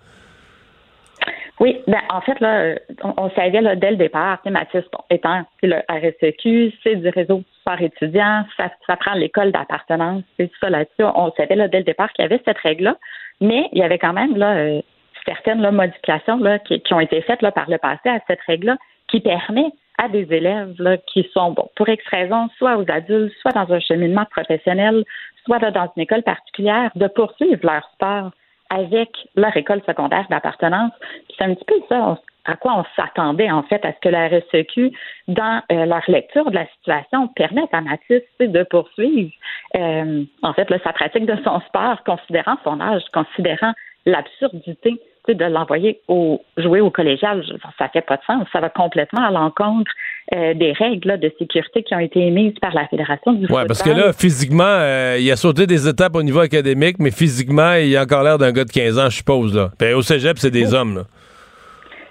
Oui, 1.59 1.79
ben 1.85 1.99
en 2.09 2.21
fait, 2.21 2.39
là, 2.39 2.61
euh, 2.61 2.75
on, 3.03 3.13
on 3.17 3.29
savait 3.31 3.61
là, 3.61 3.75
dès 3.75 3.91
le 3.91 3.97
départ, 3.97 4.39
Mathis 4.45 4.83
bon, 4.91 5.03
étant 5.11 5.43
le 5.61 5.77
RSEQ, 5.89 6.73
c'est 6.81 6.95
du 6.95 7.09
réseau 7.09 7.43
sport 7.59 7.79
étudiant, 7.79 8.45
ça, 8.57 8.71
ça 8.87 8.95
prend 8.95 9.13
l'école 9.13 9.51
d'appartenance, 9.51 10.23
c'est 10.37 10.49
ça 10.59 10.71
là-dessus. 10.71 11.03
On 11.03 11.31
savait 11.33 11.55
là, 11.55 11.67
dès 11.67 11.79
le 11.79 11.83
départ 11.83 12.11
qu'il 12.13 12.23
y 12.23 12.25
avait 12.25 12.41
cette 12.45 12.57
règle-là, 12.57 12.97
mais 13.41 13.69
il 13.73 13.79
y 13.79 13.83
avait 13.83 13.99
quand 13.99 14.13
même 14.13 14.37
là, 14.37 14.55
euh, 14.55 14.81
certaines 15.25 15.61
là, 15.61 15.71
modifications 15.71 16.37
là, 16.37 16.57
qui, 16.57 16.81
qui 16.81 16.93
ont 16.95 16.99
été 16.99 17.21
faites 17.21 17.43
là, 17.43 17.51
par 17.51 17.69
le 17.69 17.77
passé 17.77 18.09
à 18.09 18.19
cette 18.27 18.41
règle-là 18.47 18.77
qui 19.11 19.19
permet 19.19 19.71
à 19.97 20.07
des 20.07 20.25
élèves 20.33 20.73
là, 20.79 20.97
qui 20.97 21.29
sont, 21.33 21.51
bon, 21.51 21.69
pour 21.75 21.87
X 21.87 22.03
raisons, 22.07 22.49
soit 22.57 22.77
aux 22.77 22.89
adultes, 22.89 23.33
soit 23.41 23.51
dans 23.51 23.71
un 23.71 23.79
cheminement 23.79 24.25
professionnel, 24.31 25.03
soit 25.45 25.59
là, 25.59 25.69
dans 25.69 25.91
une 25.95 26.03
école 26.03 26.23
particulière, 26.23 26.89
de 26.95 27.07
poursuivre 27.07 27.59
leur 27.61 27.87
sport 27.93 28.31
avec 28.69 29.09
leur 29.35 29.55
école 29.55 29.81
secondaire 29.85 30.25
d'appartenance. 30.29 30.93
C'est 31.37 31.43
un 31.43 31.53
petit 31.53 31.65
peu 31.65 31.75
ça 31.89 32.17
à 32.45 32.55
quoi 32.55 32.73
on 32.75 32.85
s'attendait, 32.95 33.51
en 33.51 33.61
fait, 33.63 33.85
à 33.85 33.93
ce 33.93 33.99
que 34.01 34.09
la 34.09 34.27
RSEQ, 34.27 34.91
dans 35.27 35.61
euh, 35.71 35.85
leur 35.85 36.01
lecture 36.07 36.49
de 36.49 36.55
la 36.55 36.65
situation, 36.77 37.27
permette 37.27 37.71
à 37.71 37.81
Mathis 37.81 38.23
de 38.39 38.63
poursuivre, 38.63 39.31
euh, 39.75 40.23
en 40.41 40.53
fait, 40.53 40.67
là, 40.71 40.79
sa 40.83 40.93
pratique 40.93 41.27
de 41.27 41.35
son 41.43 41.59
sport, 41.61 42.03
considérant 42.03 42.57
son 42.63 42.81
âge, 42.81 43.03
considérant 43.13 43.73
l'absurdité 44.07 44.99
de 45.27 45.45
l'envoyer 45.45 45.99
au, 46.07 46.41
jouer 46.57 46.81
au 46.81 46.89
collégial. 46.89 47.43
Ça 47.77 47.87
fait 47.89 48.01
pas 48.01 48.17
de 48.17 48.23
sens. 48.25 48.47
Ça 48.51 48.59
va 48.59 48.69
complètement 48.69 49.23
à 49.25 49.31
l'encontre 49.31 49.91
euh, 50.33 50.53
des 50.53 50.71
règles 50.73 51.07
là, 51.09 51.17
de 51.17 51.31
sécurité 51.37 51.83
qui 51.83 51.93
ont 51.95 51.99
été 51.99 52.19
émises 52.19 52.55
par 52.59 52.73
la 52.73 52.87
Fédération 52.87 53.33
du 53.33 53.41
Ouais, 53.41 53.47
football. 53.47 53.67
parce 53.67 53.83
que 53.83 53.89
là, 53.91 54.13
physiquement, 54.13 54.63
euh, 54.65 55.17
il 55.19 55.29
a 55.31 55.35
sauté 55.35 55.67
des 55.67 55.87
étapes 55.87 56.15
au 56.15 56.23
niveau 56.23 56.39
académique, 56.39 56.97
mais 56.99 57.11
physiquement, 57.11 57.73
il 57.73 57.95
a 57.95 58.01
encore 58.03 58.23
l'air 58.23 58.37
d'un 58.37 58.51
gars 58.51 58.65
de 58.65 58.71
15 58.71 58.97
ans, 58.99 59.09
je 59.09 59.17
suppose. 59.17 59.55
Là. 59.55 59.69
Au 59.95 60.01
cégep, 60.01 60.37
c'est 60.37 60.51
des 60.51 60.73
hommes. 60.73 60.95
Là. 60.97 61.03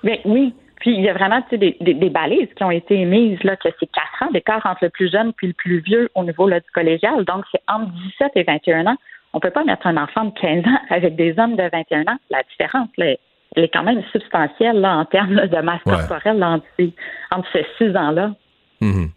Ben, 0.04 0.18
oui. 0.24 0.54
Puis 0.80 0.94
il 0.94 1.02
y 1.02 1.10
a 1.10 1.12
vraiment 1.12 1.42
des, 1.50 1.76
des, 1.78 1.92
des 1.94 2.08
balises 2.10 2.48
qui 2.56 2.64
ont 2.64 2.70
été 2.70 2.94
émises, 2.94 3.38
là, 3.44 3.54
que 3.56 3.68
c'est 3.78 3.90
quatre 3.92 4.22
ans 4.22 4.30
d'écart 4.32 4.64
entre 4.64 4.84
le 4.84 4.88
plus 4.88 5.10
jeune 5.12 5.32
puis 5.34 5.48
le 5.48 5.52
plus 5.52 5.80
vieux 5.80 6.08
au 6.14 6.24
niveau 6.24 6.48
là, 6.48 6.58
du 6.60 6.70
collégial. 6.74 7.22
Donc, 7.26 7.44
c'est 7.52 7.60
entre 7.68 7.90
17 8.18 8.30
et 8.36 8.44
21 8.44 8.86
ans. 8.86 8.96
On 9.32 9.40
peut 9.40 9.50
pas 9.50 9.64
mettre 9.64 9.86
un 9.86 9.96
enfant 9.96 10.24
de 10.24 10.38
15 10.38 10.64
ans 10.66 10.78
avec 10.90 11.16
des 11.16 11.34
hommes 11.38 11.56
de 11.56 11.68
21 11.72 12.02
ans. 12.02 12.18
La 12.30 12.42
différence, 12.42 12.88
là, 12.98 13.14
elle 13.56 13.64
est 13.64 13.68
quand 13.68 13.82
même 13.82 14.02
substantielle 14.12 14.80
là, 14.80 14.96
en 14.98 15.04
termes 15.04 15.34
là, 15.34 15.46
de 15.46 15.58
masse 15.58 15.80
Ouais. 15.86 15.94
corporelle 15.94 16.38
là, 16.38 16.50
entre, 16.50 16.66
ces, 16.78 16.92
entre 17.30 17.48
ces 17.52 17.66
six 17.78 17.96
ans-là. 17.96 18.32
Mhm. 18.80 19.10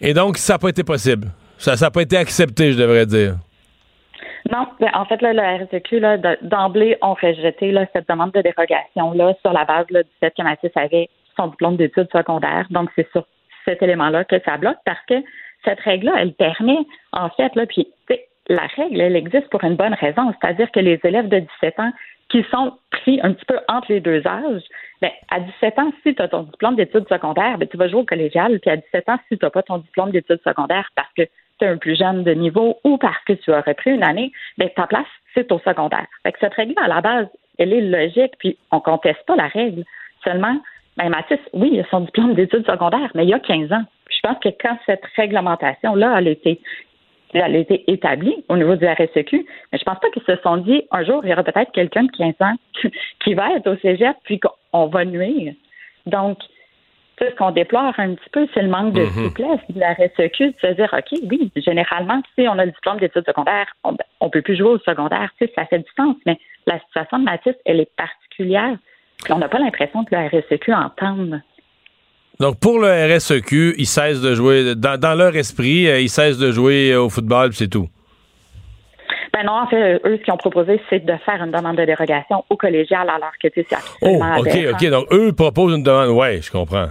Et 0.00 0.14
donc, 0.14 0.36
ça 0.36 0.54
n'a 0.54 0.58
pas 0.58 0.68
été 0.68 0.84
possible. 0.84 1.28
Ça 1.58 1.74
n'a 1.80 1.90
pas 1.90 2.02
été 2.02 2.16
accepté, 2.16 2.72
je 2.72 2.78
devrais 2.78 3.06
dire. 3.06 3.36
Non, 4.50 4.66
ben, 4.80 4.90
en 4.94 5.04
fait, 5.04 5.22
là, 5.22 5.32
le 5.32 5.64
RSEQ, 5.64 6.00
d'emblée, 6.42 6.98
ont 7.00 7.14
rejeté 7.14 7.72
cette 7.92 8.08
demande 8.08 8.32
de 8.32 8.42
dérogation-là 8.42 9.34
sur 9.40 9.52
la 9.52 9.64
base 9.64 9.86
du 9.86 10.02
fait 10.18 10.32
que 10.36 10.42
Mathis 10.42 10.70
avait 10.74 11.08
son 11.36 11.48
diplôme 11.48 11.76
d'études 11.76 12.08
secondaires. 12.12 12.66
Donc, 12.70 12.90
c'est 12.96 13.08
sur 13.12 13.24
cet 13.64 13.82
élément-là 13.82 14.24
que 14.24 14.40
ça 14.44 14.56
bloque 14.56 14.78
parce 14.84 14.98
que 15.08 15.14
cette 15.64 15.80
règle-là, 15.80 16.14
elle 16.18 16.32
permet, 16.34 16.78
en 17.12 17.30
fait, 17.30 17.54
là, 17.54 17.66
puis, 17.66 17.88
la 18.54 18.66
règle, 18.76 19.00
elle 19.00 19.16
existe 19.16 19.48
pour 19.48 19.64
une 19.64 19.76
bonne 19.76 19.94
raison, 19.94 20.32
c'est-à-dire 20.40 20.70
que 20.70 20.80
les 20.80 21.00
élèves 21.04 21.28
de 21.28 21.40
17 21.40 21.80
ans 21.80 21.92
qui 22.28 22.44
sont 22.50 22.72
pris 22.90 23.20
un 23.22 23.32
petit 23.32 23.44
peu 23.44 23.58
entre 23.68 23.92
les 23.92 24.00
deux 24.00 24.26
âges, 24.26 24.62
ben, 25.02 25.10
à 25.30 25.40
17 25.40 25.78
ans, 25.78 25.92
si 26.02 26.14
tu 26.14 26.22
as 26.22 26.28
ton 26.28 26.44
diplôme 26.44 26.76
d'études 26.76 27.08
secondaires, 27.08 27.58
ben, 27.58 27.68
tu 27.68 27.76
vas 27.76 27.88
jouer 27.88 28.00
au 28.00 28.04
collégial, 28.04 28.58
puis 28.60 28.70
à 28.70 28.76
17 28.76 29.08
ans, 29.08 29.18
si 29.28 29.36
tu 29.36 29.44
n'as 29.44 29.50
pas 29.50 29.62
ton 29.62 29.78
diplôme 29.78 30.10
d'études 30.12 30.40
secondaires 30.44 30.88
parce 30.94 31.12
que 31.14 31.22
tu 31.22 31.64
es 31.64 31.66
un 31.66 31.76
plus 31.76 31.96
jeune 31.96 32.24
de 32.24 32.32
niveau 32.32 32.78
ou 32.84 32.96
parce 32.96 33.22
que 33.24 33.34
tu 33.34 33.52
as 33.52 33.60
repris 33.60 33.90
une 33.90 34.02
année, 34.02 34.32
ben, 34.56 34.68
ta 34.74 34.86
place, 34.86 35.06
c'est 35.34 35.50
au 35.52 35.58
secondaire. 35.58 36.06
Fait 36.22 36.32
que 36.32 36.38
cette 36.40 36.54
règle 36.54 36.74
à 36.76 36.88
la 36.88 37.00
base, 37.00 37.26
elle 37.58 37.72
est 37.72 37.80
logique, 37.80 38.32
puis 38.38 38.56
on 38.70 38.80
conteste 38.80 39.24
pas 39.26 39.36
la 39.36 39.48
règle. 39.48 39.84
Seulement, 40.24 40.58
ben, 40.96 41.10
Mathis, 41.10 41.40
oui, 41.52 41.70
il 41.72 41.80
a 41.80 41.84
son 41.90 42.00
diplôme 42.00 42.34
d'études 42.34 42.66
secondaires, 42.66 43.10
mais 43.14 43.24
il 43.24 43.30
y 43.30 43.34
a 43.34 43.40
15 43.40 43.72
ans. 43.72 43.84
Je 44.10 44.20
pense 44.22 44.38
que 44.38 44.50
quand 44.60 44.78
cette 44.86 45.04
réglementation-là, 45.16 46.12
a 46.12 46.20
été 46.22 46.60
elle 47.40 47.56
a 47.56 47.58
été 47.58 47.84
établie 47.90 48.44
au 48.48 48.56
niveau 48.56 48.76
du 48.76 48.86
RSEQ, 48.86 49.46
mais 49.72 49.78
je 49.78 49.84
pense 49.84 49.98
pas 50.00 50.10
qu'ils 50.10 50.22
se 50.24 50.36
sont 50.42 50.58
dit 50.58 50.82
un 50.90 51.04
jour, 51.04 51.20
il 51.24 51.30
y 51.30 51.32
aura 51.32 51.42
peut-être 51.44 51.72
quelqu'un 51.72 52.04
de 52.04 52.10
15 52.12 52.34
ans 52.40 52.54
qui 53.24 53.34
va 53.34 53.52
être 53.56 53.66
au 53.70 53.76
cégep, 53.76 54.16
puis 54.24 54.40
qu'on 54.40 54.86
va 54.86 55.04
nuire. 55.04 55.54
Donc, 56.06 56.38
ce 57.20 57.26
qu'on 57.36 57.50
déplore 57.52 57.92
un 57.98 58.14
petit 58.14 58.30
peu, 58.32 58.48
c'est 58.52 58.62
le 58.62 58.68
manque 58.68 58.94
de 58.94 59.02
Mhm. 59.02 59.24
souplesse 59.24 59.60
de 59.68 59.78
la 59.78 59.92
RSEQ 59.92 60.46
de 60.46 60.54
se 60.60 60.66
dire, 60.74 60.92
OK, 60.92 61.18
oui, 61.30 61.50
généralement, 61.56 62.20
si 62.34 62.48
on 62.48 62.58
a 62.58 62.64
le 62.64 62.72
diplôme 62.72 62.98
d'études 62.98 63.24
secondaires, 63.26 63.66
on, 63.84 63.96
on 64.20 64.28
peut 64.30 64.42
plus 64.42 64.56
jouer 64.56 64.70
au 64.70 64.78
secondaire, 64.78 65.30
tu 65.38 65.46
sais, 65.46 65.52
ça 65.54 65.64
fait 65.66 65.78
du 65.78 65.90
sens, 65.96 66.16
mais 66.26 66.38
la 66.66 66.80
situation 66.80 67.18
de 67.20 67.24
Mathis, 67.24 67.54
elle 67.64 67.80
est 67.80 67.94
particulière, 67.96 68.76
puis 69.22 69.32
on 69.32 69.38
n'a 69.38 69.48
pas 69.48 69.58
l'impression 69.58 70.04
que 70.04 70.14
la 70.14 70.26
RSEQ 70.28 70.72
entende. 70.74 71.40
Donc, 72.40 72.58
pour 72.58 72.78
le 72.78 72.88
RSEQ, 73.14 73.74
ils 73.78 73.86
cessent 73.86 74.20
de 74.20 74.34
jouer, 74.34 74.74
dans, 74.74 74.98
dans 74.98 75.14
leur 75.14 75.36
esprit, 75.36 75.86
euh, 75.88 76.00
ils 76.00 76.08
cessent 76.08 76.38
de 76.38 76.50
jouer 76.50 76.96
au 76.96 77.08
football, 77.08 77.50
puis 77.50 77.58
c'est 77.58 77.68
tout. 77.68 77.88
Ben 79.32 79.44
non, 79.46 79.52
en 79.52 79.66
fait, 79.66 80.00
eux, 80.04 80.18
ce 80.18 80.22
qu'ils 80.22 80.32
ont 80.32 80.38
proposé, 80.38 80.80
c'est 80.90 81.04
de 81.04 81.14
faire 81.24 81.42
une 81.42 81.52
demande 81.52 81.76
de 81.76 81.84
dérogation 81.84 82.44
au 82.50 82.56
collégial, 82.56 83.08
alors 83.08 83.32
que, 83.42 83.48
tu 83.48 83.62
sais, 83.62 83.66
c'est 83.70 83.76
Oh, 84.02 84.20
OK. 84.38 84.58
OK. 84.72 84.90
Donc, 84.90 85.06
eux 85.12 85.32
proposent 85.32 85.74
une 85.74 85.82
demande. 85.82 86.10
Ouais, 86.10 86.40
je 86.42 86.50
comprends. 86.50 86.88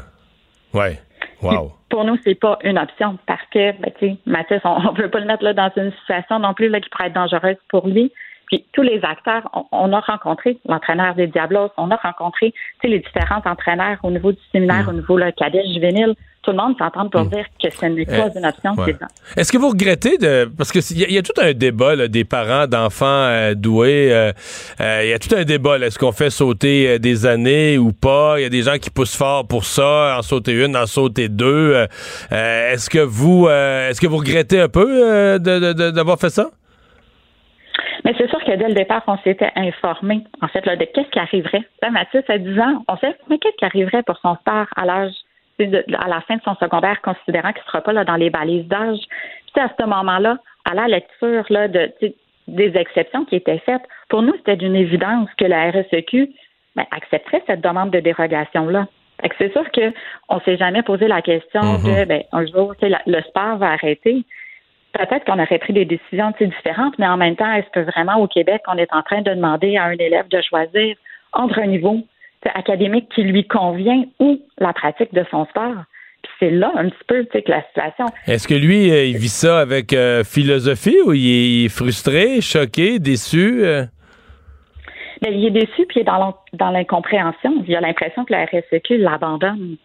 Ouais. 0.74 1.00
Wow. 1.42 1.74
Pour 1.89 2.04
nous, 2.06 2.18
c'est 2.24 2.36
pas 2.36 2.58
une 2.64 2.78
option 2.78 3.18
parce 3.28 3.42
que, 3.52 3.72
ben, 3.80 3.92
tu 4.00 4.08
sais, 4.08 4.18
Mathis, 4.26 4.62
on, 4.64 4.89
on 4.89 4.94
peut 4.94 5.10
pas 5.10 5.20
le 5.20 5.26
mettre 5.26 5.44
là 5.44 5.54
dans 5.54 5.72
une 5.76 5.92
situation 6.02 6.39
non 6.39 6.54
plus 6.54 6.70
là, 6.70 6.80
qui 6.80 6.89
pourrait 6.89 7.08
être 7.08 7.14
dangereuse 7.14 7.58
pour 7.70 7.88
lui. 7.88 8.12
Puis 8.52 8.66
tous 8.74 8.82
les 8.82 8.99
acteurs, 9.04 9.49
on, 9.54 9.64
on 9.72 9.93
a 9.93 10.02
rencontré 10.02 10.58
l'entraîneur 10.68 11.16
des 11.16 11.28
Diablos, 11.28 11.70
on 11.78 11.89
a 11.89 11.95
rencontré 11.95 12.54
les 12.84 12.99
différents 12.99 13.41
entraîneurs 13.45 13.97
au 14.04 14.12
niveau 14.12 14.34
du 14.34 14.39
séminaire, 14.52 14.86
au 14.89 14.93
niveau 14.93 15.18
là, 15.18 15.32
cadet, 15.32 15.64
juvénile. 15.74 16.16
Tout 16.43 16.52
le 16.52 16.58
monde 16.58 16.76
s'entend 16.80 17.08
pour 17.08 17.26
dire 17.28 17.45
que 17.64 17.70
ce 17.70 17.86
n'est 17.86 18.04
pas 18.06 18.28
Eh, 18.36 18.39
une 18.39 18.45
option. 18.47 18.74
ouais. 18.74 18.95
Est-ce 19.38 19.52
que 19.54 19.58
vous 19.60 19.70
regrettez 19.70 20.18
de. 20.18 20.49
Parce 20.58 20.72
qu'il 20.72 20.97
y, 20.99 21.04
a- 21.04 21.08
il 21.08 21.14
y 21.14 21.18
a 21.20 21.22
tout 21.22 21.39
un 21.39 21.54
débat 21.54 21.95
là, 21.95 22.08
des 22.08 22.24
parents 22.26 22.66
d'enfants 22.66 23.06
euh, 23.06 23.54
doués. 23.54 24.12
euh, 24.12 24.34
euh, 24.82 25.02
Il 25.04 25.10
y 25.12 25.14
a 25.14 25.20
tout 25.20 25.34
un 25.36 25.43
débat. 25.43 25.78
Est-ce 25.78 25.99
qu'on 25.99 26.12
fait 26.12 26.32
sauter 26.32 26.89
euh, 26.89 26.97
des 26.99 27.28
années 27.28 27.78
ou 27.78 27.93
pas? 27.93 28.39
Il 28.39 28.41
y 28.41 28.45
a 28.45 28.49
des 28.49 28.64
gens 28.64 28.78
qui 28.80 28.89
poussent 28.89 29.16
fort 29.16 29.47
pour 29.47 29.66
ça, 29.66 30.16
en 30.18 30.24
sauter 30.24 30.54
une, 30.66 30.76
en 30.76 30.88
sauter 30.88 31.30
deux. 31.30 31.74
Euh, 31.76 31.86
euh, 32.32 32.74
est-ce 32.74 32.89
que 32.89 32.99
vous 32.99 33.45
euh, 33.47 33.89
est-ce 33.89 34.02
que 34.02 34.08
vous 34.08 34.18
regrettez 34.18 34.60
un 34.60 34.68
peu 34.70 34.88
euh, 34.89 35.38
de- 35.38 35.60
de- 35.60 35.74
de- 35.74 35.91
d'avoir 35.91 36.18
fait 36.20 36.32
ça? 36.32 36.49
Mais 38.06 38.14
c'est 38.18 38.30
sûr 38.30 38.44
que 38.44 38.52
dès 38.52 38.68
le 38.68 38.74
départ, 38.74 39.04
on 39.08 39.18
s'était 39.20 39.52
informé, 39.56 40.24
en 40.42 40.48
fait, 40.48 40.66
là, 40.66 40.76
de 40.76 40.86
qu'est-ce 40.86 41.10
qui 41.10 41.20
arriverait. 41.20 41.64
Là, 41.82 41.90
Mathis, 41.92 42.24
à 42.30 42.38
10 42.38 42.60
ans, 42.60 42.84
on 42.88 42.98
sait, 42.98 43.16
mais 43.30 43.38
qu'est-ce 43.38 43.58
qui 43.58 43.66
arriverait 43.66 44.04
pour 44.04 44.18
son 44.18 44.36
star 44.38 44.68
à 44.76 44.86
l'âge, 44.86 45.14
à 45.60 46.08
la 46.08 46.22
fin 46.22 46.36
de 46.38 46.42
son 46.44 46.56
secondaire, 46.56 47.02
considérant 47.02 47.52
qu'il 47.54 47.62
ne 47.62 47.68
sera 47.68 47.82
pas 47.82 47.94
là 47.94 48.04
dans 48.04 48.16
les 48.16 48.30
balises 48.30 48.68
d'âge. 48.68 49.00
Puis, 49.54 49.64
à 49.64 49.70
ce 49.80 49.86
moment-là, 49.86 50.38
à 50.70 50.74
la 50.74 50.88
lecture 50.88 51.46
là, 51.50 51.68
de, 51.68 51.92
des 52.48 52.72
exceptions 52.76 53.26
qui 53.26 53.36
étaient 53.36 53.60
faites, 53.60 53.84
pour 54.10 54.22
nous, 54.22 54.34
c'était 54.38 54.56
d'une 54.58 54.76
évidence 54.76 55.30
que 55.38 55.46
la 55.46 55.70
RSEQ 55.72 56.30
ben, 56.76 56.86
accepterait 56.92 57.44
cette 57.48 57.62
demande 57.62 57.92
de 57.92 58.00
dérogation-là. 58.00 58.88
C'est 59.38 59.52
sûr 59.52 59.70
qu'on 59.72 60.36
ne 60.36 60.40
s'est 60.42 60.58
jamais 60.58 60.82
posé 60.82 61.08
la 61.08 61.22
question 61.22 61.62
de, 61.84 62.06
ben, 62.06 62.24
un 62.32 62.46
jour, 62.48 62.74
la- 62.82 63.02
le 63.06 63.22
sport 63.22 63.58
va 63.58 63.68
arrêter 63.72 64.24
peut-être 64.94 65.26
qu'on 65.26 65.42
aurait 65.42 65.60
pris 65.60 65.74
des 65.74 65.86
décisions 65.86 66.32
différentes, 66.39 66.98
mais 67.00 67.08
en 67.08 67.18
même 67.18 67.36
temps, 67.36 67.52
est-ce 67.54 67.70
que 67.72 67.80
vraiment 67.92 68.18
au 68.18 68.28
Québec, 68.28 68.62
on 68.68 68.78
est 68.78 68.92
en 68.94 69.02
train 69.04 69.22
de 69.22 69.34
demander 69.34 69.78
à 69.78 69.86
un 69.86 69.98
élève 69.98 70.28
de 70.30 70.42
choisir 70.42 70.96
entre 71.34 71.60
un 71.60 71.68
niveau 71.68 72.00
académique 72.56 73.08
qui 73.14 73.24
lui 73.24 73.48
convient 73.48 74.04
ou 74.20 74.39
la 74.60 74.74
pratique 74.74 75.14
de 75.14 75.26
son 75.32 75.46
sport? 75.46 75.84
Puis 76.24 76.32
c'est 76.39 76.52
là 76.52 76.72
un 76.76 76.89
petit 76.89 77.04
peu 77.08 77.26
tu 77.26 77.32
sais, 77.32 77.42
que 77.42 77.52
la 77.52 77.64
situation. 77.64 78.06
Est-ce 78.28 78.48
que 78.48 78.54
lui, 78.54 78.92
euh, 78.92 79.06
il 79.06 79.18
vit 79.18 79.30
ça 79.30 79.60
avec 79.60 79.92
euh, 79.94 80.24
philosophie 80.24 80.98
ou 81.06 81.14
il 81.14 81.66
est 81.66 81.70
frustré, 81.70 82.42
choqué, 82.42 83.00
déçu? 83.00 83.64
euh? 83.64 83.86
Mais 85.24 85.34
il 85.34 85.46
est 85.48 85.52
déçu 85.52 85.86
puis 85.88 86.00
il 86.00 86.02
est 86.02 86.06
dans 86.54 86.70
l'incompréhension. 86.72 87.64
Il 87.68 87.76
a 87.76 87.82
l'impression 87.82 88.26
que 88.26 88.34
la 88.34 88.46
RSEQ 88.46 88.98
l'abandonne. 88.98 89.78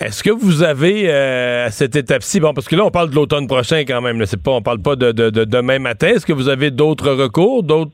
Est-ce 0.00 0.22
que 0.24 0.30
vous 0.30 0.62
avez 0.64 1.04
euh, 1.08 1.66
à 1.66 1.70
cette 1.70 1.94
étape-ci, 1.94 2.40
bon, 2.40 2.52
parce 2.52 2.66
que 2.66 2.74
là, 2.74 2.84
on 2.84 2.90
parle 2.90 3.10
de 3.10 3.14
l'automne 3.14 3.46
prochain 3.46 3.84
quand 3.86 4.00
même, 4.00 4.18
là, 4.18 4.26
pas, 4.42 4.50
on 4.50 4.60
parle 4.62 4.80
pas 4.80 4.96
de, 4.96 5.12
de- 5.12 5.30
de 5.30 5.44
demain 5.44 5.78
matin. 5.78 6.08
Est-ce 6.08 6.26
que 6.26 6.32
vous 6.32 6.48
avez 6.48 6.70
d'autres 6.72 7.12
recours, 7.12 7.62
d'autres, 7.62 7.92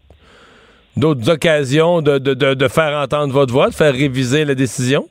occasions 1.28 2.00
de- 2.34 2.54
de 2.54 2.68
faire 2.68 2.96
entendre 2.98 3.32
votre 3.34 3.52
voix, 3.52 3.68
de 3.68 3.74
faire 3.74 3.92
réviser 3.92 4.44
la 4.46 4.54
décision? 4.54 5.08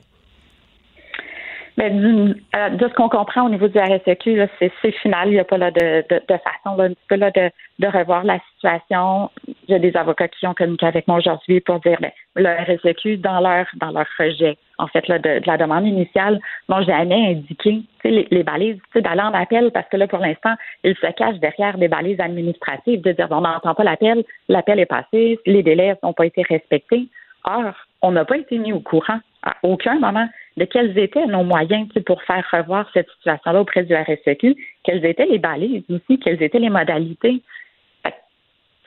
Mais 1.79 1.91
d'une- 1.91 2.35
euh, 2.57 2.69
de 2.71 2.87
ce 2.89 2.93
qu'on 2.93 3.07
comprend 3.07 3.45
au 3.45 3.49
niveau 3.49 3.69
du 3.69 3.79
RSEQ, 3.79 4.49
c'est, 4.59 4.91
final. 5.01 5.29
Il 5.29 5.35
n'y 5.35 5.39
a 5.39 5.45
pas 5.45 5.57
là, 5.57 5.71
de, 5.71 6.03
de, 6.09 6.21
de 6.27 6.37
façon 6.39 6.75
là, 6.75 6.83
un 6.83 6.89
petit 6.89 7.07
peu 7.07 7.15
là, 7.15 7.31
de, 7.31 7.49
de 7.79 7.87
revoir 7.87 8.25
la 8.25 8.37
situation. 8.53 9.31
A 9.69 9.79
des 9.79 9.95
avocats 9.95 10.27
qui 10.27 10.45
ont 10.45 10.53
communiqué 10.53 10.85
avec 10.85 11.07
moi 11.07 11.19
aujourd'hui 11.19 11.61
pour 11.61 11.79
dire 11.79 11.97
ben, 12.01 12.11
le 12.35 12.49
RSEQ, 12.49 13.17
dans 13.19 13.39
leur 13.39 13.65
dans 13.79 13.91
leur 13.91 14.07
rejet, 14.19 14.57
en 14.77 14.87
fait, 14.87 15.07
là, 15.07 15.19
de, 15.19 15.39
de 15.39 15.47
la 15.47 15.55
demande 15.55 15.87
initiale, 15.87 16.41
n'ont 16.67 16.81
jamais 16.81 17.27
indiqué 17.31 17.81
les, 18.03 18.27
les 18.29 18.43
balises 18.43 18.79
d'aller 18.93 19.21
en 19.21 19.33
appel 19.33 19.71
parce 19.71 19.87
que 19.87 19.95
là, 19.95 20.07
pour 20.07 20.19
l'instant, 20.19 20.55
ils 20.83 20.97
se 20.97 21.07
cachent 21.13 21.39
derrière 21.39 21.77
des 21.77 21.87
balises 21.87 22.19
administratives 22.19 23.01
de 23.01 23.13
dire 23.13 23.27
on 23.31 23.39
n'entend 23.39 23.73
pas 23.73 23.85
l'appel, 23.85 24.25
l'appel 24.49 24.79
est 24.79 24.85
passé, 24.85 25.39
les 25.45 25.63
délais 25.63 25.95
n'ont 26.03 26.11
pas 26.11 26.25
été 26.25 26.41
respectés. 26.41 27.07
Or, 27.45 27.71
on 28.01 28.11
n'a 28.11 28.25
pas 28.25 28.37
été 28.37 28.57
mis 28.57 28.73
au 28.73 28.81
courant 28.81 29.19
à 29.43 29.55
aucun 29.63 29.97
moment 29.99 30.27
de 30.59 30.65
quels 30.65 30.97
étaient 30.99 31.25
nos 31.25 31.43
moyens 31.43 31.87
pour 32.05 32.21
faire 32.23 32.45
revoir 32.51 32.87
cette 32.93 33.09
situation-là 33.17 33.61
auprès 33.61 33.83
du 33.83 33.95
RSEQ, 33.95 34.55
quelles 34.83 35.05
étaient 35.05 35.25
les 35.25 35.39
balises 35.39 35.83
aussi, 35.89 36.19
quelles 36.19 36.43
étaient 36.43 36.59
les 36.59 36.69
modalités. 36.69 37.41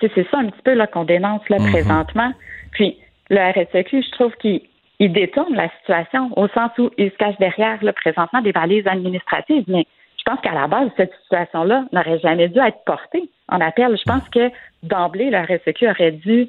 C'est 0.00 0.28
ça 0.30 0.38
un 0.38 0.46
petit 0.46 0.62
peu 0.62 0.76
qu'on 0.86 1.04
dénonce 1.04 1.48
là, 1.48 1.58
Mhm. 1.60 1.70
présentement. 1.70 2.32
Puis 2.72 2.98
le 3.30 3.38
RSEQ, 3.38 4.02
je 4.02 4.10
trouve 4.10 4.34
qu'il 4.36 4.60
il 4.98 5.12
détourne 5.12 5.54
la 5.54 5.68
situation 5.80 6.30
au 6.36 6.46
sens 6.48 6.70
où 6.78 6.90
il 6.98 7.10
se 7.10 7.16
cache 7.16 7.36
derrière 7.38 7.82
là, 7.82 7.92
présentement 7.92 8.40
des 8.40 8.52
balises 8.52 8.86
administratives. 8.86 9.64
Mais 9.66 9.86
je 10.18 10.22
pense 10.24 10.40
qu'à 10.40 10.52
la 10.52 10.68
base, 10.68 10.90
cette 10.96 11.12
situation-là 11.22 11.86
n'aurait 11.92 12.20
jamais 12.20 12.48
dû 12.48 12.58
être 12.60 12.84
portée 12.84 13.28
en 13.48 13.60
appel. 13.60 13.96
Je 13.96 14.02
pense 14.04 14.28
que 14.28 14.50
d'emblée, 14.84 15.30
le 15.30 15.38
RSEQ 15.38 15.88
aurait 15.88 16.12
dû 16.12 16.48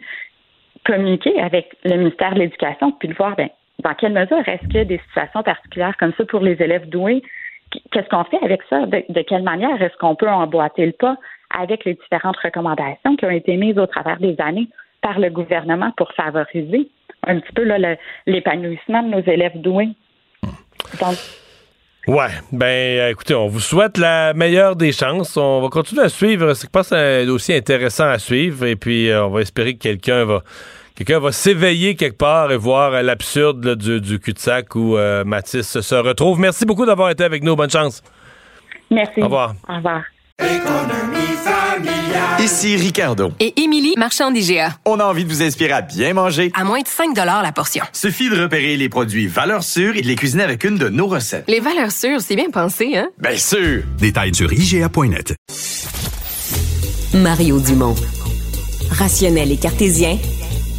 communiquer 0.85 1.39
avec 1.41 1.75
le 1.83 1.95
ministère 1.97 2.33
de 2.33 2.39
l'Éducation 2.39 2.91
puis 2.91 3.07
de 3.07 3.13
voir 3.13 3.35
ben, 3.35 3.49
dans 3.83 3.93
quelle 3.93 4.13
mesure 4.13 4.47
est-ce 4.47 4.67
que 4.67 4.83
des 4.83 4.99
situations 5.07 5.43
particulières 5.43 5.95
comme 5.99 6.13
ça 6.17 6.25
pour 6.25 6.41
les 6.41 6.61
élèves 6.61 6.89
doués, 6.89 7.21
qu'est-ce 7.91 8.09
qu'on 8.09 8.23
fait 8.25 8.43
avec 8.43 8.61
ça? 8.69 8.85
De, 8.85 9.21
quelle 9.21 9.43
manière 9.43 9.81
est-ce 9.81 9.95
qu'on 9.97 10.15
peut 10.15 10.29
emboîter 10.29 10.85
le 10.85 10.93
pas 10.93 11.17
avec 11.57 11.85
les 11.85 11.93
différentes 11.95 12.37
recommandations 12.37 13.15
qui 13.15 13.25
ont 13.25 13.29
été 13.29 13.55
mises 13.57 13.77
au 13.77 13.85
travers 13.85 14.19
des 14.19 14.35
années 14.39 14.67
par 15.01 15.19
le 15.19 15.29
gouvernement 15.29 15.91
pour 15.97 16.11
favoriser 16.13 16.89
un 17.27 17.39
petit 17.39 17.53
peu 17.53 17.63
l'épanouissement 18.25 19.03
de 19.03 19.09
nos 19.09 19.21
élèves 19.21 19.59
doués? 19.61 19.89
Donc, 20.99 21.17
Ouais, 22.05 22.27
ben 22.51 23.11
écoutez, 23.11 23.33
on 23.33 23.47
vous 23.47 23.61
souhaite 23.61 23.97
la 23.97 24.33
meilleure 24.33 24.75
des 24.75 24.91
chances. 24.91 25.37
On 25.37 25.61
va 25.61 25.69
continuer 25.69 26.01
à 26.01 26.09
suivre. 26.09 26.53
C'est 26.53 26.67
je 26.67 26.69
pense 26.69 26.91
un 26.91 27.25
dossier 27.25 27.55
intéressant 27.55 28.09
à 28.09 28.19
suivre. 28.19 28.65
Et 28.65 28.75
puis 28.75 29.09
euh, 29.09 29.25
on 29.25 29.29
va 29.29 29.39
espérer 29.39 29.75
que 29.75 29.79
quelqu'un 29.79 30.25
va 30.25 30.43
quelqu'un 30.95 31.19
va 31.19 31.31
s'éveiller 31.31 31.95
quelque 31.95 32.17
part 32.17 32.51
et 32.51 32.57
voir 32.57 32.93
euh, 32.93 33.01
l'absurde 33.01 33.63
là, 33.63 33.75
du, 33.75 34.01
du 34.01 34.19
cul-de-sac 34.19 34.75
où 34.75 34.97
euh, 34.97 35.23
Mathis 35.23 35.79
se 35.79 35.95
retrouve. 35.95 36.39
Merci 36.39 36.65
beaucoup 36.65 36.85
d'avoir 36.85 37.09
été 37.09 37.23
avec 37.23 37.43
nous. 37.43 37.55
Bonne 37.55 37.69
chance. 37.69 38.01
merci. 38.91 39.21
Au 39.21 39.25
revoir. 39.25 39.55
Au 39.67 39.75
revoir. 39.75 40.03
Ici 42.39 42.75
Ricardo. 42.75 43.31
Et 43.39 43.61
Émilie, 43.61 43.93
marchand 43.97 44.29
d'IGA. 44.31 44.77
On 44.85 44.99
a 44.99 45.05
envie 45.05 45.23
de 45.23 45.29
vous 45.29 45.41
inspirer 45.43 45.71
à 45.71 45.81
bien 45.81 46.13
manger. 46.13 46.51
À 46.55 46.63
moins 46.63 46.81
de 46.81 46.87
5 46.87 47.15
la 47.15 47.51
portion. 47.51 47.85
Suffit 47.93 48.29
de 48.29 48.41
repérer 48.41 48.75
les 48.75 48.89
produits 48.89 49.27
valeurs 49.27 49.63
sûres 49.63 49.95
et 49.95 50.01
de 50.01 50.07
les 50.07 50.15
cuisiner 50.15 50.43
avec 50.43 50.63
une 50.63 50.77
de 50.77 50.89
nos 50.89 51.07
recettes. 51.07 51.45
Les 51.47 51.59
valeurs 51.59 51.91
sûres, 51.91 52.19
c'est 52.21 52.35
bien 52.35 52.49
pensé, 52.49 52.97
hein? 52.97 53.09
Bien 53.17 53.37
sûr! 53.37 53.83
Détails 53.97 54.35
sur 54.35 54.51
IGA.net. 54.51 55.35
Mario 57.13 57.59
Dumont. 57.59 57.95
Rationnel 58.91 59.51
et 59.51 59.57
cartésien, 59.57 60.17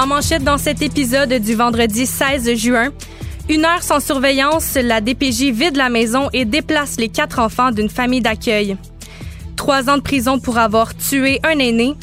En 0.00 0.06
manchette 0.06 0.42
dans 0.44 0.56
cet 0.56 0.80
épisode 0.80 1.30
du 1.34 1.54
vendredi 1.54 2.06
16 2.06 2.54
juin, 2.54 2.88
une 3.50 3.66
heure 3.66 3.82
sans 3.82 4.00
surveillance, 4.00 4.78
la 4.82 5.02
DPJ 5.02 5.50
vide 5.52 5.76
la 5.76 5.90
maison 5.90 6.30
et 6.32 6.46
déplace 6.46 6.96
les 6.96 7.10
quatre 7.10 7.38
enfants 7.38 7.70
d'une 7.70 7.90
famille 7.90 8.22
d'accueil. 8.22 8.78
trois 9.56 9.90
ans 9.90 9.98
de 9.98 10.02
prison 10.02 10.38
pour 10.38 10.56
avoir 10.56 10.96
tué 10.96 11.38
un 11.44 11.58
aîné. 11.58 11.96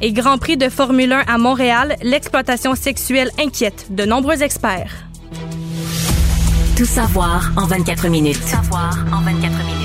Et 0.00 0.12
Grand 0.12 0.38
Prix 0.38 0.58
de 0.58 0.68
Formule 0.68 1.12
1 1.12 1.22
à 1.26 1.38
Montréal, 1.38 1.96
l'exploitation 2.04 2.76
sexuelle 2.76 3.32
inquiète 3.36 3.88
de 3.90 4.04
nombreux 4.04 4.44
experts. 4.44 5.08
Tout 6.76 6.86
savoir 6.86 7.50
en 7.56 7.66
24 7.66 8.06
minutes. 8.06 8.44
Savoir 8.44 8.96
en 9.12 9.22
24 9.22 9.56
minutes. 9.64 9.79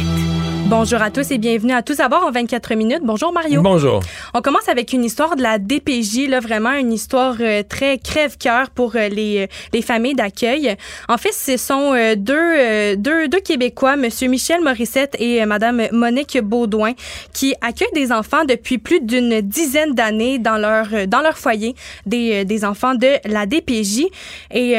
Bonjour 0.67 0.99
à 0.99 1.11
tous 1.11 1.29
et 1.29 1.37
bienvenue 1.37 1.73
à 1.73 1.83
Tout 1.83 1.93
savoir 1.93 2.25
en 2.25 2.31
24 2.31 2.73
minutes. 2.73 3.01
Bonjour 3.03 3.31
Mario. 3.31 3.61
Bonjour. 3.61 3.99
On 4.33 4.41
commence 4.41 4.67
avec 4.67 4.93
une 4.93 5.03
histoire 5.03 5.35
de 5.35 5.43
la 5.43 5.59
DPJ, 5.59 6.27
là, 6.27 6.39
vraiment 6.39 6.71
une 6.71 6.91
histoire 6.91 7.35
euh, 7.39 7.61
très 7.61 7.99
crève-cœur 7.99 8.71
pour 8.71 8.95
euh, 8.95 9.07
les, 9.07 9.43
euh, 9.43 9.47
les 9.73 9.83
familles 9.83 10.15
d'accueil. 10.15 10.75
En 11.07 11.19
fait, 11.19 11.33
ce 11.33 11.57
sont 11.57 11.93
euh, 11.93 12.15
deux, 12.15 12.95
deux, 12.95 13.27
deux 13.27 13.39
Québécois, 13.41 13.95
Monsieur 13.95 14.27
Michel 14.27 14.61
Morissette 14.63 15.15
et 15.19 15.45
Madame 15.45 15.83
Monique 15.91 16.39
Baudouin, 16.41 16.93
qui 17.31 17.53
accueillent 17.61 17.87
des 17.93 18.11
enfants 18.11 18.43
depuis 18.43 18.79
plus 18.79 19.01
d'une 19.01 19.41
dizaine 19.41 19.93
d'années 19.93 20.39
dans 20.39 20.57
leur, 20.57 21.07
dans 21.07 21.21
leur 21.21 21.37
foyer, 21.37 21.75
des, 22.07 22.43
des 22.43 22.65
enfants 22.65 22.95
de 22.95 23.09
la 23.25 23.45
DPJ. 23.45 24.05
Et 24.51 24.75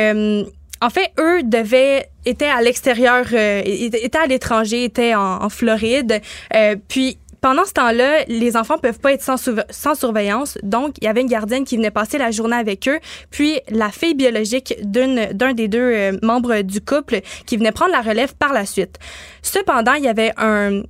en 0.80 0.90
fait, 0.90 1.12
eux 1.18 1.42
devaient 1.42 2.08
étaient 2.24 2.48
à 2.48 2.60
l'extérieur, 2.60 3.24
euh, 3.32 3.62
étaient 3.64 4.18
à 4.18 4.26
l'étranger, 4.26 4.84
étaient 4.84 5.14
en, 5.14 5.42
en 5.42 5.48
Floride. 5.48 6.20
Euh, 6.54 6.76
puis 6.88 7.18
pendant 7.40 7.64
ce 7.64 7.72
temps-là, 7.74 8.24
les 8.26 8.56
enfants 8.56 8.78
peuvent 8.78 8.98
pas 8.98 9.12
être 9.12 9.22
sans, 9.22 9.36
sans 9.70 9.94
surveillance. 9.94 10.58
Donc, 10.64 10.96
il 11.00 11.04
y 11.04 11.06
avait 11.06 11.20
une 11.20 11.28
gardienne 11.28 11.64
qui 11.64 11.76
venait 11.76 11.92
passer 11.92 12.18
la 12.18 12.32
journée 12.32 12.56
avec 12.56 12.88
eux. 12.88 12.98
Puis, 13.30 13.60
la 13.70 13.90
fille 13.90 14.14
biologique 14.14 14.74
d'un 14.82 15.52
des 15.52 15.68
deux 15.68 15.78
euh, 15.78 16.18
membres 16.22 16.62
du 16.62 16.80
couple 16.80 17.20
qui 17.46 17.56
venait 17.56 17.72
prendre 17.72 17.92
la 17.92 18.00
relève 18.00 18.34
par 18.34 18.52
la 18.52 18.66
suite. 18.66 18.98
Cependant, 19.42 19.94
il 19.94 20.04
y 20.04 20.08
avait 20.08 20.32
un 20.36 20.82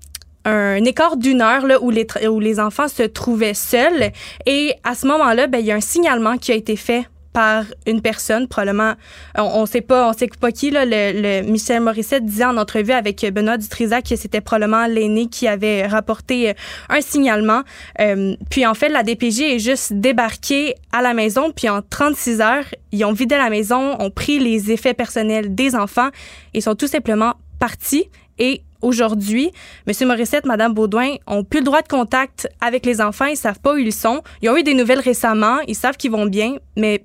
un 0.49 0.85
écart 0.85 1.17
d'une 1.17 1.43
heure 1.43 1.67
là, 1.67 1.83
où, 1.83 1.91
les, 1.91 2.07
où 2.29 2.39
les 2.39 2.61
enfants 2.61 2.87
se 2.87 3.03
trouvaient 3.03 3.53
seuls. 3.53 4.13
Et 4.47 4.75
à 4.85 4.95
ce 4.95 5.07
moment-là, 5.09 5.49
ben, 5.49 5.59
il 5.59 5.67
y 5.67 5.73
a 5.73 5.75
un 5.75 5.81
signalement 5.81 6.39
qui 6.39 6.53
a 6.53 6.55
été 6.55 6.77
fait 6.77 7.05
par 7.37 7.65
une 7.87 8.01
personne, 8.01 8.49
probablement, 8.49 8.95
on, 9.37 9.43
on 9.43 9.67
sait 9.67 9.83
pas, 9.83 10.09
on 10.09 10.15
sait 10.15 10.27
pas 10.41 10.53
qui, 10.53 10.71
là, 10.71 10.87
le, 10.87 11.21
le 11.21 11.43
Michel 11.43 11.83
Morissette 11.83 12.25
disait 12.25 12.47
en 12.47 12.57
entrevue 12.57 12.93
avec 12.93 13.31
Benoît 13.31 13.59
Dutrisac 13.59 14.07
que 14.09 14.17
c'était 14.17 14.41
probablement 14.41 14.87
l'aîné 14.87 15.27
qui 15.27 15.47
avait 15.47 15.87
rapporté 15.87 16.49
euh, 16.49 16.53
un 16.89 17.03
signalement. 17.03 17.61
Euh, 18.01 18.37
puis 18.49 18.65
en 18.65 18.73
fait, 18.73 18.89
la 18.89 19.03
DPJ 19.03 19.41
est 19.43 19.59
juste 19.59 19.93
débarquée 19.93 20.77
à 20.93 21.03
la 21.03 21.13
maison, 21.13 21.53
puis 21.55 21.69
en 21.69 21.83
36 21.83 22.41
heures, 22.41 22.65
ils 22.91 23.05
ont 23.05 23.13
vidé 23.13 23.37
la 23.37 23.51
maison, 23.51 24.01
ont 24.01 24.11
pris 24.11 24.39
les 24.39 24.73
effets 24.73 24.95
personnels 24.95 25.55
des 25.55 25.77
enfants 25.77 26.09
et 26.55 26.63
sont 26.63 26.75
tout 26.75 26.89
simplement 26.89 27.35
partis. 27.59 28.09
Et 28.39 28.63
aujourd'hui, 28.81 29.51
M. 29.87 30.09
Morissette, 30.09 30.47
Mme 30.47 30.73
Baudouin 30.73 31.17
ont 31.27 31.45
plus 31.45 31.61
le 31.61 31.67
droit 31.67 31.83
de 31.83 31.89
contact 31.89 32.49
avec 32.63 32.87
les 32.87 33.03
enfants. 33.03 33.27
Ils 33.27 33.37
savent 33.37 33.61
pas 33.61 33.75
où 33.75 33.77
ils 33.77 33.93
sont. 33.93 34.23
Ils 34.41 34.49
ont 34.49 34.57
eu 34.57 34.63
des 34.63 34.73
nouvelles 34.73 35.01
récemment. 35.01 35.59
Ils 35.69 35.75
savent 35.75 35.99
qu'ils 35.99 36.13
vont 36.13 36.25
bien, 36.25 36.55
mais 36.77 37.05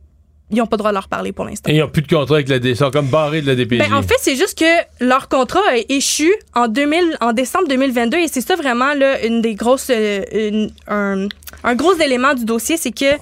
ils 0.52 0.58
n'ont 0.58 0.66
pas 0.68 0.76
le 0.76 0.80
droit 0.80 0.92
de 0.92 0.96
leur 0.96 1.08
parler 1.08 1.32
pour 1.32 1.46
l'instant. 1.46 1.70
Et 1.72 1.76
ils 1.76 1.80
n'ont 1.80 1.88
plus 1.90 2.02
de 2.02 2.08
contrat 2.08 2.36
avec 2.36 2.50
la 2.50 2.60
DPJ. 2.60 2.70
Ils 2.72 2.76
sont 2.78 2.92
comme 2.92 3.08
barrés 3.08 3.42
de 3.42 3.48
la 3.48 3.56
DPJ. 3.56 3.80
Ben, 3.80 3.94
en 3.94 4.02
fait, 4.02 4.18
c'est 4.20 4.36
juste 4.36 4.58
que 4.58 5.04
leur 5.06 5.30
contrat 5.30 5.62
a 5.72 5.78
échu 5.90 6.32
en, 6.56 6.68
2000, 6.68 7.18
en 7.22 7.34
décembre 7.34 7.68
2022 7.68 8.18
et 8.18 8.28
c'est 8.28 8.42
ça 8.42 8.56
vraiment 8.56 8.94
là, 8.94 9.26
une 9.26 9.42
des 9.42 9.56
grosses, 9.56 9.90
euh, 9.90 10.22
une- 10.34 10.72
un, 10.88 11.28
un 11.64 11.76
gros 11.76 11.94
élément 11.96 12.34
du 12.34 12.46
dossier, 12.46 12.78
c'est 12.78 12.92
que 12.92 13.16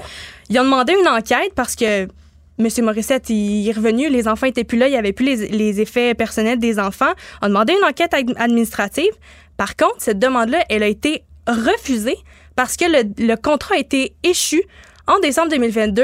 ils 0.49 0.59
ont 0.59 0.63
demandé 0.63 0.93
une 0.99 1.07
enquête 1.07 1.53
parce 1.55 1.75
que 1.75 2.07
M. 2.61 2.67
Morissette, 2.81 3.29
il 3.29 3.69
est 3.69 3.71
revenu, 3.71 4.09
les 4.09 4.27
enfants 4.27 4.47
étaient 4.47 4.63
plus 4.65 4.77
là, 4.77 4.87
il 4.87 4.91
n'y 4.91 4.97
avait 4.97 5.13
plus 5.13 5.25
les, 5.25 5.47
les 5.47 5.79
effets 5.79 6.13
personnels 6.13 6.59
des 6.59 6.77
enfants. 6.79 7.13
On 7.41 7.45
a 7.45 7.47
demandé 7.49 7.73
une 7.79 7.85
enquête 7.87 8.13
ad- 8.13 8.33
administrative. 8.37 9.11
Par 9.55 9.75
contre, 9.77 9.95
cette 9.99 10.19
demande-là, 10.19 10.63
elle 10.69 10.83
a 10.83 10.87
été 10.87 11.23
refusée 11.47 12.17
parce 12.55 12.75
que 12.75 12.85
le, 12.85 13.25
le 13.25 13.35
contrat 13.35 13.75
a 13.75 13.77
été 13.77 14.13
échu 14.23 14.61
en 15.07 15.19
décembre 15.19 15.49
2022. 15.51 16.03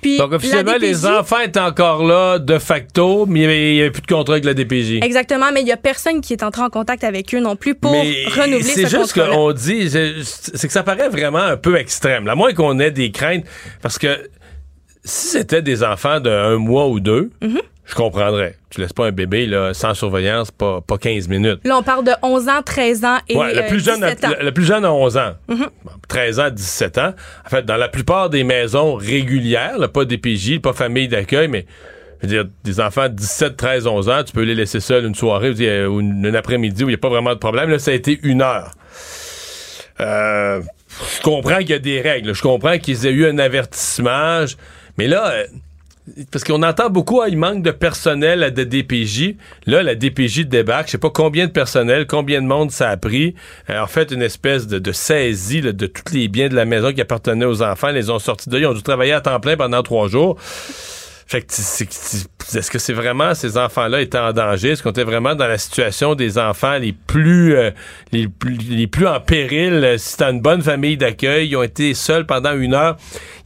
Puis 0.00 0.18
Donc, 0.18 0.32
officiellement, 0.32 0.72
la 0.72 0.78
les 0.78 1.06
enfants 1.06 1.40
étaient 1.40 1.58
encore 1.60 2.04
là, 2.04 2.38
de 2.38 2.58
facto, 2.58 3.26
mais 3.26 3.40
il 3.72 3.74
n'y 3.74 3.80
avait, 3.80 3.90
plus 3.90 4.02
de 4.02 4.06
contrat 4.06 4.34
avec 4.34 4.44
la 4.44 4.54
DPJ. 4.54 5.00
Exactement, 5.02 5.50
mais 5.52 5.60
il 5.60 5.64
n'y 5.64 5.72
a 5.72 5.76
personne 5.76 6.20
qui 6.20 6.32
est 6.32 6.42
entré 6.42 6.62
en 6.62 6.70
contact 6.70 7.04
avec 7.04 7.34
eux 7.34 7.40
non 7.40 7.56
plus 7.56 7.74
pour 7.74 7.92
Mais 7.92 8.24
renouveler 8.26 8.62
c'est 8.62 8.86
ce 8.86 8.96
juste 8.96 9.12
contrat 9.14 9.28
qu'on 9.34 9.52
dit, 9.52 9.90
c'est 9.90 10.14
c'est 10.22 10.66
que 10.66 10.72
ça 10.72 10.82
paraît 10.82 11.08
vraiment 11.08 11.38
un 11.38 11.56
peu 11.56 11.76
extrême. 11.76 12.28
À 12.28 12.34
moins 12.34 12.52
qu'on 12.52 12.78
ait 12.78 12.90
des 12.90 13.10
craintes, 13.10 13.44
parce 13.82 13.98
que 13.98 14.28
si 15.04 15.28
c'était 15.28 15.62
des 15.62 15.82
enfants 15.82 16.20
de 16.20 16.30
un 16.30 16.56
mois 16.58 16.88
ou 16.88 17.00
deux, 17.00 17.30
Mhm. 17.42 17.60
Je 17.88 17.94
comprendrais. 17.94 18.54
Tu 18.68 18.82
laisses 18.82 18.92
pas 18.92 19.06
un 19.06 19.12
bébé 19.12 19.46
là, 19.46 19.72
sans 19.72 19.94
surveillance, 19.94 20.50
pas, 20.50 20.82
pas 20.82 20.98
15 20.98 21.26
minutes. 21.28 21.60
Là, 21.64 21.78
on 21.78 21.82
parle 21.82 22.04
de 22.04 22.12
11 22.22 22.48
ans, 22.48 22.62
13 22.62 23.04
ans 23.04 23.16
et 23.28 23.34
Ouais, 23.36 23.54
le, 23.54 23.62
euh, 23.62 23.68
plus 23.68 23.82
jeune 23.82 24.04
a, 24.04 24.14
17 24.14 24.24
ans. 24.24 24.34
le, 24.38 24.44
le 24.44 24.52
plus 24.52 24.64
jeune 24.64 24.84
a 24.84 24.92
11 24.92 25.16
ans. 25.16 25.32
Mhm. 25.48 25.66
Bon, 25.84 25.92
13 26.06 26.38
ans, 26.40 26.50
17 26.50 26.98
ans. 26.98 27.14
En 27.46 27.48
fait, 27.48 27.64
dans 27.64 27.76
la 27.78 27.88
plupart 27.88 28.28
des 28.28 28.44
maisons 28.44 28.94
régulières, 28.94 29.78
là, 29.78 29.88
pas 29.88 30.04
DPJ, 30.04 30.60
pas 30.60 30.74
famille 30.74 31.08
d'accueil, 31.08 31.48
mais 31.48 31.64
je 32.22 32.26
veux 32.26 32.32
dire, 32.34 32.50
des 32.64 32.78
enfants 32.80 33.08
de 33.08 33.14
17, 33.14 33.56
13, 33.56 33.86
11 33.86 34.08
ans, 34.10 34.22
tu 34.22 34.32
peux 34.32 34.42
les 34.42 34.54
laisser 34.54 34.80
seuls 34.80 35.06
une 35.06 35.14
soirée 35.14 35.48
ou 35.50 35.54
dire, 35.54 35.90
ou 35.90 36.00
une, 36.00 36.26
une 36.26 36.36
après-midi 36.36 36.84
où 36.84 36.88
il 36.88 36.92
n'y 36.92 36.94
a 36.96 36.98
pas 36.98 37.08
vraiment 37.08 37.32
de 37.32 37.38
problème. 37.38 37.70
Là, 37.70 37.78
ça 37.78 37.92
a 37.92 37.94
été 37.94 38.20
une 38.22 38.42
heure. 38.42 38.72
Euh, 40.00 40.60
je 41.16 41.22
comprends 41.22 41.58
qu'il 41.58 41.70
y 41.70 41.74
a 41.74 41.78
des 41.78 42.00
règles. 42.00 42.34
Je 42.34 42.42
comprends 42.42 42.78
qu'ils 42.78 43.06
aient 43.06 43.12
eu 43.12 43.26
un 43.26 43.38
avertissement. 43.38 44.44
Mais 44.96 45.06
là, 45.06 45.28
euh, 45.30 45.46
parce 46.30 46.44
qu'on 46.44 46.62
entend 46.62 46.90
beaucoup, 46.90 47.20
ah, 47.20 47.28
il 47.28 47.36
manque 47.36 47.62
de 47.62 47.70
personnel 47.70 48.42
à 48.42 48.50
la 48.50 48.64
DPJ. 48.64 49.36
Là, 49.66 49.82
la 49.82 49.94
DPJ 49.94 50.46
débarque. 50.46 50.86
Je 50.86 50.92
sais 50.92 50.98
pas 50.98 51.10
combien 51.10 51.46
de 51.46 51.52
personnel, 51.52 52.06
combien 52.06 52.42
de 52.42 52.46
monde 52.46 52.70
ça 52.70 52.90
a 52.90 52.96
pris. 52.96 53.34
Euh, 53.70 53.80
en 53.80 53.86
fait, 53.86 54.10
une 54.10 54.22
espèce 54.22 54.66
de, 54.66 54.78
de 54.78 54.92
saisie 54.92 55.60
de 55.60 55.86
tous 55.86 56.14
les 56.14 56.28
biens 56.28 56.48
de 56.48 56.54
la 56.54 56.64
maison 56.64 56.92
qui 56.92 57.00
appartenaient 57.00 57.44
aux 57.44 57.62
enfants. 57.62 57.88
Ils 57.88 57.94
les 57.94 58.10
ont 58.10 58.18
sortis 58.18 58.48
de 58.48 58.54
là. 58.54 58.60
Ils 58.60 58.66
ont 58.66 58.74
dû 58.74 58.82
travailler 58.82 59.12
à 59.12 59.20
temps 59.20 59.40
plein 59.40 59.56
pendant 59.56 59.82
trois 59.82 60.08
jours. 60.08 60.36
Fait 61.30 61.42
que 61.42 61.52
est-ce 61.52 62.70
que 62.70 62.78
c'est 62.78 62.94
vraiment 62.94 63.34
ces 63.34 63.58
enfants-là 63.58 64.00
étaient 64.00 64.16
en 64.18 64.32
danger? 64.32 64.70
Est-ce 64.70 64.82
qu'on 64.82 64.92
était 64.92 65.04
vraiment 65.04 65.34
dans 65.34 65.46
la 65.46 65.58
situation 65.58 66.14
des 66.14 66.38
enfants 66.38 66.78
les 66.78 66.94
plus 66.94 67.54
euh, 67.54 67.70
les 68.12 68.28
plus 68.28 68.56
les 68.56 68.86
plus 68.86 69.06
en 69.06 69.20
péril? 69.20 69.74
Euh, 69.84 69.98
Si 69.98 70.16
t'as 70.16 70.32
une 70.32 70.40
bonne 70.40 70.62
famille 70.62 70.96
d'accueil, 70.96 71.48
ils 71.48 71.56
ont 71.56 71.62
été 71.62 71.92
seuls 71.92 72.24
pendant 72.24 72.54
une 72.56 72.72
heure. 72.72 72.96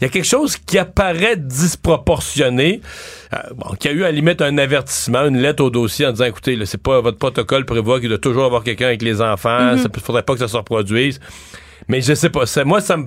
Il 0.01 0.05
y 0.05 0.07
a 0.07 0.11
quelque 0.11 0.27
chose 0.29 0.57
qui 0.57 0.79
apparaît 0.79 1.37
disproportionné. 1.37 2.81
euh, 3.35 3.39
bon, 3.57 3.75
qui 3.75 3.89
a 3.89 3.93
eu 3.93 4.03
à 4.05 4.07
la 4.07 4.13
limite 4.13 4.43
un 4.43 4.59
avertissement, 4.59 5.25
une 5.27 5.39
lettre 5.39 5.65
au 5.65 5.71
dossier 5.71 6.07
en 6.07 6.13
disant 6.13 6.27
écoutez, 6.27 6.55
là, 6.55 6.67
c'est 6.67 6.81
pas 6.81 7.01
votre 7.01 7.19
protocole 7.19 7.65
prévoit 7.65 7.99
qu'il 7.99 8.11
doit 8.11 8.19
toujours 8.19 8.45
avoir 8.45 8.63
quelqu'un 8.63 8.87
avec 8.87 9.03
les 9.03 9.21
enfants, 9.21 9.73
Mhm. 9.73 9.79
ça 9.79 9.89
faudrait 10.05 10.23
pas 10.23 10.35
que 10.35 10.39
ça 10.39 10.47
se 10.49 10.57
reproduise. 10.57 11.19
Mais 11.89 12.01
je 12.01 12.15
sais 12.15 12.31
pas, 12.31 12.47
ça, 12.47 12.65
moi 12.65 12.81
ça 12.81 12.97
me 12.97 13.07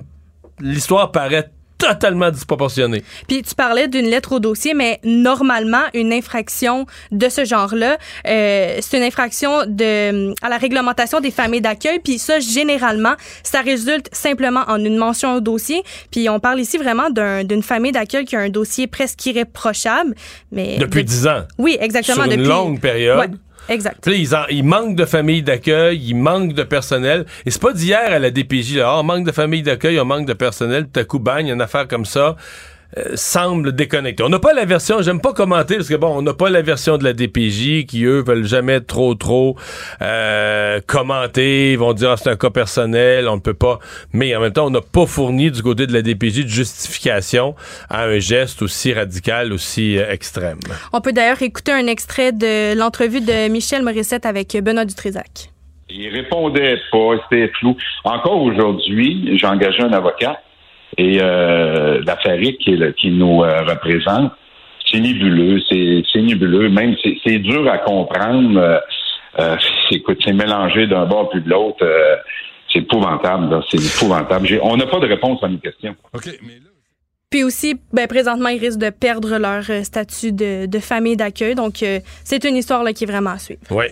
l'histoire 0.60 1.12
paraît 1.12 1.48
totalement 1.78 2.30
disproportionnée. 2.30 3.02
Puis 3.28 3.42
tu 3.42 3.54
parlais 3.54 3.88
d'une 3.88 4.06
lettre 4.06 4.32
au 4.32 4.40
dossier, 4.40 4.74
mais 4.74 5.00
normalement, 5.04 5.82
une 5.94 6.12
infraction 6.12 6.86
de 7.12 7.28
ce 7.28 7.44
genre-là, 7.44 7.98
euh, 8.26 8.78
c'est 8.80 8.96
une 8.96 9.02
infraction 9.02 9.64
de, 9.66 10.32
à 10.42 10.48
la 10.48 10.56
réglementation 10.58 11.20
des 11.20 11.30
familles 11.30 11.60
d'accueil. 11.60 11.98
Puis 12.02 12.18
ça, 12.18 12.40
généralement, 12.40 13.14
ça 13.42 13.60
résulte 13.60 14.08
simplement 14.12 14.62
en 14.68 14.82
une 14.84 14.96
mention 14.96 15.34
au 15.34 15.40
dossier. 15.40 15.82
Puis 16.10 16.28
on 16.28 16.40
parle 16.40 16.60
ici 16.60 16.78
vraiment 16.78 17.10
d'un- 17.10 17.44
d'une 17.44 17.62
famille 17.62 17.92
d'accueil 17.92 18.24
qui 18.24 18.36
a 18.36 18.40
un 18.40 18.48
dossier 18.48 18.86
presque 18.86 19.24
irréprochable. 19.26 20.14
Mais 20.52 20.78
Depuis 20.78 21.04
de- 21.04 21.08
10 21.08 21.26
ans. 21.26 21.42
Oui, 21.58 21.76
exactement. 21.80 22.16
Sur 22.16 22.24
une 22.24 22.30
depuis- 22.30 22.48
longue 22.48 22.80
période. 22.80 23.18
Ouais, 23.18 23.28
exact. 23.68 23.98
Puis 24.02 24.18
ils, 24.20 24.34
en- 24.34 24.46
ils 24.50 24.64
manquent 24.64 24.96
de 24.96 25.04
familles 25.04 25.42
d'accueil, 25.42 26.00
ils 26.02 26.14
manquent 26.14 26.52
de 26.54 26.62
personnel. 26.62 27.26
Et 27.44 27.50
c'est 27.50 27.60
pas 27.62 27.72
d'hier 27.72 28.00
à 28.12 28.18
la 28.18 28.30
DPJ, 28.30 28.76
là, 28.76 28.88
Ah, 28.90 29.00
on 29.00 29.02
manque 29.02 29.26
de 29.26 29.32
familles 29.32 29.62
d'accueil, 29.62 29.98
on 30.00 30.04
manque 30.04 30.26
de 30.26 30.32
personnel, 30.32 30.86
tout 30.92 31.00
à 31.00 31.04
coup, 31.04 31.22
a 31.26 31.40
une 31.40 31.60
affaire 31.60 31.86
comme 31.88 32.04
ça. 32.04 32.36
Euh, 32.98 33.12
semble 33.14 33.72
déconnecté. 33.72 34.22
On 34.22 34.28
n'a 34.28 34.38
pas 34.38 34.54
la 34.54 34.64
version, 34.64 35.02
j'aime 35.02 35.20
pas 35.20 35.32
commenter 35.32 35.76
parce 35.76 35.88
que 35.88 35.94
bon, 35.96 36.16
on 36.16 36.22
n'a 36.22 36.32
pas 36.32 36.48
la 36.48 36.62
version 36.62 36.96
de 36.96 37.04
la 37.04 37.12
DPJ 37.12 37.84
qui 37.86 38.04
eux 38.04 38.22
veulent 38.26 38.46
jamais 38.46 38.80
trop 38.80 39.14
trop 39.14 39.56
euh, 40.00 40.80
commenter, 40.86 41.72
ils 41.72 41.78
vont 41.78 41.92
dire 41.92 42.12
ah, 42.12 42.16
c'est 42.16 42.30
un 42.30 42.36
cas 42.36 42.50
personnel, 42.50 43.28
on 43.28 43.36
ne 43.36 43.40
peut 43.40 43.54
pas. 43.54 43.80
Mais 44.12 44.34
en 44.34 44.40
même 44.40 44.52
temps, 44.52 44.66
on 44.66 44.70
n'a 44.70 44.80
pas 44.80 45.04
fourni 45.06 45.50
du 45.50 45.62
côté 45.62 45.86
de 45.86 45.92
la 45.92 46.00
DPJ 46.00 46.44
de 46.44 46.48
justification 46.48 47.54
à 47.90 48.04
un 48.04 48.18
geste 48.18 48.62
aussi 48.62 48.92
radical, 48.92 49.52
aussi 49.52 49.98
euh, 49.98 50.10
extrême. 50.10 50.58
On 50.92 51.00
peut 51.00 51.12
d'ailleurs 51.12 51.42
écouter 51.42 51.72
un 51.72 51.86
extrait 51.86 52.32
de 52.32 52.78
l'entrevue 52.78 53.20
de 53.20 53.48
Michel 53.48 53.82
Morissette 53.82 54.24
avec 54.24 54.56
Benoît 54.62 54.86
Dutrisac. 54.86 55.50
Il 55.88 56.08
répondait 56.08 56.78
pas, 56.90 57.10
c'était 57.24 57.52
flou. 57.58 57.76
Encore 58.04 58.42
aujourd'hui, 58.42 59.36
j'ai 59.38 59.46
engagé 59.46 59.82
un 59.82 59.92
avocat 59.92 60.40
et 60.98 61.18
euh, 61.20 62.00
la 62.04 62.16
Farik 62.16 62.58
qui, 62.58 62.78
qui 62.98 63.10
nous 63.10 63.42
euh, 63.42 63.62
représente, 63.64 64.32
c'est 64.90 65.00
nébuleux, 65.00 65.60
c'est 65.68 66.02
c'est 66.12 66.22
nébuleux, 66.22 66.68
même 66.68 66.94
c'est 67.02 67.16
c'est 67.24 67.38
dur 67.38 67.68
à 67.70 67.78
comprendre. 67.78 68.58
Euh, 68.58 68.78
euh, 69.38 69.56
écoute, 69.90 70.18
c'est 70.24 70.32
mélangé 70.32 70.86
d'un 70.86 71.04
bord 71.06 71.28
puis 71.30 71.40
de 71.42 71.48
l'autre. 71.50 71.78
euh, 71.82 72.16
c'est 72.72 72.80
épouvantable, 72.80 73.50
là, 73.50 73.62
c'est 73.70 73.76
épouvantable. 73.78 74.46
J'ai- 74.46 74.60
On 74.62 74.76
n'a 74.76 74.86
pas 74.86 74.98
de 74.98 75.06
réponse 75.06 75.42
à 75.42 75.48
nos 75.48 75.58
questions. 75.58 75.94
Puis 77.30 77.42
aussi, 77.44 77.76
ben, 77.92 78.06
présentement, 78.06 78.48
ils 78.48 78.58
risquent 78.60 78.80
de 78.80 78.90
perdre 78.90 79.38
leur 79.38 79.62
euh, 79.70 79.82
statut 79.82 80.32
de, 80.32 80.66
de 80.66 80.78
famille 80.78 81.16
d'accueil. 81.16 81.54
Donc, 81.54 81.82
euh, 81.82 82.00
c'est 82.24 82.44
une 82.44 82.56
histoire 82.56 82.82
là, 82.82 82.92
qui 82.92 83.04
est 83.04 83.06
vraiment 83.06 83.30
à 83.30 83.38
suivre. 83.38 83.60
Oui. 83.70 83.86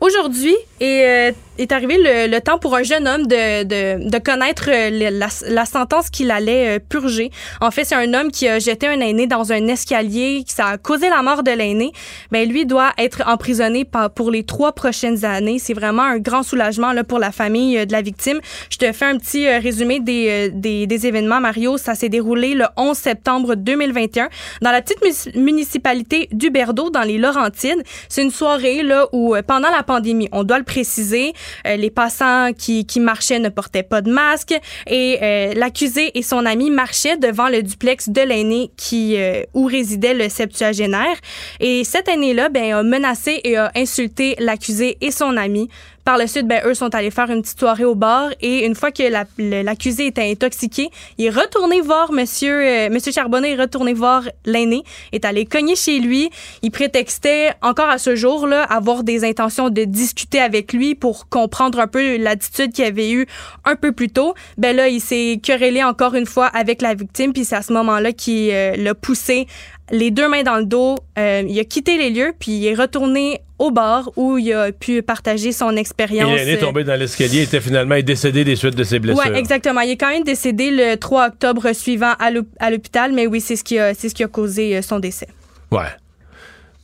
Aujourd'hui 0.00 0.56
est, 0.80 1.30
euh, 1.30 1.32
est 1.60 1.72
arrivé 1.72 1.96
le, 1.98 2.30
le 2.30 2.40
temps 2.40 2.58
pour 2.58 2.74
un 2.74 2.82
jeune 2.82 3.06
homme 3.06 3.26
de, 3.26 3.64
de, 3.64 4.08
de 4.08 4.18
connaître 4.18 4.68
euh, 4.68 5.10
la, 5.10 5.28
la 5.48 5.64
sentence 5.66 6.08
qu'il 6.08 6.30
allait 6.30 6.76
euh, 6.76 6.78
purger. 6.78 7.30
En 7.60 7.70
fait, 7.70 7.84
c'est 7.84 7.94
un 7.94 8.14
homme 8.14 8.30
qui 8.30 8.48
a 8.48 8.58
jeté 8.58 8.86
un 8.86 9.00
aîné 9.00 9.26
dans 9.26 9.52
un 9.52 9.66
escalier, 9.68 10.42
ça 10.46 10.66
a 10.66 10.78
causé 10.78 11.08
la 11.08 11.22
mort 11.22 11.42
de 11.42 11.50
l'aîné. 11.50 11.92
Ben 12.32 12.48
lui 12.48 12.64
doit 12.64 12.92
être 12.98 13.22
emprisonné 13.26 13.86
pour 14.14 14.30
les 14.30 14.44
trois 14.44 14.72
prochaines 14.72 15.24
années. 15.24 15.58
C'est 15.58 15.74
vraiment 15.74 16.02
un 16.02 16.18
grand 16.18 16.42
soulagement 16.42 16.92
là, 16.92 17.04
pour 17.04 17.18
la 17.18 17.30
famille 17.30 17.78
euh, 17.78 17.84
de 17.84 17.92
la 17.92 18.00
victime. 18.00 18.40
Je 18.70 18.78
te 18.78 18.90
fais 18.92 19.04
un 19.04 19.18
petit 19.18 19.46
résumé 19.48 20.00
des, 20.00 20.50
des, 20.52 20.86
des 20.86 21.06
événements, 21.06 21.40
Mario. 21.40 21.76
Ça 21.76 21.94
s'est 21.94 22.08
déroulé 22.08 22.54
le 22.54 22.64
11 22.76 22.96
septembre 22.96 23.54
2021 23.54 24.28
dans 24.62 24.70
la 24.70 24.80
petite 24.80 25.36
municipalité 25.36 26.28
d'Huberdeau, 26.32 26.90
dans 26.90 27.02
les 27.02 27.18
Laurentides. 27.18 27.82
C'est 28.08 28.22
une 28.22 28.30
soirée 28.30 28.82
là 28.82 29.06
où, 29.12 29.36
pendant 29.46 29.70
la 29.70 29.82
pandémie, 29.90 30.28
on 30.30 30.44
doit 30.44 30.58
le 30.58 30.64
préciser, 30.64 31.32
euh, 31.66 31.74
les 31.74 31.90
passants 31.90 32.52
qui, 32.56 32.86
qui 32.86 33.00
marchaient 33.00 33.40
ne 33.40 33.48
portaient 33.48 33.82
pas 33.82 34.02
de 34.02 34.12
masque 34.12 34.54
et 34.86 35.18
euh, 35.20 35.52
l'accusé 35.56 36.16
et 36.16 36.22
son 36.22 36.46
ami 36.46 36.70
marchaient 36.70 37.16
devant 37.16 37.48
le 37.48 37.60
duplex 37.64 38.08
de 38.08 38.20
l'aîné 38.20 38.70
qui 38.76 39.16
euh, 39.16 39.42
où 39.52 39.64
résidait 39.64 40.14
le 40.14 40.28
septuagénaire. 40.28 41.16
Et 41.58 41.82
cet 41.82 42.06
aîné-là 42.06 42.50
ben, 42.50 42.72
a 42.72 42.82
menacé 42.84 43.40
et 43.42 43.56
a 43.56 43.72
insulté 43.74 44.36
l'accusé 44.38 44.96
et 45.00 45.10
son 45.10 45.36
ami. 45.36 45.68
Par 46.04 46.16
le 46.18 46.26
suite, 46.26 46.46
ben, 46.46 46.62
eux 46.64 46.74
sont 46.74 46.94
allés 46.94 47.10
faire 47.10 47.30
une 47.30 47.42
petite 47.42 47.58
soirée 47.58 47.84
au 47.84 47.94
bar 47.94 48.30
et 48.40 48.64
une 48.64 48.74
fois 48.74 48.90
que 48.90 49.02
la- 49.02 49.24
l'accusé 49.62 50.06
était 50.06 50.30
intoxiqué, 50.30 50.90
il 51.18 51.26
est 51.26 51.30
retourné 51.30 51.80
voir 51.80 52.10
Monsieur, 52.12 52.54
euh, 52.66 52.88
Monsieur 52.90 53.12
Charbonneau, 53.12 53.46
est 53.46 53.54
retourné 53.56 53.92
voir 53.92 54.22
l'aîné, 54.46 54.82
est 55.12 55.24
allé 55.24 55.44
cogner 55.44 55.76
chez 55.76 55.98
lui. 56.00 56.30
Il 56.62 56.70
prétextait 56.70 57.52
encore 57.62 57.88
à 57.88 57.98
ce 57.98 58.16
jour-là 58.16 58.62
avoir 58.64 59.04
des 59.04 59.24
intentions 59.24 59.68
de 59.70 59.84
discuter 59.84 60.40
avec 60.40 60.72
lui 60.72 60.94
pour 60.94 61.28
comprendre 61.28 61.78
un 61.80 61.86
peu 61.86 62.16
l'attitude 62.16 62.72
qu'il 62.72 62.84
avait 62.84 63.10
eue 63.10 63.26
un 63.64 63.76
peu 63.76 63.92
plus 63.92 64.08
tôt. 64.08 64.34
Ben 64.58 64.74
là, 64.74 64.88
il 64.88 65.00
s'est 65.00 65.38
querellé 65.42 65.84
encore 65.84 66.14
une 66.14 66.26
fois 66.26 66.46
avec 66.46 66.82
la 66.82 66.94
victime, 66.94 67.32
puis 67.32 67.44
c'est 67.44 67.56
à 67.56 67.62
ce 67.62 67.72
moment-là 67.72 68.12
qu'il 68.12 68.50
euh, 68.52 68.74
l'a 68.76 68.94
poussé 68.94 69.46
les 69.92 70.10
deux 70.10 70.28
mains 70.28 70.42
dans 70.44 70.56
le 70.56 70.64
dos. 70.64 70.96
Euh, 71.18 71.42
il 71.48 71.58
a 71.58 71.64
quitté 71.64 71.98
les 71.98 72.10
lieux, 72.10 72.32
puis 72.38 72.52
il 72.52 72.66
est 72.66 72.74
retourné 72.74 73.40
au 73.60 73.70
bar 73.70 74.10
où 74.16 74.38
il 74.38 74.52
a 74.54 74.72
pu 74.72 75.02
partager 75.02 75.52
son 75.52 75.76
expérience. 75.76 76.34
l'aîné 76.34 76.58
tombé 76.58 76.82
dans 76.82 76.98
l'escalier 76.98 77.42
était 77.42 77.60
finalement 77.60 78.00
décédé 78.00 78.42
des 78.42 78.56
suites 78.56 78.74
de 78.74 78.84
ses 78.84 78.98
blessures. 78.98 79.22
Oui, 79.30 79.38
exactement. 79.38 79.82
Il 79.82 79.90
est 79.90 79.96
quand 79.98 80.08
même 80.08 80.24
décédé 80.24 80.70
le 80.70 80.96
3 80.96 81.26
octobre 81.28 81.72
suivant 81.74 82.14
à 82.18 82.30
l'hôp- 82.30 82.48
à 82.58 82.70
l'hôpital, 82.70 83.12
mais 83.12 83.26
oui, 83.26 83.40
c'est 83.42 83.56
ce 83.56 83.62
qui 83.64 83.78
a, 83.78 83.92
ce 83.94 84.06
qui 84.08 84.24
a 84.24 84.28
causé 84.28 84.76
euh, 84.76 84.82
son 84.82 84.98
décès. 84.98 85.28
Ouais. 85.70 85.86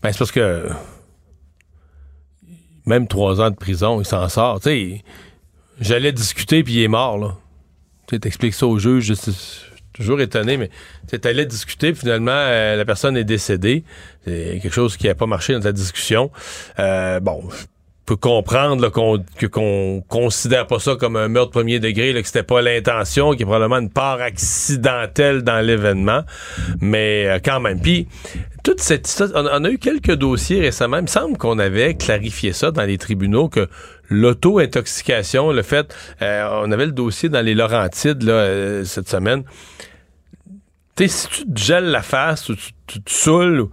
Ben, 0.03 0.13
c'est 0.13 0.19
parce 0.19 0.31
que 0.33 0.69
même 2.85 3.09
trois 3.09 3.41
ans 3.41 3.51
de 3.51 3.57
prison, 3.57 4.01
il 4.01 4.05
s'en 4.07 4.29
sort. 4.29 4.61
Tu 4.61 4.69
sais, 4.69 5.05
j'allais 5.81 6.13
discuter 6.13 6.63
puis 6.63 6.75
il 6.75 6.83
est 6.83 6.89
mort, 6.89 7.19
là. 7.19 7.37
Tu 8.07 8.15
sais, 8.17 8.21
t'expliques 8.21 8.55
ça 8.55 8.67
au 8.67 8.79
juge, 8.79 9.05
je 9.05 9.15
toujours 9.97 10.21
étonné, 10.21 10.57
mais 10.57 10.71
tu 11.09 11.29
allais 11.29 11.47
discuter 11.47 11.95
finalement, 11.95 12.31
euh, 12.33 12.77
la 12.77 12.85
personne 12.85 13.17
est 13.17 13.25
décédée. 13.25 13.85
C'est 14.25 14.59
quelque 14.63 14.75
chose 14.75 14.97
qui 14.97 15.07
n'a 15.07 15.15
pas 15.15 15.27
marché 15.27 15.53
dans 15.53 15.61
ta 15.61 15.73
discussion. 15.73 16.31
Euh, 16.79 17.21
bon, 17.21 17.43
je 17.51 17.65
peux 18.07 18.17
comprendre 18.17 18.89
qu'on 18.91 19.25
qu'on 19.51 20.03
considère 20.09 20.67
pas 20.67 20.79
ça 20.79 20.95
comme 20.95 21.17
un 21.17 21.29
meurtre 21.29 21.51
premier 21.51 21.81
degré, 21.81 22.13
là, 22.13 22.21
que 22.23 22.27
c'était 22.29 22.43
pas 22.43 22.63
l'intention, 22.63 23.33
qu'il 23.33 23.41
y 23.41 23.43
a 23.45 23.47
probablement 23.47 23.79
une 23.79 23.91
part 23.91 24.21
accidentelle 24.21 25.43
dans 25.43 25.65
l'événement, 25.65 26.23
mais 26.81 27.27
euh, 27.27 27.39
quand 27.45 27.61
même. 27.61 27.81
Puis 27.81 28.07
toute 28.63 28.81
cette 28.81 29.09
histoire, 29.09 29.31
on, 29.35 29.47
on 29.47 29.65
a 29.65 29.71
eu 29.71 29.79
quelques 29.79 30.15
dossiers 30.15 30.61
récemment. 30.61 30.99
Il 30.99 31.03
me 31.03 31.09
semble 31.09 31.37
qu'on 31.37 31.59
avait 31.59 31.95
clarifié 31.95 32.53
ça 32.53 32.71
dans 32.71 32.85
les 32.85 32.99
tribunaux 32.99 33.49
que 33.49 33.69
l'auto-intoxication, 34.09 35.53
le 35.53 35.63
fait, 35.63 35.95
euh, 36.23 36.49
on 36.65 36.71
avait 36.73 36.87
le 36.87 36.93
dossier 36.93 37.29
dans 37.29 37.45
les 37.45 37.55
Laurentides 37.55 38.23
là, 38.23 38.33
euh, 38.33 38.85
cette 38.85 39.09
semaine. 39.09 39.45
Tu 40.97 41.09
sais, 41.09 41.09
si 41.09 41.29
tu 41.29 41.53
te 41.53 41.59
gèles 41.61 41.87
la 41.91 42.03
face 42.03 42.49
ou 42.49 42.57
tu, 42.57 42.71
tu 42.87 43.03
te 43.03 43.11
saoules, 43.11 43.61
ou- 43.61 43.71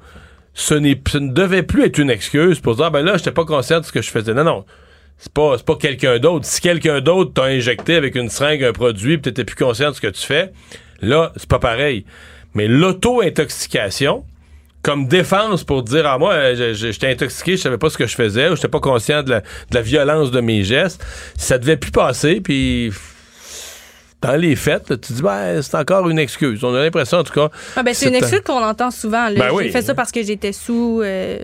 ce, 0.54 0.76
ce 1.08 1.18
ne 1.18 1.32
devait 1.34 1.64
plus 1.64 1.86
être 1.86 1.98
une 1.98 2.10
excuse 2.10 2.60
pour 2.60 2.76
dire, 2.76 2.86
Ah, 2.86 2.90
ben 2.90 3.02
là, 3.04 3.18
j'étais 3.18 3.32
pas 3.32 3.46
conscient 3.46 3.80
de 3.80 3.86
ce 3.86 3.92
que 3.92 4.02
je 4.02 4.10
faisais. 4.10 4.34
Non, 4.34 4.44
non. 4.44 4.66
C'est 5.18 5.32
pas, 5.32 5.58
pas 5.60 5.76
quelqu'un 5.76 6.20
d'autre. 6.20 6.46
Si 6.46 6.60
quelqu'un 6.60 7.00
d'autre 7.00 7.34
t'a 7.34 7.44
injecté 7.46 7.96
avec 7.96 8.16
une 8.16 8.30
seringue 8.30 8.64
un 8.66 8.74
produit 8.74 9.18
puis 9.18 9.32
t'étais 9.32 9.46
plus 9.46 9.56
conscient 9.56 9.90
de 9.92 9.96
ce 9.96 10.02
que 10.02 10.08
tu 10.08 10.22
fais, 10.22 10.52
là, 11.02 11.32
c'est 11.38 11.48
pas 11.48 11.60
pareil. 11.60 12.06
Mais 12.56 12.68
l'auto-intoxication, 12.68 14.26
comme 14.82 15.08
défense 15.08 15.64
pour 15.64 15.82
dire 15.84 16.06
ah 16.06 16.18
moi 16.18 16.54
j'étais 16.74 17.10
intoxiqué, 17.10 17.56
je 17.56 17.62
savais 17.62 17.78
pas 17.78 17.90
ce 17.90 17.98
que 17.98 18.06
je 18.06 18.16
faisais, 18.16 18.50
ou 18.50 18.56
j'étais 18.56 18.68
pas 18.68 18.80
conscient 18.82 19.24
de 19.24 19.30
la, 19.30 19.40
de 19.42 19.46
la 19.72 19.82
violence 19.82 20.30
de 20.32 20.42
mes 20.42 20.64
gestes, 20.64 21.04
ça 21.38 21.58
devait 21.58 21.78
plus 21.78 21.92
passer 21.92 22.42
puis 22.42 22.92
dans 24.24 24.36
les 24.36 24.56
là, 24.90 24.98
tu 24.98 25.14
dis 25.14 25.22
ben 25.22 25.62
c'est 25.62 25.76
encore 25.78 26.10
une 26.10 26.18
excuse. 26.20 26.64
On 26.64 26.74
a 26.74 26.82
l'impression 26.84 27.20
en 27.20 27.24
tout 27.24 27.34
cas. 27.34 27.50
Ah, 27.76 27.84
ben, 27.84 27.94
c'est 27.94 28.08
une 28.08 28.16
un- 28.16 28.20
excuse 28.20 28.42
qu'on 28.46 28.64
entend 28.64 28.90
souvent. 28.92 29.28
Ben 29.32 29.50
J'ai 29.50 29.56
oui. 29.56 29.72
fait 29.72 29.82
ça 29.82 29.94
parce 29.94 30.12
que 30.12 30.24
j'étais 30.24 30.52
sous. 30.54 31.02
euh, 31.04 31.40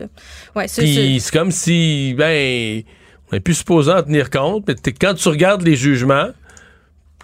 Ouais, 0.56 0.68
c'est- 0.68 0.82
Puis 0.82 1.20
c'est- 1.20 1.32
comme 1.38 1.52
si, 1.52 2.16
ben, 2.18 2.82
on 3.32 3.36
n'est 3.36 3.40
plus 3.42 3.56
supposé 3.56 3.92
en 3.92 4.02
tenir 4.02 4.30
compte, 4.30 4.64
mais 4.68 4.76
quand 5.00 5.14
tu 5.14 5.28
regardes 5.30 5.62
les 5.62 5.76
jugements, 5.76 6.30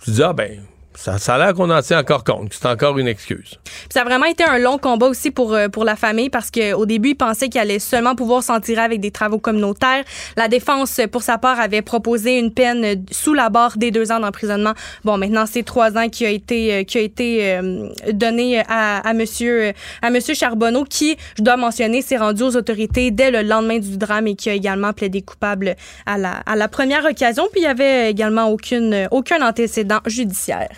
tu 0.03 0.11
dis, 0.11 0.21
ah 0.23 0.33
ben, 0.33 0.59
ça, 0.95 1.17
ça 1.17 1.35
a 1.35 1.37
l'air 1.37 1.53
qu'on 1.53 1.69
en 1.69 1.81
tient 1.81 1.99
encore 1.99 2.23
compte, 2.23 2.53
c'est 2.53 2.67
encore 2.67 2.97
une 2.97 3.07
excuse. 3.07 3.59
Puis 3.63 3.87
ça 3.89 4.01
a 4.01 4.03
vraiment 4.03 4.25
été 4.25 4.43
un 4.43 4.57
long 4.57 4.77
combat 4.77 5.07
aussi 5.07 5.31
pour, 5.31 5.53
euh, 5.53 5.67
pour 5.67 5.83
la 5.83 5.95
famille 5.95 6.29
parce 6.29 6.51
qu'au 6.51 6.85
début, 6.85 7.09
ils 7.09 7.15
pensaient 7.15 7.49
qu'il 7.49 7.61
allait 7.61 7.79
seulement 7.79 8.15
pouvoir 8.15 8.43
s'en 8.43 8.59
tirer 8.59 8.81
avec 8.81 8.99
des 8.99 9.11
travaux 9.11 9.39
communautaires. 9.39 10.03
La 10.37 10.47
défense, 10.47 11.01
pour 11.11 11.21
sa 11.21 11.37
part, 11.37 11.59
avait 11.59 11.81
proposé 11.81 12.37
une 12.37 12.51
peine 12.51 12.85
euh, 12.85 12.95
sous 13.11 13.33
la 13.33 13.49
barre 13.49 13.77
des 13.77 13.91
deux 13.91 14.11
ans 14.11 14.19
d'emprisonnement. 14.19 14.73
Bon, 15.03 15.17
maintenant, 15.17 15.45
c'est 15.45 15.63
trois 15.63 15.97
ans 15.97 16.09
qui 16.09 16.25
a 16.25 16.29
été, 16.29 16.73
euh, 16.73 16.83
qui 16.83 16.97
a 16.97 17.01
été 17.01 17.53
euh, 17.53 17.89
donné 18.11 18.59
à, 18.67 18.97
à, 18.99 19.13
monsieur, 19.13 19.73
à 20.01 20.09
monsieur 20.09 20.33
Charbonneau 20.33 20.85
qui, 20.85 21.17
je 21.37 21.43
dois 21.43 21.57
mentionner, 21.57 22.01
s'est 22.01 22.17
rendu 22.17 22.43
aux 22.43 22.55
autorités 22.55 23.11
dès 23.11 23.31
le 23.31 23.41
lendemain 23.41 23.79
du 23.79 23.97
drame 23.97 24.27
et 24.27 24.35
qui 24.35 24.49
a 24.49 24.53
également 24.53 24.93
plaidé 24.93 25.21
coupable 25.21 25.75
à 26.05 26.17
la, 26.17 26.31
à 26.45 26.55
la 26.55 26.67
première 26.67 27.05
occasion. 27.05 27.47
Puis 27.51 27.61
il 27.61 27.65
y 27.65 27.67
avait 27.67 28.09
également 28.09 28.45
aucune, 28.45 29.07
aucun 29.11 29.45
antécédent 29.45 29.99
judiciaire. 30.05 30.69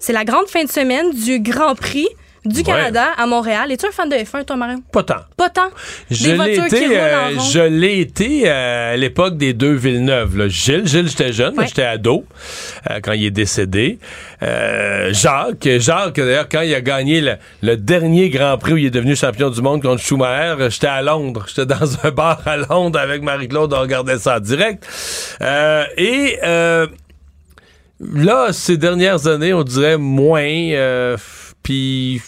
C'est 0.00 0.12
la 0.12 0.24
grande 0.24 0.48
fin 0.48 0.64
de 0.64 0.70
semaine 0.70 1.12
du 1.12 1.38
Grand 1.40 1.74
Prix 1.76 2.08
du 2.46 2.60
Ouais. 2.60 2.62
Canada 2.64 3.04
à 3.18 3.26
Montréal. 3.26 3.70
Es-tu 3.70 3.84
un 3.84 3.90
fan 3.90 4.08
de 4.08 4.14
F1, 4.16 4.46
toi, 4.46 4.56
Mario? 4.56 4.78
Pas 4.90 5.02
tant. 5.02 5.16
Pas 5.36 5.50
tant? 5.50 5.68
Je 6.10 6.30
l'ai 6.30 6.54
été, 6.54 6.98
euh, 6.98 7.38
je 7.52 7.60
l'ai 7.60 8.00
été 8.00 8.44
euh, 8.46 8.94
à 8.94 8.96
l'époque 8.96 9.36
des 9.36 9.52
deux 9.52 9.74
Villeneuve. 9.74 10.38
là. 10.38 10.48
Gilles, 10.48 10.86
Gilles, 10.86 11.08
j'étais 11.10 11.34
jeune, 11.34 11.54
Ouais. 11.58 11.66
j'étais 11.66 11.82
ado 11.82 12.24
euh, 12.88 13.00
quand 13.02 13.12
il 13.12 13.26
est 13.26 13.30
décédé. 13.30 13.98
Euh, 14.42 15.12
Jacques, 15.12 15.68
Jacques, 15.80 16.16
d'ailleurs, 16.16 16.48
quand 16.50 16.62
il 16.62 16.74
a 16.74 16.80
gagné 16.80 17.20
le, 17.20 17.34
le 17.62 17.76
dernier 17.76 18.30
Grand 18.30 18.56
Prix 18.56 18.72
où 18.72 18.76
il 18.78 18.86
est 18.86 18.90
devenu 18.90 19.14
champion 19.16 19.50
du 19.50 19.60
monde 19.60 19.82
contre 19.82 20.00
Schumacher, 20.02 20.54
j'étais 20.70 20.86
à 20.86 21.02
Londres. 21.02 21.44
J'étais 21.46 21.66
dans 21.66 22.06
un 22.06 22.10
bar 22.10 22.40
à 22.46 22.56
Londres 22.56 22.98
avec 22.98 23.20
Marie-Claude, 23.20 23.74
on 23.74 23.80
regardait 23.80 24.16
ça 24.16 24.38
en 24.38 24.40
direct. 24.40 24.86
Euh, 25.42 25.84
et 25.98 26.38
euh, 26.42 26.86
là, 28.00 28.52
ces 28.52 28.76
dernières 28.76 29.26
années, 29.26 29.52
on 29.52 29.62
dirait 29.62 29.98
moins. 29.98 30.42
euh, 30.42 31.16
Puis 31.62 32.22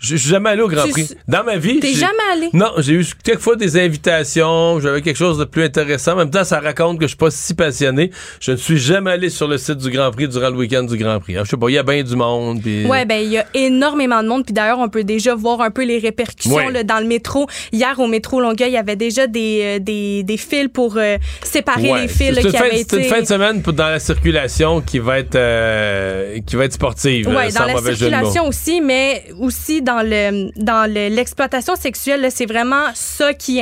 je 0.00 0.16
suis 0.16 0.28
jamais 0.30 0.50
allé 0.50 0.62
au 0.62 0.68
Grand 0.68 0.88
Prix. 0.88 1.08
Dans 1.28 1.44
ma 1.44 1.56
vie, 1.56 1.78
T'es 1.78 1.92
jamais 1.92 2.12
allé? 2.32 2.48
non, 2.52 2.70
j'ai 2.78 2.94
eu 2.94 3.06
quelquefois 3.22 3.56
des 3.56 3.76
invitations, 3.78 4.80
j'avais 4.80 5.02
quelque 5.02 5.16
chose 5.16 5.38
de 5.38 5.44
plus 5.44 5.62
intéressant. 5.64 6.12
En 6.12 6.16
même 6.16 6.30
temps, 6.30 6.42
ça 6.44 6.58
raconte 6.60 6.98
que 6.98 7.04
je 7.04 7.08
suis 7.08 7.16
pas 7.16 7.30
si 7.30 7.54
passionné. 7.54 8.10
Je 8.40 8.52
ne 8.52 8.56
suis 8.56 8.78
jamais 8.78 9.10
allé 9.12 9.28
sur 9.30 9.46
le 9.46 9.58
site 9.58 9.76
du 9.78 9.90
Grand 9.90 10.10
Prix 10.10 10.28
durant 10.28 10.50
le 10.50 10.56
week-end 10.56 10.82
du 10.84 10.96
Grand 10.96 11.20
Prix. 11.20 11.34
Alors, 11.34 11.44
je 11.44 11.50
sais 11.50 11.56
pas, 11.56 11.68
il 11.68 11.74
y 11.74 11.78
a 11.78 11.82
bien 11.82 12.02
du 12.02 12.16
monde. 12.16 12.62
puis- 12.62 12.86
Ouais, 12.86 13.04
ben 13.04 13.20
il 13.22 13.30
y 13.30 13.38
a 13.38 13.46
énormément 13.54 14.22
de 14.22 14.28
monde. 14.28 14.44
Puis 14.44 14.54
d'ailleurs, 14.54 14.78
on 14.78 14.88
peut 14.88 15.04
déjà 15.04 15.34
voir 15.34 15.60
un 15.60 15.70
peu 15.70 15.84
les 15.84 15.98
répercussions 15.98 16.54
Ouais. 16.56 16.72
là, 16.72 16.82
dans 16.82 16.98
le 17.00 17.06
métro. 17.06 17.46
Hier, 17.72 17.94
au 17.98 18.06
métro 18.06 18.40
Longueuil, 18.40 18.70
il 18.70 18.74
y 18.74 18.76
avait 18.78 18.96
déjà 18.96 19.26
des, 19.26 19.60
euh, 19.62 19.78
des, 19.78 20.22
des 20.22 20.36
fils 20.36 20.68
pour 20.72 20.96
euh, 20.96 21.18
séparer 21.44 21.90
Ouais, 21.92 22.02
les 22.02 22.08
fils 22.08 22.32
là, 22.36 22.42
qui 22.42 22.50
fin- 22.50 22.64
avaient 22.64 22.84
C'est 22.88 22.96
une 22.96 23.04
fin 23.04 23.20
de 23.20 23.26
semaine 23.26 23.62
pour- 23.62 23.72
dans 23.74 23.88
la 23.88 23.98
circulation 24.00 24.80
qui 24.80 24.98
va 24.98 25.18
être 25.18 25.36
euh, 25.36 26.38
qui 26.46 26.56
va 26.56 26.64
être 26.64 26.72
sportive. 26.72 27.26
Oui, 27.28 27.34
euh, 27.34 27.50
dans 27.52 27.64
la 27.66 27.76
circulation 27.94 28.46
aussi, 28.48 28.80
mais 28.80 29.24
aussi 29.38 29.82
dans 29.82 29.89
le 30.02 30.50
dans 30.56 30.86
le- 30.92 31.08
l'exploitation 31.08 31.76
sexuelle, 31.76 32.26
c'est 32.30 32.46
vraiment 32.46 32.86
ça 32.94 33.34
qui, 33.34 33.60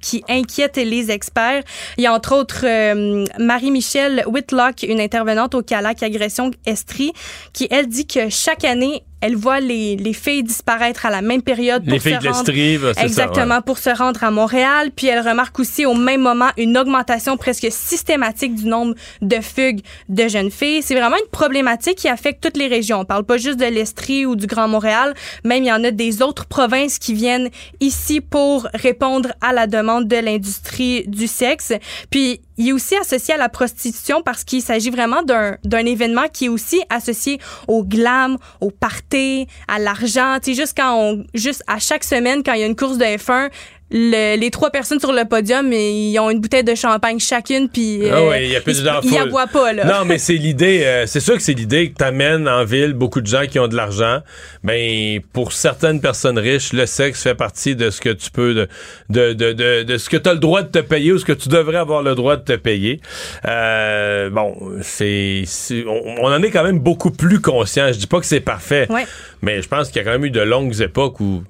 qui 0.00 0.24
inquiète 0.28 0.76
les 0.76 1.10
experts. 1.10 1.62
Il 1.96 2.04
y 2.04 2.06
a 2.06 2.12
entre 2.14 2.34
autres 2.34 2.64
euh, 2.64 3.24
Marie-Michelle 3.38 4.22
Whitlock, 4.26 4.82
une 4.82 5.00
intervenante 5.00 5.54
au 5.54 5.62
CALAC 5.62 6.02
Agression 6.02 6.50
Estrie, 6.66 7.12
qui, 7.52 7.66
elle, 7.70 7.86
dit 7.88 8.06
que 8.06 8.28
chaque 8.28 8.64
année, 8.64 9.02
elle 9.20 9.36
voit 9.36 9.60
les, 9.60 9.96
les 9.96 10.12
filles 10.12 10.42
disparaître 10.42 11.06
à 11.06 11.10
la 11.10 11.22
même 11.22 11.42
période 11.42 11.84
pour 11.84 11.92
Les 11.92 11.98
filles 11.98 12.18
se 12.20 12.28
rendre 12.28 12.94
ça, 12.94 13.02
exactement 13.02 13.56
ouais. 13.56 13.62
pour 13.64 13.78
se 13.78 13.90
rendre 13.90 14.22
à 14.24 14.30
Montréal. 14.30 14.90
Puis 14.94 15.06
elle 15.06 15.26
remarque 15.26 15.58
aussi 15.58 15.84
au 15.86 15.94
même 15.94 16.22
moment 16.22 16.50
une 16.56 16.76
augmentation 16.78 17.36
presque 17.36 17.66
systématique 17.70 18.54
du 18.54 18.66
nombre 18.66 18.94
de 19.22 19.40
fugues 19.40 19.80
de 20.08 20.28
jeunes 20.28 20.50
filles. 20.50 20.82
C'est 20.82 20.94
vraiment 20.94 21.16
une 21.16 21.30
problématique 21.30 21.96
qui 21.96 22.08
affecte 22.08 22.42
toutes 22.42 22.56
les 22.56 22.66
régions. 22.66 23.00
On 23.00 23.04
parle 23.04 23.24
pas 23.24 23.36
juste 23.36 23.58
de 23.58 23.66
l'Estrie 23.66 24.26
ou 24.26 24.36
du 24.36 24.46
Grand 24.46 24.68
Montréal, 24.68 25.14
même 25.44 25.64
il 25.64 25.68
y 25.68 25.72
en 25.72 25.84
a 25.84 25.90
des 25.90 26.22
autres 26.22 26.46
provinces 26.46 26.98
qui 26.98 27.14
viennent 27.14 27.50
ici 27.80 28.20
pour 28.20 28.66
répondre 28.74 29.32
à 29.40 29.52
la 29.52 29.66
demande 29.66 30.08
de 30.08 30.16
l'industrie 30.16 31.04
du 31.06 31.26
sexe. 31.26 31.72
Puis 32.10 32.40
il 32.60 32.68
est 32.68 32.72
aussi 32.72 32.94
associé 32.94 33.32
à 33.32 33.36
la 33.38 33.48
prostitution 33.48 34.20
parce 34.22 34.44
qu'il 34.44 34.60
s'agit 34.60 34.90
vraiment 34.90 35.22
d'un 35.22 35.86
événement 35.86 36.28
qui 36.30 36.44
est 36.44 36.48
aussi 36.50 36.82
associé 36.90 37.40
au 37.68 37.82
glam, 37.82 38.36
au 38.60 38.70
party, 38.70 39.46
à 39.66 39.78
l'argent. 39.78 40.36
Tu 40.42 40.50
sais, 40.50 40.60
juste 40.60 40.76
quand 40.76 41.22
juste 41.32 41.64
à 41.66 41.78
chaque 41.78 42.04
semaine, 42.04 42.42
quand 42.44 42.52
il 42.52 42.60
y 42.60 42.62
a 42.62 42.66
une 42.66 42.76
course 42.76 42.98
de 42.98 43.04
F1, 43.04 43.50
le- 43.90 44.36
les 44.38 44.50
trois 44.50 44.70
personnes 44.70 45.00
sur 45.00 45.12
le 45.12 45.24
podium, 45.24 45.72
ils 45.72 46.18
ont 46.18 46.30
une 46.30 46.40
bouteille 46.40 46.64
de 46.64 46.74
champagne 46.74 47.18
chacune, 47.18 47.68
puis 47.68 48.00
Ah 48.10 48.16
euh, 48.18 48.30
oui, 48.30 48.36
il 48.42 48.50
y 48.52 48.56
a 48.56 48.60
plus 48.60 48.78
ils- 48.78 48.86
ils 49.04 49.14
la 49.14 49.26
boivent 49.26 49.48
pas, 49.50 49.72
là. 49.72 49.84
Non, 49.84 50.04
mais 50.06 50.18
c'est 50.18 50.34
l'idée, 50.34 50.82
euh, 50.84 51.06
c'est 51.06 51.20
sûr 51.20 51.34
que 51.34 51.42
c'est 51.42 51.54
l'idée 51.54 51.90
que 51.90 51.96
t'amènes 51.96 52.48
en 52.48 52.64
ville 52.64 52.92
beaucoup 52.92 53.20
de 53.20 53.26
gens 53.26 53.46
qui 53.50 53.58
ont 53.58 53.68
de 53.68 53.76
l'argent. 53.76 54.20
Ben, 54.64 55.20
pour 55.32 55.52
certaines 55.52 56.00
personnes 56.00 56.38
riches, 56.38 56.72
le 56.72 56.86
sexe 56.86 57.22
fait 57.22 57.34
partie 57.34 57.74
de 57.76 57.90
ce 57.90 58.00
que 58.00 58.10
tu 58.10 58.30
peux, 58.30 58.54
de, 58.54 58.68
de, 59.08 59.32
de, 59.32 59.52
de, 59.52 59.82
de 59.82 59.98
ce 59.98 60.08
que 60.08 60.16
tu 60.16 60.28
as 60.28 60.34
le 60.34 60.38
droit 60.40 60.62
de 60.62 60.68
te 60.68 60.78
payer 60.78 61.12
ou 61.12 61.18
ce 61.18 61.24
que 61.24 61.32
tu 61.32 61.48
devrais 61.48 61.78
avoir 61.78 62.02
le 62.02 62.14
droit 62.14 62.36
de 62.36 62.42
te 62.44 62.56
payer. 62.56 63.00
Euh, 63.46 64.30
bon, 64.30 64.56
c'est, 64.82 65.42
c'est- 65.46 65.84
on, 65.86 66.24
on 66.24 66.32
en 66.32 66.42
est 66.42 66.50
quand 66.50 66.62
même 66.64 66.78
beaucoup 66.78 67.10
plus 67.10 67.40
conscient. 67.40 67.88
Je 67.92 67.98
dis 67.98 68.06
pas 68.06 68.20
que 68.20 68.26
c'est 68.26 68.40
parfait, 68.40 68.86
Ouais. 68.90 69.06
mais 69.42 69.62
je 69.62 69.68
pense 69.68 69.88
qu'il 69.88 69.96
y 69.96 70.00
a 70.00 70.04
quand 70.04 70.12
même 70.12 70.24
eu 70.24 70.30
de 70.30 70.40
longues 70.40 70.80
époques 70.80 71.20
où 71.20 71.42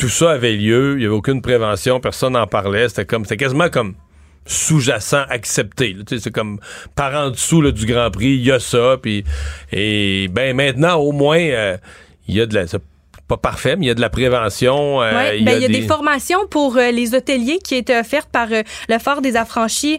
tout 0.00 0.08
ça 0.08 0.30
avait 0.30 0.56
lieu, 0.56 0.94
il 0.96 1.02
y 1.02 1.04
avait 1.04 1.14
aucune 1.14 1.42
prévention, 1.42 2.00
personne 2.00 2.32
n'en 2.32 2.46
parlait, 2.46 2.88
c'était 2.88 3.04
comme, 3.04 3.24
c'était 3.24 3.36
quasiment 3.36 3.68
comme 3.68 3.96
sous-jacent 4.46 5.24
accepté. 5.28 5.94
C'est 6.08 6.32
comme 6.32 6.58
par 6.96 7.14
en 7.14 7.30
dessous 7.30 7.60
là, 7.60 7.70
du 7.70 7.84
Grand 7.84 8.10
Prix, 8.10 8.32
il 8.36 8.42
y 8.42 8.50
a 8.50 8.58
ça. 8.58 8.96
Puis, 9.00 9.24
et 9.70 10.28
ben 10.28 10.56
maintenant, 10.56 10.96
au 10.96 11.12
moins, 11.12 11.38
euh, 11.38 11.76
il 12.26 12.34
y 12.34 12.40
a 12.40 12.46
de 12.46 12.54
la. 12.54 12.64
Pas 13.30 13.36
parfait, 13.50 13.76
mais 13.76 13.86
il 13.86 13.88
y 13.88 13.90
a 13.90 13.94
de 13.94 14.00
la 14.00 14.10
prévention. 14.10 15.00
euh, 15.02 15.10
Ouais, 15.10 15.40
ben, 15.42 15.56
il 15.56 15.62
y 15.62 15.64
a 15.64 15.68
des... 15.68 15.86
formations 15.86 16.46
pour 16.50 16.76
euh, 16.76 16.90
les 16.90 17.14
hôteliers 17.14 17.58
qui 17.62 17.74
étaient 17.76 17.98
offertes 17.98 18.28
par 18.30 18.48
euh, 18.52 18.62
le 18.88 18.98
Fort 18.98 19.22
des 19.22 19.36
Affranchis, 19.36 19.98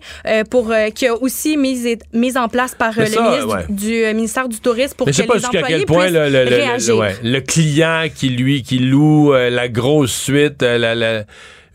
pour 0.49 0.71
qui 0.95 1.07
a 1.07 1.15
aussi 1.15 1.57
mis, 1.57 1.97
mis 2.13 2.37
en 2.37 2.47
place 2.47 2.75
par 2.75 2.93
le 2.95 3.03
ministre 3.05 3.47
ouais. 3.55 3.65
du, 3.69 4.03
du, 4.07 4.13
ministère 4.13 4.47
du 4.47 4.59
Tourisme 4.59 4.95
pour 4.95 5.07
Mais 5.07 5.11
que 5.13 5.17
je 5.17 5.21
sais 5.21 5.27
pas 5.27 5.35
les 5.37 5.45
employés 5.45 5.65
quel 5.77 5.85
point 5.85 6.09
le, 6.09 6.29
le- 6.29 6.43
le- 6.43 6.55
réagir. 6.55 6.93
le- 6.95 6.99
ouais, 7.01 7.15
le 7.23 7.39
client 7.41 8.05
qui 8.13 8.29
lui 8.29 8.61
qui 8.63 8.79
loue 8.79 9.33
la 9.33 9.67
grosse 9.67 10.13
suite, 10.13 10.61
la, 10.61 10.93
la- 10.95 11.23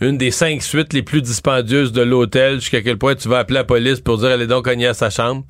une 0.01 0.19
des 0.19 0.31
cinq 0.31 0.62
suites 0.62 0.93
les 0.93 1.03
plus 1.03 1.23
dispendieuses 1.23 1.91
de 1.93 2.03
l'hôtel, 2.03 2.61
jusqu'à 2.61 2.83
quel 2.83 2.99
point 2.99 3.15
tu 3.15 3.28
vas 3.28 3.39
appeler 3.39 3.55
la 3.61 3.65
police 3.65 4.01
pour 4.01 4.19
dire 4.19 4.28
allez 4.28 4.47
donc 4.47 4.65
cogner 4.66 4.89
à 4.89 4.95
sa 4.95 5.09
chambre. 5.09 5.45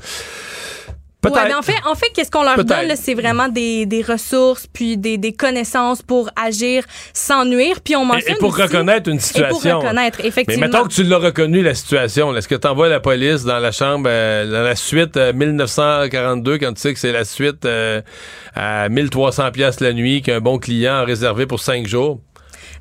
Ouais, 1.24 1.32
Peut-être. 1.32 1.48
mais 1.48 1.54
en 1.54 1.62
fait, 1.62 1.74
en 1.86 1.94
fait 1.96 2.06
qu'est-ce 2.14 2.30
qu'on 2.30 2.44
leur 2.44 2.62
donne, 2.64 2.94
c'est 2.94 3.14
vraiment 3.14 3.48
des, 3.48 3.84
des 3.84 4.00
ressources 4.02 4.66
puis 4.72 4.96
des, 4.96 5.18
des 5.18 5.32
connaissances 5.32 6.00
pour 6.02 6.30
agir 6.36 6.84
sans 7.14 7.44
nuire. 7.44 7.80
Puis 7.82 7.96
on 7.96 8.04
Et- 8.04 8.06
mentionne 8.06 8.36
et 8.36 8.38
pour 8.38 8.50
aussi- 8.52 8.62
reconnaître 8.62 9.10
une 9.10 9.16
Et 9.16 9.20
situation. 9.20 9.70
pour 9.80 9.82
reconnaître, 9.82 10.24
effectivement. 10.24 10.60
Mais 10.60 10.72
mettons 10.72 10.84
que 10.86 10.92
tu 10.94 11.02
l'as 11.02 11.16
reconnu, 11.18 11.62
la 11.62 11.74
situation. 11.74 12.36
Est-ce 12.36 12.46
que 12.46 12.54
tu 12.54 12.68
envoies 12.68 12.88
la 12.88 13.00
police 13.00 13.42
dans 13.42 13.58
la 13.58 13.72
chambre, 13.72 14.06
euh, 14.08 14.48
dans 14.48 14.62
la 14.62 14.76
suite 14.76 15.16
euh, 15.16 15.32
1942, 15.32 16.58
quand 16.58 16.72
tu 16.74 16.80
sais 16.80 16.94
que 16.94 17.00
c'est 17.00 17.12
la 17.12 17.24
suite 17.24 17.64
euh, 17.64 18.02
à 18.54 18.88
1300 18.88 19.50
pièces 19.50 19.80
la 19.80 19.92
nuit, 19.92 20.22
qu'un 20.22 20.40
bon 20.40 20.58
client 20.58 20.94
a 20.94 21.04
réservé 21.04 21.46
pour 21.46 21.58
cinq 21.60 21.86
jours? 21.88 22.20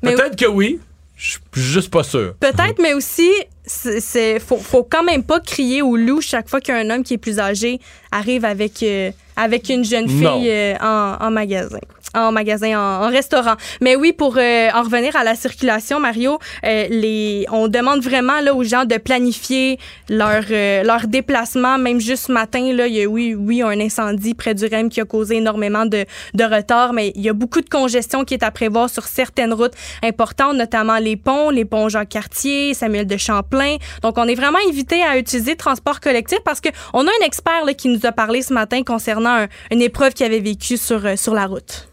Peut-être 0.02 0.36
que 0.36 0.46
oui. 0.46 0.78
Je 1.16 1.30
suis 1.30 1.40
juste 1.54 1.90
pas 1.90 2.02
sûr. 2.04 2.34
Peut-être, 2.38 2.78
mais 2.82 2.92
aussi, 2.92 3.30
c'est 3.66 4.38
faut, 4.38 4.58
faut 4.58 4.84
quand 4.84 5.02
même 5.02 5.24
pas 5.24 5.40
crier 5.40 5.82
au 5.82 5.96
loup 5.96 6.20
chaque 6.20 6.48
fois 6.48 6.60
qu'un 6.60 6.88
homme 6.90 7.02
qui 7.02 7.14
est 7.14 7.18
plus 7.18 7.40
âgé 7.40 7.80
arrive 8.12 8.44
avec, 8.44 8.82
euh, 8.82 9.10
avec 9.36 9.68
une 9.68 9.84
jeune 9.84 10.08
fille 10.08 10.50
euh, 10.50 10.74
en, 10.80 11.16
en 11.20 11.30
magasin. 11.30 11.78
En 12.16 12.32
magasin, 12.32 12.72
en, 12.78 13.04
en 13.06 13.10
restaurant. 13.10 13.56
Mais 13.82 13.94
oui, 13.94 14.12
pour 14.12 14.36
euh, 14.38 14.68
en 14.74 14.82
revenir 14.82 15.14
à 15.16 15.22
la 15.22 15.34
circulation, 15.34 16.00
Mario, 16.00 16.38
euh, 16.64 16.86
les, 16.88 17.44
on 17.52 17.68
demande 17.68 18.00
vraiment 18.02 18.40
là, 18.40 18.54
aux 18.54 18.64
gens 18.64 18.84
de 18.86 18.96
planifier 18.96 19.78
leur, 20.08 20.42
euh, 20.50 20.82
leur 20.82 21.06
déplacement. 21.08 21.76
Même 21.78 22.00
juste 22.00 22.26
ce 22.28 22.32
matin, 22.32 22.72
là, 22.72 22.86
il 22.86 22.94
y 22.94 23.02
a 23.02 23.06
oui, 23.06 23.34
oui, 23.34 23.60
un 23.62 23.78
incendie 23.80 24.32
près 24.34 24.54
du 24.54 24.64
REM 24.66 24.88
qui 24.88 25.00
a 25.00 25.04
causé 25.04 25.36
énormément 25.36 25.84
de, 25.84 26.04
de 26.34 26.44
retard, 26.44 26.92
mais 26.94 27.12
il 27.16 27.22
y 27.22 27.28
a 27.28 27.34
beaucoup 27.34 27.60
de 27.60 27.68
congestion 27.68 28.24
qui 28.24 28.34
est 28.34 28.42
à 28.42 28.50
prévoir 28.50 28.88
sur 28.88 29.04
certaines 29.04 29.52
routes 29.52 29.74
importantes, 30.02 30.56
notamment 30.56 30.96
les 30.96 31.16
ponts, 31.16 31.50
les 31.50 31.64
ponts 31.66 31.88
Jacques-Cartier, 31.90 32.72
Samuel 32.74 33.06
de 33.06 33.16
Champlain. 33.18 33.76
Donc, 34.02 34.16
on 34.16 34.26
est 34.26 34.34
vraiment 34.34 34.58
invité 34.68 35.02
à 35.02 35.18
utiliser 35.18 35.54
transport 35.56 36.00
collectif 36.00 36.38
parce 36.44 36.60
qu'on 36.62 37.00
a 37.06 37.10
un 37.20 37.26
expert 37.26 37.64
là, 37.66 37.74
qui 37.74 37.88
nous 37.88 38.00
a 38.04 38.12
parlé 38.12 38.40
ce 38.42 38.54
matin 38.54 38.82
concernant 38.82 39.42
un- 39.42 39.48
une 39.70 39.82
épreuve 39.82 40.14
qu'il 40.14 40.24
avait 40.24 40.40
vécue 40.40 40.76
sur, 40.78 41.04
euh, 41.04 41.16
sur 41.16 41.34
la 41.34 41.46
route. 41.46 41.88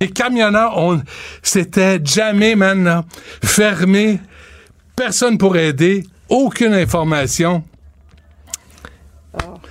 Les 0.00 0.10
camionneurs, 0.10 0.78
on, 0.78 1.02
c'était 1.42 1.98
jamais 2.04 2.54
maintenant 2.54 3.04
fermé. 3.42 4.20
Personne 4.94 5.38
pour 5.38 5.56
aider. 5.56 6.04
Aucune 6.28 6.74
information. 6.74 7.64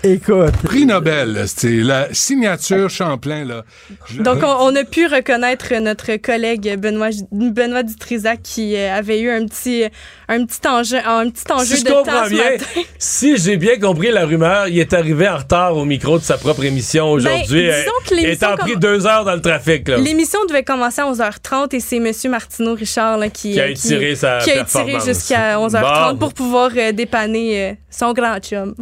Écoute. 0.04 0.52
Prix 0.64 0.86
Nobel, 0.86 1.46
c'est 1.48 1.70
la 1.82 2.14
signature 2.14 2.90
Champlain, 2.90 3.44
là. 3.46 3.64
Je- 4.10 4.22
Donc, 4.22 4.40
on, 4.44 4.68
on 4.68 4.76
a 4.76 4.84
pu 4.84 5.08
reconnaître 5.08 5.74
notre 5.82 6.16
collègue 6.18 6.78
Benoît, 6.80 7.10
Benoît 7.32 7.84
Dutrisac 7.84 8.42
qui 8.44 8.76
euh, 8.76 8.94
avait 8.96 9.20
eu 9.20 9.30
un 9.32 9.46
petit, 9.48 9.86
un 10.30 10.46
petit 10.46 10.68
enjeu, 10.68 10.98
un 11.06 11.30
petit 11.30 11.52
enjeu 11.52 11.76
Si 11.78 11.84
de 11.84 11.90
temps 11.90 12.04
comprends 12.04 12.26
ce 12.26 12.30
bien, 12.30 12.52
matin. 12.52 12.66
si 13.00 13.38
j'ai 13.38 13.58
bien 13.58 13.80
compris 13.80 14.12
la 14.12 14.26
rumeur, 14.26 14.68
il 14.68 14.78
est 14.80 14.94
arrivé 14.94 15.28
en 15.28 15.38
retard 15.38 15.76
au 15.76 15.84
micro 15.84 16.20
de 16.20 16.24
sa 16.24 16.38
propre 16.38 16.64
émission 16.64 17.12
aujourd'hui. 17.12 17.68
Ben, 17.68 17.80
disons 17.82 17.92
que 18.08 18.14
il 18.16 18.22
l'émission 18.24 18.54
est 18.54 18.58
pris 18.58 18.72
comme- 18.74 18.80
deux 18.82 19.08
heures 19.08 19.26
dans 19.26 19.36
le 19.36 19.42
trafic. 19.42 19.88
Là. 19.88 19.98
L'émission 19.98 20.40
devait 20.48 20.64
commencer 20.64 21.02
à 21.02 21.08
11h30 21.12 21.74
et 21.76 21.80
c'est 21.80 21.98
M. 21.98 22.12
Martineau 22.30 22.76
Richard 22.76 23.18
là, 23.18 23.30
qui, 23.30 23.54
Qui 23.54 23.60
a 23.60 23.64
euh, 23.64 23.70
étiré 23.70 24.16
sa 24.16 24.38
qui 24.38 24.52
a 24.52 24.62
étiré 24.62 24.84
performance. 24.86 25.06
jusqu'à 25.06 25.58
11h30 25.58 26.12
Bon. 26.14 26.18
pour 26.20 26.34
pouvoir 26.34 26.70
euh, 26.78 26.92
dépanner 26.92 27.70
euh, 27.72 27.74
son 27.90 28.14
grand 28.14 28.38
chum. 28.40 28.76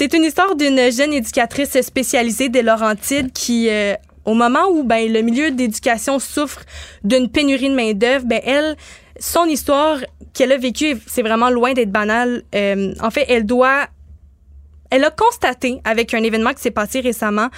C'est 0.00 0.14
une 0.14 0.22
histoire 0.22 0.54
d'une 0.54 0.92
jeune 0.92 1.12
éducatrice 1.12 1.80
spécialisée 1.80 2.48
des 2.48 2.62
Laurentides 2.62 3.32
qui, 3.32 3.68
euh, 3.68 3.94
au 4.24 4.34
moment 4.34 4.68
où 4.70 4.84
ben, 4.84 5.12
le 5.12 5.22
milieu 5.22 5.50
d'éducation 5.50 6.20
souffre 6.20 6.60
d'une 7.02 7.28
pénurie 7.28 7.68
de 7.68 7.74
main-d'œuvre, 7.74 8.24
ben, 8.24 8.40
elle, 8.44 8.76
son 9.18 9.46
histoire 9.46 9.98
qu'elle 10.34 10.52
a 10.52 10.56
vécue, 10.56 10.96
c'est 11.08 11.22
vraiment 11.22 11.50
loin 11.50 11.72
d'être 11.72 11.90
banale. 11.90 12.44
Euh, 12.54 12.94
en 13.02 13.10
fait, 13.10 13.26
elle 13.28 13.44
doit 13.44 13.88
elle 14.90 15.04
a 15.04 15.10
constaté 15.10 15.80
avec 15.84 16.14
un 16.14 16.22
événement 16.22 16.52
qui 16.52 16.62
s'est 16.62 16.70
passé 16.70 17.00
récemment 17.00 17.48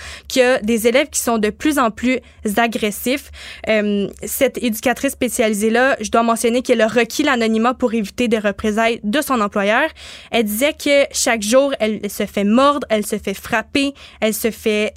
a 0.41 0.59
des 0.59 0.87
élèves 0.87 1.09
qui 1.11 1.21
sont 1.21 1.39
de 1.39 1.51
plus 1.51 1.79
en 1.79 1.91
plus 1.91 2.21
agressifs. 2.57 3.31
Euh, 3.69 4.09
cette 4.25 4.59
éducatrice 4.59 5.13
spécialisée-là, 5.13 5.97
je 6.01 6.11
dois 6.11 6.23
mentionner 6.23 6.63
qu'elle 6.63 6.81
a 6.81 6.89
requis 6.89 7.23
l'anonymat 7.23 7.75
pour 7.75 7.93
éviter 7.95 8.29
des 8.29 8.39
représailles 8.39 9.01
de 9.05 9.21
son 9.21 9.41
employeur. 9.41 9.89
Elle 10.31 10.45
disait 10.45 10.73
que 10.73 11.07
chaque 11.13 11.43
jour, 11.43 11.75
elle 11.81 12.09
se 12.11 12.27
fait 12.27 12.45
mordre, 12.45 12.87
elle 12.91 13.05
se 13.07 13.19
fait 13.19 13.35
frapper, 13.35 13.95
elle 14.21 14.35
se 14.35 14.51
fait 14.51 14.95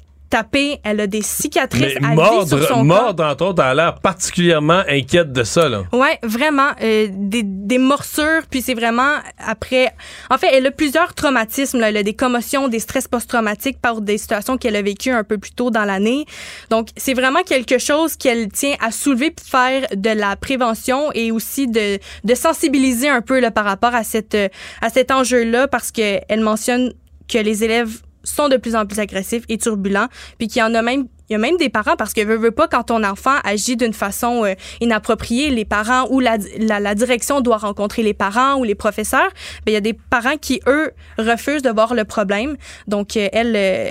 elle 0.82 1.00
a 1.00 1.06
des 1.06 1.22
cicatrices 1.22 1.94
Mais 2.00 2.06
à 2.06 2.10
vie 2.10 2.16
sur 2.16 2.58
mordre, 2.58 2.62
son 2.62 2.74
corps. 2.74 2.84
mordre, 2.84 3.24
entre 3.24 3.44
autres, 3.46 3.62
elle 3.62 3.70
a 3.70 3.74
l'air 3.74 3.94
particulièrement 4.00 4.82
inquiète 4.88 5.32
de 5.32 5.44
ça. 5.44 5.68
Ouais, 5.92 6.18
vraiment 6.22 6.70
euh, 6.82 7.08
des, 7.10 7.42
des 7.42 7.78
morsures, 7.78 8.42
puis 8.50 8.62
c'est 8.62 8.74
vraiment 8.74 9.16
après. 9.38 9.92
En 10.30 10.38
fait, 10.38 10.48
elle 10.52 10.66
a 10.66 10.70
plusieurs 10.70 11.14
traumatismes. 11.14 11.80
Là. 11.80 11.88
Elle 11.88 11.96
a 11.96 12.02
des 12.02 12.14
commotions, 12.14 12.68
des 12.68 12.80
stress 12.80 13.08
post-traumatiques 13.08 13.80
par 13.80 14.00
des 14.00 14.18
situations 14.18 14.56
qu'elle 14.58 14.76
a 14.76 14.82
vécues 14.82 15.10
un 15.10 15.24
peu 15.24 15.38
plus 15.38 15.52
tôt 15.52 15.70
dans 15.70 15.84
l'année. 15.84 16.26
Donc, 16.70 16.88
c'est 16.96 17.14
vraiment 17.14 17.42
quelque 17.42 17.78
chose 17.78 18.16
qu'elle 18.16 18.48
tient 18.48 18.74
à 18.80 18.90
soulever 18.90 19.30
puis 19.30 19.46
faire 19.48 19.86
de 19.94 20.10
la 20.10 20.36
prévention 20.36 21.10
et 21.12 21.30
aussi 21.30 21.66
de, 21.66 21.98
de 22.24 22.34
sensibiliser 22.34 23.08
un 23.08 23.20
peu 23.20 23.40
là, 23.40 23.50
par 23.50 23.64
rapport 23.64 23.94
à 23.94 24.04
cette 24.04 24.34
euh, 24.34 24.48
à 24.80 24.90
cet 24.90 25.10
enjeu-là, 25.10 25.68
parce 25.68 25.90
que 25.90 26.20
elle 26.28 26.40
mentionne 26.40 26.92
que 27.28 27.38
les 27.38 27.64
élèves 27.64 28.02
sont 28.24 28.48
de 28.48 28.56
plus 28.56 28.74
en 28.74 28.86
plus 28.86 28.98
agressifs 28.98 29.44
et 29.48 29.58
turbulents, 29.58 30.08
puis 30.38 30.48
qu'il 30.48 30.60
y 30.60 30.62
en 30.62 30.74
a 30.74 30.82
même 30.82 31.06
il 31.28 31.32
y 31.32 31.36
a 31.36 31.38
même 31.38 31.56
des 31.56 31.70
parents 31.70 31.96
parce 31.96 32.12
que 32.12 32.22
veut, 32.22 32.36
veut 32.36 32.50
pas 32.50 32.68
quand 32.68 32.84
ton 32.84 33.02
enfant 33.02 33.36
agit 33.44 33.76
d'une 33.76 33.94
façon 33.94 34.44
euh, 34.44 34.54
inappropriée, 34.80 35.50
les 35.50 35.64
parents 35.64 36.06
ou 36.10 36.20
la, 36.20 36.36
la, 36.58 36.94
direction 36.94 37.40
doit 37.40 37.56
rencontrer 37.56 38.02
les 38.02 38.12
parents 38.12 38.56
ou 38.56 38.64
les 38.64 38.74
professeurs. 38.74 39.30
Ben, 39.64 39.72
il 39.72 39.72
y 39.72 39.76
a 39.76 39.80
des 39.80 39.94
parents 39.94 40.36
qui 40.38 40.60
eux 40.66 40.92
refusent 41.16 41.62
de 41.62 41.70
voir 41.70 41.94
le 41.94 42.04
problème. 42.04 42.56
Donc 42.88 43.16
euh, 43.16 43.28
elle, 43.32 43.56
euh, 43.56 43.90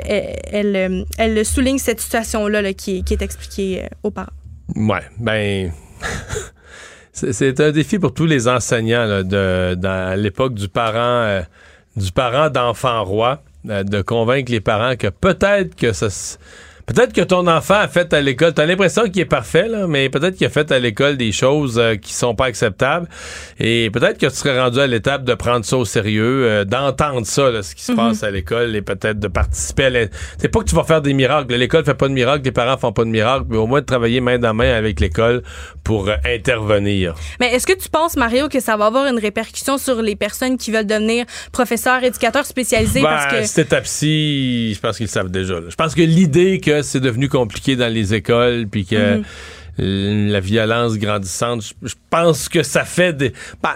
elle, 0.52 1.06
elle, 1.18 1.46
souligne 1.46 1.80
cette 1.80 2.02
situation 2.02 2.48
là, 2.48 2.72
qui, 2.74 3.04
est- 3.10 3.22
expliquée 3.24 3.88
aux 4.04 4.12
parents. 4.12 4.32
Ouais, 4.76 5.02
ben. 5.20 5.72
c'est 7.14 7.60
un 7.60 7.72
défi 7.72 8.00
pour 8.00 8.14
tous 8.14 8.26
les 8.26 8.48
enseignants 8.48 9.06
là, 9.06 9.24
de, 9.24 9.76
dans 9.76 10.20
l'époque 10.20 10.54
du 10.56 10.68
parent 10.68 11.42
du 11.96 12.12
parent 12.12 12.50
d'enfant 12.50 13.04
roi 13.04 13.44
de 13.64 14.02
convaincre 14.02 14.52
les 14.52 14.60
parents 14.60 14.96
que 14.96 15.08
peut-être 15.08 15.76
que 15.76 15.94
ça 15.94 16.10
Peut-être 16.86 17.14
que 17.14 17.22
ton 17.22 17.48
enfant 17.48 17.76
a 17.76 17.88
fait 17.88 18.14
à 18.14 18.20
l'école, 18.20 18.54
t'as 18.54 18.66
l'impression 18.66 19.04
qu'il 19.04 19.22
est 19.22 19.26
parfait, 19.26 19.68
là, 19.70 19.88
mais 19.88 20.10
peut-être 20.10 20.36
qu'il 20.36 20.46
a 20.46 20.50
fait 20.50 20.70
à 20.72 20.80
l'école 20.80 21.16
des 21.16 21.32
choses 21.32 21.80
euh, 21.80 21.96
qui 21.96 22.14
sont 22.14 22.36
pas 22.36 22.46
acceptables. 22.46 23.08
Et 23.60 23.90
peut-être 23.90 24.18
que 24.18 24.26
tu 24.26 24.36
serais 24.36 24.60
rendu 24.60 24.80
à 24.80 24.88
l'étape 24.88 25.24
de 25.24 25.34
prendre 25.34 25.64
ça 25.64 25.78
au 25.78 25.86
sérieux, 25.86 26.44
euh, 26.46 26.66
d'entendre 26.66 27.26
ça, 27.26 27.50
là, 27.52 27.64
ce 27.64 27.74
qui 27.74 27.84
se 27.84 27.94
Mhm. 27.94 27.98
passe 27.98 28.24
à 28.24 28.32
l'école, 28.32 28.76
et 28.76 28.82
peut-être 28.82 29.18
de 29.18 29.28
participer 29.30 29.86
à 29.86 29.90
C'est 30.38 30.50
pas 30.50 30.60
que 30.60 30.66
tu 30.66 30.76
vas 30.76 30.84
faire 30.84 31.02
des 31.02 31.14
miracles. 31.14 31.54
L'école 31.56 31.86
fait 31.86 31.94
pas 31.94 32.08
de 32.10 32.14
miracles, 32.14 32.44
les 32.44 32.52
parents 32.52 32.78
font 32.78 32.92
pas 32.92 33.06
de 33.06 33.10
miracles, 33.10 33.46
mais 33.50 33.58
au 33.58 33.66
moins 33.68 33.80
de 33.80 33.86
travailler 33.86 34.20
main 34.20 34.38
dans 34.38 34.54
main 34.54 34.74
avec 34.76 35.00
l'école 35.00 35.42
pour 35.86 36.10
euh, 36.10 36.16
intervenir. 36.26 37.16
Mais 37.40 37.54
est-ce 37.54 37.66
que 37.66 37.78
tu 37.78 37.90
penses, 37.90 38.18
Mario, 38.18 38.50
que 38.50 38.60
ça 38.60 38.76
va 38.78 38.88
avoir 38.88 39.08
une 39.08 39.20
répercussion 39.20 39.78
sur 39.78 40.02
les 40.02 40.16
personnes 40.16 40.58
qui 40.58 40.72
veulent 40.72 40.86
devenir 40.86 41.26
professeurs, 41.52 42.04
éducateurs 42.04 42.46
spécialisés? 42.46 43.02
Ben, 43.02 43.08
parce 43.08 43.28
que 43.34 43.44
cette 43.46 43.68
étape-ci, 43.68 44.74
je 44.74 44.80
pense 44.80 44.98
qu'ils 44.98 45.06
le 45.06 45.12
savent 45.12 45.32
déjà. 45.32 45.56
là. 45.56 45.68
Je 45.70 45.76
pense 45.76 45.96
que 45.96 46.02
l'idée 46.02 46.60
que 46.60 46.73
c'est 46.82 47.00
devenu 47.00 47.30
compliqué 47.30 47.76
dans 47.76 47.92
les 47.92 48.14
écoles, 48.14 48.68
puis 48.70 48.86
que 48.86 49.18
Mhm. 49.18 50.32
la 50.32 50.40
violence 50.40 50.98
grandissante, 50.98 51.64
je, 51.64 51.88
je 51.90 51.96
pense 52.10 52.50
que 52.50 52.64
ça 52.64 52.86
fait 52.86 53.14
des... 53.14 53.34
Ben, 53.62 53.76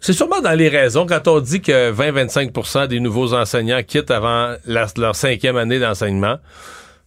c'est 0.00 0.14
sûrement 0.14 0.40
dans 0.40 0.52
les 0.56 0.68
raisons. 0.68 1.04
Quand 1.06 1.28
on 1.28 1.40
dit 1.40 1.60
que 1.60 1.92
20-25% 1.92 2.86
des 2.88 3.00
nouveaux 3.00 3.34
enseignants 3.34 3.82
quittent 3.86 4.10
avant 4.10 4.54
la- 4.66 4.86
leur 4.96 5.14
cinquième 5.14 5.56
année 5.58 5.78
d'enseignement, 5.78 6.38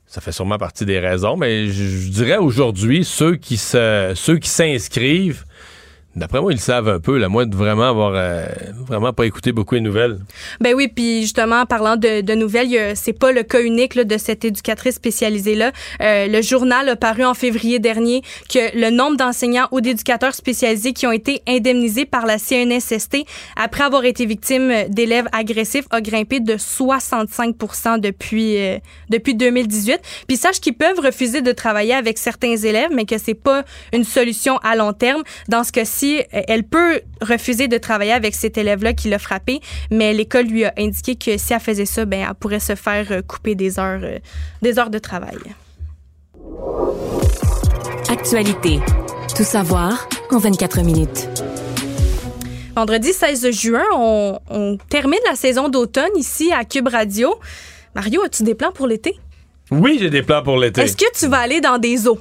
ça 0.06 0.22
fait 0.22 0.32
sûrement 0.32 0.60
partie 0.60 0.86
des 0.86 1.00
raisons, 1.00 1.36
mais 1.38 1.68
je, 1.70 1.84
je 1.84 2.10
dirais 2.10 2.38
aujourd'hui, 2.38 3.04
ceux 3.04 3.36
qui 3.36 3.58
se, 3.58 4.12
ceux 4.16 4.38
qui 4.38 4.50
s'inscrivent, 4.50 5.44
d'après 6.16 6.42
moi, 6.42 6.52
ils 6.52 6.56
le 6.56 6.62
savent 6.62 6.90
un 6.90 7.00
peu, 7.00 7.18
là, 7.18 7.30
moi, 7.30 7.46
de 7.46 7.56
vraiment 7.56 7.90
avoir 7.90 8.14
euh, 8.16 8.46
vraiment 8.88 9.14
pas 9.14 9.26
écouté 9.26 9.52
beaucoup 9.52 9.76
les 9.76 9.82
nouvelles. 9.82 10.20
Ben 10.62 10.74
oui, 10.76 10.88
puis 10.88 11.22
justement, 11.22 11.66
parlant 11.66 11.96
de, 11.96 12.22
de 12.22 12.34
nouvelles, 12.34 12.96
c'est 12.96 13.18
pas 13.18 13.32
le 13.32 13.44
cas 13.44 13.62
unique 13.62 13.96
là, 13.96 14.04
de 14.04 14.18
cette 14.18 14.46
éducatrice 14.46 14.96
spécialisée-là. 14.96 15.72
Euh, 16.02 16.28
le 16.28 16.42
journal 16.42 16.90
a 16.90 16.96
paru 16.96 17.26
en 17.26 17.34
février 17.34 17.80
dernier 17.80 18.22
que 18.50 18.78
le 18.78 18.90
nombre 18.90 19.18
d'enseignants 19.18 19.68
ou 19.72 19.82
d'éducateurs 19.82 20.36
spécialisés 20.36 20.94
qui 20.94 21.08
ont 21.08 21.12
été 21.12 21.42
indemnisés 21.48 22.06
par 22.06 22.26
la 22.26 22.38
CNSST 22.38 23.26
après 23.56 23.84
avoir 23.84 24.06
été 24.06 24.26
victimes 24.26 24.72
d'élèves 24.90 25.28
agressifs 25.32 25.86
a 25.90 26.02
grimpé 26.02 26.40
de 26.40 26.56
65% 26.56 28.00
depuis, 28.00 28.58
euh, 28.58 28.78
depuis 29.10 29.36
2018. 29.36 30.00
Puis 30.28 30.38
sache 30.38 30.60
qu'ils 30.60 30.76
peuvent 30.76 31.00
refuser 31.00 31.42
de 31.42 31.52
travailler 31.52 31.94
avec 31.94 32.18
certains 32.18 32.56
élèves, 32.56 32.90
mais 32.94 33.06
que 33.06 33.18
c'est 33.18 33.34
pas 33.34 33.64
une 33.92 34.04
solution 34.04 34.58
à 34.58 34.76
long 34.76 34.94
terme. 34.94 35.24
Dans 35.48 35.64
ce 35.64 35.72
cas-ci, 35.72 36.03
elle 36.32 36.64
peut 36.64 37.02
refuser 37.22 37.68
de 37.68 37.78
travailler 37.78 38.12
avec 38.12 38.36
cet 38.36 38.58
élève-là 38.58 38.94
qui 38.94 39.10
l'a 39.10 39.20
frappé, 39.20 39.60
mais 39.92 40.14
l'école 40.14 40.46
lui 40.46 40.66
a 40.66 40.74
indiqué 40.78 41.16
que 41.16 41.38
si 41.38 41.54
elle 41.54 41.60
faisait 41.60 41.86
ça, 41.86 42.06
ben 42.06 42.26
elle 42.28 42.36
pourrait 42.36 42.60
se 42.60 42.76
faire 42.76 43.08
euh, 43.12 43.22
couper 43.22 43.56
des 43.56 43.80
heures, 43.80 44.02
euh, 44.04 44.20
des 44.62 44.80
heures 44.80 44.90
de 44.90 45.00
travail. 45.00 45.38
Actualité. 48.10 48.80
Tout 49.36 49.44
savoir 49.44 50.08
en 50.32 50.38
24 50.38 50.82
minutes. 50.82 51.30
Vendredi 52.76 53.14
16 53.14 53.52
juin, 53.52 53.84
on, 53.96 54.40
on 54.50 54.78
termine 54.90 55.20
la 55.30 55.36
saison 55.36 55.70
d'automne 55.70 56.16
ici 56.18 56.52
à 56.52 56.66
Cube 56.66 56.88
Radio. 56.88 57.36
Mario, 57.96 58.24
as-tu 58.24 58.44
des 58.44 58.56
plans 58.56 58.72
pour 58.72 58.88
l'été? 58.88 59.16
Oui, 59.72 59.98
j'ai 60.00 60.10
des 60.10 60.24
plans 60.24 60.44
pour 60.44 60.58
l'été. 60.58 60.82
Est-ce 60.82 60.98
que 60.98 61.06
tu 61.18 61.28
vas 61.28 61.40
aller 61.40 61.62
dans 61.62 61.78
des 61.78 62.08
eaux? 62.08 62.20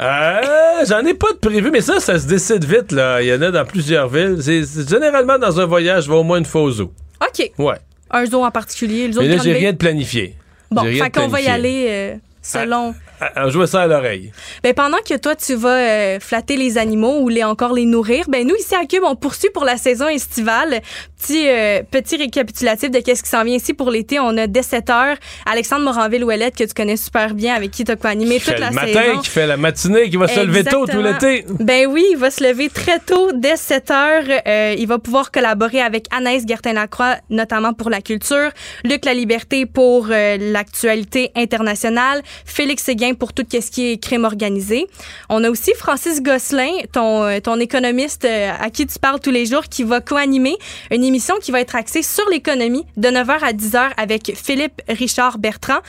Euh, 0.00 0.84
j'en 0.88 1.04
ai 1.04 1.14
pas 1.14 1.32
de 1.32 1.38
prévu, 1.38 1.70
mais 1.70 1.80
ça, 1.80 2.00
ça 2.00 2.18
se 2.18 2.26
décide 2.26 2.64
vite, 2.64 2.92
là. 2.92 3.22
Il 3.22 3.28
y 3.28 3.34
en 3.34 3.42
a 3.42 3.50
dans 3.50 3.64
plusieurs 3.64 4.08
villes. 4.08 4.38
C'est, 4.40 4.88
généralement, 4.88 5.38
dans 5.38 5.60
un 5.60 5.66
voyage, 5.66 6.04
je 6.04 6.10
vais 6.10 6.16
au 6.16 6.22
moins 6.24 6.38
une 6.38 6.44
fois 6.44 6.62
au 6.62 6.70
zoo. 6.70 6.92
OK. 7.20 7.50
Ouais. 7.58 7.76
Un 8.10 8.26
zoo 8.26 8.44
en 8.44 8.50
particulier, 8.50 9.06
le 9.06 9.12
zoo 9.12 9.20
Mais 9.20 9.28
là, 9.28 9.38
j'ai 9.42 9.52
rien 9.52 9.72
de 9.72 9.76
planifié. 9.76 10.36
Bon, 10.70 10.82
fait 10.84 11.10
qu'on 11.10 11.28
va 11.28 11.40
y 11.40 11.48
aller 11.48 11.86
euh, 11.88 12.16
selon... 12.42 12.94
Ah, 13.20 13.30
ah, 13.36 13.48
jouez 13.50 13.68
ça 13.68 13.82
à 13.82 13.86
l'oreille. 13.86 14.32
Ben, 14.64 14.74
pendant 14.74 14.98
que 14.98 15.16
toi, 15.16 15.36
tu 15.36 15.54
vas 15.54 15.76
euh, 15.76 16.18
flatter 16.20 16.56
les 16.56 16.76
animaux 16.76 17.20
ou 17.20 17.28
les, 17.28 17.44
encore 17.44 17.72
les 17.72 17.86
nourrir, 17.86 18.24
ben, 18.28 18.44
nous, 18.44 18.56
ici 18.56 18.74
à 18.74 18.84
Cube, 18.84 19.04
on 19.04 19.14
poursuit 19.14 19.50
pour 19.54 19.64
la 19.64 19.76
saison 19.76 20.08
estivale. 20.08 20.80
Petit, 21.20 21.48
euh, 21.48 21.82
petit 21.88 22.16
récapitulatif 22.16 22.90
de 22.90 22.98
qu'est-ce 22.98 23.22
qui 23.22 23.28
s'en 23.28 23.44
vient 23.44 23.54
ici 23.54 23.74
pour 23.74 23.92
l'été. 23.92 24.18
On 24.18 24.36
a 24.36 24.48
dès 24.48 24.62
7 24.64 24.90
heures 24.90 25.16
Alexandre 25.46 25.84
Moranville-Ouellette, 25.84 26.56
que 26.56 26.64
tu 26.64 26.74
connais 26.74 26.96
super 26.96 27.34
bien, 27.34 27.54
avec 27.54 27.70
qui 27.70 27.84
tu 27.84 27.92
as 27.92 27.96
co-animé 27.96 28.40
toute 28.40 28.58
la 28.58 28.70
le 28.70 28.74
matin, 28.74 29.02
saison. 29.02 29.20
qui 29.20 29.30
fait 29.30 29.46
la 29.46 29.56
matinée, 29.56 30.10
qui 30.10 30.16
va 30.16 30.26
se 30.26 30.40
lever 30.40 30.64
tôt 30.64 30.84
tout 30.86 30.98
Exactement. 30.98 31.30
l'été. 31.30 31.44
Ben 31.60 31.86
oui, 31.86 32.04
il 32.10 32.16
va 32.16 32.32
se 32.32 32.42
lever 32.42 32.70
très 32.70 32.98
tôt, 32.98 33.30
dès 33.32 33.56
7 33.56 33.90
heures. 33.92 34.24
Euh, 34.48 34.74
il 34.76 34.88
va 34.88 34.98
pouvoir 34.98 35.30
collaborer 35.30 35.80
avec 35.80 36.06
Anaïs 36.10 36.44
Gertin-Lacroix, 36.44 37.18
notamment 37.30 37.72
pour 37.72 37.88
la 37.88 38.00
culture, 38.00 38.50
Luc 38.82 39.04
La 39.04 39.14
Liberté 39.14 39.64
pour 39.64 40.08
euh, 40.10 40.38
l'actualité 40.40 41.30
internationale, 41.36 42.22
Félix 42.44 42.84
Séguin 42.84 43.14
pour 43.14 43.32
tout 43.32 43.44
ce 43.50 43.70
qui 43.70 43.92
est 43.92 44.02
crime 44.02 44.24
organisé. 44.24 44.86
On 45.28 45.44
a 45.44 45.50
aussi 45.50 45.72
Francis 45.76 46.22
Gosselin, 46.22 46.70
ton, 46.92 47.24
euh, 47.24 47.40
ton 47.40 47.58
économiste 47.60 48.24
euh, 48.24 48.50
à 48.58 48.70
qui 48.70 48.86
tu 48.86 48.98
parles 48.98 49.20
tous 49.20 49.30
les 49.30 49.46
jours, 49.46 49.64
qui 49.64 49.82
va 49.82 50.00
co-animer 50.00 50.56
une 50.90 51.04
émission 51.04 51.34
qui 51.40 51.50
va 51.50 51.60
être 51.60 51.76
axée 51.76 52.02
sur 52.02 52.28
l'économie 52.30 52.84
de 52.96 53.08
9h 53.08 53.38
à 53.42 53.52
10h 53.52 53.90
avec 53.96 54.32
Philippe 54.34 54.82
Richard 54.88 55.38
Bertrand. 55.38 55.80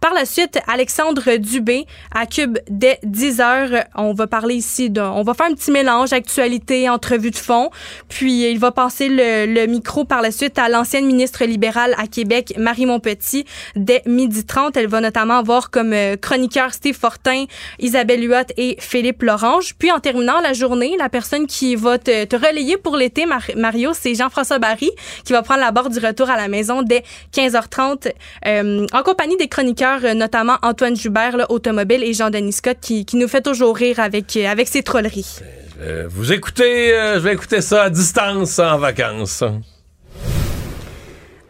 Par 0.00 0.14
la 0.14 0.24
suite, 0.24 0.60
Alexandre 0.68 1.36
Dubé 1.38 1.84
à 2.14 2.26
Cube 2.26 2.58
dès 2.70 3.00
10h. 3.04 3.84
On 3.96 4.12
va 4.12 4.28
parler 4.28 4.54
ici, 4.54 4.90
de, 4.90 5.00
on 5.00 5.22
va 5.24 5.34
faire 5.34 5.46
un 5.46 5.54
petit 5.54 5.72
mélange 5.72 6.12
actualité, 6.12 6.88
entrevue 6.88 7.32
de 7.32 7.36
fond. 7.36 7.70
Puis 8.08 8.48
il 8.48 8.60
va 8.60 8.70
passer 8.70 9.08
le, 9.08 9.52
le 9.52 9.66
micro 9.66 10.04
par 10.04 10.22
la 10.22 10.30
suite 10.30 10.56
à 10.58 10.68
l'ancienne 10.68 11.04
ministre 11.04 11.44
libérale 11.44 11.96
à 11.98 12.06
Québec, 12.06 12.54
Marie 12.56 12.86
Montpetit, 12.86 13.44
dès 13.74 14.02
midi 14.06 14.44
30. 14.44 14.76
Elle 14.76 14.86
va 14.86 15.00
notamment 15.00 15.38
avoir 15.38 15.70
comme 15.88 15.92
euh, 15.94 16.16
chroniqueur 16.16 16.72
Steve 16.74 16.96
Fortin, 16.96 17.44
Isabelle 17.78 18.22
Huot 18.22 18.52
et 18.56 18.76
Philippe 18.78 19.22
Lorange. 19.22 19.74
Puis 19.78 19.90
en 19.90 20.00
terminant 20.00 20.40
la 20.40 20.52
journée, 20.52 20.96
la 20.98 21.08
personne 21.08 21.46
qui 21.46 21.76
va 21.76 21.98
te, 21.98 22.24
te 22.24 22.36
relayer 22.36 22.76
pour 22.76 22.96
l'été, 22.96 23.24
Mar- 23.26 23.42
Mario, 23.56 23.92
c'est 23.94 24.14
Jean-François 24.14 24.58
Barry, 24.58 24.90
qui 25.24 25.32
va 25.32 25.42
prendre 25.42 25.60
la 25.60 25.70
barre 25.70 25.88
du 25.90 25.98
retour 25.98 26.28
à 26.30 26.36
la 26.36 26.48
maison 26.48 26.82
dès 26.82 27.02
15h30, 27.34 28.12
euh, 28.46 28.86
en 28.92 29.02
compagnie 29.02 29.36
des 29.36 29.48
chroniqueurs, 29.48 30.00
euh, 30.04 30.14
notamment 30.14 30.56
Antoine 30.62 30.96
Joubert, 30.96 31.36
là, 31.36 31.46
automobile, 31.50 32.02
et 32.04 32.12
Jean-Denis 32.12 32.52
Scott, 32.52 32.76
qui, 32.80 33.04
qui 33.04 33.16
nous 33.16 33.28
fait 33.28 33.42
toujours 33.42 33.74
rire 33.76 34.00
avec, 34.00 34.36
avec 34.36 34.68
ses 34.68 34.82
trolleries. 34.82 35.38
Euh, 35.80 36.06
vous 36.10 36.32
écoutez, 36.32 36.92
euh, 36.92 37.14
je 37.14 37.20
vais 37.20 37.32
écouter 37.32 37.60
ça 37.60 37.84
à 37.84 37.90
distance 37.90 38.58
en 38.58 38.78
vacances. 38.78 39.44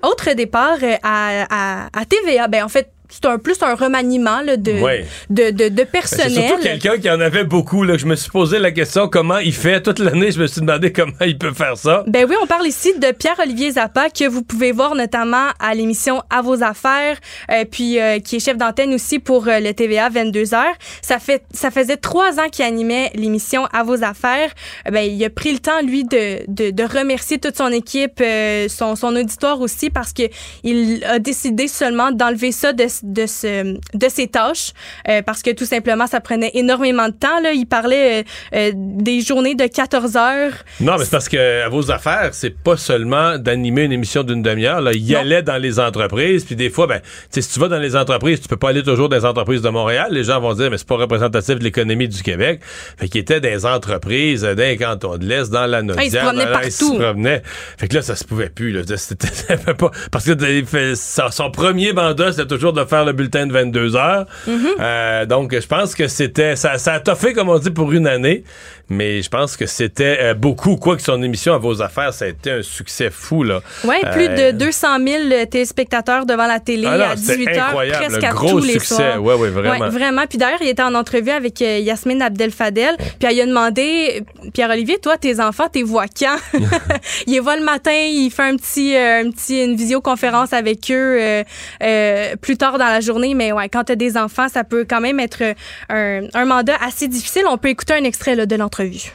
Autre 0.02 0.32
départ 0.34 0.78
à, 1.02 1.46
à, 1.50 1.88
à 1.92 2.04
TVA, 2.04 2.46
ben 2.46 2.62
en 2.62 2.68
fait, 2.68 2.88
c'est 3.08 3.24
un 3.26 3.38
plus 3.38 3.56
un 3.62 3.74
remaniement 3.74 4.40
là, 4.42 4.56
de, 4.56 4.72
Ouais. 4.72 5.06
de, 5.30 5.50
de, 5.50 5.68
de 5.68 5.68
Ben, 5.68 5.86
C'est 6.04 6.16
personnel. 6.18 6.32
surtout 6.48 6.62
quelqu'un 6.62 6.98
qui 6.98 7.10
en 7.10 7.20
avait 7.20 7.44
beaucoup. 7.44 7.82
Là, 7.82 7.94
que 7.94 8.00
je 8.00 8.06
me 8.06 8.16
suis 8.16 8.30
posé 8.30 8.58
la 8.58 8.70
question 8.70 9.08
comment 9.08 9.38
il 9.38 9.54
fait. 9.54 9.82
Toute 9.82 9.98
l'année, 9.98 10.30
je 10.30 10.40
me 10.40 10.46
suis 10.46 10.60
demandé 10.60 10.92
comment 10.92 11.12
il 11.22 11.38
peut 11.38 11.52
faire 11.52 11.76
ça. 11.76 12.04
Ben 12.06 12.26
oui, 12.28 12.34
on 12.42 12.46
parle 12.46 12.66
ici 12.66 12.92
de 12.98 13.12
Pierre-Olivier 13.12 13.72
Zappa, 13.72 14.10
que 14.10 14.28
vous 14.28 14.42
pouvez 14.42 14.72
voir 14.72 14.94
notamment 14.94 15.48
à 15.58 15.74
l'émission 15.74 16.22
À 16.30 16.42
vos 16.42 16.62
affaires, 16.62 17.16
euh, 17.50 17.64
puis 17.70 17.98
euh, 18.00 18.18
qui 18.18 18.36
est 18.36 18.40
chef 18.40 18.56
d'antenne 18.56 18.92
aussi 18.94 19.18
pour 19.18 19.48
euh, 19.48 19.60
le 19.60 19.72
TVA 19.72 20.10
22h. 20.10 20.62
Ça 21.02 21.18
fait 21.18 21.42
ça 21.52 21.70
faisait 21.70 21.96
trois 21.96 22.38
ans 22.38 22.48
qu'il 22.50 22.64
animait 22.64 23.10
l'émission 23.14 23.66
À 23.72 23.82
vos 23.84 24.02
affaires. 24.04 24.50
Euh, 24.86 24.90
ben, 24.90 25.00
il 25.10 25.24
a 25.24 25.30
pris 25.30 25.52
le 25.52 25.58
temps, 25.58 25.80
lui, 25.82 26.04
de, 26.04 26.40
de, 26.48 26.70
de 26.70 26.82
remercier 26.84 27.38
toute 27.38 27.56
son 27.56 27.68
équipe, 27.72 28.20
euh, 28.20 28.68
son, 28.68 28.96
son 28.96 29.16
auditoire 29.16 29.60
aussi, 29.60 29.90
parce 29.90 30.12
que 30.12 30.22
il 30.62 31.04
a 31.04 31.18
décidé 31.18 31.68
seulement 31.68 32.10
d'enlever 32.12 32.52
ça 32.52 32.72
de, 32.72 32.84
de, 33.02 33.26
ce, 33.26 33.74
de 33.94 34.08
ses 34.08 34.28
tâches, 34.28 34.72
euh, 35.08 35.22
parce 35.22 35.42
que 35.42 35.50
tout 35.50 35.64
simplement, 35.64 36.06
ça 36.06 36.20
prenait 36.20 36.50
énormément 36.54 37.08
de 37.08 37.14
temps. 37.14 37.40
Là. 37.42 37.52
Il 37.52 37.66
parlait 37.66 38.20
euh, 38.20 38.22
euh, 38.54 38.72
des 38.74 39.20
journées 39.20 39.54
de 39.54 39.66
14 39.66 40.16
heures. 40.16 40.52
Non, 40.80 40.96
mais 40.98 41.04
c'est 41.04 41.10
parce 41.10 41.28
que 41.28 41.62
à 41.64 41.68
vos 41.68 41.90
affaires, 41.90 42.30
c'est 42.32 42.56
pas 42.56 42.76
seulement 42.76 43.38
d'animer 43.38 43.82
une 43.84 43.92
émission 43.92 44.22
d'une 44.22 44.42
demi-heure. 44.42 44.80
Là, 44.80 44.92
il 44.92 45.04
y 45.04 45.14
allait 45.16 45.42
dans 45.42 45.56
les 45.58 45.80
entreprises, 45.80 46.44
puis 46.44 46.56
des 46.56 46.70
fois, 46.70 46.86
ben, 46.86 47.00
si 47.30 47.40
tu 47.46 47.60
vas 47.60 47.68
dans 47.68 47.78
les 47.78 47.96
entreprises, 47.96 48.40
tu 48.40 48.48
peux 48.48 48.56
pas 48.56 48.70
aller 48.70 48.82
toujours 48.82 49.08
dans 49.08 49.16
les 49.16 49.24
entreprises 49.24 49.62
de 49.62 49.68
Montréal. 49.68 50.08
Les 50.10 50.24
gens 50.24 50.40
vont 50.40 50.54
dire, 50.54 50.70
mais 50.70 50.78
c'est 50.78 50.86
pas 50.88 50.96
représentatif 50.96 51.56
de 51.58 51.64
l'économie 51.64 52.08
du 52.08 52.22
Québec. 52.22 52.60
Fait 52.98 53.08
qu'il 53.08 53.20
était 53.20 53.40
des 53.40 53.64
entreprises, 53.66 54.42
dans 54.42 54.56
les 54.56 54.76
cantons 54.76 55.16
de 55.16 55.24
l'Est, 55.26 55.50
dans 55.50 55.66
la 55.66 55.78
Ah, 55.96 56.04
il 56.04 56.10
se 56.10 56.16
promenait 56.16 56.44
dans 56.44 56.50
la- 56.50 56.64
il 56.64 56.72
se 56.72 56.84
partout. 56.84 56.98
promenait. 56.98 57.42
Fait 57.78 57.88
que 57.88 57.94
là, 57.94 58.02
ça 58.02 58.16
se 58.16 58.24
pouvait 58.24 58.48
plus. 58.48 58.72
Là. 58.72 58.82
C'était 58.96 59.26
ça 59.32 59.56
fait 59.56 59.74
pas 59.74 59.90
parce 60.10 60.24
que 60.24 60.64
fait- 60.64 60.94
son 60.96 61.50
premier 61.50 61.92
mandat, 61.92 62.32
c'était 62.32 62.46
toujours 62.46 62.72
de 62.72 62.84
faire 62.88 63.04
le 63.04 63.12
bulletin 63.12 63.46
de 63.46 63.52
22 63.52 63.96
heures. 63.96 64.26
Euh, 64.48 65.26
donc, 65.26 65.54
je 65.58 65.66
pense 65.66 65.94
que 65.94 66.08
c'était 66.08 66.56
ça, 66.56 66.78
ça 66.78 66.94
a 66.94 67.00
toffé 67.00 67.32
comme 67.32 67.48
on 67.48 67.58
dit 67.58 67.70
pour 67.70 67.92
une 67.92 68.06
année, 68.06 68.44
mais 68.88 69.22
je 69.22 69.28
pense 69.28 69.56
que 69.56 69.66
c'était 69.66 70.18
euh, 70.20 70.34
beaucoup. 70.34 70.76
Quoi 70.76 70.96
que 70.96 71.02
son 71.02 71.22
émission 71.22 71.54
à 71.54 71.58
vos 71.58 71.82
affaires, 71.82 72.12
ça 72.12 72.24
a 72.24 72.28
été 72.28 72.50
un 72.50 72.62
succès 72.62 73.10
fou 73.10 73.42
là. 73.42 73.60
Ouais, 73.84 74.00
plus 74.12 74.28
Euh, 74.28 74.52
de 74.52 74.58
200 74.58 74.88
000 75.06 75.44
téléspectateurs 75.50 76.26
devant 76.26 76.46
la 76.46 76.60
télé 76.60 76.86
Ah 76.88 76.98
non, 76.98 77.04
à 77.04 77.16
c'était 77.16 77.36
18 77.38 77.48
heures, 77.56 77.66
incroyable, 77.68 78.04
presque 78.06 78.24
à 78.24 78.30
gros 78.30 78.50
tous 78.50 78.66
les 78.66 78.72
succès. 78.74 78.94
soirs. 78.94 79.22
Ouais, 79.22 79.34
ouais, 79.34 79.48
vraiment. 79.50 79.84
Ouais, 79.84 79.90
vraiment. 79.90 80.24
Puis 80.28 80.38
d'ailleurs, 80.38 80.58
il 80.60 80.68
était 80.68 80.82
en 80.82 80.94
entrevue 80.94 81.30
avec 81.30 81.60
euh, 81.62 81.78
Yasmine 81.78 82.22
Abdel 82.22 82.50
Fadel. 82.50 82.94
Puis 82.98 83.28
elle 83.30 83.40
a 83.40 83.46
demandé, 83.46 84.22
Pierre-Olivier, 84.52 84.98
toi, 84.98 85.16
tes 85.16 85.40
enfants, 85.40 85.68
t'es 85.72 85.82
vois 85.82 86.06
quand? 86.06 86.36
il 87.26 87.32
les 87.34 87.40
voit 87.40 87.56
le 87.56 87.64
matin, 87.64 87.92
il 87.92 88.30
fait 88.30 88.42
un 88.42 88.56
petit, 88.56 88.96
euh, 88.96 89.22
un 89.24 89.30
petit, 89.30 89.62
une 89.64 89.76
visioconférence 89.76 90.52
avec 90.52 90.90
eux 90.90 91.18
euh, 91.20 91.44
euh, 91.82 92.36
plus 92.36 92.56
tard 92.56 92.78
dans 92.78 92.86
la 92.86 93.00
journée, 93.00 93.34
mais 93.34 93.52
ouais, 93.52 93.68
quand 93.68 93.84
tu 93.84 93.92
as 93.92 93.96
des 93.96 94.16
enfants, 94.16 94.48
ça 94.48 94.64
peut 94.64 94.84
quand 94.88 95.00
même 95.00 95.20
être 95.20 95.42
un, 95.88 96.22
un 96.34 96.44
mandat 96.44 96.76
assez 96.84 97.08
difficile. 97.08 97.42
On 97.48 97.58
peut 97.58 97.68
écouter 97.68 97.94
un 97.94 98.04
extrait 98.04 98.34
là, 98.34 98.46
de 98.46 98.56
l'entrevue 98.56 98.77
entrevue. 98.78 99.12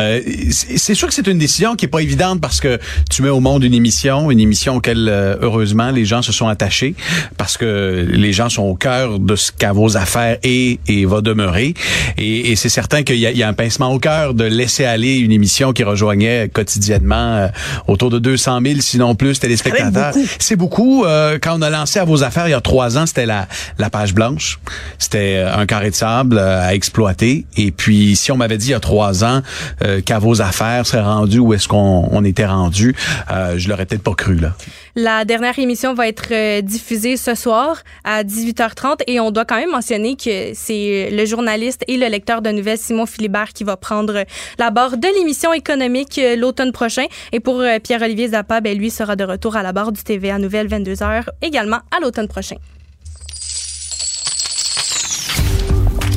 Euh, 0.00 0.20
c'est 0.52 0.94
sûr 0.94 1.08
que 1.08 1.14
c'est 1.14 1.26
une 1.26 1.38
décision 1.38 1.74
qui 1.74 1.86
est 1.86 1.88
pas 1.88 1.98
évidente 1.98 2.40
parce 2.40 2.60
que 2.60 2.78
tu 3.10 3.20
mets 3.20 3.30
au 3.30 3.40
monde 3.40 3.64
une 3.64 3.74
émission, 3.74 4.30
une 4.30 4.38
émission 4.38 4.76
auquel 4.76 5.08
euh, 5.08 5.34
heureusement 5.40 5.90
les 5.90 6.04
gens 6.04 6.22
se 6.22 6.30
sont 6.30 6.46
attachés 6.46 6.94
parce 7.36 7.56
que 7.56 8.06
les 8.08 8.32
gens 8.32 8.48
sont 8.48 8.62
au 8.62 8.76
cœur 8.76 9.18
de 9.18 9.34
ce 9.34 9.50
qu'à 9.50 9.72
vos 9.72 9.96
affaires 9.96 10.38
est 10.44 10.78
et 10.86 11.04
va 11.04 11.20
demeurer. 11.20 11.74
Et, 12.16 12.52
et 12.52 12.54
c'est 12.54 12.68
certain 12.68 13.02
qu'il 13.02 13.16
y, 13.16 13.22
y, 13.22 13.42
a 13.42 13.48
un 13.48 13.54
pincement 13.54 13.92
au 13.92 13.98
cœur 13.98 14.34
de 14.34 14.44
laisser 14.44 14.84
aller 14.84 15.16
une 15.16 15.32
émission 15.32 15.72
qui 15.72 15.82
rejoignait 15.82 16.48
quotidiennement 16.48 17.34
euh, 17.34 17.48
autour 17.88 18.10
de 18.10 18.20
200 18.20 18.60
000, 18.64 18.80
sinon 18.80 19.16
plus, 19.16 19.40
téléspectateurs. 19.40 20.14
C'est 20.38 20.54
beaucoup. 20.54 21.04
quand 21.42 21.58
on 21.58 21.62
a 21.62 21.70
lancé 21.70 21.98
à 21.98 22.04
vos 22.04 22.22
affaires 22.22 22.46
il 22.46 22.52
y 22.52 22.54
a 22.54 22.60
trois 22.60 22.98
ans, 22.98 23.06
c'était 23.06 23.26
la, 23.26 23.48
la 23.78 23.90
page 23.90 24.14
blanche. 24.14 24.60
C'était 24.98 25.38
un 25.38 25.66
carré 25.66 25.90
de 25.90 25.96
sable 25.96 26.38
à 26.38 26.72
exploiter. 26.72 27.46
Et 27.56 27.72
puis 27.72 28.14
si 28.14 28.30
on 28.30 28.36
m'avait 28.36 28.58
dit 28.58 28.68
il 28.68 28.70
y 28.70 28.74
a 28.74 28.80
trois 28.80 29.24
ans 29.24 29.42
qu'à 30.04 30.18
vos 30.18 30.40
affaires 30.40 30.86
serait 30.86 31.02
rendu 31.02 31.38
où 31.38 31.52
est-ce 31.54 31.68
qu'on 31.68 32.08
on 32.10 32.24
était 32.24 32.46
rendu, 32.46 32.94
euh, 33.30 33.58
je 33.58 33.68
l'aurais 33.68 33.86
peut-être 33.86 34.02
pas 34.02 34.14
cru 34.14 34.36
là. 34.36 34.54
La 34.94 35.24
dernière 35.24 35.58
émission 35.58 35.94
va 35.94 36.08
être 36.08 36.32
euh, 36.32 36.60
diffusée 36.60 37.16
ce 37.16 37.34
soir 37.34 37.82
à 38.04 38.24
18h30 38.24 39.02
et 39.06 39.20
on 39.20 39.30
doit 39.30 39.44
quand 39.44 39.56
même 39.56 39.70
mentionner 39.70 40.16
que 40.16 40.52
c'est 40.54 41.10
le 41.12 41.24
journaliste 41.24 41.84
et 41.86 41.96
le 41.96 42.08
lecteur 42.08 42.42
de 42.42 42.50
nouvelles 42.50 42.78
Simon 42.78 43.06
Philibert 43.06 43.52
qui 43.52 43.64
va 43.64 43.76
prendre 43.76 44.24
la 44.58 44.70
barre 44.70 44.96
de 44.96 45.08
l'émission 45.18 45.52
économique 45.52 46.18
euh, 46.18 46.36
l'automne 46.36 46.72
prochain. 46.72 47.04
Et 47.32 47.40
pour 47.40 47.62
Pierre-Olivier 47.82 48.28
Zappa, 48.28 48.60
ben, 48.60 48.76
lui 48.76 48.90
sera 48.90 49.16
de 49.16 49.24
retour 49.24 49.56
à 49.56 49.62
la 49.62 49.72
barre 49.72 49.92
du 49.92 50.02
TVA 50.02 50.38
Nouvelle 50.38 50.68
22h 50.68 51.24
également 51.42 51.78
à 51.96 52.00
l'automne 52.00 52.28
prochain. 52.28 52.56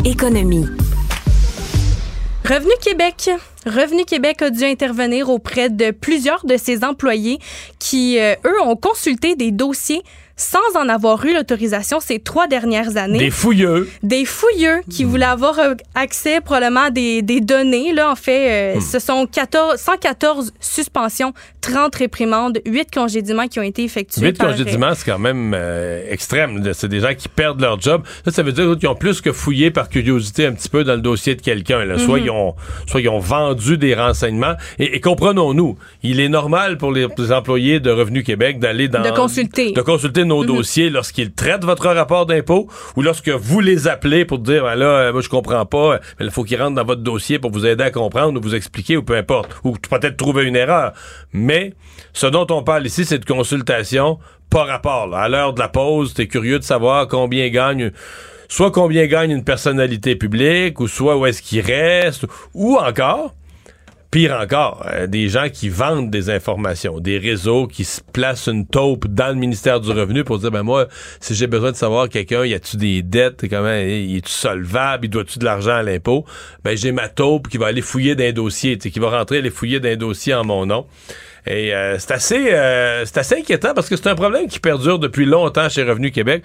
Économie. 0.03 0.65
Revenu 2.51 2.73
Québec. 2.81 3.29
Revenu 3.65 4.03
Québec 4.03 4.41
a 4.41 4.49
dû 4.49 4.65
intervenir 4.65 5.29
auprès 5.29 5.69
de 5.69 5.91
plusieurs 5.91 6.45
de 6.45 6.57
ses 6.57 6.83
employés 6.83 7.39
qui, 7.79 8.19
euh, 8.19 8.35
eux, 8.45 8.61
ont 8.63 8.75
consulté 8.75 9.37
des 9.37 9.51
dossiers 9.51 10.01
sans 10.41 10.79
en 10.79 10.89
avoir 10.89 11.23
eu 11.25 11.33
l'autorisation 11.35 11.99
ces 11.99 12.17
trois 12.19 12.47
dernières 12.47 12.97
années. 12.97 13.19
Des 13.19 13.29
fouilleux. 13.29 13.87
Des 14.01 14.25
fouilleux 14.25 14.81
qui 14.89 15.03
voulaient 15.03 15.25
avoir 15.25 15.59
euh, 15.59 15.75
accès 15.93 16.41
probablement 16.41 16.85
à 16.85 16.89
des, 16.89 17.21
des 17.21 17.41
données. 17.41 17.93
Là, 17.93 18.11
en 18.11 18.15
fait, 18.15 18.75
euh, 18.75 18.77
Hmm. 18.77 18.81
ce 18.81 18.99
sont 18.99 19.27
14, 19.27 19.75
114 19.79 20.51
suspensions, 20.59 21.33
30 21.61 21.93
réprimandes, 21.95 22.59
8 22.65 22.89
congédiements 22.91 23.47
qui 23.47 23.59
ont 23.59 23.63
été 23.63 23.83
effectués. 23.83 24.21
Huit 24.27 24.37
par- 24.37 24.47
congédiements, 24.51 24.93
c'est 24.95 25.05
quand 25.11 25.19
même 25.19 25.53
euh, 25.55 26.03
extrême. 26.09 26.63
C'est 26.73 26.87
des 26.87 27.01
gens 27.01 27.13
qui 27.15 27.27
perdent 27.27 27.61
leur 27.61 27.79
job. 27.79 28.01
Ça, 28.25 28.31
ça 28.31 28.41
veut 28.43 28.51
dire 28.51 28.75
qu'ils 28.79 28.89
ont 28.89 28.95
plus 28.95 29.21
que 29.21 29.31
fouillé 29.31 29.69
par 29.69 29.89
curiosité 29.89 30.45
un 30.47 30.53
petit 30.53 30.69
peu 30.69 30.83
dans 30.83 30.95
le 30.95 31.01
dossier 31.01 31.35
de 31.35 31.41
quelqu'un. 31.41 31.85
là. 31.85 31.99
Soit, 31.99 32.17
Mhm. 32.19 32.25
ils 32.25 32.31
ont, 32.31 32.55
soit 32.87 33.01
ils 33.01 33.09
ont 33.09 33.19
vendu 33.19 33.77
des 33.77 33.93
renseignements. 33.93 34.53
Et, 34.79 34.95
et 34.95 34.99
comprenons-nous, 34.99 35.77
il 36.03 36.19
est 36.19 36.29
normal 36.29 36.77
pour 36.77 36.91
les, 36.91 37.07
pour 37.07 37.19
les 37.21 37.31
employés 37.31 37.79
de 37.79 37.91
Revenu 37.91 38.23
Québec 38.23 38.57
d'aller 38.59 38.87
dans... 38.87 39.01
De 39.03 39.11
consulter. 39.11 39.71
De 39.73 39.81
consulter 39.81 40.23
nos 40.31 40.41
Mhm. 40.43 40.47
dossiers 40.47 40.89
lorsqu'ils 40.89 41.31
traitent 41.33 41.63
votre 41.65 41.87
rapport 41.87 42.25
d'impôt 42.25 42.67
ou 42.95 43.01
lorsque 43.01 43.29
vous 43.29 43.59
les 43.59 43.87
appelez 43.87 44.25
pour 44.25 44.39
dire, 44.39 44.63
ben 44.63 44.75
là, 44.75 44.85
euh, 44.85 45.11
moi, 45.13 45.21
je 45.21 45.29
comprends 45.29 45.65
pas, 45.65 45.99
mais 46.19 46.25
il 46.25 46.31
faut 46.31 46.43
qu'ils 46.43 46.61
rentrent 46.61 46.75
dans 46.75 46.85
votre 46.85 47.01
dossier 47.01 47.37
pour 47.39 47.51
vous 47.51 47.65
aider 47.65 47.83
à 47.83 47.91
comprendre 47.91 48.39
ou 48.39 48.41
vous 48.43 48.55
expliquer 48.55 48.97
ou 48.97 49.03
peu 49.03 49.15
importe. 49.15 49.51
Ou 49.63 49.73
peut-être 49.73 50.17
trouver 50.17 50.45
une 50.45 50.55
erreur. 50.55 50.93
Mais 51.33 51.73
ce 52.13 52.27
dont 52.27 52.47
on 52.49 52.63
parle 52.63 52.85
ici, 52.85 53.03
c'est 53.05 53.19
de 53.19 53.25
consultation 53.25 54.17
par 54.49 54.67
rapport. 54.67 55.07
là. 55.07 55.19
À 55.19 55.29
l'heure 55.29 55.53
de 55.53 55.59
la 55.59 55.67
pause, 55.69 56.13
t'es 56.13 56.27
curieux 56.27 56.59
de 56.59 56.63
savoir 56.63 57.07
combien 57.07 57.49
gagne 57.49 57.91
soit 58.49 58.71
combien 58.71 59.05
gagne 59.07 59.31
une 59.31 59.45
personnalité 59.45 60.17
publique, 60.17 60.81
ou 60.81 60.87
soit 60.89 61.15
où 61.15 61.25
est-ce 61.25 61.41
qu'il 61.41 61.61
reste, 61.61 62.25
ou 62.53 62.75
encore, 62.77 63.33
pire 64.11 64.37
encore, 64.37 64.85
euh, 64.91 65.07
des 65.07 65.29
gens 65.29 65.47
qui 65.49 65.69
vendent 65.69 66.11
des 66.11 66.29
informations, 66.29 66.99
des 66.99 67.17
réseaux 67.17 67.65
qui 67.65 67.85
se 67.85 68.01
placent 68.01 68.47
une 68.47 68.67
taupe 68.67 69.07
dans 69.07 69.29
le 69.29 69.35
ministère 69.35 69.79
du 69.79 69.89
Revenu 69.89 70.25
pour 70.25 70.37
dire, 70.37 70.51
ben 70.51 70.63
moi, 70.63 70.87
si 71.21 71.33
j'ai 71.33 71.47
besoin 71.47 71.71
de 71.71 71.77
savoir 71.77 72.09
quelqu'un, 72.09 72.45
y 72.45 72.53
a-tu 72.53 72.75
des 72.75 73.03
dettes, 73.03 73.49
comment, 73.49 73.73
il 73.73 74.17
est-tu 74.17 74.31
solvable, 74.31 75.05
il 75.05 75.09
doit-tu 75.09 75.39
de 75.39 75.45
l'argent 75.45 75.75
à 75.75 75.83
l'impôt, 75.83 76.25
ben 76.65 76.75
j'ai 76.75 76.91
ma 76.91 77.07
taupe 77.07 77.47
qui 77.47 77.57
va 77.57 77.67
aller 77.67 77.81
fouiller 77.81 78.15
d'un 78.15 78.33
dossier, 78.33 78.77
qui 78.77 78.99
va 78.99 79.17
rentrer 79.17 79.37
aller 79.37 79.49
fouiller 79.49 79.79
d'un 79.79 79.95
dossier 79.95 80.33
en 80.33 80.43
mon 80.43 80.65
nom. 80.65 80.85
Et 81.47 81.73
euh, 81.73 81.97
c'est 81.97 82.11
assez, 82.11 82.53
euh, 82.53 83.03
c'est 83.05 83.17
assez 83.17 83.35
inquiétant 83.39 83.73
parce 83.73 83.89
que 83.89 83.95
c'est 83.95 84.07
un 84.07 84.15
problème 84.15 84.47
qui 84.47 84.59
perdure 84.59 84.99
depuis 84.99 85.25
longtemps 85.25 85.69
chez 85.69 85.83
Revenu 85.83 86.11
Québec. 86.11 86.43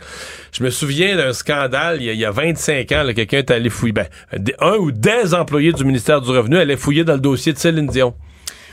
Je 0.53 0.65
me 0.65 0.71
souviens 0.71 1.17
d'un 1.17 1.33
scandale 1.35 1.99
il 2.01 2.07
y 2.07 2.11
a, 2.11 2.13
il 2.15 2.19
y 2.19 2.25
a 2.25 2.31
25 2.31 2.91
ans, 2.93 3.03
là, 3.03 3.13
quelqu'un 3.13 3.39
est 3.39 3.51
allé 3.51 3.69
fouiller, 3.69 3.93
ben, 3.93 4.07
un 4.61 4.77
ou 4.77 4.93
des 4.93 5.35
employés 5.35 5.73
du 5.73 5.85
ministère 5.85 6.21
du 6.23 6.31
Revenu 6.31 6.57
allaient 6.57 6.79
fouiller 6.79 7.05
dans 7.05 7.13
le 7.13 7.21
dossier 7.21 7.53
de 7.53 7.59
Céline 7.59 7.87
Dion. 7.89 8.15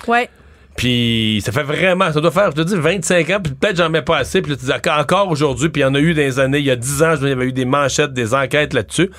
Ouais. 0.07 0.29
Puis 0.77 1.41
ça 1.45 1.51
fait 1.51 1.63
vraiment, 1.63 2.11
ça 2.11 2.19
doit 2.21 2.31
faire, 2.31 2.51
je 2.51 2.55
te 2.55 2.67
dis, 2.67 2.75
25 2.75 3.29
ans, 3.29 3.39
puis 3.43 3.53
peut-être 3.53 3.75
j'en 3.77 3.89
mets 3.89 4.01
pas 4.01 4.17
assez, 4.17 4.41
puis 4.41 4.51
là, 4.51 4.57
tu 4.57 4.65
dis, 4.65 4.71
encore- 4.71 5.29
aujourd'hui, 5.29 5.69
puis 5.69 5.81
il 5.81 5.83
y 5.83 5.87
en 5.87 5.93
a 5.93 5.99
eu 5.99 6.13
des 6.13 6.39
années, 6.39 6.59
il 6.59 6.65
y 6.65 6.71
a 6.71 6.75
10 6.75 7.03
ans, 7.03 7.15
il 7.21 7.27
y 7.27 7.31
avait 7.31 7.45
eu 7.45 7.53
des 7.53 7.65
manchettes, 7.65 8.13
des 8.13 8.33
enquêtes 8.33 8.73
là-dessus. 8.73 9.11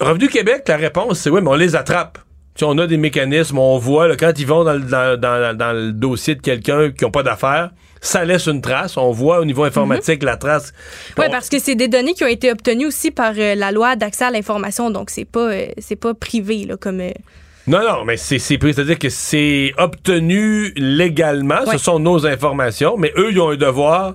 Revenu 0.00 0.28
Québec, 0.28 0.62
la 0.68 0.76
réponse, 0.76 1.18
c'est 1.20 1.30
oui, 1.30 1.40
mais 1.42 1.48
on 1.48 1.54
les 1.56 1.74
attrape. 1.74 2.18
On 2.62 2.76
a 2.78 2.86
des 2.86 2.96
mécanismes, 2.96 3.58
on 3.58 3.78
voit, 3.78 4.08
là, 4.08 4.16
quand 4.16 4.32
ils 4.38 4.46
vont 4.46 4.64
dans, 4.64 4.72
le- 4.74 4.80
dans- 4.80 5.18
dans- 5.20 5.56
dans 5.56 5.72
le 5.72 5.92
dossier 5.92 6.34
de 6.34 6.40
quelqu'un 6.42 6.90
qui 6.90 7.04
n'a 7.04 7.10
pas 7.10 7.22
d'affaires, 7.22 7.70
ça 8.00 8.24
laisse 8.24 8.46
une 8.46 8.60
trace. 8.60 8.96
On 8.96 9.10
voit 9.12 9.40
au 9.40 9.44
niveau 9.44 9.64
informatique 9.64 10.22
la 10.22 10.36
trace. 10.36 10.72
Oui, 11.16 11.24
On- 11.28 11.30
parce 11.30 11.48
que 11.48 11.58
c'est 11.58 11.74
des 11.74 11.88
données 11.88 12.14
qui 12.14 12.24
ont 12.24 12.28
été 12.28 12.50
obtenues 12.50 12.86
aussi 12.86 13.10
par 13.10 13.32
euh, 13.36 13.54
la 13.54 13.70
loi 13.72 13.96
d'accès 13.96 14.24
à 14.24 14.30
l'information, 14.30 14.90
donc 14.90 15.10
c'est 15.10 15.24
pas 15.24 15.50
euh, 15.52 15.66
c'est 15.78 15.96
pas 15.96 16.14
privé 16.14 16.64
là 16.66 16.76
comme. 16.76 17.00
euh, 17.00 17.10
Non, 17.66 17.80
non, 17.80 18.04
mais 18.04 18.16
c'est. 18.16 18.38
C'est-à-dire 18.38 18.98
que 18.98 19.08
c'est 19.08 19.72
obtenu 19.78 20.72
légalement. 20.76 21.60
Ouais. 21.66 21.72
Ce 21.72 21.78
sont 21.78 21.98
nos 21.98 22.26
informations, 22.26 22.96
mais 22.96 23.12
eux, 23.16 23.28
ils 23.30 23.40
ont 23.40 23.50
un 23.50 23.56
devoir 23.56 24.14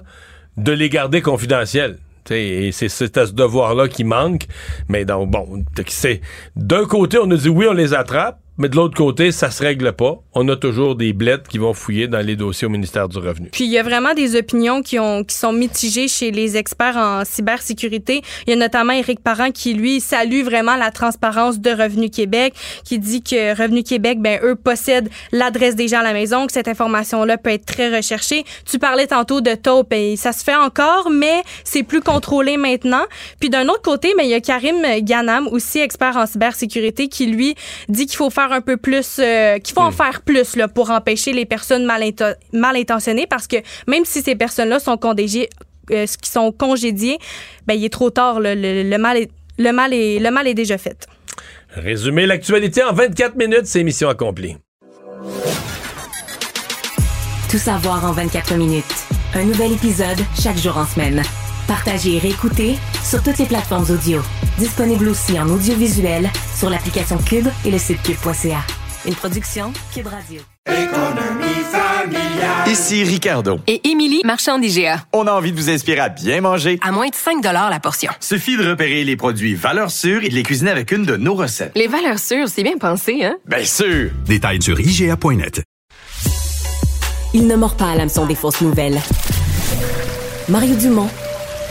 de 0.57 0.71
les 0.71 0.89
garder 0.89 1.21
confidentielles. 1.21 1.97
Et 2.31 2.71
c'est 2.71 2.89
c'est 2.89 3.17
à 3.17 3.25
ce 3.25 3.33
devoir-là 3.33 3.87
qui 3.87 4.03
manque. 4.03 4.43
Mais 4.89 5.05
donc, 5.05 5.29
bon, 5.29 5.63
c'est 5.87 6.21
d'un 6.55 6.85
côté, 6.85 7.17
on 7.17 7.25
nous 7.25 7.37
dit 7.37 7.49
oui, 7.49 7.67
on 7.69 7.73
les 7.73 7.93
attrape, 7.93 8.39
mais 8.57 8.69
de 8.69 8.75
l'autre 8.75 8.95
côté, 8.95 9.31
ça 9.31 9.49
se 9.49 9.63
règle 9.63 9.93
pas. 9.93 10.19
On 10.33 10.47
a 10.47 10.55
toujours 10.55 10.95
des 10.95 11.11
blettes 11.11 11.47
qui 11.47 11.57
vont 11.57 11.73
fouiller 11.73 12.07
dans 12.07 12.23
les 12.23 12.35
dossiers 12.35 12.67
au 12.67 12.69
ministère 12.69 13.09
du 13.09 13.17
Revenu. 13.17 13.49
Puis 13.51 13.63
il 13.63 13.71
y 13.71 13.79
a 13.79 13.83
vraiment 13.83 14.13
des 14.13 14.35
opinions 14.35 14.83
qui 14.83 14.99
ont 14.99 15.23
qui 15.23 15.35
sont 15.35 15.51
mitigées 15.51 16.07
chez 16.07 16.29
les 16.29 16.55
experts 16.55 16.97
en 16.97 17.25
cybersécurité. 17.25 18.21
Il 18.45 18.51
y 18.51 18.53
a 18.53 18.55
notamment 18.55 18.93
Éric 18.93 19.21
Parent 19.21 19.49
qui 19.51 19.73
lui 19.73 19.99
salue 19.99 20.43
vraiment 20.43 20.75
la 20.75 20.91
transparence 20.91 21.59
de 21.59 21.71
Revenu 21.71 22.11
Québec, 22.11 22.53
qui 22.85 22.99
dit 22.99 23.23
que 23.23 23.57
Revenu 23.59 23.83
Québec 23.83 24.19
ben 24.19 24.39
eux 24.43 24.55
possèdent 24.55 25.09
l'adresse 25.31 25.75
des 25.75 25.87
gens 25.87 25.99
à 25.99 26.03
la 26.03 26.13
maison, 26.13 26.45
que 26.45 26.53
cette 26.53 26.67
information 26.67 27.23
là 27.23 27.37
peut 27.37 27.49
être 27.49 27.65
très 27.65 27.95
recherchée. 27.95 28.43
Tu 28.69 28.77
parlais 28.77 29.07
tantôt 29.07 29.41
de 29.41 29.55
taupe 29.55 29.93
et 29.93 30.15
ça 30.15 30.31
se 30.31 30.43
fait 30.43 30.55
encore 30.55 31.09
mais 31.09 31.41
c'est 31.63 31.83
plus 31.83 32.01
contrôlé 32.01 32.57
maintenant. 32.57 33.03
Puis 33.39 33.49
d'un 33.49 33.67
autre 33.67 33.81
côté, 33.81 34.13
mais 34.15 34.25
il 34.25 34.29
y 34.29 34.35
a 34.35 34.41
Karim 34.41 34.77
Ganam 35.01 35.47
aussi 35.47 35.79
expert 35.79 36.17
en 36.17 36.27
cybersécurité 36.27 37.07
qui 37.07 37.25
lui 37.25 37.55
dit 37.89 38.05
qu'il 38.05 38.17
faut 38.17 38.29
faire 38.29 38.42
un 38.51 38.61
peu 38.61 38.77
plus 38.77 39.17
euh, 39.19 39.57
qu'il 39.59 39.73
faut 39.73 39.81
en 39.81 39.91
faire 39.91 40.21
plus 40.21 40.55
là 40.55 40.67
pour 40.67 40.91
empêcher 40.91 41.33
les 41.33 41.45
personnes 41.45 41.85
mal, 41.85 42.03
into- 42.03 42.35
mal 42.51 42.75
intentionnées 42.75 43.27
parce 43.27 43.47
que 43.47 43.57
même 43.87 44.05
si 44.05 44.21
ces 44.21 44.35
personnes-là 44.35 44.79
sont 44.79 44.97
congédiées 44.97 45.49
euh, 45.91 46.05
qui 46.21 46.29
sont 46.29 46.51
congédiées, 46.51 47.17
ben 47.67 47.73
il 47.75 47.83
est 47.85 47.89
trop 47.93 48.09
tard 48.09 48.39
là. 48.39 48.55
le, 48.55 48.83
le 48.83 48.97
mal 48.97 49.17
est 49.17 49.29
le 49.57 49.71
mal 49.71 49.93
est 49.93 50.19
le 50.19 50.31
mal 50.31 50.47
est 50.47 50.53
déjà 50.53 50.77
fait. 50.77 51.07
Résumer 51.75 52.25
l'actualité 52.25 52.83
en 52.83 52.93
24 52.93 53.35
minutes, 53.35 53.65
c'est 53.65 53.83
mission 53.83 54.09
accomplie. 54.09 54.57
Tout 57.49 57.57
savoir 57.59 58.03
en 58.05 58.11
24 58.13 58.55
minutes. 58.55 58.83
Un 59.35 59.43
nouvel 59.43 59.73
épisode 59.73 60.17
chaque 60.41 60.57
jour 60.57 60.77
en 60.77 60.85
semaine. 60.85 61.21
Partagez 61.67 62.15
et 62.15 62.19
réécoutez 62.19 62.77
sur 63.03 63.23
toutes 63.23 63.37
les 63.37 63.45
plateformes 63.45 63.85
audio. 63.89 64.21
Disponible 64.57 65.07
aussi 65.07 65.39
en 65.39 65.49
audiovisuel 65.49 66.29
sur 66.57 66.69
l'application 66.69 67.17
Cube 67.17 67.47
et 67.65 67.71
le 67.71 67.77
site 67.77 68.01
cube.ca. 68.03 68.59
Une 69.05 69.15
production 69.15 69.71
Cube 69.93 70.07
Radio. 70.07 70.41
Ici 72.67 73.03
Ricardo. 73.03 73.59
Et 73.67 73.87
Émilie, 73.89 74.21
marchand 74.23 74.59
d'IGA. 74.59 75.05
On 75.13 75.27
a 75.27 75.31
envie 75.31 75.51
de 75.51 75.57
vous 75.57 75.69
inspirer 75.69 75.99
à 75.99 76.09
bien 76.09 76.41
manger. 76.41 76.79
À 76.81 76.91
moins 76.91 77.07
de 77.07 77.15
5 77.15 77.43
la 77.43 77.79
portion. 77.79 78.11
Suffit 78.19 78.57
de 78.57 78.69
repérer 78.69 79.03
les 79.03 79.15
produits 79.15 79.55
valeurs 79.55 79.91
sûres 79.91 80.23
et 80.23 80.29
de 80.29 80.35
les 80.35 80.43
cuisiner 80.43 80.71
avec 80.71 80.91
une 80.91 81.05
de 81.05 81.17
nos 81.17 81.35
recettes. 81.35 81.71
Les 81.75 81.87
valeurs 81.87 82.19
sûres, 82.19 82.47
c'est 82.47 82.63
bien 82.63 82.77
pensé, 82.77 83.23
hein? 83.23 83.35
Bien 83.45 83.65
sûr! 83.65 84.11
Détails 84.25 84.61
sur 84.61 84.79
IGA.net. 84.79 85.63
Il 87.33 87.47
ne 87.47 87.55
mord 87.55 87.75
pas 87.75 87.91
à 87.91 87.95
l'hameçon 87.95 88.25
des 88.25 88.35
fausses 88.35 88.61
nouvelles. 88.61 88.99
Mario 90.49 90.75
Dumont 90.75 91.09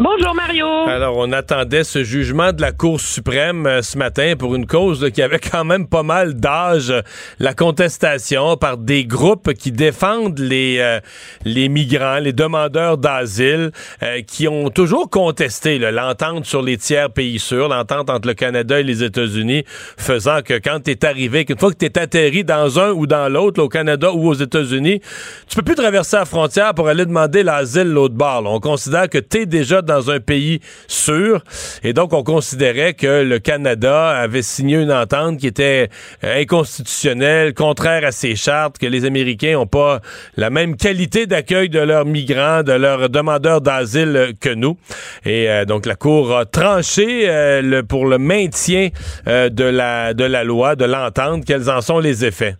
Bonjour 0.00 0.32
Mario. 0.32 0.64
Alors, 0.86 1.16
on 1.16 1.32
attendait 1.32 1.82
ce 1.82 2.04
jugement 2.04 2.52
de 2.52 2.60
la 2.60 2.70
Cour 2.70 3.00
suprême 3.00 3.66
euh, 3.66 3.82
ce 3.82 3.98
matin 3.98 4.34
pour 4.38 4.54
une 4.54 4.64
cause 4.64 5.10
qui 5.12 5.20
avait 5.22 5.40
quand 5.40 5.64
même 5.64 5.88
pas 5.88 6.04
mal 6.04 6.34
d'âge, 6.34 6.94
la 7.40 7.52
contestation 7.52 8.56
par 8.56 8.76
des 8.76 9.04
groupes 9.04 9.52
qui 9.54 9.72
défendent 9.72 10.38
les, 10.38 10.76
euh, 10.78 11.00
les 11.44 11.68
migrants, 11.68 12.20
les 12.20 12.32
demandeurs 12.32 12.96
d'asile, 12.96 13.72
euh, 14.04 14.22
qui 14.22 14.46
ont 14.46 14.70
toujours 14.70 15.10
contesté 15.10 15.80
l'entente 15.80 16.44
sur 16.44 16.62
les 16.62 16.76
tiers 16.76 17.10
pays 17.10 17.40
sûrs, 17.40 17.68
l'entente 17.68 18.08
entre 18.08 18.28
le 18.28 18.34
Canada 18.34 18.78
et 18.78 18.84
les 18.84 19.02
États-Unis, 19.02 19.64
faisant 19.96 20.42
que 20.42 20.54
quand 20.54 20.78
tu 20.84 20.92
es 20.92 21.04
arrivé, 21.04 21.44
qu'une 21.44 21.58
fois 21.58 21.72
que 21.72 21.78
tu 21.78 21.86
es 21.86 21.98
atterri 21.98 22.44
dans 22.44 22.78
un 22.78 22.92
ou 22.92 23.08
dans 23.08 23.28
l'autre, 23.28 23.60
au 23.60 23.68
Canada 23.68 24.12
ou 24.12 24.28
aux 24.28 24.34
États-Unis, 24.34 25.00
tu 25.48 25.56
peux 25.56 25.62
plus 25.62 25.74
traverser 25.74 26.18
la 26.18 26.24
frontière 26.24 26.72
pour 26.74 26.86
aller 26.86 27.04
demander 27.04 27.42
l'asile 27.42 27.88
l'autre 27.88 28.14
bord. 28.14 28.42
là. 28.42 28.50
On 28.50 28.60
considère 28.60 29.08
que 29.08 29.18
tu 29.18 29.38
es 29.38 29.46
déjà 29.46 29.82
dans 29.88 30.10
un 30.10 30.20
pays 30.20 30.60
sûr. 30.86 31.42
Et 31.82 31.92
donc, 31.92 32.12
on 32.12 32.22
considérait 32.22 32.94
que 32.94 33.24
le 33.24 33.38
Canada 33.40 34.10
avait 34.10 34.42
signé 34.42 34.76
une 34.76 34.92
entente 34.92 35.38
qui 35.38 35.48
était 35.48 35.88
euh, 36.22 36.42
inconstitutionnelle, 36.42 37.54
contraire 37.54 38.04
à 38.04 38.12
ses 38.12 38.36
chartes, 38.36 38.78
que 38.78 38.86
les 38.86 39.04
Américains 39.04 39.54
n'ont 39.54 39.66
pas 39.66 40.00
la 40.36 40.50
même 40.50 40.76
qualité 40.76 41.26
d'accueil 41.26 41.68
de 41.68 41.80
leurs 41.80 42.04
migrants, 42.04 42.62
de 42.62 42.72
leurs 42.72 43.08
demandeurs 43.08 43.60
d'asile 43.60 44.34
que 44.40 44.54
nous. 44.54 44.76
Et 45.24 45.48
euh, 45.48 45.64
donc, 45.64 45.86
la 45.86 45.96
Cour 45.96 46.36
a 46.36 46.44
tranché 46.44 47.28
euh, 47.28 47.82
pour 47.82 48.06
le 48.06 48.18
maintien 48.18 48.90
de 49.26 49.64
la 49.64 50.44
loi, 50.44 50.76
de 50.76 50.84
l'entente. 50.84 51.44
Quels 51.44 51.70
en 51.70 51.80
sont 51.80 51.98
les 51.98 52.24
effets? 52.24 52.56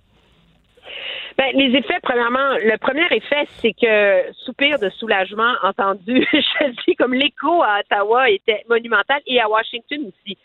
Ben, 1.39 1.53
les 1.55 1.79
effets, 1.79 2.01
premièrement, 2.03 2.57
le 2.57 2.77
premier 2.79 3.07
effet, 3.13 3.47
c'est 3.61 3.73
que 3.73 4.33
soupir 4.45 4.81
de 4.81 4.91
soulagement 4.91 5.55
entendu, 5.63 6.27
je 6.33 6.65
le 6.67 6.73
dis, 6.85 6.97
comme 6.97 7.15
l'écho 7.15 7.63
à 7.63 7.79
Ottawa 7.79 8.29
était 8.29 8.65
monumental 8.69 9.21
et 9.25 9.41
à 9.41 9.49
Washington 9.49 10.01
aussi. 10.09 10.37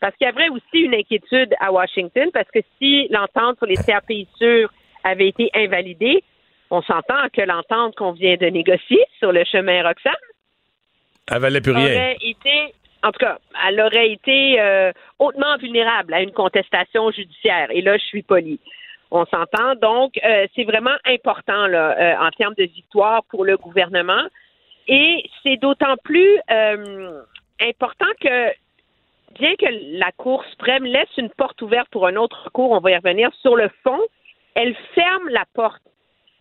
Parce 0.00 0.16
qu'il 0.16 0.26
y 0.26 0.30
avait 0.30 0.48
aussi 0.48 0.84
une 0.84 0.94
inquiétude 0.94 1.54
à 1.60 1.70
Washington, 1.70 2.30
parce 2.32 2.50
que 2.50 2.60
si 2.78 3.08
l'entente 3.10 3.58
sur 3.58 3.66
les 3.66 3.76
pays 4.06 4.26
sûrs 4.38 4.70
avait 5.04 5.28
été 5.28 5.50
invalidée, 5.54 6.24
on 6.70 6.80
s'entend 6.80 7.28
que 7.30 7.42
l'entente 7.42 7.94
qu'on 7.96 8.12
vient 8.12 8.36
de 8.36 8.46
négocier 8.46 9.04
sur 9.18 9.32
le 9.32 9.44
chemin 9.44 9.82
Roxham 9.82 10.14
Elle 11.30 11.40
valait 11.40 11.60
plus 11.60 11.72
rien. 11.72 11.84
aurait 11.84 12.16
été, 12.22 12.74
en 13.02 13.12
tout 13.12 13.18
cas, 13.18 13.38
elle 13.68 13.80
aurait 13.82 14.12
été 14.12 14.58
euh, 14.60 14.92
hautement 15.18 15.58
vulnérable 15.58 16.14
à 16.14 16.22
une 16.22 16.32
contestation 16.32 17.10
judiciaire. 17.10 17.68
Et 17.70 17.82
là, 17.82 17.98
je 17.98 18.04
suis 18.04 18.22
polie. 18.22 18.60
On 19.10 19.24
s'entend. 19.26 19.74
Donc, 19.76 20.18
euh, 20.24 20.46
c'est 20.54 20.64
vraiment 20.64 20.96
important 21.06 21.66
là, 21.66 21.96
euh, 21.98 22.26
en 22.26 22.30
termes 22.30 22.54
de 22.54 22.64
victoire 22.64 23.24
pour 23.24 23.44
le 23.44 23.56
gouvernement. 23.56 24.22
Et 24.86 25.28
c'est 25.42 25.56
d'autant 25.56 25.96
plus 26.02 26.38
euh, 26.50 27.22
important 27.60 28.06
que, 28.20 28.48
bien 29.38 29.54
que 29.56 29.98
la 29.98 30.12
Cour 30.12 30.44
suprême 30.50 30.84
laisse 30.84 31.14
une 31.16 31.30
porte 31.30 31.60
ouverte 31.62 31.88
pour 31.90 32.06
un 32.06 32.16
autre 32.16 32.44
recours, 32.44 32.70
on 32.70 32.80
va 32.80 32.90
y 32.90 32.96
revenir, 32.96 33.30
sur 33.40 33.56
le 33.56 33.70
fond, 33.82 34.00
elle 34.54 34.74
ferme 34.94 35.28
la 35.28 35.44
porte 35.54 35.82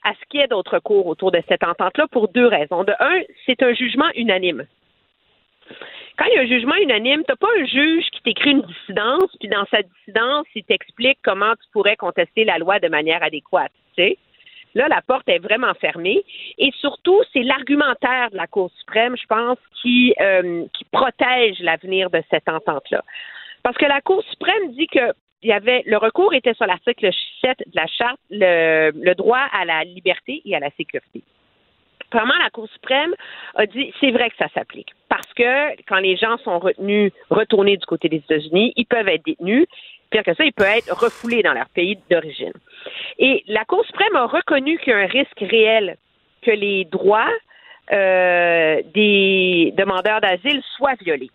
à 0.04 0.14
ce 0.14 0.26
qu'il 0.30 0.40
y 0.40 0.44
ait 0.44 0.48
d'autres 0.48 0.80
cours 0.80 1.08
autour 1.08 1.32
de 1.32 1.42
cette 1.50 1.64
entente-là 1.64 2.08
pour 2.12 2.30
deux 2.30 2.48
raisons. 2.48 2.84
De 2.84 2.94
un, 3.00 3.22
c'est 3.46 3.62
un 3.62 3.74
jugement 3.74 4.10
unanime. 4.16 4.66
Quand 6.18 6.26
il 6.26 6.36
y 6.36 6.38
a 6.38 6.42
un 6.42 6.48
jugement 6.48 6.76
unanime, 6.76 7.24
tu 7.24 7.32
n'as 7.32 7.36
pas 7.36 7.48
un 7.60 7.66
juge 7.66 8.06
qui 8.12 8.22
t'écrit 8.24 8.52
une 8.52 8.64
dissidence, 8.64 9.30
puis 9.40 9.50
dans 9.50 9.66
sa 9.70 9.82
dissidence, 9.84 10.46
il 10.56 10.64
t'explique 10.64 11.20
comment 11.24 11.54
tu 11.54 11.70
pourrais 11.72 11.96
contester 11.96 12.44
la 12.44 12.58
loi 12.58 12.80
de 12.80 12.88
manière 12.88 13.22
adéquate. 13.22 13.72
Là, 14.76 14.88
la 14.88 15.02
porte 15.02 15.28
est 15.28 15.40
vraiment 15.40 15.74
fermée. 15.76 16.24
Et 16.58 16.72
surtout, 16.80 17.20
c'est 17.34 17.42
l'argumentaire 17.42 18.30
de 18.32 18.38
la 18.38 18.48
Cour 18.48 18.70
suprême, 18.78 19.16
je 19.18 19.26
pense, 19.26 19.58
qui, 19.82 20.14
euh, 20.22 20.66
protège 20.92 21.60
l'avenir 21.62 22.10
de 22.10 22.22
cette 22.30 22.48
entente-là. 22.48 23.04
Parce 23.64 23.78
que 23.78 23.86
la 23.86 24.02
Cour 24.02 24.24
suprême 24.30 24.72
dit 24.74 24.88
que 24.88 25.14
le 25.44 25.98
recours 25.98 26.34
était 26.34 26.54
sur 26.54 26.66
l'article 26.66 27.12
7 27.42 27.58
de 27.60 27.76
la 27.76 27.88
charte, 27.88 28.20
le 28.30 29.14
droit 29.14 29.48
à 29.52 29.66
la 29.66 29.84
liberté 29.84 30.42
et 30.46 30.56
à 30.56 30.60
la 30.60 30.70
sécurité. 30.72 31.24
Vraiment, 32.12 32.34
la 32.42 32.50
Cour 32.50 32.68
suprême 32.70 33.14
a 33.56 33.66
dit 33.66 33.94
c'est 34.00 34.12
vrai 34.12 34.30
que 34.30 34.38
ça 34.38 34.48
s'applique. 34.54 34.94
Parce 35.10 35.32
que 35.34 35.82
quand 35.88 35.98
les 35.98 36.16
gens 36.16 36.38
sont 36.40 36.60
retenus, 36.60 37.12
retournés 37.30 37.78
du 37.78 37.86
côté 37.86 38.10
des 38.10 38.18
États-Unis, 38.18 38.74
ils 38.76 38.86
peuvent 38.86 39.08
être 39.08 39.26
détenus. 39.26 39.68
Pire 40.10 40.24
que 40.24 40.34
ça, 40.34 40.46
ils 40.46 40.54
peuvent 40.54 40.68
être 40.68 40.94
refoulés 40.96 41.44
dans 41.44 41.54
leur 41.54 41.68
pays 41.70 42.00
d'origine. 42.10 42.54
Et 43.20 43.44
la 43.48 43.66
Cour 43.66 43.86
suprême 43.86 44.16
a 44.16 44.26
reconnu 44.26 44.78
qu'il 44.80 44.94
y 44.94 44.96
a 44.96 45.00
un 45.00 45.08
risque 45.08 45.40
réel 45.42 45.98
que 46.42 46.52
les 46.52 46.86
droits 46.86 47.32
euh, 47.92 48.82
des 48.94 49.74
demandeurs 49.78 50.22
d'asile 50.22 50.62
soient 50.78 50.96
violés 51.02 51.32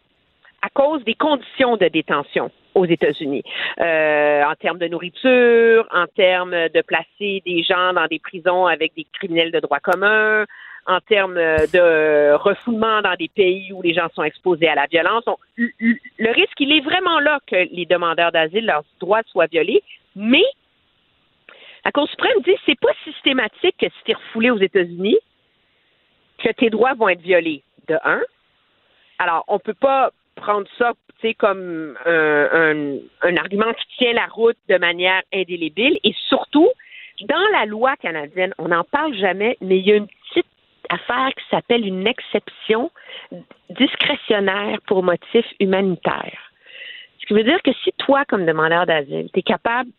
à 0.63 0.69
cause 0.71 1.05
des 1.05 1.15
conditions 1.15 1.77
de 1.77 1.89
détention 1.89 2.51
aux 2.75 2.87
États-Unis, 2.87 3.43
euh, 3.81 4.45
en 4.45 4.55
termes 4.55 4.79
de 4.79 4.89
nourriture, 4.89 5.87
en 5.93 6.07
termes 6.07 6.53
de 6.53 6.83
placer 6.83 7.43
des 7.45 7.63
gens 7.63 7.93
dans 7.93 8.07
des 8.07 8.19
prisons 8.19 8.67
avec 8.67 8.95
des 8.95 9.07
criminels 9.13 9.53
de 9.53 9.61
droit 9.61 9.81
commun, 9.81 10.47
en 10.87 11.01
termes 11.01 11.37
de 11.37 12.35
refoulement 12.35 13.03
dans 13.03 13.15
des 13.15 13.29
pays 13.29 13.73
où 13.73 13.83
les 13.83 13.95
gens 13.95 14.09
sont 14.15 14.25
exposés 14.25 14.69
à 14.69 14.75
la 14.75 14.87
violence. 14.87 15.25
Le 15.57 16.33
risque, 16.33 16.59
il 16.61 16.73
est 16.73 16.81
vraiment 16.81 17.21
là 17.21 17.39
que 17.47 17.57
les 17.71 17.87
demandeurs 17.87 18.33
d'asile, 18.33 18.67
leurs 18.67 18.85
droits 19.01 19.23
soient 19.27 19.47
violés, 19.47 19.83
mais 20.17 20.45
la 21.85 21.91
Cour 21.91 22.09
suprême 22.09 22.41
dit 22.45 22.55
c'est 22.65 22.79
pas 22.79 22.93
systématique 23.05 23.77
que 23.79 23.87
si 23.87 24.05
tu 24.05 24.11
es 24.13 24.15
refoulé 24.15 24.51
aux 24.51 24.59
États-Unis, 24.59 25.19
que 26.39 26.51
tes 26.51 26.71
droits 26.71 26.95
vont 26.95 27.09
être 27.09 27.21
violés, 27.21 27.63
de 27.89 27.99
un. 28.05 28.21
Alors, 29.19 29.45
on 29.49 29.59
peut 29.59 29.75
pas 29.75 30.11
prendre 30.35 30.67
ça 30.79 30.93
comme 31.39 31.97
un, 32.05 32.99
un, 33.23 33.37
argument 33.37 33.73
qui 33.75 33.99
tient 33.99 34.13
la 34.13 34.27
route 34.27 34.57
de 34.69 34.77
manière 34.79 35.23
indélébile. 35.33 35.99
Et 36.05 36.15
surtout, 36.29 36.69
dans 37.23 37.49
la 37.53 37.67
loi 37.67 37.97
canadienne, 37.97 38.55
on 38.59 38.69
n'en 38.69 38.85
parle 38.85 39.15
jamais, 39.15 39.57
mais 39.61 39.79
il 39.79 39.87
y 39.87 39.93
a 39.93 39.97
une 39.97 40.09
petite 40.09 40.47
affaire 40.89 41.31
qui 41.35 41.45
s'appelle 41.51 41.87
une 41.87 42.07
exception 42.07 42.91
discrétionnaire 43.71 44.79
pour 44.87 45.03
motif 45.03 45.47
humanitaire. 45.61 46.53
Ce 47.21 47.27
qui 47.27 47.35
veut 47.35 47.45
dire 47.45 47.63
que 47.63 47.73
si 47.85 47.93
toi, 47.99 48.25
comme 48.25 48.45
demandeur 48.45 48.87
d'asile, 48.87 49.29
tu 49.33 49.41
es 49.41 49.43
capable 49.43 49.91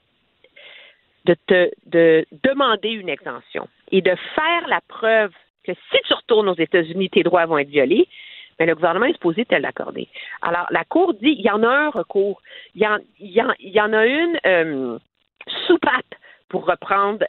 de 1.25 1.35
te 1.47 1.71
de 1.85 2.25
demander 2.43 2.89
une 2.89 3.07
exemption 3.07 3.69
et 3.91 4.01
de 4.01 4.13
faire 4.35 4.67
la 4.67 4.81
preuve 4.89 5.31
que 5.63 5.71
si 5.71 5.97
tu 6.05 6.13
retournes 6.13 6.49
aux 6.49 6.55
États-Unis, 6.55 7.09
tes 7.09 7.23
droits 7.23 7.45
vont 7.45 7.57
être 7.57 7.69
violés, 7.69 8.09
mais 8.59 8.65
le 8.65 8.75
gouvernement 8.75 9.05
est 9.05 9.13
supposé 9.13 9.45
te 9.45 9.55
l'accorder. 9.55 10.07
Alors, 10.41 10.67
la 10.71 10.83
Cour 10.83 11.13
dit 11.13 11.35
il 11.37 11.45
y 11.45 11.49
en 11.49 11.63
a 11.63 11.67
un 11.67 11.89
recours. 11.89 12.41
Il 12.75 12.81
y 12.81 12.87
en, 12.87 12.97
il 13.19 13.31
y 13.31 13.41
en, 13.41 13.53
il 13.59 13.71
y 13.71 13.81
en 13.81 13.93
a 13.93 14.05
une 14.05 14.39
euh, 14.45 14.97
soupape, 15.67 16.15
pour 16.53 16.67
reprendre 16.67 17.25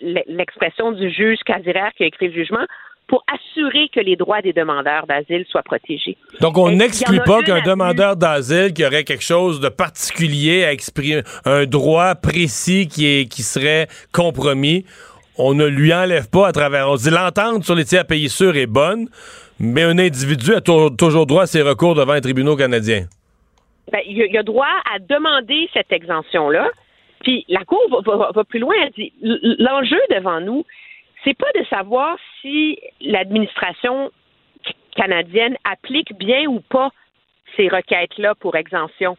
l'expression 0.00 0.92
du 0.92 1.10
juge 1.10 1.38
Casiraire 1.46 1.90
qui 1.96 2.04
a 2.04 2.06
écrit 2.06 2.28
le 2.28 2.34
jugement, 2.34 2.66
pour 3.08 3.24
assurer 3.32 3.88
que 3.88 4.00
les 4.00 4.14
droits 4.14 4.42
des 4.42 4.52
demandeurs 4.52 5.06
d'asile 5.06 5.46
soient 5.48 5.62
protégés. 5.62 6.18
Donc, 6.42 6.58
on 6.58 6.70
n'exclut 6.70 7.20
pas 7.24 7.42
qu'un 7.42 7.62
demandeur 7.62 8.14
d'asile 8.14 8.74
qui 8.74 8.84
aurait 8.84 9.04
quelque 9.04 9.24
chose 9.24 9.58
de 9.60 9.70
particulier 9.70 10.64
à 10.64 10.72
exprimer, 10.72 11.22
un 11.46 11.64
droit 11.64 12.14
précis 12.14 12.88
qui, 12.88 13.06
est, 13.06 13.24
qui 13.26 13.42
serait 13.42 13.86
compromis, 14.12 14.84
on 15.38 15.54
ne 15.54 15.64
lui 15.64 15.94
enlève 15.94 16.28
pas 16.28 16.48
à 16.48 16.52
travers. 16.52 16.90
On 16.90 16.96
dit 16.96 17.10
l'entente 17.10 17.64
sur 17.64 17.74
les 17.74 17.84
tiers 17.84 18.06
pays 18.06 18.28
sûrs 18.28 18.56
est 18.56 18.66
bonne, 18.66 19.08
mais 19.58 19.82
un 19.82 19.98
individu 19.98 20.54
a 20.54 20.60
tou- 20.60 20.90
toujours 20.90 21.26
droit 21.26 21.42
à 21.42 21.46
ses 21.46 21.62
recours 21.62 21.94
devant 21.94 22.14
les 22.14 22.20
tribunaux 22.20 22.56
canadiens. 22.56 23.06
Ben, 23.92 24.00
il, 24.06 24.36
a, 24.36 24.42
droit 24.42 24.66
à 24.92 24.98
demander 24.98 25.68
cette 25.72 25.92
exemption-là. 25.92 26.68
Puis 27.22 27.44
la 27.48 27.64
Cour 27.64 28.02
va, 28.04 28.44
plus 28.44 28.58
loin. 28.58 28.74
Elle 28.82 28.90
dit 28.92 29.12
l'enjeu 29.22 30.00
devant 30.10 30.40
nous, 30.40 30.64
c'est 31.24 31.36
pas 31.36 31.50
de 31.58 31.64
savoir 31.66 32.16
si 32.40 32.78
l'administration 33.00 34.10
canadienne 34.96 35.56
applique 35.64 36.16
bien 36.18 36.46
ou 36.46 36.60
pas 36.60 36.90
ces 37.56 37.68
requêtes-là 37.68 38.34
pour 38.34 38.56
exemption. 38.56 39.16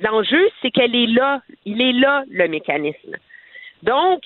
L'enjeu, 0.00 0.48
c'est 0.60 0.70
qu'elle 0.70 0.94
est 0.94 1.06
là. 1.06 1.40
Il 1.64 1.80
est 1.80 1.92
là, 1.92 2.24
le 2.30 2.48
mécanisme. 2.48 3.16
Donc, 3.82 4.20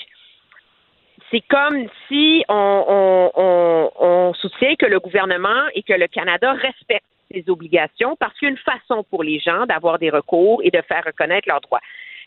c'est 1.31 1.43
comme 1.43 1.86
si 2.09 2.44
on, 2.48 3.31
on- 3.35 4.32
soutient 4.35 4.74
que 4.77 4.86
le 4.86 5.01
gouvernement 5.01 5.66
et 5.74 5.82
que 5.82 5.93
le 5.93 6.07
Canada 6.07 6.52
respectent 6.52 7.05
ses 7.31 7.44
obligations 7.48 8.16
parce 8.16 8.32
qu'il 8.39 8.47
y 8.47 8.51
a 8.51 8.52
une 8.52 8.59
façon 8.59 9.05
pour 9.11 9.23
les 9.23 9.39
gens 9.39 9.66
d'avoir 9.66 9.98
des 9.98 10.11
recours 10.11 10.61
et 10.65 10.70
de 10.70 10.81
faire 10.82 11.02
reconnaître 11.05 11.48
leurs 11.48 11.61
droits. 11.61 11.81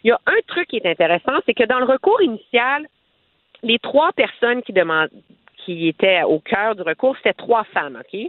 Il 0.04 0.10
y 0.10 0.12
a 0.12 0.20
un 0.28 0.40
truc 0.48 0.68
qui 0.68 0.78
est 0.78 0.86
intéressant, 0.86 1.34
c'est 1.46 1.54
que 1.54 1.64
dans 1.64 1.80
le 1.80 1.86
recours 1.86 2.22
initial, 2.22 2.86
les 3.64 3.80
trois 3.80 4.12
personnes 4.12 4.62
qui 4.62 4.74
demandent, 4.74 5.10
qui 5.66 5.88
étaient 5.88 6.24
au 6.24 6.40
cœur 6.40 6.76
du 6.76 6.82
recours, 6.84 7.16
c'était 7.18 7.34
trois 7.34 7.64
femmes, 7.66 8.00
OK? 8.00 8.20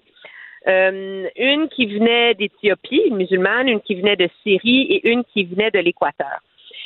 Euh, 0.66 1.28
une 1.36 1.68
qui 1.68 1.86
venait 1.86 2.34
d'Éthiopie, 2.34 3.02
une 3.09 3.16
musulmane, 3.16 3.68
une 3.68 3.80
qui 3.82 3.96
venait 3.96 4.16
de 4.16 4.28
Syrie 4.42 4.86
et 4.88 5.10
une 5.10 5.24
qui 5.24 5.44
venait 5.44 5.70
de 5.70 5.78
l'Équateur. 5.80 6.38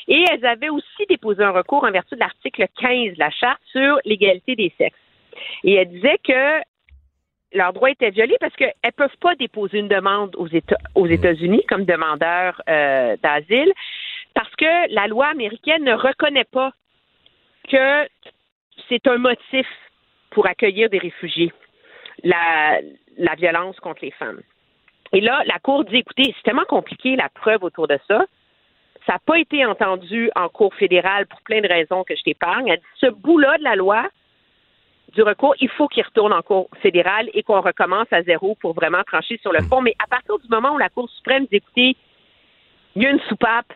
Et 0.08 0.24
elles 0.30 0.44
avaient 0.46 0.70
aussi 0.70 1.06
déposé 1.08 1.42
un 1.42 1.50
recours 1.50 1.84
en 1.84 1.90
vertu 1.90 2.14
de 2.14 2.20
l'article 2.20 2.66
15 2.80 3.14
de 3.14 3.18
la 3.18 3.30
Charte 3.30 3.60
sur 3.70 3.98
l'égalité 4.04 4.56
des 4.56 4.72
sexes. 4.78 4.98
Et 5.64 5.74
elles 5.74 5.90
disaient 5.90 6.18
que 6.24 6.60
leurs 7.52 7.72
droits 7.72 7.90
étaient 7.90 8.10
violés 8.10 8.36
parce 8.40 8.54
qu'elles 8.56 8.72
ne 8.84 8.90
peuvent 8.90 9.16
pas 9.20 9.34
déposer 9.36 9.78
une 9.78 9.88
demande 9.88 10.34
aux, 10.36 10.48
États, 10.48 10.78
aux 10.94 11.06
États-Unis 11.06 11.62
comme 11.68 11.84
demandeurs 11.84 12.60
euh, 12.68 13.16
d'asile 13.22 13.72
parce 14.34 14.54
que 14.56 14.94
la 14.94 15.06
loi 15.06 15.26
américaine 15.28 15.84
ne 15.84 15.94
reconnaît 15.94 16.44
pas 16.44 16.72
que 17.68 18.08
c'est 18.88 19.06
un 19.06 19.18
motif 19.18 19.66
pour 20.30 20.46
accueillir 20.46 20.88
des 20.90 20.98
réfugiés, 20.98 21.52
la 22.24 22.80
violence 23.36 23.78
contre 23.80 24.04
les 24.04 24.10
femmes. 24.12 24.40
Et 25.12 25.20
là, 25.20 25.42
la 25.46 25.58
Cour 25.58 25.84
dit, 25.84 25.96
écoutez, 25.96 26.34
c'est 26.36 26.42
tellement 26.42 26.64
compliqué 26.64 27.16
la 27.16 27.28
preuve 27.28 27.64
autour 27.64 27.88
de 27.88 27.98
ça. 28.08 28.24
Ça 29.06 29.14
n'a 29.14 29.18
pas 29.20 29.38
été 29.38 29.64
entendu 29.64 30.30
en 30.36 30.48
Cour 30.48 30.74
fédérale 30.74 31.26
pour 31.26 31.40
plein 31.42 31.60
de 31.60 31.68
raisons 31.68 32.04
que 32.04 32.14
je 32.14 32.22
t'épargne. 32.22 32.68
Elle 32.68 32.78
dit, 32.78 32.84
ce 33.00 33.06
bout-là 33.06 33.58
de 33.58 33.64
la 33.64 33.76
loi, 33.76 34.08
du 35.14 35.22
recours, 35.22 35.54
il 35.60 35.70
faut 35.70 35.88
qu'il 35.88 36.04
retourne 36.04 36.32
en 36.32 36.42
Cour 36.42 36.68
fédérale 36.82 37.30
et 37.32 37.42
qu'on 37.42 37.60
recommence 37.60 38.06
à 38.10 38.22
zéro 38.22 38.56
pour 38.60 38.74
vraiment 38.74 39.02
trancher 39.04 39.38
sur 39.38 39.52
le 39.52 39.62
fond. 39.62 39.80
Mais 39.80 39.94
à 40.04 40.06
partir 40.06 40.38
du 40.38 40.48
moment 40.48 40.74
où 40.74 40.78
la 40.78 40.90
Cour 40.90 41.08
suprême 41.10 41.46
dit, 41.46 41.56
écoutez, 41.56 41.96
il 42.94 43.02
y 43.02 43.06
a 43.06 43.10
une 43.10 43.20
soupape, 43.20 43.72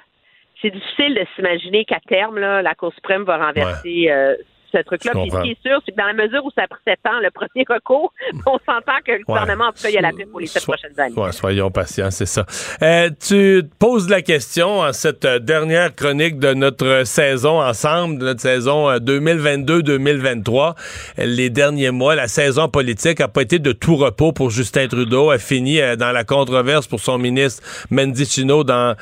c'est 0.61 0.71
difficile 0.71 1.15
de 1.15 1.27
s'imaginer 1.35 1.85
qu'à 1.85 2.01
terme, 2.01 2.39
là, 2.39 2.63
la 2.63 2.75
Cour 2.75 2.93
suprême 2.95 3.25
va 3.25 3.39
renverser 3.47 4.11
euh, 4.11 4.37
ce 4.73 4.79
truc-là. 4.83 5.13
Puis 5.15 5.31
ce 5.31 5.43
qui 5.43 5.51
est 5.51 5.63
sûr, 5.63 5.81
c'est 5.85 5.93
que 5.93 5.97
dans 5.97 6.07
la 6.07 6.13
mesure 6.15 6.45
où 6.45 6.51
ça 6.55 6.63
a 6.63 6.69
pris 6.69 6.81
sept 6.87 7.01
ans, 7.07 7.19
le 7.21 7.31
premier 7.35 7.65
recours, 7.69 8.13
on 8.47 8.59
s'entend 8.67 8.99
que 9.05 9.13
le 9.13 9.25
gouvernement, 9.25 9.67
en 9.67 9.73
tout 9.73 9.83
cas, 9.83 9.89
il 9.89 9.95
y 9.95 9.99
a 9.99 10.03
la 10.03 10.13
paix 10.13 10.27
pour 10.31 10.41
les 10.41 10.47
sept 10.47 10.63
prochaines 10.65 10.99
années. 10.99 11.15
Ouais, 11.17 11.33
soyons 11.33 11.71
patients, 11.71 12.11
c'est 12.11 12.27
ça. 12.27 12.47
Euh, 12.83 13.11
tu 13.11 13.63
te 13.63 13.75
poses 13.79 14.09
la 14.09 14.23
question 14.23 14.81
en 14.81 14.93
cette 14.93 15.25
euh, 15.25 15.39
dernière 15.39 15.95
chronique 15.95 16.39
de 16.39 16.55
notre 16.55 17.03
saison 17.05 17.61
ensemble, 17.61 18.19
de 18.19 18.25
notre 18.27 18.41
saison 18.41 18.89
euh, 18.91 18.99
2022-2023. 18.99 20.75
Euh, 21.19 21.25
Les 21.25 21.51
derniers 21.51 21.91
mois, 21.91 22.15
la 22.15 22.29
saison 22.29 22.69
politique 22.69 23.21
a 23.21 23.29
pas 23.29 23.43
été 23.43 23.59
de 23.59 23.73
tout 23.73 23.97
repos 23.97 24.33
pour 24.33 24.51
Justin 24.51 24.89
Trudeau. 24.89 25.31
A 25.31 25.39
fini 25.39 25.81
euh, 25.81 25.97
dans 25.97 26.13
la 26.13 26.25
controverse 26.25 26.87
pour 26.87 27.01
son 27.01 27.19
ministre 27.19 27.63
Mendicino 27.91 28.65
dans 28.65 28.95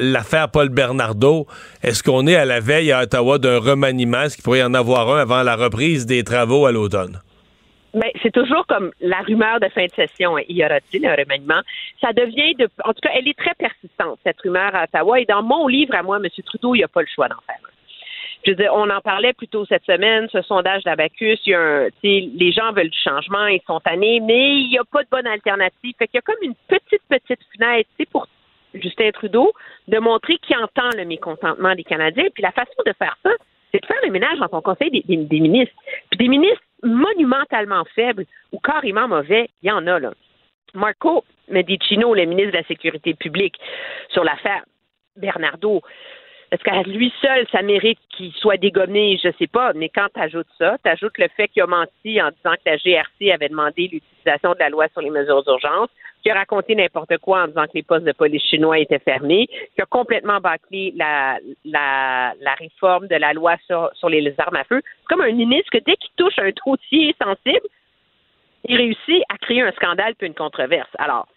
l'affaire 0.00 0.50
Paul 0.50 0.68
Bernardo. 0.68 1.46
Est-ce 1.82 2.02
qu'on 2.02 2.26
est 2.26 2.36
à 2.36 2.44
la 2.44 2.60
veille 2.60 2.92
à 2.92 3.02
Ottawa 3.02 3.38
d'un 3.38 3.58
remaniement? 3.58 4.22
Est-ce 4.22 4.36
qu'il 4.36 4.44
pourrait 4.44 4.60
y 4.60 4.62
en 4.62 4.74
avoir 4.74 5.08
un 5.13 5.13
avant 5.14 5.42
la 5.42 5.56
reprise 5.56 6.06
des 6.06 6.24
travaux 6.24 6.66
à 6.66 6.72
l'automne? 6.72 7.20
Ben, 7.94 8.10
c'est 8.22 8.32
toujours 8.32 8.66
comme 8.66 8.90
la 9.00 9.20
rumeur 9.20 9.60
de 9.60 9.68
fin 9.68 9.84
de 9.84 9.90
session. 9.92 10.36
hein. 10.36 10.42
Y 10.48 10.64
aura-t-il 10.64 11.06
un 11.06 11.14
remaniement? 11.14 11.60
Ça 12.00 12.12
devient 12.12 12.54
de. 12.56 12.68
En 12.84 12.92
tout 12.92 13.00
cas, 13.00 13.10
elle 13.14 13.28
est 13.28 13.38
très 13.38 13.54
persistante, 13.54 14.18
cette 14.24 14.40
rumeur 14.40 14.74
à 14.74 14.84
Ottawa. 14.84 15.20
Et 15.20 15.26
dans 15.26 15.42
mon 15.42 15.68
livre 15.68 15.94
à 15.94 16.02
moi, 16.02 16.16
M. 16.16 16.28
Trudeau, 16.44 16.74
il 16.74 16.80
n'a 16.80 16.88
pas 16.88 17.02
le 17.02 17.06
choix 17.14 17.28
d'en 17.28 17.40
faire. 17.46 17.58
Je 18.44 18.50
veux 18.50 18.56
dire, 18.56 18.72
on 18.74 18.90
en 18.90 19.00
parlait 19.00 19.32
plus 19.32 19.48
tôt 19.48 19.64
cette 19.64 19.84
semaine, 19.86 20.28
ce 20.30 20.42
sondage 20.42 20.82
d'Abacus, 20.82 21.40
il 21.46 21.50
y 21.50 21.54
a 21.54 21.60
un, 21.60 21.88
les 22.02 22.52
gens 22.52 22.72
veulent 22.72 22.90
du 22.90 22.98
changement, 22.98 23.46
ils 23.46 23.62
sont 23.66 23.80
tannés, 23.80 24.20
mais 24.20 24.58
il 24.58 24.68
n'y 24.68 24.78
a 24.78 24.84
pas 24.84 25.02
de 25.02 25.08
bonne 25.10 25.26
alternative. 25.26 25.94
Fait 25.98 26.08
qu'il 26.08 26.16
y 26.16 26.18
a 26.18 26.22
comme 26.22 26.42
une 26.42 26.54
petite, 26.68 27.00
petite 27.08 27.40
fenêtre, 27.56 27.88
pour 28.12 28.26
Justin 28.74 29.12
Trudeau, 29.12 29.52
de 29.88 29.98
montrer 29.98 30.36
qu'il 30.38 30.56
entend 30.58 30.90
le 30.94 31.06
mécontentement 31.06 31.74
des 31.74 31.84
Canadiens. 31.84 32.26
Puis 32.34 32.42
la 32.42 32.52
façon 32.52 32.74
de 32.84 32.92
faire 32.98 33.16
ça, 33.22 33.30
c'est 33.74 33.80
de 33.80 33.86
faire 33.86 34.00
le 34.04 34.10
ménage 34.10 34.38
dans 34.38 34.48
ton 34.48 34.60
conseil 34.60 34.90
des, 34.90 35.02
des- 35.16 35.40
ministres. 35.40 35.74
Puis 36.10 36.18
des 36.18 36.28
ministres 36.28 36.62
monumentalement 36.84 37.84
faibles 37.94 38.24
ou 38.52 38.60
carrément 38.60 39.08
mauvais, 39.08 39.48
il 39.62 39.68
y 39.68 39.72
en 39.72 39.84
a, 39.88 39.98
là. 39.98 40.12
Marco 40.74 41.24
Medicino, 41.48 42.14
le 42.14 42.24
ministre 42.24 42.52
de 42.52 42.58
la 42.58 42.64
Sécurité 42.64 43.14
publique, 43.14 43.56
sur 44.10 44.22
l'affaire 44.22 44.64
Bernardo, 45.16 45.82
est-ce 46.52 46.62
qu'à 46.62 46.82
lui 46.82 47.12
seul, 47.20 47.46
ça 47.50 47.62
mérite 47.62 47.98
qu'il 48.10 48.32
soit 48.34 48.58
dégommé? 48.58 49.18
Je 49.22 49.30
sais 49.38 49.48
pas. 49.48 49.72
Mais 49.72 49.88
quand 49.88 50.06
tu 50.14 50.20
ajoutes 50.20 50.46
ça, 50.56 50.76
tu 50.84 50.88
ajoutes 50.90 51.18
le 51.18 51.26
fait 51.36 51.48
qu'il 51.48 51.62
a 51.62 51.66
menti 51.66 52.22
en 52.22 52.30
disant 52.30 52.54
que 52.54 52.70
la 52.70 52.76
GRC 52.76 53.32
avait 53.32 53.48
demandé 53.48 53.88
l'utilisation 53.88 54.52
de 54.52 54.58
la 54.60 54.68
loi 54.68 54.86
sur 54.92 55.00
les 55.00 55.10
mesures 55.10 55.42
d'urgence, 55.42 55.88
qu'il 56.24 56.32
a 56.32 56.36
raconté 56.36 56.74
n'importe 56.74 57.18
quoi 57.18 57.42
en 57.42 57.48
disant 57.48 57.64
que 57.64 57.74
les 57.74 57.82
postes 57.82 58.06
de 58.06 58.12
police 58.12 58.42
chinois 58.44 58.78
étaient 58.78 58.98
fermés, 58.98 59.46
qu'il 59.46 59.82
a 59.82 59.86
complètement 59.86 60.40
bâclé 60.40 60.94
la, 60.96 61.38
réforme 62.58 63.08
de 63.08 63.16
la 63.16 63.34
loi 63.34 63.56
sur, 63.66 64.08
les 64.08 64.34
armes 64.38 64.56
à 64.56 64.64
feu. 64.64 64.80
C'est 64.82 65.06
comme 65.08 65.20
un 65.20 65.32
ministre 65.32 65.70
que 65.70 65.84
dès 65.84 65.96
qu'il 65.96 66.10
touche 66.16 66.38
un 66.38 66.50
dossier 66.64 67.14
sensible, 67.22 67.66
il 68.64 68.76
réussit 68.76 69.22
à 69.28 69.36
créer 69.36 69.60
un 69.60 69.72
scandale 69.72 70.14
puis 70.14 70.26
une 70.26 70.34
controverse. 70.34 70.88
Alors, 70.98 71.28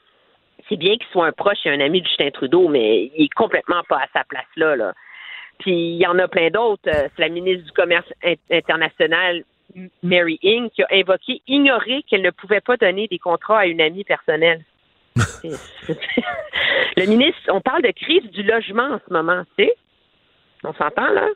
c'est 0.69 0.77
bien 0.77 0.95
qu'il 0.95 1.07
soit 1.11 1.27
un 1.27 1.33
proche 1.33 1.65
et 1.65 1.69
un 1.69 1.81
ami 1.81 2.01
de 2.01 2.07
Justin 2.07 2.31
Trudeau, 2.31 2.69
mais 2.69 3.11
il 3.17 3.25
est 3.25 3.33
complètement 3.33 3.83
pas 3.89 3.97
à 3.97 4.07
sa 4.13 4.23
place 4.23 4.45
là. 4.55 4.77
là. 4.77 4.93
Puis 5.59 5.73
il 5.73 5.97
y 5.97 6.07
en 6.07 6.17
a 6.17 6.29
plein 6.29 6.49
d'autres. 6.49 6.87
Euh, 6.87 7.09
C'est 7.15 7.21
la 7.21 7.29
ministre 7.29 7.65
du 7.65 7.71
Commerce 7.73 8.07
in- 8.23 8.35
international, 8.49 9.43
Mary 10.01 10.39
Ng, 10.43 10.69
qui 10.69 10.83
a 10.83 10.87
invoqué, 10.91 11.41
ignoré 11.47 12.03
qu'elle 12.03 12.21
ne 12.21 12.29
pouvait 12.29 12.61
pas 12.61 12.77
donner 12.77 13.07
des 13.07 13.19
contrats 13.19 13.59
à 13.59 13.65
une 13.65 13.81
amie 13.81 14.05
personnelle. 14.05 14.63
Le 16.97 17.05
ministre, 17.05 17.39
on 17.49 17.61
parle 17.61 17.83
de 17.83 17.91
crise 17.91 18.29
du 18.31 18.43
logement 18.43 18.95
en 18.95 18.99
ce 19.07 19.13
moment, 19.13 19.43
tu 19.57 19.65
sais. 19.65 19.75
On 20.63 20.73
s'entend, 20.73 21.09
là? 21.09 21.27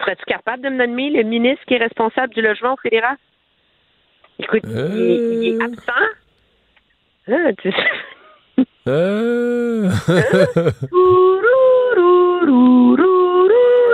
Serais-tu 0.00 0.24
capable 0.24 0.62
de 0.62 0.68
me 0.68 0.86
nommer 0.86 1.10
le 1.10 1.22
ministre 1.22 1.64
qui 1.66 1.74
est 1.74 1.78
responsable 1.78 2.34
du 2.34 2.42
logement 2.42 2.74
au 2.74 2.76
fédéral? 2.76 3.16
Écoute, 4.38 4.62
il, 4.64 4.78
est, 4.78 5.34
il 5.34 5.54
est 5.54 5.62
absent. 5.62 5.92
Ah, 7.30 7.52
tu 7.60 7.72
Euh... 8.86 9.90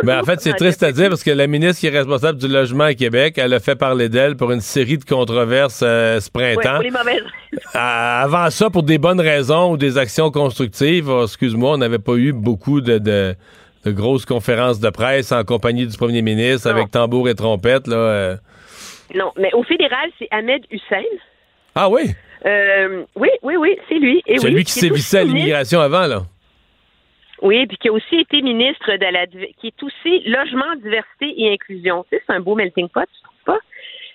Ben, 0.05 0.21
en 0.21 0.25
fait, 0.25 0.41
c'est 0.41 0.53
triste 0.55 0.83
à 0.83 0.93
dire 0.93 1.09
parce 1.09 1.23
que 1.23 1.31
la 1.31 1.47
ministre 1.47 1.81
qui 1.81 1.87
est 1.87 1.91
responsable 1.99 2.39
du 2.39 2.49
logement 2.49 2.85
à 2.85 2.95
Québec, 2.95 3.35
elle 3.39 3.53
a 3.55 3.61
fait 3.61 3.77
parler 3.77 4.09
d'elle 4.09 4.37
pour 4.37 4.53
une 4.53 4.61
série 4.61 4.99
de 4.99 5.05
controverses 5.05 5.81
euh, 5.83 6.21
ce 6.21 6.29
Ouais, 6.37 6.55
printemps. 6.55 6.75
pour 6.75 6.83
les 6.83 6.91
mauvaises. 6.91 7.25
Avant 7.75 8.51
ça, 8.51 8.71
pour 8.71 8.83
des 8.83 8.99
bonnes 8.99 9.21
raisons 9.21 9.73
ou 9.73 9.77
des 9.77 9.99
actions 9.99 10.31
constructives, 10.31 11.09
oh, 11.09 11.25
excuse-moi, 11.25 11.73
on 11.73 11.79
n'avait 11.79 11.99
pas 11.99 12.15
eu 12.15 12.33
beaucoup 12.33 12.81
de, 12.81 12.99
de- 12.99 13.35
de 13.85 13.91
grosses 13.91 14.25
conférences 14.25 14.81
de 14.81 14.89
presse 14.91 15.31
en 15.33 15.45
compagnie 15.45 15.87
du 15.87 15.97
premier 15.99 16.23
ministre 16.23 16.71
avec 16.71 16.91
tambour 16.91 17.29
et 17.29 17.35
trompette. 17.35 17.87
Là, 17.87 17.97
euh. 17.97 18.37
Non, 19.15 19.31
mais 19.39 19.51
au 19.53 19.63
fédéral, 19.63 20.09
c'est 20.19 20.29
Ahmed 20.31 20.63
Hussein. 20.71 21.05
Ah 21.75 21.89
oui? 21.91 22.11
Euh, 22.47 23.05
oui, 23.17 23.29
oui, 23.43 23.57
oui, 23.59 23.77
c'est 23.89 23.97
lui. 23.99 24.23
C'est 24.27 24.43
oui, 24.45 24.51
lui 24.53 24.65
qui 24.65 24.73
sévissait 24.73 25.19
à 25.19 25.25
l'immigration 25.25 25.81
avant, 25.81 26.07
là. 26.07 26.23
Oui, 27.43 27.67
puis 27.67 27.77
qui 27.79 27.89
a 27.89 27.93
aussi 27.93 28.17
été 28.17 28.43
ministre 28.43 28.93
de 28.97 29.07
la 29.07 29.27
qui 29.27 29.67
est 29.69 29.83
aussi 29.83 30.21
logement, 30.29 30.75
diversité 30.77 31.35
et 31.43 31.53
inclusion. 31.53 32.05
Tu 32.05 32.17
sais, 32.17 32.23
c'est 32.27 32.33
un 32.33 32.41
beau 32.41 32.55
melting 32.55 32.89
pot, 32.89 33.03
tu 33.13 33.23
trouves 33.23 33.45
pas? 33.45 33.59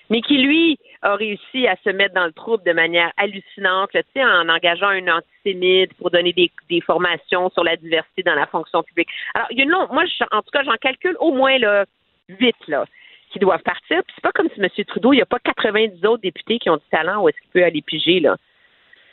Mais 0.08 0.22
qui, 0.22 0.38
lui, 0.38 0.76
a 1.02 1.14
réussi 1.14 1.68
à 1.68 1.76
se 1.84 1.90
mettre 1.90 2.14
dans 2.14 2.26
le 2.26 2.32
trouble 2.32 2.64
de 2.64 2.72
manière 2.72 3.12
hallucinante, 3.16 3.92
là, 3.94 4.02
tu 4.02 4.08
sais, 4.14 4.24
en 4.24 4.48
engageant 4.48 4.88
un 4.88 5.06
antisémite 5.06 5.94
pour 5.94 6.10
donner 6.10 6.32
des, 6.32 6.50
des 6.68 6.80
formations 6.80 7.48
sur 7.50 7.62
la 7.62 7.76
diversité 7.76 8.22
dans 8.24 8.34
la 8.34 8.46
fonction 8.46 8.82
publique. 8.82 9.08
Alors, 9.34 9.46
il 9.50 9.58
y 9.58 9.60
a 9.60 9.64
une 9.64 9.70
longue, 9.70 9.92
moi, 9.92 10.04
je- 10.06 10.24
en 10.32 10.42
tout 10.42 10.50
cas, 10.52 10.64
j'en 10.64 10.76
calcule 10.80 11.16
au 11.20 11.32
moins 11.32 11.58
là, 11.58 11.84
huit, 12.28 12.56
là, 12.66 12.86
qui 13.32 13.38
doivent 13.38 13.62
partir. 13.62 14.02
Puis 14.04 14.12
c'est 14.16 14.22
pas 14.22 14.32
comme 14.32 14.48
si 14.52 14.60
M. 14.60 14.68
Trudeau, 14.86 15.12
il 15.12 15.16
n'y 15.16 15.22
a 15.22 15.26
pas 15.26 15.38
90 15.38 16.04
autres 16.06 16.22
députés 16.22 16.58
qui 16.58 16.70
ont 16.70 16.76
du 16.78 16.88
talent 16.90 17.22
où 17.22 17.28
est-ce 17.28 17.38
qu'il 17.40 17.50
peut 17.50 17.64
aller 17.64 17.82
piger, 17.82 18.18
là. 18.18 18.36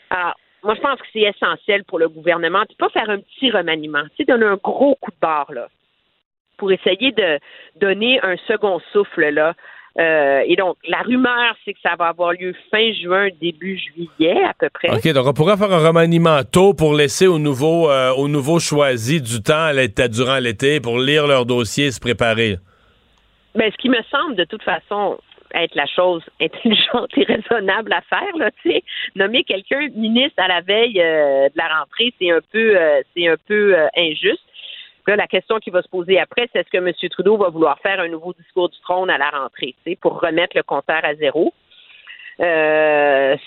Alors, 0.09 0.35
moi, 0.63 0.75
je 0.75 0.81
pense 0.81 0.99
que 0.99 1.07
c'est 1.13 1.21
essentiel 1.21 1.83
pour 1.83 1.99
le 1.99 2.09
gouvernement 2.09 2.63
de 2.69 2.75
pas 2.75 2.89
faire 2.89 3.09
un 3.09 3.19
petit 3.19 3.51
remaniement, 3.51 4.03
tu 4.03 4.17
sais, 4.17 4.25
donner 4.25 4.45
un 4.45 4.59
gros 4.61 4.95
coup 4.95 5.11
de 5.11 5.19
barre, 5.21 5.51
là, 5.51 5.67
pour 6.57 6.71
essayer 6.71 7.11
de 7.11 7.39
donner 7.75 8.19
un 8.23 8.35
second 8.47 8.79
souffle, 8.91 9.29
là. 9.29 9.53
Euh, 9.99 10.43
et 10.45 10.55
donc, 10.55 10.77
la 10.87 11.01
rumeur, 11.01 11.55
c'est 11.65 11.73
que 11.73 11.79
ça 11.81 11.95
va 11.97 12.09
avoir 12.09 12.33
lieu 12.33 12.53
fin 12.69 12.91
juin, 12.93 13.29
début 13.41 13.79
juillet, 13.79 14.43
à 14.43 14.53
peu 14.53 14.69
près. 14.69 14.95
OK, 14.95 15.11
donc 15.11 15.25
on 15.25 15.33
pourrait 15.33 15.57
faire 15.57 15.71
un 15.71 15.87
remaniement 15.87 16.43
tôt 16.43 16.75
pour 16.75 16.93
laisser 16.93 17.25
aux 17.25 17.39
nouveaux, 17.39 17.89
euh, 17.89 18.11
aux 18.13 18.27
nouveaux 18.27 18.59
choisis 18.59 19.21
du 19.21 19.41
temps 19.41 19.71
à 19.75 20.07
durant 20.07 20.37
l'été 20.37 20.79
pour 20.79 20.99
lire 20.99 21.25
leur 21.25 21.47
dossier, 21.47 21.91
se 21.91 21.99
préparer. 21.99 22.57
Ben, 23.55 23.71
ce 23.71 23.77
qui 23.77 23.89
me 23.89 24.01
semble 24.11 24.35
de 24.35 24.43
toute 24.43 24.61
façon 24.61 25.17
être 25.53 25.75
la 25.75 25.85
chose 25.85 26.23
intelligente 26.41 27.09
et 27.17 27.23
raisonnable 27.23 27.93
à 27.93 28.01
faire, 28.01 28.35
là, 28.37 28.51
tu 28.61 28.71
sais, 28.71 28.83
nommer 29.15 29.43
quelqu'un 29.43 29.87
ministre 29.95 30.41
à 30.41 30.47
la 30.47 30.61
veille 30.61 31.01
euh, 31.01 31.49
de 31.49 31.57
la 31.57 31.79
rentrée, 31.79 32.13
c'est 32.19 32.31
un 32.31 32.39
peu, 32.51 32.77
euh, 32.77 33.01
c'est 33.15 33.27
un 33.27 33.37
peu 33.47 33.77
euh, 33.77 33.87
injuste. 33.95 34.43
Là, 35.07 35.15
la 35.15 35.27
question 35.27 35.59
qui 35.59 35.69
va 35.69 35.81
se 35.81 35.87
poser 35.87 36.19
après, 36.19 36.49
c'est 36.51 36.59
est-ce 36.59 36.69
que 36.69 36.77
M. 36.77 36.91
Trudeau 37.09 37.37
va 37.37 37.49
vouloir 37.49 37.79
faire 37.79 37.99
un 38.01 38.09
nouveau 38.09 38.33
discours 38.33 38.69
du 38.69 38.77
trône 38.81 39.09
à 39.09 39.17
la 39.17 39.29
rentrée, 39.29 39.73
tu 39.85 39.95
pour 39.95 40.19
remettre 40.19 40.57
le 40.57 40.63
compteur 40.63 40.99
à 41.03 41.15
zéro? 41.15 41.53
Ça, 42.39 43.39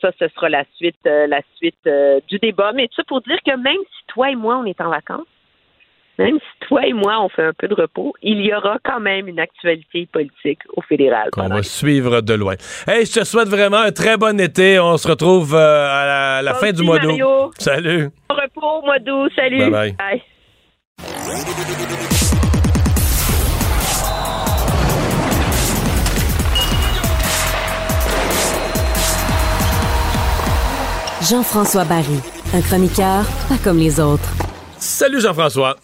ça, 0.00 0.10
ce 0.18 0.28
sera 0.28 0.48
la 0.48 0.64
suite, 0.74 0.96
la 1.04 1.42
suite 1.56 1.88
du 2.28 2.38
débat. 2.38 2.72
Mais 2.72 2.88
ça 2.96 3.04
pour 3.04 3.20
dire 3.20 3.38
que 3.44 3.54
même 3.56 3.76
si 3.76 4.06
toi 4.06 4.30
et 4.30 4.36
moi 4.36 4.56
on 4.56 4.64
est 4.64 4.80
en 4.80 4.88
vacances, 4.88 5.26
même 6.18 6.38
si 6.38 6.66
toi 6.66 6.84
et 6.84 6.92
moi, 6.92 7.22
on 7.22 7.28
fait 7.28 7.44
un 7.44 7.52
peu 7.52 7.68
de 7.68 7.74
repos, 7.74 8.12
il 8.22 8.40
y 8.40 8.52
aura 8.52 8.78
quand 8.84 9.00
même 9.00 9.28
une 9.28 9.38
actualité 9.38 10.08
politique 10.12 10.60
au 10.76 10.82
fédéral. 10.82 11.30
Qu'on 11.32 11.48
va 11.48 11.62
suivre 11.62 12.20
de 12.20 12.34
loin. 12.34 12.54
Hey, 12.86 13.06
je 13.06 13.20
te 13.20 13.24
souhaite 13.24 13.48
vraiment 13.48 13.78
un 13.78 13.92
très 13.92 14.16
bon 14.16 14.38
été. 14.40 14.80
On 14.80 14.96
se 14.96 15.06
retrouve 15.08 15.54
euh, 15.54 15.58
à 15.88 16.06
la, 16.06 16.42
la 16.42 16.54
fin 16.54 16.72
du 16.72 16.82
mois 16.82 16.98
d'août. 16.98 17.20
Salut. 17.58 18.10
Bon 18.28 18.34
repos, 18.34 18.84
mois 18.84 18.98
d'août. 18.98 19.30
Salut. 19.36 19.58
Bye 19.58 19.70
bye. 19.70 19.92
Bye. 19.92 20.22
Jean-François 31.20 31.84
Barry, 31.84 32.20
un 32.54 32.62
chroniqueur 32.62 33.24
pas 33.48 33.58
comme 33.62 33.78
les 33.78 34.00
autres. 34.00 34.32
Salut 34.78 35.20
Jean-François. 35.20 35.76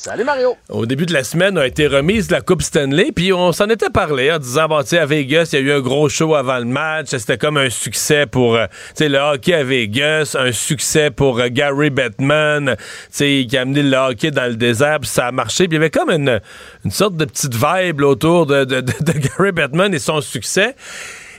Salut 0.00 0.22
Mario. 0.22 0.56
Au 0.68 0.86
début 0.86 1.06
de 1.06 1.12
la 1.12 1.24
semaine 1.24 1.58
a 1.58 1.66
été 1.66 1.88
remise 1.88 2.30
la 2.30 2.40
Coupe 2.40 2.62
Stanley, 2.62 3.10
puis 3.10 3.32
on 3.32 3.50
s'en 3.50 3.68
était 3.68 3.90
parlé 3.90 4.30
en 4.30 4.38
disant, 4.38 4.68
bon, 4.68 4.80
tu 4.82 4.90
sais, 4.90 4.98
à 5.00 5.06
Vegas, 5.06 5.50
il 5.52 5.56
y 5.56 5.58
a 5.58 5.64
eu 5.64 5.72
un 5.76 5.80
gros 5.80 6.08
show 6.08 6.36
avant 6.36 6.58
le 6.60 6.66
match, 6.66 7.08
c'était 7.08 7.36
comme 7.36 7.56
un 7.56 7.68
succès 7.68 8.24
pour, 8.24 8.54
euh, 8.54 8.66
tu 8.90 8.92
sais, 8.94 9.08
le 9.08 9.18
hockey 9.18 9.54
à 9.54 9.64
Vegas, 9.64 10.36
un 10.38 10.52
succès 10.52 11.10
pour 11.10 11.40
euh, 11.40 11.48
Gary 11.50 11.90
Bettman, 11.90 12.76
tu 12.78 12.84
sais, 13.10 13.46
qui 13.50 13.58
a 13.58 13.62
amené 13.62 13.82
le 13.82 13.96
hockey 13.96 14.30
dans 14.30 14.46
le 14.46 14.54
désert, 14.54 15.00
puis 15.00 15.10
ça 15.10 15.26
a 15.26 15.32
marché, 15.32 15.66
puis 15.66 15.76
il 15.76 15.80
y 15.80 15.82
avait 15.82 15.90
comme 15.90 16.10
une, 16.10 16.40
sorte 16.90 17.16
de 17.16 17.24
petite 17.24 17.56
vibe 17.56 18.00
autour 18.02 18.46
de- 18.46 18.64
de 18.64 18.80
Gary 18.80 19.50
Bettman 19.50 19.92
et 19.92 19.98
son 19.98 20.20
succès. 20.20 20.76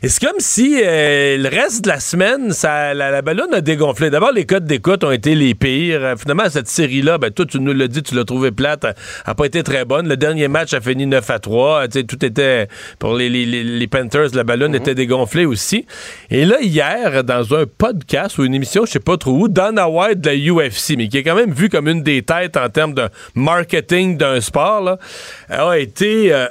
Et 0.01 0.07
c'est 0.07 0.25
comme 0.25 0.39
si 0.39 0.79
euh, 0.81 1.37
le 1.37 1.49
reste 1.49 1.83
de 1.83 1.89
la 1.89 1.99
semaine, 1.99 2.51
ça, 2.53 2.93
la, 2.93 3.11
la 3.11 3.21
ballonne 3.21 3.53
a 3.53 3.59
dégonflé. 3.59 4.09
D'abord, 4.09 4.31
les 4.31 4.45
codes 4.45 4.63
d'écoute 4.63 5.03
ont 5.03 5.11
été 5.11 5.35
les 5.35 5.55
pires. 5.55 6.01
Euh, 6.03 6.15
finalement, 6.15 6.49
cette 6.49 6.69
série-là, 6.69 7.17
ben, 7.17 7.31
toi, 7.31 7.45
tu 7.45 7.59
nous 7.59 7.73
l'as 7.73 7.89
dit, 7.89 8.01
tu 8.01 8.15
l'as 8.15 8.23
trouvé 8.23 8.51
plate, 8.51 8.85
a, 8.85 8.93
a 9.25 9.35
pas 9.35 9.45
été 9.45 9.61
très 9.61 9.83
bonne. 9.83 10.07
Le 10.07 10.15
dernier 10.15 10.47
match 10.47 10.73
a 10.73 10.79
fini 10.79 11.05
9 11.05 11.29
à 11.29 11.39
3. 11.39 11.83
Euh, 11.83 11.87
tu 11.87 11.99
sais, 11.99 12.03
tout 12.05 12.23
était, 12.25 12.67
pour 12.97 13.13
les, 13.13 13.29
les, 13.29 13.45
les- 13.45 13.87
Panthers, 13.87 14.29
la 14.35 14.43
ballonne 14.45 14.73
était 14.75 14.95
dégonflée 14.95 15.45
aussi. 15.45 15.85
Et 16.29 16.45
là, 16.45 16.57
hier, 16.61 17.23
dans 17.25 17.53
un 17.55 17.65
podcast 17.65 18.37
ou 18.37 18.45
une 18.45 18.53
émission, 18.55 18.85
je 18.85 18.91
sais 18.91 18.99
pas 18.99 19.17
trop 19.17 19.31
où, 19.33 19.47
Dana 19.49 19.89
White 19.89 20.21
de 20.21 20.29
la 20.29 20.35
UFC, 20.67 20.95
mais 20.95 21.07
qui 21.09 21.17
est 21.17 21.23
quand 21.23 21.35
même 21.35 21.51
vu 21.51 21.67
comme 21.69 21.87
une 21.89 22.03
des 22.03 22.21
têtes 22.21 22.55
en 22.55 22.69
termes 22.69 22.93
de 22.93 23.09
marketing 23.35 24.15
d'un 24.17 24.39
sport, 24.39 24.81
là, 24.81 24.97
a 25.49 25.77
été... 25.77 26.31
euh, 26.33 26.45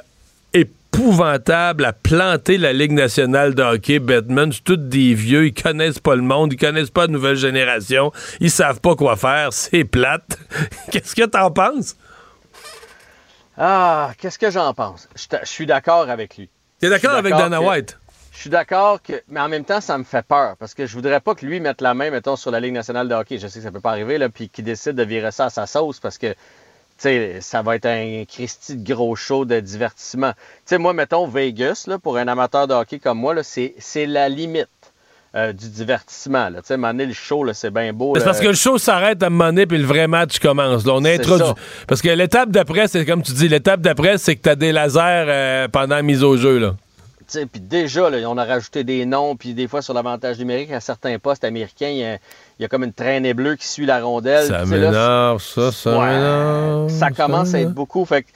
épouvantable 0.93 1.85
à 1.85 1.93
planter 1.93 2.57
la 2.57 2.73
Ligue 2.73 2.91
nationale 2.91 3.55
de 3.55 3.63
hockey. 3.63 3.99
Batman, 3.99 4.51
c'est 4.51 4.63
tous 4.63 4.75
des 4.77 5.13
vieux, 5.13 5.47
ils 5.47 5.53
connaissent 5.53 5.99
pas 5.99 6.15
le 6.15 6.21
monde, 6.21 6.53
ils 6.53 6.57
connaissent 6.57 6.89
pas 6.89 7.01
la 7.01 7.07
nouvelle 7.13 7.35
génération, 7.35 8.11
ils 8.39 8.51
savent 8.51 8.81
pas 8.81 8.95
quoi 8.95 9.15
faire, 9.15 9.53
c'est 9.53 9.85
plate. 9.85 10.37
Qu'est-ce 10.91 11.15
que 11.15 11.25
t'en 11.25 11.51
penses? 11.51 11.95
Ah, 13.61 14.11
qu'est-ce 14.17 14.39
que 14.39 14.49
j'en 14.51 14.73
pense? 14.73 15.09
Je 15.17 15.37
suis 15.43 15.65
d'accord 15.65 16.09
avec 16.09 16.37
lui. 16.37 16.49
T'es 16.79 16.89
d'accord 16.89 17.15
avec 17.15 17.35
Dana 17.35 17.57
que- 17.59 17.63
White? 17.65 17.99
Je 18.31 18.39
suis 18.39 18.49
d'accord 18.49 19.01
que, 19.01 19.21
mais 19.27 19.41
en 19.41 19.49
même 19.49 19.65
temps, 19.65 19.81
ça 19.81 19.97
me 19.97 20.05
fait 20.05 20.25
peur 20.25 20.55
parce 20.57 20.73
que 20.73 20.85
je 20.85 20.93
voudrais 20.93 21.19
pas 21.19 21.35
que 21.35 21.45
lui 21.45 21.59
mette 21.59 21.81
la 21.81 21.93
main, 21.93 22.09
mettons, 22.09 22.37
sur 22.37 22.51
la 22.51 22.61
Ligue 22.61 22.71
nationale 22.73 23.09
de 23.09 23.13
hockey. 23.13 23.37
Je 23.37 23.47
sais 23.47 23.59
que 23.59 23.65
ça 23.65 23.71
peut 23.71 23.81
pas 23.81 23.89
arriver, 23.91 24.17
là, 24.17 24.29
puis 24.29 24.47
qu'il 24.47 24.63
décide 24.63 24.93
de 24.93 25.03
virer 25.03 25.33
ça 25.33 25.45
à 25.45 25.49
sa 25.49 25.65
sauce 25.67 25.99
parce 25.99 26.17
que, 26.17 26.33
sais, 27.03 27.37
ça 27.41 27.61
va 27.61 27.75
être 27.75 27.85
un 27.85 28.23
Christy 28.27 28.75
de 28.75 28.93
gros 28.93 29.15
show 29.15 29.45
de 29.45 29.59
divertissement. 29.59 30.33
Tu 30.33 30.39
sais, 30.65 30.77
moi, 30.77 30.93
mettons, 30.93 31.27
Vegas, 31.27 31.85
là, 31.87 31.99
pour 31.99 32.17
un 32.17 32.27
amateur 32.27 32.67
de 32.67 32.73
hockey 32.73 32.99
comme 32.99 33.19
moi, 33.19 33.35
c'est, 33.43 33.75
c'est 33.79 34.05
la 34.05 34.29
limite 34.29 34.67
euh, 35.35 35.53
du 35.53 35.69
divertissement, 35.69 36.49
là. 36.49 36.61
Tu 36.63 36.71
à 36.71 36.75
un 36.75 36.77
moment 36.77 36.91
donné, 36.93 37.05
le 37.05 37.13
show, 37.13 37.45
c'est 37.53 37.71
bien 37.71 37.93
beau. 37.93 38.13
C'est 38.17 38.23
parce 38.25 38.39
que 38.39 38.47
le 38.47 38.55
show 38.55 38.79
s'arrête 38.79 39.21
à 39.21 39.27
un 39.27 39.29
moment 39.29 39.45
donné, 39.45 39.67
puis 39.67 39.77
le 39.77 39.85
vrai 39.85 40.07
match 40.07 40.39
commence. 40.39 40.85
Là, 40.85 40.93
on 40.93 41.03
C'est 41.03 41.19
introduit. 41.19 41.53
Parce 41.87 42.01
que 42.01 42.09
l'étape 42.09 42.49
d'après, 42.49 42.87
c'est 42.87 43.05
comme 43.05 43.21
tu 43.21 43.33
dis, 43.33 43.47
l'étape 43.47 43.81
d'après, 43.81 44.17
c'est 44.17 44.35
que 44.35 44.41
t'as 44.41 44.55
des 44.55 44.71
lasers 44.71 44.99
euh, 45.27 45.67
pendant 45.67 45.97
la 45.97 46.01
mise 46.01 46.23
au 46.23 46.35
jeu. 46.35 46.57
Là. 46.57 46.75
Puis 47.51 47.61
déjà, 47.61 48.09
là, 48.09 48.17
on 48.29 48.37
a 48.37 48.45
rajouté 48.45 48.83
des 48.83 49.05
noms, 49.05 49.35
puis 49.35 49.53
des 49.53 49.67
fois 49.67 49.81
sur 49.81 49.93
l'avantage 49.93 50.37
numérique, 50.39 50.71
à 50.71 50.79
certains 50.79 51.17
postes 51.19 51.43
américains, 51.43 51.89
il 51.89 51.97
y 51.97 52.05
a, 52.05 52.13
il 52.15 52.61
y 52.61 52.65
a 52.65 52.67
comme 52.67 52.83
une 52.83 52.93
traînée 52.93 53.33
bleue 53.33 53.55
qui 53.55 53.67
suit 53.67 53.85
la 53.85 54.01
rondelle. 54.01 54.47
Ça 54.47 54.65
m'énerve, 54.65 55.41
ça, 55.41 55.71
ça 55.71 55.97
Ouais, 55.97 56.89
ça 56.89 57.09
commence 57.11 57.53
à 57.53 57.59
être 57.61 57.73
beaucoup. 57.73 58.05
Fait 58.05 58.23
que 58.23 58.29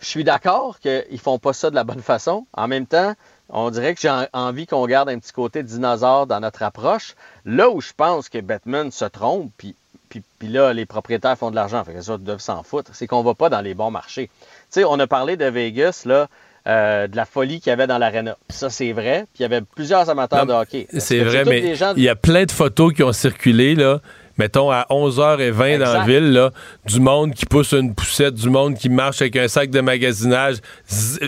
je 0.00 0.06
suis 0.06 0.24
d'accord 0.24 0.78
qu'ils 0.80 1.20
font 1.20 1.38
pas 1.38 1.52
ça 1.52 1.70
de 1.70 1.74
la 1.74 1.84
bonne 1.84 2.02
façon. 2.02 2.46
En 2.54 2.68
même 2.68 2.86
temps, 2.86 3.14
on 3.50 3.70
dirait 3.70 3.94
que 3.94 4.00
j'ai 4.00 4.10
en- 4.10 4.26
envie 4.32 4.66
qu'on 4.66 4.86
garde 4.86 5.08
un 5.08 5.18
petit 5.18 5.32
côté 5.32 5.62
dinosaure 5.62 6.26
dans 6.26 6.40
notre 6.40 6.62
approche. 6.62 7.14
Là 7.44 7.68
où 7.70 7.80
je 7.80 7.92
pense 7.96 8.28
que 8.28 8.38
Batman 8.38 8.90
se 8.90 9.04
trompe, 9.04 9.50
puis, 9.56 9.74
puis, 10.08 10.22
puis 10.38 10.48
là, 10.48 10.72
les 10.72 10.86
propriétaires 10.86 11.36
font 11.36 11.50
de 11.50 11.56
l'argent, 11.56 11.82
fait 11.84 11.94
que 11.94 12.00
ça, 12.00 12.16
ils 12.18 12.24
doivent 12.24 12.38
s'en 12.40 12.62
foutre, 12.62 12.90
c'est 12.94 13.06
qu'on 13.06 13.22
va 13.22 13.34
pas 13.34 13.48
dans 13.48 13.60
les 13.60 13.74
bons 13.74 13.90
marchés. 13.90 14.28
Tu 14.72 14.80
sais, 14.80 14.84
on 14.84 14.98
a 15.00 15.06
parlé 15.06 15.36
de 15.36 15.44
Vegas, 15.46 16.02
là, 16.04 16.28
euh, 16.70 17.06
de 17.08 17.16
la 17.16 17.24
folie 17.26 17.60
qu'il 17.60 17.68
y 17.70 17.72
avait 17.72 17.86
dans 17.88 17.98
l'aréna. 17.98 18.36
Ça, 18.48 18.70
c'est 18.70 18.92
vrai. 18.92 19.26
Puis 19.34 19.40
il 19.40 19.42
y 19.42 19.44
avait 19.44 19.60
plusieurs 19.60 20.08
amateurs 20.08 20.46
de 20.46 20.52
hockey. 20.52 20.86
C'est 20.98 21.18
vrai, 21.20 21.44
mais 21.44 21.74
gens- 21.74 21.92
il 21.96 22.02
y 22.04 22.08
a 22.08 22.14
plein 22.16 22.44
de 22.44 22.52
photos 22.52 22.92
qui 22.94 23.02
ont 23.02 23.12
circulé, 23.12 23.74
là. 23.74 24.00
Mettons, 24.38 24.70
à 24.70 24.86
11h20 24.88 25.78
dans 25.80 25.92
la 25.92 26.04
ville, 26.06 26.32
là, 26.32 26.50
du 26.86 26.98
monde 26.98 27.34
qui 27.34 27.44
pousse 27.44 27.72
une 27.72 27.94
poussette, 27.94 28.34
du 28.36 28.48
monde 28.48 28.74
qui 28.74 28.88
marche 28.88 29.20
avec 29.20 29.36
un 29.36 29.48
sac 29.48 29.68
de 29.68 29.80
magasinage 29.80 30.56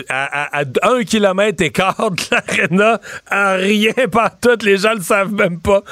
à, 0.09 0.57
à- 0.57 0.61
à 0.61 0.89
un 0.89 1.03
kilomètre 1.03 1.61
écart 1.63 2.09
de 2.09 2.23
l'aréna, 2.31 2.99
à 3.27 3.53
rien 3.53 3.93
par 4.11 4.39
tout, 4.39 4.57
les 4.63 4.77
gens 4.77 4.93
le 4.95 5.01
savent 5.01 5.31
même 5.33 5.59
pas. 5.59 5.83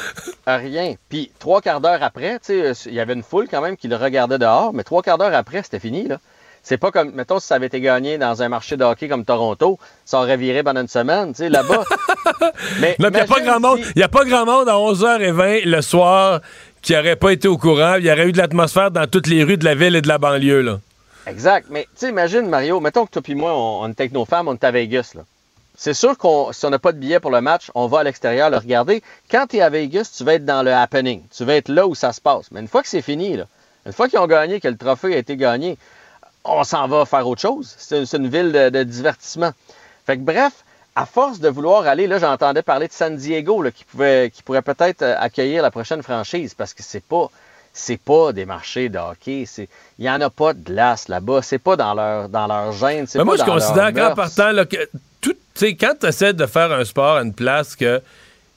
À 0.47 0.57
rien. 0.57 0.95
Puis 1.09 1.31
trois 1.37 1.61
quarts 1.61 1.81
d'heure 1.81 2.01
après, 2.01 2.33
tu 2.39 2.45
sais, 2.45 2.65
euh, 2.65 2.73
il 2.87 2.93
y 2.93 2.99
avait 2.99 3.13
une 3.13 3.23
foule 3.23 3.47
quand 3.47 3.61
même 3.61 3.77
qui 3.77 3.87
le 3.87 3.97
regardait 3.97 4.39
dehors, 4.39 4.73
mais 4.73 4.83
trois 4.83 5.03
quarts 5.03 5.19
d'heure 5.19 5.35
après, 5.35 5.61
c'était 5.61 5.79
fini, 5.79 6.07
là. 6.07 6.17
C'est 6.63 6.77
pas 6.77 6.91
comme, 6.91 7.11
mettons, 7.11 7.39
si 7.39 7.47
ça 7.47 7.55
avait 7.55 7.65
été 7.67 7.81
gagné 7.81 8.17
dans 8.19 8.43
un 8.43 8.49
marché 8.49 8.77
de 8.77 8.83
hockey 8.83 9.07
comme 9.07 9.25
Toronto, 9.25 9.79
ça 10.05 10.19
aurait 10.19 10.37
viré 10.37 10.61
pendant 10.61 10.81
une 10.81 10.87
semaine, 10.87 11.29
tu 11.33 11.37
sais, 11.39 11.49
là-bas. 11.49 11.83
mais 12.79 12.95
il 12.99 13.07
n'y 13.09 13.17
a 13.19 13.25
pas 13.25 13.39
grand 13.41 13.59
monde. 13.59 13.79
si- 13.83 13.99
y 13.99 14.03
a 14.03 14.07
pas 14.07 14.25
grand 14.25 14.45
monde 14.45 14.69
à 14.69 14.73
11h20 14.75 15.65
le 15.65 15.81
soir 15.81 16.41
qui 16.81 16.95
aurait 16.95 17.15
pas 17.15 17.31
été 17.33 17.47
au 17.47 17.57
courant. 17.57 17.95
Il 17.95 18.05
y 18.05 18.11
aurait 18.11 18.27
eu 18.27 18.31
de 18.31 18.37
l'atmosphère 18.37 18.91
dans 18.91 19.07
toutes 19.07 19.27
les 19.27 19.43
rues 19.43 19.57
de 19.57 19.65
la 19.65 19.75
ville 19.75 19.95
et 19.95 20.01
de 20.01 20.07
la 20.07 20.17
banlieue, 20.17 20.61
là. 20.61 20.79
Exact. 21.27 21.67
Mais 21.69 21.83
tu 21.83 21.89
sais, 22.05 22.09
imagine, 22.09 22.47
Mario, 22.47 22.79
mettons 22.79 23.05
que 23.05 23.11
toi 23.11 23.21
puis 23.21 23.35
moi, 23.35 23.53
on, 23.55 23.81
on 23.83 23.87
est 23.89 23.99
avec 23.99 24.11
nos 24.11 24.25
femmes, 24.25 24.47
on 24.47 24.53
est 24.53 24.63
à 24.63 24.71
Vegas, 24.71 25.11
là. 25.15 25.21
C'est 25.77 25.93
sûr 25.95 26.15
qu'on, 26.17 26.51
si 26.51 26.63
on 26.65 26.69
n'a 26.69 26.77
pas 26.79 26.91
de 26.91 26.97
billet 26.99 27.19
pour 27.19 27.31
le 27.31 27.41
match, 27.41 27.71
on 27.73 27.87
va 27.87 27.99
à 27.99 28.03
l'extérieur 28.03 28.51
le 28.51 28.57
regarder. 28.57 29.01
Quand 29.31 29.47
tu 29.49 29.57
es 29.57 29.61
à 29.61 29.69
Vegas, 29.69 30.13
tu 30.15 30.23
vas 30.23 30.35
être 30.35 30.45
dans 30.45 30.61
le 30.61 30.71
happening. 30.71 31.23
Tu 31.35 31.43
vas 31.43 31.55
être 31.55 31.69
là 31.69 31.87
où 31.87 31.95
ça 31.95 32.13
se 32.13 32.21
passe. 32.21 32.45
Mais 32.51 32.59
une 32.59 32.67
fois 32.67 32.83
que 32.83 32.87
c'est 32.89 33.01
fini, 33.01 33.35
là, 33.35 33.45
une 33.87 33.93
fois 33.93 34.07
qu'ils 34.07 34.19
ont 34.19 34.27
gagné, 34.27 34.59
que 34.59 34.67
le 34.67 34.77
trophée 34.77 35.15
a 35.15 35.17
été 35.17 35.37
gagné, 35.37 35.77
on 36.43 36.63
s'en 36.63 36.87
va 36.87 37.05
faire 37.05 37.27
autre 37.27 37.41
chose. 37.41 37.73
C'est 37.77 38.13
une, 38.13 38.27
ville 38.27 38.51
de, 38.51 38.69
de 38.69 38.83
divertissement. 38.83 39.51
Fait 40.05 40.17
que 40.17 40.21
bref, 40.21 40.53
à 40.95 41.05
force 41.05 41.39
de 41.39 41.49
vouloir 41.49 41.87
aller, 41.87 42.07
là, 42.07 42.19
j'entendais 42.19 42.61
parler 42.61 42.87
de 42.87 42.93
San 42.93 43.15
Diego, 43.15 43.61
là, 43.61 43.71
qui, 43.71 43.85
pouvait, 43.85 44.29
qui 44.33 44.43
pourrait 44.43 44.61
peut-être 44.61 45.01
euh, 45.01 45.15
accueillir 45.17 45.61
la 45.61 45.71
prochaine 45.71 46.03
franchise 46.03 46.53
parce 46.53 46.73
que 46.73 46.83
c'est 46.83 47.03
pas. 47.03 47.29
C'est 47.73 48.01
pas 48.01 48.33
des 48.33 48.43
marchés 48.43 48.89
de 48.89 48.97
hockey. 48.97 49.45
Il 49.57 49.67
n'y 49.97 50.09
en 50.09 50.19
a 50.19 50.29
pas 50.29 50.53
de 50.53 50.61
glace 50.61 51.07
là-bas. 51.07 51.41
C'est 51.41 51.57
pas 51.57 51.77
dans 51.77 51.93
leur, 51.93 52.27
dans 52.27 52.45
leur 52.45 52.73
c'est 52.73 53.15
Mais 53.15 53.23
moi, 53.23 53.37
pas 53.37 53.43
je 53.43 53.47
dans 53.47 53.53
considère 53.53 53.93
qu'en 53.93 54.13
partant, 54.13 54.51
là, 54.51 54.65
que 54.65 54.89
tout, 55.21 55.37
quand 55.57 55.93
tu 55.97 56.05
essaies 56.05 56.33
de 56.33 56.45
faire 56.47 56.69
un 56.73 56.83
sport 56.83 57.15
à 57.15 57.21
une 57.21 57.33
place 57.33 57.77
que. 57.77 58.01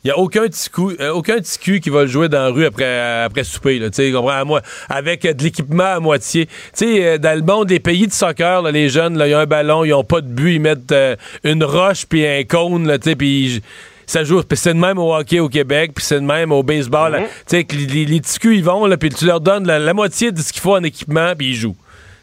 Il 0.04 0.08
n'y 0.08 0.10
a 0.12 0.18
aucun 0.18 0.42
petit 0.42 0.68
coup, 0.68 0.90
euh, 1.00 1.12
aucun 1.12 1.36
petit 1.38 1.58
cul 1.58 1.80
qui 1.80 1.88
va 1.88 2.02
le 2.02 2.08
jouer 2.08 2.28
dans 2.28 2.42
la 2.42 2.48
rue 2.50 2.66
après, 2.66 3.22
après 3.24 3.42
souper, 3.42 3.78
là, 3.78 3.88
comprends, 3.88 4.28
à 4.28 4.44
moi, 4.44 4.60
avec 4.90 5.24
euh, 5.24 5.32
de 5.32 5.42
l'équipement 5.42 5.94
à 5.94 5.98
moitié. 5.98 6.46
Sais, 6.74 7.02
euh, 7.06 7.16
dans 7.18 7.34
le 7.34 7.42
monde 7.42 7.68
des 7.68 7.80
pays 7.80 8.06
de 8.06 8.12
soccer, 8.12 8.60
là, 8.60 8.70
les 8.70 8.90
jeunes, 8.90 9.14
ils 9.26 9.34
ont 9.34 9.38
un 9.38 9.46
ballon, 9.46 9.82
ils 9.82 9.94
ont 9.94 10.04
pas 10.04 10.20
de 10.20 10.28
but, 10.28 10.56
ils 10.56 10.60
mettent 10.60 10.92
euh, 10.92 11.16
une 11.42 11.64
roche 11.64 12.04
puis 12.06 12.26
un 12.26 12.44
cône, 12.44 12.98
puis 13.16 13.62
ça 14.06 14.24
joue. 14.24 14.42
Puis 14.42 14.58
c'est 14.58 14.74
de 14.74 14.78
même 14.78 14.98
au 14.98 15.14
hockey 15.14 15.40
au 15.40 15.48
Québec, 15.48 15.92
puis 15.94 16.04
c'est 16.04 16.20
de 16.20 16.26
même 16.26 16.52
au 16.52 16.62
baseball. 16.62 17.12
là. 17.12 17.18
Tu 17.22 17.26
sais, 17.46 17.64
que 17.64 17.74
les, 17.74 18.04
les- 18.04 18.20
petits 18.20 18.38
culs, 18.38 18.56
ils 18.56 18.64
vont, 18.64 18.86
puis 18.98 19.08
tu 19.08 19.24
leur 19.24 19.40
donnes 19.40 19.66
la, 19.66 19.78
la 19.78 19.94
moitié 19.94 20.32
de 20.32 20.40
ce 20.42 20.52
qu'il 20.52 20.60
faut 20.60 20.74
en 20.76 20.82
équipement, 20.82 21.32
puis 21.34 21.52
ils 21.52 21.54
jouent. 21.56 21.76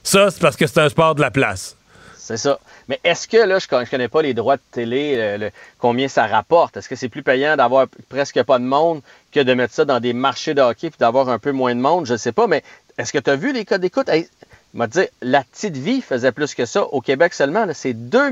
Ça, 0.04 0.30
c'est 0.30 0.40
parce 0.40 0.56
que 0.56 0.68
c'est 0.68 0.80
un 0.82 0.90
sport 0.90 1.16
de 1.16 1.22
la 1.22 1.32
place. 1.32 1.76
C'est 2.16 2.38
ça. 2.38 2.60
Mais 2.88 3.00
est-ce 3.04 3.28
que, 3.28 3.38
là, 3.38 3.60
je 3.60 3.76
ne 3.76 3.86
connais 3.86 4.08
pas 4.08 4.22
les 4.22 4.34
droits 4.34 4.58
de 4.58 4.62
télé, 4.72 5.52
combien 5.80 6.08
ça 6.08 6.28
rapporte? 6.28 6.78
Est-ce 6.78 6.90
que 6.90 6.96
c'est 6.96 7.10
plus 7.10 7.24
payant 7.24 7.56
d'avoir 7.56 7.88
presque 8.10 8.42
pas 8.44 8.60
de 8.60 8.64
monde 8.64 9.02
que 9.32 9.40
de 9.40 9.54
mettre 9.54 9.74
ça 9.74 9.86
dans 9.86 10.00
des 10.00 10.14
marchés 10.14 10.54
de 10.54 10.62
hockey 10.62 10.90
puis 10.90 11.00
d'avoir 11.00 11.30
un 11.30 11.40
peu 11.40 11.52
moins 11.52 11.76
de 11.76 11.80
monde? 11.80 12.06
Je 12.06 12.14
ne 12.14 12.18
sais 12.18 12.32
pas, 12.32 12.48
mais 12.48 12.64
est-ce 12.98 13.14
que 13.14 13.20
tu 13.20 13.30
as 13.30 13.36
vu 13.36 13.54
les 13.54 13.66
codes 13.66 13.82
d'écoute? 13.82 14.10
Hey, 14.10 14.28
m'a 14.74 14.88
dit, 14.88 15.08
la 15.22 15.44
petite 15.44 15.78
vie 15.78 16.02
faisait 16.02 16.32
plus 16.32 16.54
que 16.56 16.66
ça. 16.66 16.84
Au 16.84 17.02
Québec 17.02 17.34
seulement, 17.34 17.66
c'est 17.74 17.94
2 17.94 18.32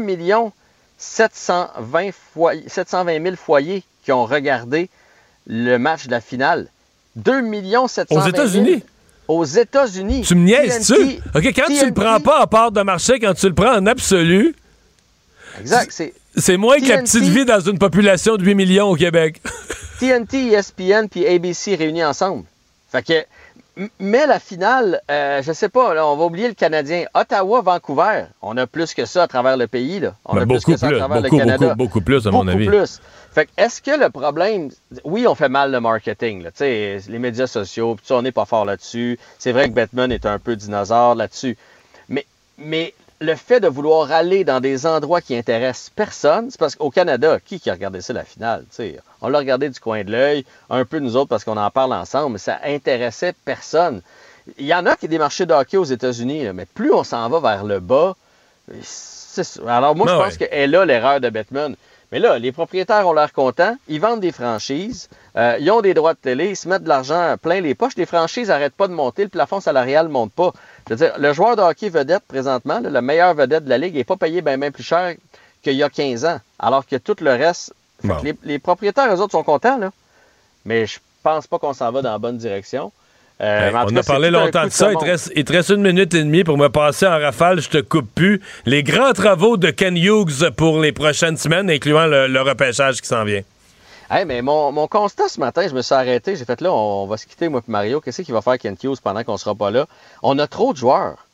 720, 0.97 2.09
foyers, 2.11 2.63
720 2.67 3.23
000 3.23 3.35
foyers 3.35 3.83
qui 4.03 4.11
ont 4.11 4.25
regardé 4.25 4.89
le 5.47 5.77
match 5.77 6.07
de 6.07 6.11
la 6.11 6.21
finale. 6.21 6.67
2 7.15 7.41
720 7.87 8.03
Aux 8.09 8.15
000. 8.15 8.27
États-Unis? 8.27 8.83
Aux 9.29 9.45
États-Unis. 9.45 10.23
Tu 10.27 10.35
me 10.35 10.43
niaises-tu? 10.43 10.93
TNT, 10.95 11.21
OK, 11.35 11.43
quand 11.55 11.67
tu 11.67 11.73
le 11.73 11.79
TNT, 11.79 11.93
prends 11.93 12.19
pas 12.19 12.43
en 12.43 12.47
part 12.47 12.71
de 12.71 12.81
marché, 12.81 13.19
quand 13.19 13.33
tu 13.35 13.47
le 13.47 13.53
prends 13.53 13.75
en 13.77 13.85
absolu, 13.85 14.53
Exact. 15.61 15.91
C'est 15.91 16.13
c'est 16.35 16.57
moins 16.57 16.77
que 16.79 16.87
la 16.87 16.97
TNT. 16.97 17.03
petite 17.03 17.23
vie 17.33 17.45
dans 17.45 17.59
une 17.59 17.77
population 17.79 18.35
de 18.37 18.43
8 18.43 18.55
millions 18.55 18.87
au 18.89 18.95
Québec. 18.95 19.41
TNT, 19.99 20.53
ESPN 20.53 21.07
puis 21.09 21.27
ABC 21.27 21.75
réunis 21.75 22.03
ensemble. 22.03 22.43
Fait 22.91 23.03
que 23.05 23.13
Mais 23.99 24.27
la 24.27 24.39
finale, 24.39 25.01
euh, 25.09 25.41
je 25.41 25.53
sais 25.53 25.69
pas, 25.69 25.93
là, 25.93 26.05
on 26.05 26.17
va 26.17 26.25
oublier 26.25 26.47
le 26.49 26.53
Canadien. 26.53 27.05
Ottawa, 27.13 27.61
Vancouver, 27.61 28.25
on 28.41 28.57
a 28.57 28.67
plus 28.67 28.93
que 28.93 29.05
ça 29.05 29.23
à 29.23 29.27
travers 29.27 29.55
le 29.55 29.67
pays. 29.67 29.99
Là. 30.01 30.15
On 30.25 30.35
Ben, 30.35 30.41
a 30.41 30.45
beaucoup 30.45 30.61
plus 30.65 30.73
que 30.73 30.77
ça 30.79 30.87
à 30.87 30.91
travers 30.91 31.21
beaucoup, 31.21 31.35
le 31.35 31.39
Canada. 31.39 31.65
beaucoup, 31.67 31.77
beaucoup 31.77 32.01
plus, 32.01 32.27
à 32.27 32.31
mon 32.31 32.47
avis. 32.47 32.65
plus. 32.67 32.99
Fait 33.31 33.45
que 33.45 33.51
est-ce 33.57 33.81
que 33.81 33.91
le 33.91 34.09
problème, 34.09 34.69
oui, 35.05 35.27
on 35.27 35.35
fait 35.35 35.49
mal 35.49 35.71
le 35.71 35.79
marketing, 35.79 36.43
là, 36.43 36.49
les 36.59 37.19
médias 37.19 37.47
sociaux, 37.47 37.95
on 38.09 38.21
n'est 38.21 38.31
pas 38.31 38.45
fort 38.45 38.65
là-dessus. 38.65 39.17
C'est 39.37 39.51
vrai 39.53 39.69
que 39.69 39.73
Batman 39.73 40.11
est 40.11 40.25
un 40.25 40.39
peu 40.39 40.55
dinosaure 40.55 41.15
là-dessus. 41.15 41.55
Mais, 42.09 42.25
mais 42.57 42.93
le 43.21 43.35
fait 43.35 43.59
de 43.59 43.67
vouloir 43.67 44.11
aller 44.11 44.43
dans 44.43 44.59
des 44.59 44.85
endroits 44.85 45.21
qui 45.21 45.35
intéressent 45.37 45.89
personne, 45.95 46.49
c'est 46.49 46.59
parce 46.59 46.75
qu'au 46.75 46.89
Canada, 46.89 47.37
qui 47.43 47.59
qui 47.59 47.69
a 47.69 47.73
regardé 47.73 48.01
ça 48.01 48.13
la 48.13 48.23
finale? 48.23 48.61
tu 48.69 48.75
sais? 48.77 48.99
On 49.21 49.29
l'a 49.29 49.39
regardé 49.39 49.69
du 49.69 49.79
coin 49.79 50.03
de 50.03 50.11
l'œil, 50.11 50.45
un 50.69 50.85
peu 50.85 50.99
nous 50.99 51.15
autres 51.15 51.29
parce 51.29 51.43
qu'on 51.43 51.57
en 51.57 51.69
parle 51.71 51.93
ensemble, 51.93 52.33
mais 52.33 52.39
ça 52.39 52.59
intéressait 52.63 53.33
personne. 53.45 54.01
Il 54.57 54.65
y 54.65 54.73
en 54.73 54.85
a 54.85 54.95
qui 54.95 55.07
des 55.07 55.17
marchés 55.19 55.45
de 55.45 55.53
hockey 55.53 55.77
aux 55.77 55.83
États-Unis, 55.83 56.47
mais 56.53 56.65
plus 56.65 56.93
on 56.93 57.03
s'en 57.03 57.27
va 57.29 57.39
vers 57.39 57.63
le 57.63 57.79
bas. 57.79 58.15
Alors 59.67 59.95
moi, 59.95 60.07
je 60.07 60.13
Ah 60.13 60.17
pense 60.23 60.33
ouais. 60.33 60.47
qu'elle 60.47 60.59
est 60.59 60.67
là 60.67 60.85
l'erreur 60.85 61.19
de 61.19 61.29
Batman. 61.29 61.75
Mais 62.11 62.17
là, 62.17 62.39
les 62.39 62.51
propriétaires 62.51 63.07
ont 63.07 63.13
l'air 63.13 63.31
contents, 63.31 63.77
ils 63.87 64.01
vendent 64.01 64.19
des 64.19 64.31
franchises, 64.31 65.09
euh, 65.35 65.57
ils 65.59 65.69
ont 65.69 65.81
des 65.81 65.93
droits 65.93 66.15
de 66.15 66.19
télé, 66.19 66.49
ils 66.49 66.55
se 66.55 66.67
mettent 66.67 66.83
de 66.83 66.89
l'argent 66.89 67.35
plein 67.39 67.61
les 67.61 67.75
poches. 67.75 67.95
Les 67.97 68.07
franchises 68.07 68.47
n'arrêtent 68.47 68.73
pas 68.73 68.87
de 68.87 68.93
monter, 68.93 69.21
le 69.23 69.29
plafond 69.29 69.59
salarial 69.59 70.07
ne 70.07 70.11
monte 70.11 70.31
pas. 70.31 70.51
Je 70.87 70.95
veux 70.95 71.05
dire, 71.05 71.13
le 71.19 71.33
joueur 71.33 71.55
de 71.55 71.61
hockey 71.61 71.89
vedette 71.89 72.23
présentement, 72.27 72.79
là, 72.79 72.89
le 72.89 73.01
meilleur 73.01 73.35
vedette 73.35 73.65
de 73.65 73.69
la 73.69 73.77
Ligue, 73.77 73.93
n'est 73.93 74.03
pas 74.03 74.17
payé 74.17 74.41
bien 74.41 74.71
plus 74.71 74.81
cher 74.81 75.13
qu'il 75.61 75.73
y 75.73 75.83
a 75.83 75.89
15 75.89 76.25
ans, 76.25 76.39
alors 76.57 76.85
que 76.87 76.95
tout 76.95 77.15
le 77.21 77.31
reste... 77.31 77.73
fait 78.01 78.07
que 78.07 78.13
Bon. 78.13 78.19
les, 78.23 78.35
les 78.43 78.59
propriétaires, 78.59 79.13
eux 79.13 79.19
autres, 79.19 79.31
sont 79.31 79.43
contents, 79.43 79.77
là. 79.77 79.91
Mais 80.65 80.85
je 80.85 80.99
pense 81.23 81.47
pas 81.47 81.59
qu'on 81.59 81.73
s'en 81.73 81.91
va 81.91 82.01
dans 82.01 82.11
la 82.11 82.17
bonne 82.17 82.37
direction. 82.37 82.91
Euh, 83.41 83.71
on 83.73 83.85
cas, 83.87 83.99
a 83.99 84.03
parlé 84.03 84.29
longtemps 84.31 84.65
de 84.65 84.69
ça. 84.69 84.91
Il 84.91 84.97
te, 84.97 85.05
reste, 85.05 85.31
il 85.35 85.45
te 85.45 85.53
reste 85.53 85.69
une 85.69 85.81
minute 85.81 86.13
et 86.13 86.23
demie 86.23 86.43
pour 86.43 86.57
me 86.57 86.67
passer 86.67 87.07
en 87.07 87.17
rafale. 87.17 87.61
Je 87.61 87.69
te 87.69 87.77
coupe 87.77 88.13
plus. 88.13 88.41
Les 88.65 88.83
grands 88.83 89.13
travaux 89.13 89.55
de 89.55 89.69
Ken 89.69 89.95
Hughes 89.95 90.49
pour 90.57 90.79
les 90.79 90.91
prochaines 90.91 91.37
semaines, 91.37 91.69
incluant 91.69 92.05
le, 92.05 92.27
le 92.27 92.41
repêchage 92.41 92.99
qui 93.01 93.07
s'en 93.07 93.23
vient. 93.23 93.41
Hey, 94.11 94.25
mais 94.25 94.41
mon, 94.41 94.71
mon 94.71 94.87
constat 94.87 95.29
ce 95.29 95.39
matin, 95.39 95.65
je 95.67 95.73
me 95.73 95.81
suis 95.81 95.95
arrêté. 95.95 96.35
J'ai 96.35 96.43
fait 96.43 96.59
là, 96.61 96.73
on, 96.73 97.05
va 97.05 97.15
se 97.15 97.25
quitter, 97.27 97.47
moi 97.47 97.61
et 97.65 97.71
Mario. 97.71 98.01
Qu'est-ce 98.01 98.23
qu'il 98.23 98.33
va 98.33 98.41
faire 98.41 98.57
Kent 98.57 98.83
Hughes 98.83 98.97
pendant 99.01 99.23
qu'on 99.23 99.37
sera 99.37 99.55
pas 99.55 99.71
là? 99.71 99.85
On 100.21 100.37
a 100.39 100.47
trop 100.47 100.73
de 100.73 100.77
joueurs. 100.77 101.25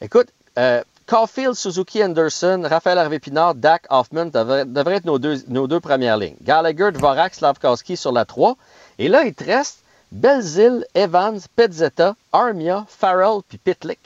Écoute, 0.00 0.28
euh, 0.58 0.82
Caulfield, 1.06 1.54
Suzuki, 1.54 2.02
Anderson, 2.02 2.62
Raphaël 2.64 2.98
Harvey-Pinard, 2.98 3.54
Dak, 3.56 3.84
Hoffman 3.90 4.26
devraient, 4.26 4.64
devraient 4.64 4.96
être 4.96 5.04
nos 5.04 5.18
deux, 5.18 5.42
nos 5.48 5.66
deux 5.66 5.80
premières 5.80 6.16
lignes. 6.16 6.36
Gallagher, 6.42 6.90
Dvorak, 6.92 7.34
Slavkowski 7.34 7.96
sur 7.96 8.12
la 8.12 8.24
3. 8.24 8.56
Et 8.98 9.08
là, 9.08 9.24
il 9.24 9.34
te 9.34 9.44
reste 9.44 9.80
Belzil, 10.12 10.86
Evans, 10.94 11.40
Petzetta, 11.56 12.14
Armia, 12.32 12.86
Farrell 12.88 13.40
puis 13.48 13.58
Pitlick. 13.58 13.98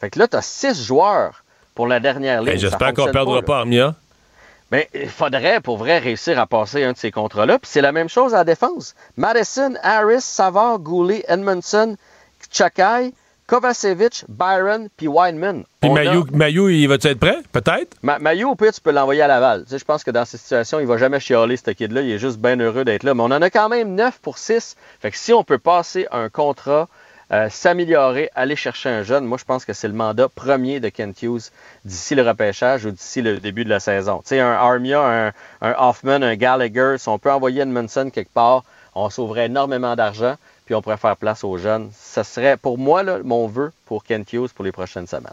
Fait 0.00 0.10
que 0.10 0.18
là, 0.18 0.28
tu 0.28 0.36
as 0.36 0.42
six 0.42 0.84
joueurs 0.84 1.44
pour 1.74 1.86
la 1.86 2.00
dernière 2.00 2.40
ligne. 2.40 2.54
Hey, 2.54 2.60
Ça 2.60 2.68
J'espère 2.68 2.88
qu'on 2.94 3.04
fonctionne 3.04 3.12
perdra 3.12 3.42
pas 3.42 3.58
Armia. 3.58 3.94
Mais 4.70 4.88
il 4.94 5.10
faudrait 5.10 5.60
pour 5.60 5.76
vrai 5.76 5.98
réussir 5.98 6.38
à 6.38 6.46
passer 6.46 6.82
un 6.82 6.92
de 6.92 6.96
ces 6.96 7.10
contrats-là. 7.10 7.58
Puis 7.58 7.70
c'est 7.70 7.82
la 7.82 7.92
même 7.92 8.08
chose 8.08 8.32
à 8.32 8.38
la 8.38 8.44
défense. 8.44 8.94
Madison, 9.18 9.74
Harris, 9.82 10.22
Savard, 10.22 10.78
Goulet, 10.78 11.24
Edmondson, 11.28 11.96
Chakai, 12.50 13.12
Kovacevic, 13.46 14.24
Byron, 14.28 14.88
puis 14.96 15.08
Weinman. 15.08 15.64
Puis 15.80 15.90
a- 15.90 15.94
Mayou, 15.94 16.24
Mayou, 16.32 16.68
il 16.68 16.86
va-tu 16.86 17.08
être 17.08 17.18
prêt? 17.20 17.38
Peut-être? 17.52 17.96
Ma- 18.02 18.18
Maillot, 18.18 18.50
au 18.50 18.54
pire, 18.54 18.72
tu 18.72 18.80
peux 18.80 18.92
l'envoyer 18.92 19.22
à 19.22 19.26
Laval. 19.28 19.64
Tu 19.64 19.70
sais, 19.70 19.78
je 19.78 19.84
pense 19.84 20.04
que 20.04 20.10
dans 20.10 20.24
cette 20.24 20.40
situation, 20.40 20.80
il 20.80 20.86
va 20.86 20.96
jamais 20.96 21.20
chialer 21.20 21.56
ce 21.56 21.70
kid-là. 21.70 22.00
Il 22.02 22.10
est 22.12 22.18
juste 22.18 22.38
bien 22.38 22.56
heureux 22.58 22.84
d'être 22.84 23.02
là. 23.02 23.14
Mais 23.14 23.22
on 23.22 23.26
en 23.26 23.42
a 23.42 23.50
quand 23.50 23.68
même 23.68 23.94
9 23.94 24.18
pour 24.20 24.38
6. 24.38 24.76
Fait 25.00 25.10
que 25.10 25.16
si 25.18 25.32
on 25.32 25.44
peut 25.44 25.58
passer 25.58 26.06
un 26.12 26.28
contrat, 26.28 26.88
euh, 27.32 27.48
s'améliorer, 27.50 28.30
aller 28.34 28.56
chercher 28.56 28.88
un 28.90 29.02
jeune, 29.02 29.24
moi, 29.24 29.38
je 29.38 29.44
pense 29.44 29.64
que 29.64 29.72
c'est 29.72 29.88
le 29.88 29.94
mandat 29.94 30.28
premier 30.28 30.80
de 30.80 30.88
Kent 30.88 31.22
Hughes 31.22 31.50
d'ici 31.84 32.14
le 32.14 32.22
repêchage 32.22 32.84
ou 32.84 32.90
d'ici 32.90 33.22
le 33.22 33.38
début 33.38 33.64
de 33.64 33.70
la 33.70 33.80
saison. 33.80 34.18
Tu 34.18 34.28
sais, 34.30 34.40
un 34.40 34.52
Armia, 34.52 35.00
un, 35.00 35.32
un 35.66 35.74
Hoffman, 35.78 36.22
un 36.22 36.36
Gallagher, 36.36 36.96
si 36.98 37.08
on 37.08 37.18
peut 37.18 37.30
envoyer 37.32 37.62
Edmondson 37.62 38.10
quelque 38.12 38.32
part, 38.32 38.64
on 38.94 39.08
sauverait 39.08 39.46
énormément 39.46 39.96
d'argent, 39.96 40.36
puis 40.64 40.74
on 40.74 40.82
pourrait 40.82 40.96
faire 40.96 41.16
place 41.16 41.44
aux 41.44 41.58
jeunes. 41.58 41.90
Ça 41.94 42.24
serait, 42.24 42.56
pour 42.56 42.78
moi, 42.78 43.02
là, 43.02 43.18
mon 43.24 43.46
vœu 43.46 43.72
pour 43.86 44.04
Kent 44.04 44.32
Hughes 44.32 44.50
pour 44.54 44.64
les 44.64 44.72
prochaines 44.72 45.06
semaines. 45.06 45.32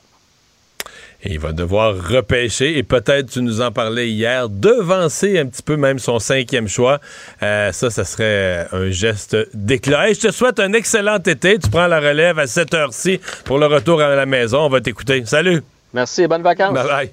Et 1.21 1.33
il 1.33 1.39
va 1.39 1.51
devoir 1.51 1.95
repêcher 1.95 2.77
et 2.77 2.83
peut-être, 2.83 3.29
tu 3.29 3.41
nous 3.41 3.59
en 3.59 3.71
parlais 3.71 4.09
hier, 4.09 4.47
devancer 4.47 5.37
un 5.37 5.47
petit 5.47 5.61
peu 5.61 5.75
même 5.75 5.99
son 5.99 6.17
cinquième 6.19 6.69
choix. 6.69 6.99
Euh, 7.43 7.73
ça, 7.73 7.89
ça 7.89 8.05
serait 8.05 8.67
un 8.71 8.89
geste 8.89 9.35
d'éclat. 9.53 10.07
Hey, 10.07 10.15
je 10.15 10.21
te 10.21 10.31
souhaite 10.31 10.59
un 10.61 10.71
excellent 10.71 11.17
été. 11.17 11.59
Tu 11.59 11.69
prends 11.69 11.87
la 11.87 11.99
relève 11.99 12.39
à 12.39 12.47
cette 12.47 12.73
heure-ci 12.73 13.19
pour 13.43 13.57
le 13.57 13.65
retour 13.65 14.01
à 14.01 14.15
la 14.15 14.25
maison. 14.25 14.59
On 14.59 14.69
va 14.69 14.79
t'écouter. 14.79 15.25
Salut. 15.25 15.61
Merci 15.93 16.23
et 16.23 16.27
bonnes 16.27 16.43
vacances. 16.43 16.73
Bye 16.73 17.11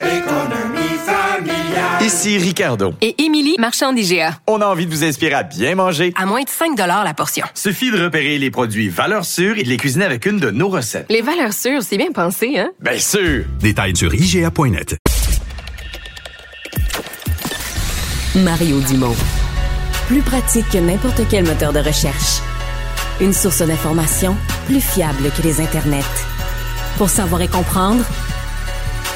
bye. 0.00 0.81
Ici 2.00 2.36
Ricardo. 2.38 2.94
Et 3.00 3.22
Émilie, 3.22 3.54
marchand 3.58 3.92
d'IGA. 3.92 4.38
On 4.48 4.60
a 4.60 4.66
envie 4.66 4.86
de 4.86 4.90
vous 4.90 5.04
inspirer 5.04 5.34
à 5.34 5.42
bien 5.42 5.74
manger. 5.74 6.12
À 6.16 6.26
moins 6.26 6.42
de 6.42 6.48
5 6.48 6.76
la 6.76 7.14
portion. 7.14 7.46
Suffit 7.54 7.90
de 7.90 8.02
repérer 8.02 8.38
les 8.38 8.50
produits 8.50 8.88
valeurs 8.88 9.24
sûres 9.24 9.56
et 9.56 9.62
de 9.62 9.68
les 9.68 9.76
cuisiner 9.76 10.04
avec 10.04 10.26
une 10.26 10.38
de 10.38 10.50
nos 10.50 10.68
recettes. 10.68 11.06
Les 11.10 11.22
valeurs 11.22 11.52
sûres, 11.52 11.82
c'est 11.82 11.96
bien 11.96 12.10
pensé, 12.12 12.58
hein? 12.58 12.70
Bien 12.80 12.98
sûr! 12.98 13.44
Détails 13.60 13.96
sur 13.96 14.12
IGA.net. 14.12 14.96
Mario 18.34 18.80
Dumont. 18.80 19.14
Plus 20.08 20.22
pratique 20.22 20.68
que 20.70 20.78
n'importe 20.78 21.20
quel 21.30 21.44
moteur 21.44 21.72
de 21.72 21.80
recherche. 21.80 22.40
Une 23.20 23.32
source 23.32 23.62
d'information 23.62 24.36
plus 24.66 24.80
fiable 24.80 25.30
que 25.36 25.42
les 25.42 25.60
internets. 25.60 26.02
Pour 26.96 27.10
savoir 27.10 27.42
et 27.42 27.48
comprendre, 27.48 28.04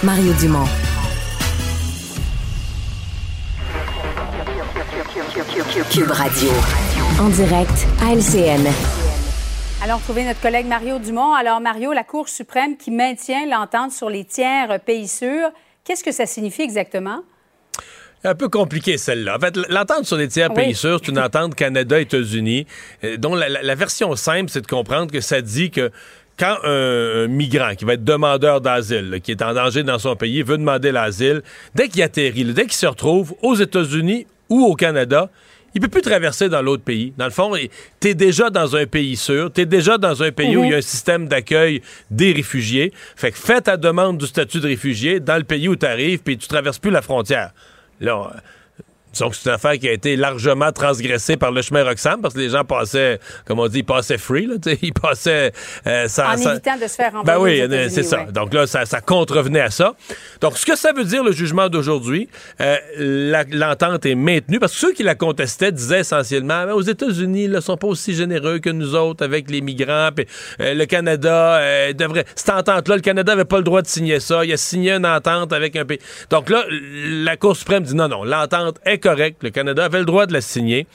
Mario 0.03 0.33
Dumont. 0.35 0.69
Cube 5.65 6.11
Radio. 6.11 6.51
En 7.19 7.31
direct 7.31 7.87
à 8.03 8.13
LCN. 8.15 8.67
Allons 9.83 9.97
retrouver 9.97 10.25
notre 10.25 10.41
collègue 10.43 10.67
Mario 10.67 10.99
Dumont. 10.99 11.33
Alors, 11.33 11.63
Mario, 11.63 11.95
la 11.95 12.05
Cour 12.05 12.29
suprême 12.29 12.77
qui 12.77 12.91
maintient 12.91 13.47
l'entente 13.47 13.93
sur 13.93 14.11
les 14.11 14.25
tiers 14.25 14.79
pays 14.85 15.09
sûrs, 15.09 15.49
qu'est-ce 15.85 16.05
que 16.05 16.13
ça 16.13 16.27
signifie 16.27 16.61
exactement? 16.61 17.23
Un 18.23 18.35
peu 18.35 18.51
compliqué 18.51 18.99
celle-là. 18.99 19.37
En 19.37 19.41
fait, 19.41 19.57
l'entente 19.71 20.05
sur 20.05 20.19
les 20.19 20.29
tiers 20.29 20.51
Oui. 20.51 20.57
pays 20.65 20.75
sûrs, 20.75 21.01
c'est 21.03 21.11
une 21.11 21.19
entente 21.19 21.55
Canada-États-Unis, 21.55 22.67
euh, 23.05 23.17
dont 23.17 23.35
la, 23.35 23.49
la- 23.49 23.63
la 23.63 23.75
version 23.75 24.15
simple, 24.15 24.51
c'est 24.51 24.61
de 24.61 24.67
comprendre 24.67 25.11
que 25.11 25.23
ça 25.23 25.41
dit 25.41 25.71
que 25.71 25.91
quand 26.39 26.59
un, 26.65 27.25
un 27.25 27.27
migrant 27.29 27.75
qui 27.75 27.87
va 27.87 27.95
être 27.95 28.05
demandeur 28.05 28.61
d'asile, 28.61 29.21
qui 29.23 29.31
est 29.31 29.41
en 29.41 29.55
danger 29.55 29.85
dans 29.85 29.99
son 29.99 30.17
pays, 30.17 30.43
veut 30.43 30.59
demander 30.59 30.93
l'asile, 30.93 31.41
dès 31.75 31.89
qu'il 31.89 32.03
atterrit, 32.03 32.45
là, 32.45 32.53
dès 32.53 32.65
qu'il 32.65 32.75
se 32.75 32.87
retrouve 32.87 33.35
aux 33.43 33.55
États-Unis 33.55 34.27
ou 34.49 34.65
au 34.65 34.75
Canada, 34.77 35.29
il 35.77 35.81
peut 35.81 35.89
plus 35.89 36.01
traverser 36.01 36.49
dans 36.49 36.63
l'autre 36.63 36.85
pays. 36.85 37.13
Dans 37.19 37.27
le 37.27 37.31
fond, 37.31 37.53
tu 38.01 38.09
es 38.09 38.15
déjà 38.15 38.49
dans 38.49 38.77
un 38.77 38.87
pays 38.87 39.15
sûr, 39.15 39.53
tu 39.53 39.61
es 39.61 39.67
déjà 39.67 39.99
dans 39.99 40.23
un 40.23 40.33
pays 40.33 40.57
où 40.57 40.65
il 40.65 40.71
y 40.71 40.75
a 40.75 40.79
un 40.79 40.81
système 40.81 41.29
d'accueil 41.29 41.83
des 42.11 42.33
réfugiés. 42.33 42.95
Fait 43.15 43.31
que 43.31 43.37
fais 43.37 43.61
ta 43.61 43.77
demande 43.77 44.17
du 44.17 44.27
statut 44.27 44.61
de 44.61 44.69
réfugié 44.69 45.21
dans 45.21 45.37
le 45.37 45.45
pays 45.45 45.69
où 45.69 45.77
tu 45.77 45.85
arrives, 45.85 46.21
puis 46.21 46.39
tu 46.39 46.49
traverses 46.49 46.79
plus 46.79 46.91
la 46.91 47.03
frontière. 47.03 47.51
Là, 48.01 48.33
que 49.31 49.37
c'est 49.37 49.49
une 49.49 49.55
affaire 49.55 49.79
qui 49.79 49.89
a 49.89 49.93
été 49.93 50.17
largement 50.17 50.73
transgressée 50.73 51.37
par 51.37 51.51
le 51.53 51.63
chemin 51.63 51.85
Roxham 51.85 52.21
parce 52.21 52.35
que 52.35 52.41
les 52.41 52.51
gens 52.51 52.65
passaient, 52.65 53.19
comme 53.47 53.59
on 53.59 53.69
dit, 53.69 53.79
ils 53.79 53.85
passaient 53.85 54.19
free, 54.19 54.47
là, 54.47 54.55
ils 54.83 54.93
passaient 54.93 55.53
euh, 55.87 56.09
sans, 56.09 56.33
en 56.33 56.37
sans- 56.37 56.51
évitant 56.53 56.77
de 56.77 56.87
se 56.87 56.95
faire 56.95 57.13
ben 57.25 57.35
envoyer 57.37 57.63
oui, 57.63 57.69
aux 57.69 57.73
euh, 57.73 57.89
c'est 57.91 58.03
ça. 58.03 58.19
ouais. 58.25 58.33
Donc 58.33 58.53
là, 58.55 58.67
ça, 58.67 58.85
ça 58.87 59.01
contrevenait 59.01 59.61
à 59.61 59.71
ça. 59.71 59.95
Donc, 60.41 60.57
ce 60.59 60.67
que 60.67 60.77
ça 60.77 60.93
veut 60.93 61.05
dire, 61.05 61.25
le 61.25 61.33
jugement 61.33 61.69
d'aujourd'hui, 61.69 62.29
euh, 62.61 62.77
l'entente 63.53 64.07
est 64.07 64.15
maintenue 64.15 64.59
parce 64.59 64.73
que 64.73 64.79
ceux 64.79 64.93
qui 64.93 65.03
la 65.03 65.15
contestaient 65.15 65.73
disaient 65.73 66.01
essentiellement, 66.01 66.67
Ben, 66.67 66.73
aux 66.73 66.83
États-Unis, 66.83 67.45
ils 67.45 67.51
ne 67.51 67.61
sont 67.61 67.77
pas 67.77 67.87
aussi 67.87 68.15
généreux 68.15 68.59
que 68.59 68.71
nous 68.71 68.95
autres 68.95 69.25
avec 69.25 69.51
les 69.51 69.61
migrants. 69.61 70.11
le 70.59 70.85
Canada 70.85 71.93
devrait... 71.93 72.25
Cette 72.35 72.51
entente-là, 72.51 72.97
le 72.97 73.03
Canada 73.03 73.33
n'avait 73.33 73.45
pas 73.45 73.59
le 73.59 73.65
droit 73.65 73.83
de 73.83 73.87
signer 73.87 74.21
ça. 74.21 74.45
Il 74.45 74.53
a 74.53 74.57
signé 74.57 74.93
une 74.93 75.07
entente 75.07 75.53
avec 75.53 75.77
un 75.77 75.85
pays. 75.85 75.99
Donc 76.31 76.51
là, 76.51 76.65
la 76.71 77.37
Cour 77.37 77.57
suprême 77.57 77.83
dit 77.83 77.95
non, 77.95 78.09
non, 78.09 78.25
l'entente 78.25 78.79
est 78.85 78.99
correcte. 79.07 79.43
Le 79.43 79.51
Canada 79.51 79.85
avait 79.85 80.01
le 80.01 80.05
droit 80.05 80.27
de 80.27 80.33
la 80.33 80.41
signer. 80.41 80.87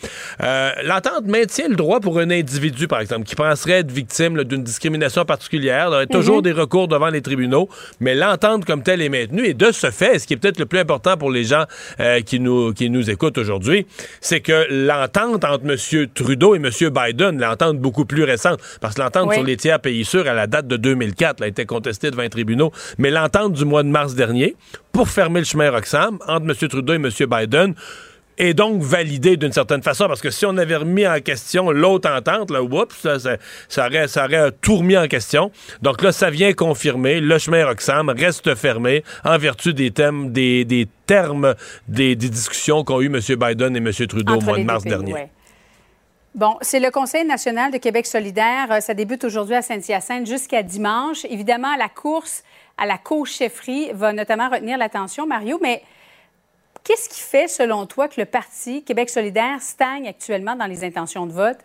Euh, 0.44 0.72
l'entente 0.84 1.26
maintient 1.28 1.70
le 1.70 1.76
droit 1.76 2.00
pour 2.02 2.20
un 2.20 2.30
individu, 2.30 2.88
par 2.88 3.00
exemple, 3.00 3.24
qui 3.26 3.36
penserait 3.36 3.80
être 3.80 3.92
victime 3.92 4.44
d'une 4.44 4.64
discrimination 4.64 5.24
particulière. 5.24 5.86
Il 5.88 5.92
y 5.92 5.96
aurait 5.96 6.08
toujours 6.08 6.38
Mhm. 6.38 6.42
des 6.42 6.52
recours 6.52 6.88
devant 6.88 7.10
les 7.10 7.22
tribunaux, 7.22 7.70
mais 8.00 8.16
l'entente 8.16 8.66
comme 8.66 8.84
telle 8.84 9.02
est 9.02 9.10
maintenue. 9.10 9.46
Et 9.46 9.54
de 9.54 9.72
ce 9.72 9.92
fait, 9.92 10.20
ce 10.20 10.28
qui 10.28 10.34
est 10.34 10.38
peut-être 10.38 10.60
le 10.60 10.66
plus 10.66 10.80
important 10.80 11.16
pour 11.16 11.32
les 11.32 11.44
gens 11.46 11.64
euh, 12.00 12.20
qui, 12.22 12.40
nous, 12.40 12.74
qui 12.74 12.90
nous 12.90 13.10
écoutent 13.10 13.38
aujourd'hui, 13.38 13.86
c'est 14.20 14.42
que 14.42 14.66
l'entente 14.70 15.44
entre 15.46 15.64
M. 15.66 16.08
Trudeau 16.14 16.56
et 16.56 16.58
M. 16.58 16.70
Biden, 16.90 17.40
l'entente 17.40 17.78
beaucoup 17.78 18.06
plus 18.06 18.24
récente, 18.24 18.60
parce 18.82 18.96
que 18.96 19.02
l'entente 19.02 19.28
Oui. 19.30 19.36
sur 19.36 19.44
les 19.46 19.56
tiers 19.58 19.80
pays 19.80 20.04
sûrs, 20.04 20.28
à 20.28 20.34
la 20.34 20.48
date 20.48 20.68
de 20.68 20.76
2004, 20.78 21.40
là, 21.40 21.46
a 21.46 21.50
été 21.50 21.66
contestée 21.66 22.12
devant 22.12 22.24
les 22.24 22.30
tribunaux, 22.30 22.72
mais 22.98 23.10
l'entente 23.10 23.54
du 23.54 23.64
mois 23.66 23.84
de 23.84 23.90
mars 23.90 24.16
dernier, 24.16 24.56
pour 24.92 25.10
fermer 25.10 25.40
le 25.40 25.46
chemin 25.46 25.72
Roxham, 25.72 26.20
entre 26.28 26.46
M. 26.50 26.68
Trudeau 26.70 26.94
et 26.94 26.98
M. 26.98 27.10
Biden, 27.30 27.74
est 28.38 28.54
donc 28.54 28.82
validé 28.82 29.38
d'une 29.38 29.52
certaine 29.52 29.84
façon, 29.84 30.08
parce 30.08 30.22
que 30.22 30.32
si 30.32 30.46
on 30.48 30.58
avait 30.58 30.78
remis 30.78 31.06
en 31.06 31.20
question 31.20 31.70
l'autre 31.70 32.10
entente, 32.10 32.50
là, 32.50 32.64
oups, 32.64 32.96
ça, 32.98 33.20
ça, 33.20 33.38
ça 33.70 33.86
aurait, 33.88 34.08
ça 34.08 34.26
aurait 34.26 34.52
tout 34.62 34.78
remis 34.78 34.98
en 34.98 35.08
question. 35.08 35.52
Donc 35.82 36.02
là, 36.02 36.12
ça 36.12 36.30
vient 36.32 36.52
confirmer, 36.54 37.20
le 37.20 37.38
chemin 37.38 37.66
Roxham 37.66 38.10
reste 38.10 38.56
fermé 38.56 39.04
en 39.24 39.38
vertu 39.38 39.74
des 39.74 39.92
thèmes, 39.92 40.32
des, 40.32 40.66
des 40.66 40.88
termes 41.06 41.54
des, 41.88 42.16
des 42.16 42.30
discussions 42.30 42.84
qu'ont 42.84 43.02
eu 43.02 43.08
M. 43.08 43.20
Biden 43.20 43.76
et 43.76 43.80
M. 43.80 43.92
Trudeau 44.08 44.34
Entre 44.34 44.44
au 44.44 44.46
mois 44.46 44.58
de 44.58 44.64
mars 44.64 44.84
pays, 44.84 44.92
dernier. 44.92 45.14
ouais. 45.14 45.30
Bon, 46.34 46.56
c'est 46.62 46.80
le 46.80 46.90
Conseil 46.92 47.26
national 47.26 47.74
de 47.74 47.78
Québec 47.78 48.08
solidaire. 48.08 48.68
Euh, 48.72 48.80
Ça 48.80 48.94
débute 48.94 49.26
aujourd'hui 49.26 49.54
à 49.54 49.62
Saint-Hyacinthe 49.62 50.26
jusqu'à 50.26 50.64
dimanche. 50.64 51.26
Évidemment, 51.30 51.76
la 51.78 51.90
course 51.90 52.44
à 52.82 52.88
la 52.88 52.98
co-chefferie 52.98 53.92
va 53.94 54.12
notamment 54.12 54.50
retenir 54.50 54.76
l'attention, 54.76 55.28
Mario, 55.28 55.60
mais 55.62 55.84
qu'est-ce 56.84 57.08
qui 57.08 57.22
fait, 57.22 57.48
selon 57.48 57.86
toi, 57.86 58.08
que 58.08 58.20
le 58.20 58.26
Parti 58.26 58.84
Québec 58.84 59.12
solidaire 59.12 59.62
stagne 59.62 60.08
actuellement 60.08 60.56
dans 60.56 60.66
les 60.66 60.84
intentions 60.84 61.28
de 61.28 61.32
vote? 61.32 61.60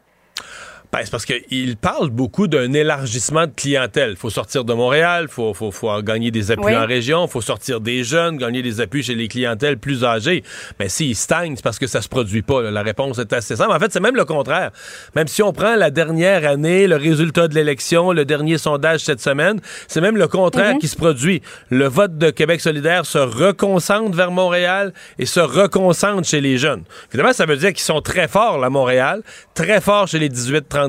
Ben, 0.93 1.01
c'est 1.05 1.11
parce 1.11 1.25
qu'il 1.27 1.77
parle 1.77 2.11
beaucoup 2.11 2.47
d'un 2.47 2.73
élargissement 2.73 3.47
de 3.47 3.53
clientèle. 3.55 4.11
Il 4.13 4.17
faut 4.17 4.31
sortir 4.31 4.65
de 4.65 4.73
Montréal, 4.73 5.27
il 5.29 5.33
faut, 5.33 5.53
faut, 5.53 5.71
faut 5.71 6.01
gagner 6.03 6.31
des 6.31 6.51
appuis 6.51 6.65
Oui. 6.67 6.77
en 6.77 6.87
région, 6.87 7.27
il 7.27 7.31
faut 7.31 7.41
sortir 7.41 7.81
des 7.81 8.03
jeunes, 8.05 8.37
gagner 8.39 8.63
des 8.63 8.81
appuis 8.81 9.03
chez 9.03 9.15
les 9.15 9.29
clientèles 9.29 9.79
plus 9.79 10.05
âgées. 10.05 10.43
Mais 10.79 10.89
s'il 10.89 11.15
stagne, 11.17 11.55
c'est 11.57 11.63
parce 11.65 11.79
que 11.79 11.87
ça 11.87 12.01
se 12.03 12.09
produit 12.09 12.43
pas. 12.43 12.63
là. 12.63 12.71
La 12.71 12.83
réponse 12.83 13.19
est 13.19 13.33
assez 13.33 13.57
simple. 13.57 13.73
En 13.73 13.79
fait, 13.79 13.93
c'est 13.93 14.01
même 14.01 14.17
le 14.17 14.25
contraire. 14.25 14.71
Même 15.15 15.27
si 15.29 15.43
on 15.43 15.53
prend 15.53 15.75
la 15.77 15.91
dernière 15.91 16.49
année, 16.49 16.87
le 16.87 16.97
résultat 16.97 17.49
de 17.49 17.55
l'élection, 17.55 18.13
le 18.13 18.25
dernier 18.25 18.57
sondage 18.59 19.01
cette 19.01 19.21
semaine, 19.21 19.61
c'est 19.89 20.01
même 20.01 20.17
le 20.17 20.29
contraire 20.29 20.75
Mhm. 20.75 20.79
qui 20.81 20.89
se 20.89 20.97
produit. 20.97 21.43
Le 21.71 21.87
vote 21.87 22.17
de 22.17 22.31
Québec 22.31 22.61
solidaire 22.61 23.05
se 23.07 23.19
reconcentre 23.19 24.17
vers 24.17 24.31
Montréal 24.31 24.93
et 25.19 25.27
se 25.27 25.41
reconcentre 25.41 26.27
chez 26.27 26.41
les 26.41 26.59
jeunes. 26.59 26.85
Évidemment, 27.11 27.33
ça 27.33 27.47
veut 27.47 27.57
dire 27.57 27.71
qu'ils 27.73 27.81
sont 27.81 28.01
très 28.01 28.29
forts 28.29 28.63
à 28.65 28.71
Montréal, 28.71 29.23
très 29.55 29.81
forts 29.81 30.07
chez 30.09 30.19
les 30.19 30.29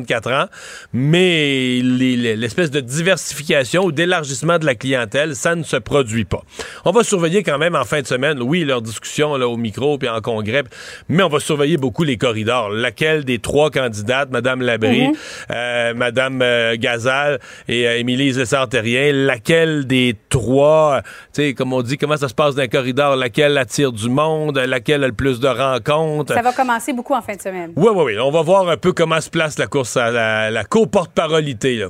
18-34 0.06 0.32
ans, 0.34 0.46
mais 0.94 1.80
les- 1.84 2.16
les- 2.16 2.36
l'espèce 2.36 2.72
de 2.72 2.80
diversification 2.80 3.86
ou 3.86 3.92
d'élargissement 3.92 4.58
de 4.60 4.66
la 4.66 4.76
clientèle, 4.76 5.36
ça 5.36 5.56
ne 5.56 5.64
se 5.64 5.78
produit 5.78 6.26
pas. 6.26 6.42
On 6.86 6.92
va 6.92 7.04
surveiller 7.04 7.44
quand 7.44 7.58
même 7.58 7.76
en 7.76 7.84
fin 7.84 8.02
de 8.02 8.08
semaine, 8.08 8.42
oui, 8.42 8.64
leurs 8.64 8.82
discussions 8.82 9.36
là, 9.38 9.48
au 9.48 9.58
micro 9.58 9.98
puis 9.98 10.10
en 10.10 10.22
congrès, 10.22 10.64
mais 11.10 11.24
on 11.24 11.30
va 11.30 11.40
surveiller 11.40 11.78
beaucoup 11.78 12.04
les 12.04 12.18
corridors. 12.18 12.70
Laquelle 12.70 13.26
des 13.26 13.40
trois 13.40 13.70
candidates, 13.70 14.30
Mme 14.32 14.62
Labrie, 14.62 15.08
Mhm. 15.10 15.14
euh, 15.52 15.94
Madame 15.94 16.42
euh, 16.42 16.76
Gazal 16.78 17.40
et 17.68 17.88
euh, 17.88 17.98
Émilie 17.98 18.32
Lessard-Terrien, 18.32 19.12
laquelle 19.14 19.86
des 19.88 20.16
trois, 20.30 21.02
tu 21.34 21.42
sais, 21.42 21.54
comme 21.54 21.74
on 21.74 21.82
dit, 21.82 21.98
comment 21.98 22.18
ça 22.18 22.28
se 22.28 22.34
passe 22.34 22.56
dans 22.56 22.62
les 22.62 22.68
corridors, 22.70 23.16
laquelle 23.16 23.58
attire 23.58 23.92
du 23.92 24.10
monde, 24.10 24.58
laquelle 24.58 25.04
a 25.04 25.08
le 25.08 25.14
plus 25.14 25.40
de 25.40 25.48
rencontres? 25.48 26.34
Ça 26.34 26.42
va 26.42 26.52
commencer 26.54 26.94
beaucoup 26.94 27.14
en 27.14 27.22
fin 27.22 27.36
de 27.36 27.42
semaine. 27.42 27.72
Oui, 27.76 27.90
oui, 27.94 28.04
oui. 28.06 28.20
On 28.20 28.32
va 28.32 28.42
voir 28.42 28.68
un 28.70 28.78
peu 28.78 28.92
comment 28.94 29.22
se 29.22 29.30
place 29.30 29.58
la 29.60 29.68
course 29.68 29.77
la, 29.96 30.52
la 30.52 30.64
co-porte-parolité. 30.64 31.88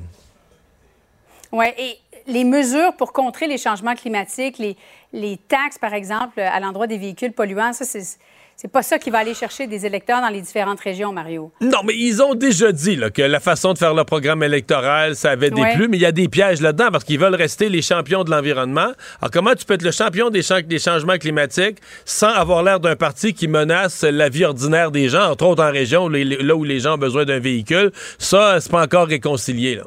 Oui, 1.51 1.65
et 1.77 1.97
les 2.27 2.43
mesures 2.43 2.93
pour 2.97 3.13
contrer 3.13 3.47
les 3.47 3.57
changements 3.57 3.95
climatiques, 3.95 4.57
les, 4.57 4.75
les 5.13 5.37
taxes, 5.37 5.77
par 5.77 5.93
exemple, 5.93 6.39
à 6.39 6.59
l'endroit 6.59 6.87
des 6.87 6.97
véhicules 6.97 7.31
polluants, 7.31 7.73
ça, 7.73 7.85
c'est. 7.85 8.17
C'est 8.59 8.71
pas 8.71 8.81
ça 8.81 8.97
qui 8.97 9.11
va 9.11 9.19
aller 9.19 9.35
chercher 9.35 9.67
des 9.67 9.85
électeurs 9.85 10.19
dans 10.19 10.29
les 10.29 10.41
différentes 10.41 10.79
régions, 10.79 11.13
Mario. 11.13 11.51
Non, 11.61 11.81
mais 11.85 11.93
ils 11.95 12.23
ont 12.23 12.33
déjà 12.33 12.71
dit 12.71 12.95
là, 12.95 13.11
que 13.11 13.21
la 13.21 13.39
façon 13.39 13.73
de 13.73 13.77
faire 13.77 13.93
le 13.93 14.03
programme 14.03 14.41
électoral, 14.41 15.15
ça 15.15 15.29
avait 15.29 15.51
des 15.51 15.61
Ouais. 15.61 15.75
plus, 15.75 15.87
mais 15.87 15.97
il 15.97 16.01
y 16.01 16.07
a 16.07 16.11
des 16.11 16.27
pièges 16.27 16.59
là-dedans 16.59 16.87
parce 16.91 17.03
qu'ils 17.03 17.19
veulent 17.19 17.35
rester 17.35 17.69
les 17.69 17.83
champions 17.83 18.23
de 18.23 18.31
l'environnement. 18.31 18.93
Alors, 19.21 19.29
comment 19.31 19.53
tu 19.53 19.63
peux 19.63 19.75
être 19.75 19.83
le 19.83 19.91
champion 19.91 20.31
des, 20.31 20.41
chan- 20.41 20.61
des 20.65 20.79
changements 20.79 21.19
climatiques 21.19 21.77
sans 22.03 22.29
avoir 22.29 22.63
l'air 22.63 22.79
d'un 22.79 22.95
parti 22.95 23.35
qui 23.35 23.47
menace 23.47 24.01
la 24.03 24.27
vie 24.27 24.43
ordinaire 24.43 24.89
des 24.89 25.07
gens, 25.07 25.29
entre 25.29 25.45
autres 25.45 25.63
en 25.63 25.71
région, 25.71 26.05
où 26.05 26.09
les- 26.09 26.25
là 26.25 26.55
où 26.55 26.63
les 26.63 26.79
gens 26.79 26.95
ont 26.95 26.97
besoin 26.97 27.25
d'un 27.25 27.39
véhicule? 27.39 27.91
Ça, 28.17 28.59
c'est 28.59 28.71
pas 28.71 28.81
encore 28.81 29.05
réconcilié. 29.07 29.75
Là. 29.75 29.83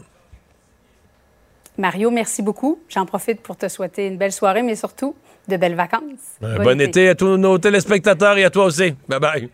Mario, 1.80 2.10
merci 2.10 2.42
beaucoup. 2.42 2.78
J'en 2.90 3.06
profite 3.06 3.40
pour 3.40 3.56
te 3.56 3.66
souhaiter 3.66 4.06
une 4.06 4.18
belle 4.18 4.32
soirée, 4.32 4.62
mais 4.62 4.76
surtout 4.76 5.16
de 5.48 5.56
belles 5.56 5.74
vacances. 5.74 6.36
Un 6.42 6.62
bon 6.62 6.78
été 6.78 7.08
à 7.08 7.14
tous 7.14 7.38
nos 7.38 7.56
téléspectateurs 7.58 8.36
et 8.36 8.44
à 8.44 8.50
toi 8.50 8.66
aussi. 8.66 8.94
Bye 9.08 9.18
bye. 9.18 9.48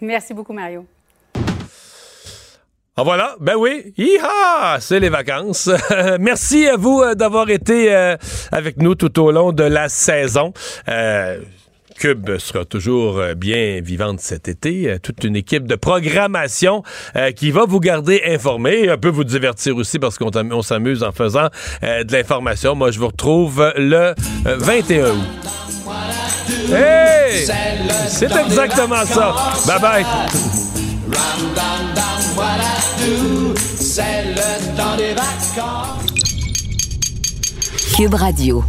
Merci 0.00 0.32
beaucoup, 0.32 0.54
Mario. 0.54 0.86
Ah 2.96 3.02
voilà, 3.02 3.36
ben 3.40 3.54
oui, 3.56 3.94
Hi-ha! 3.96 4.78
c'est 4.80 5.00
les 5.00 5.08
vacances. 5.10 5.70
Merci 6.18 6.66
à 6.66 6.76
vous 6.76 7.02
euh, 7.02 7.14
d'avoir 7.14 7.48
été 7.48 7.94
euh, 7.94 8.16
avec 8.52 8.78
nous 8.78 8.94
tout 8.94 9.18
au 9.20 9.30
long 9.30 9.52
de 9.52 9.62
la 9.62 9.88
saison. 9.88 10.52
Euh, 10.88 11.40
Cube 12.00 12.38
sera 12.38 12.64
toujours 12.64 13.18
euh, 13.18 13.34
bien 13.34 13.82
vivante 13.82 14.20
cet 14.20 14.48
été. 14.48 14.88
Euh, 14.88 14.98
toute 14.98 15.22
une 15.22 15.36
équipe 15.36 15.66
de 15.66 15.74
programmation 15.74 16.82
euh, 17.14 17.30
qui 17.30 17.50
va 17.50 17.66
vous 17.68 17.78
garder 17.78 18.22
informé 18.26 18.84
et 18.84 18.90
un 18.90 18.96
peu 18.96 19.10
vous 19.10 19.22
divertir 19.22 19.76
aussi 19.76 19.98
parce 19.98 20.16
qu'on 20.16 20.62
s'amuse 20.62 21.02
en 21.02 21.12
faisant 21.12 21.48
de 21.82 22.10
l'information. 22.10 22.74
Moi, 22.74 22.90
je 22.90 22.98
vous 22.98 23.08
retrouve 23.08 23.70
le 23.76 24.14
euh, 24.46 24.56
21 24.56 25.10
août. 25.10 25.18
C'est 28.08 28.34
exactement 28.34 29.04
ça. 29.04 29.34
Bye 29.66 29.80
bye. 29.80 30.06
Cube 37.94 38.14
Radio. 38.14 38.64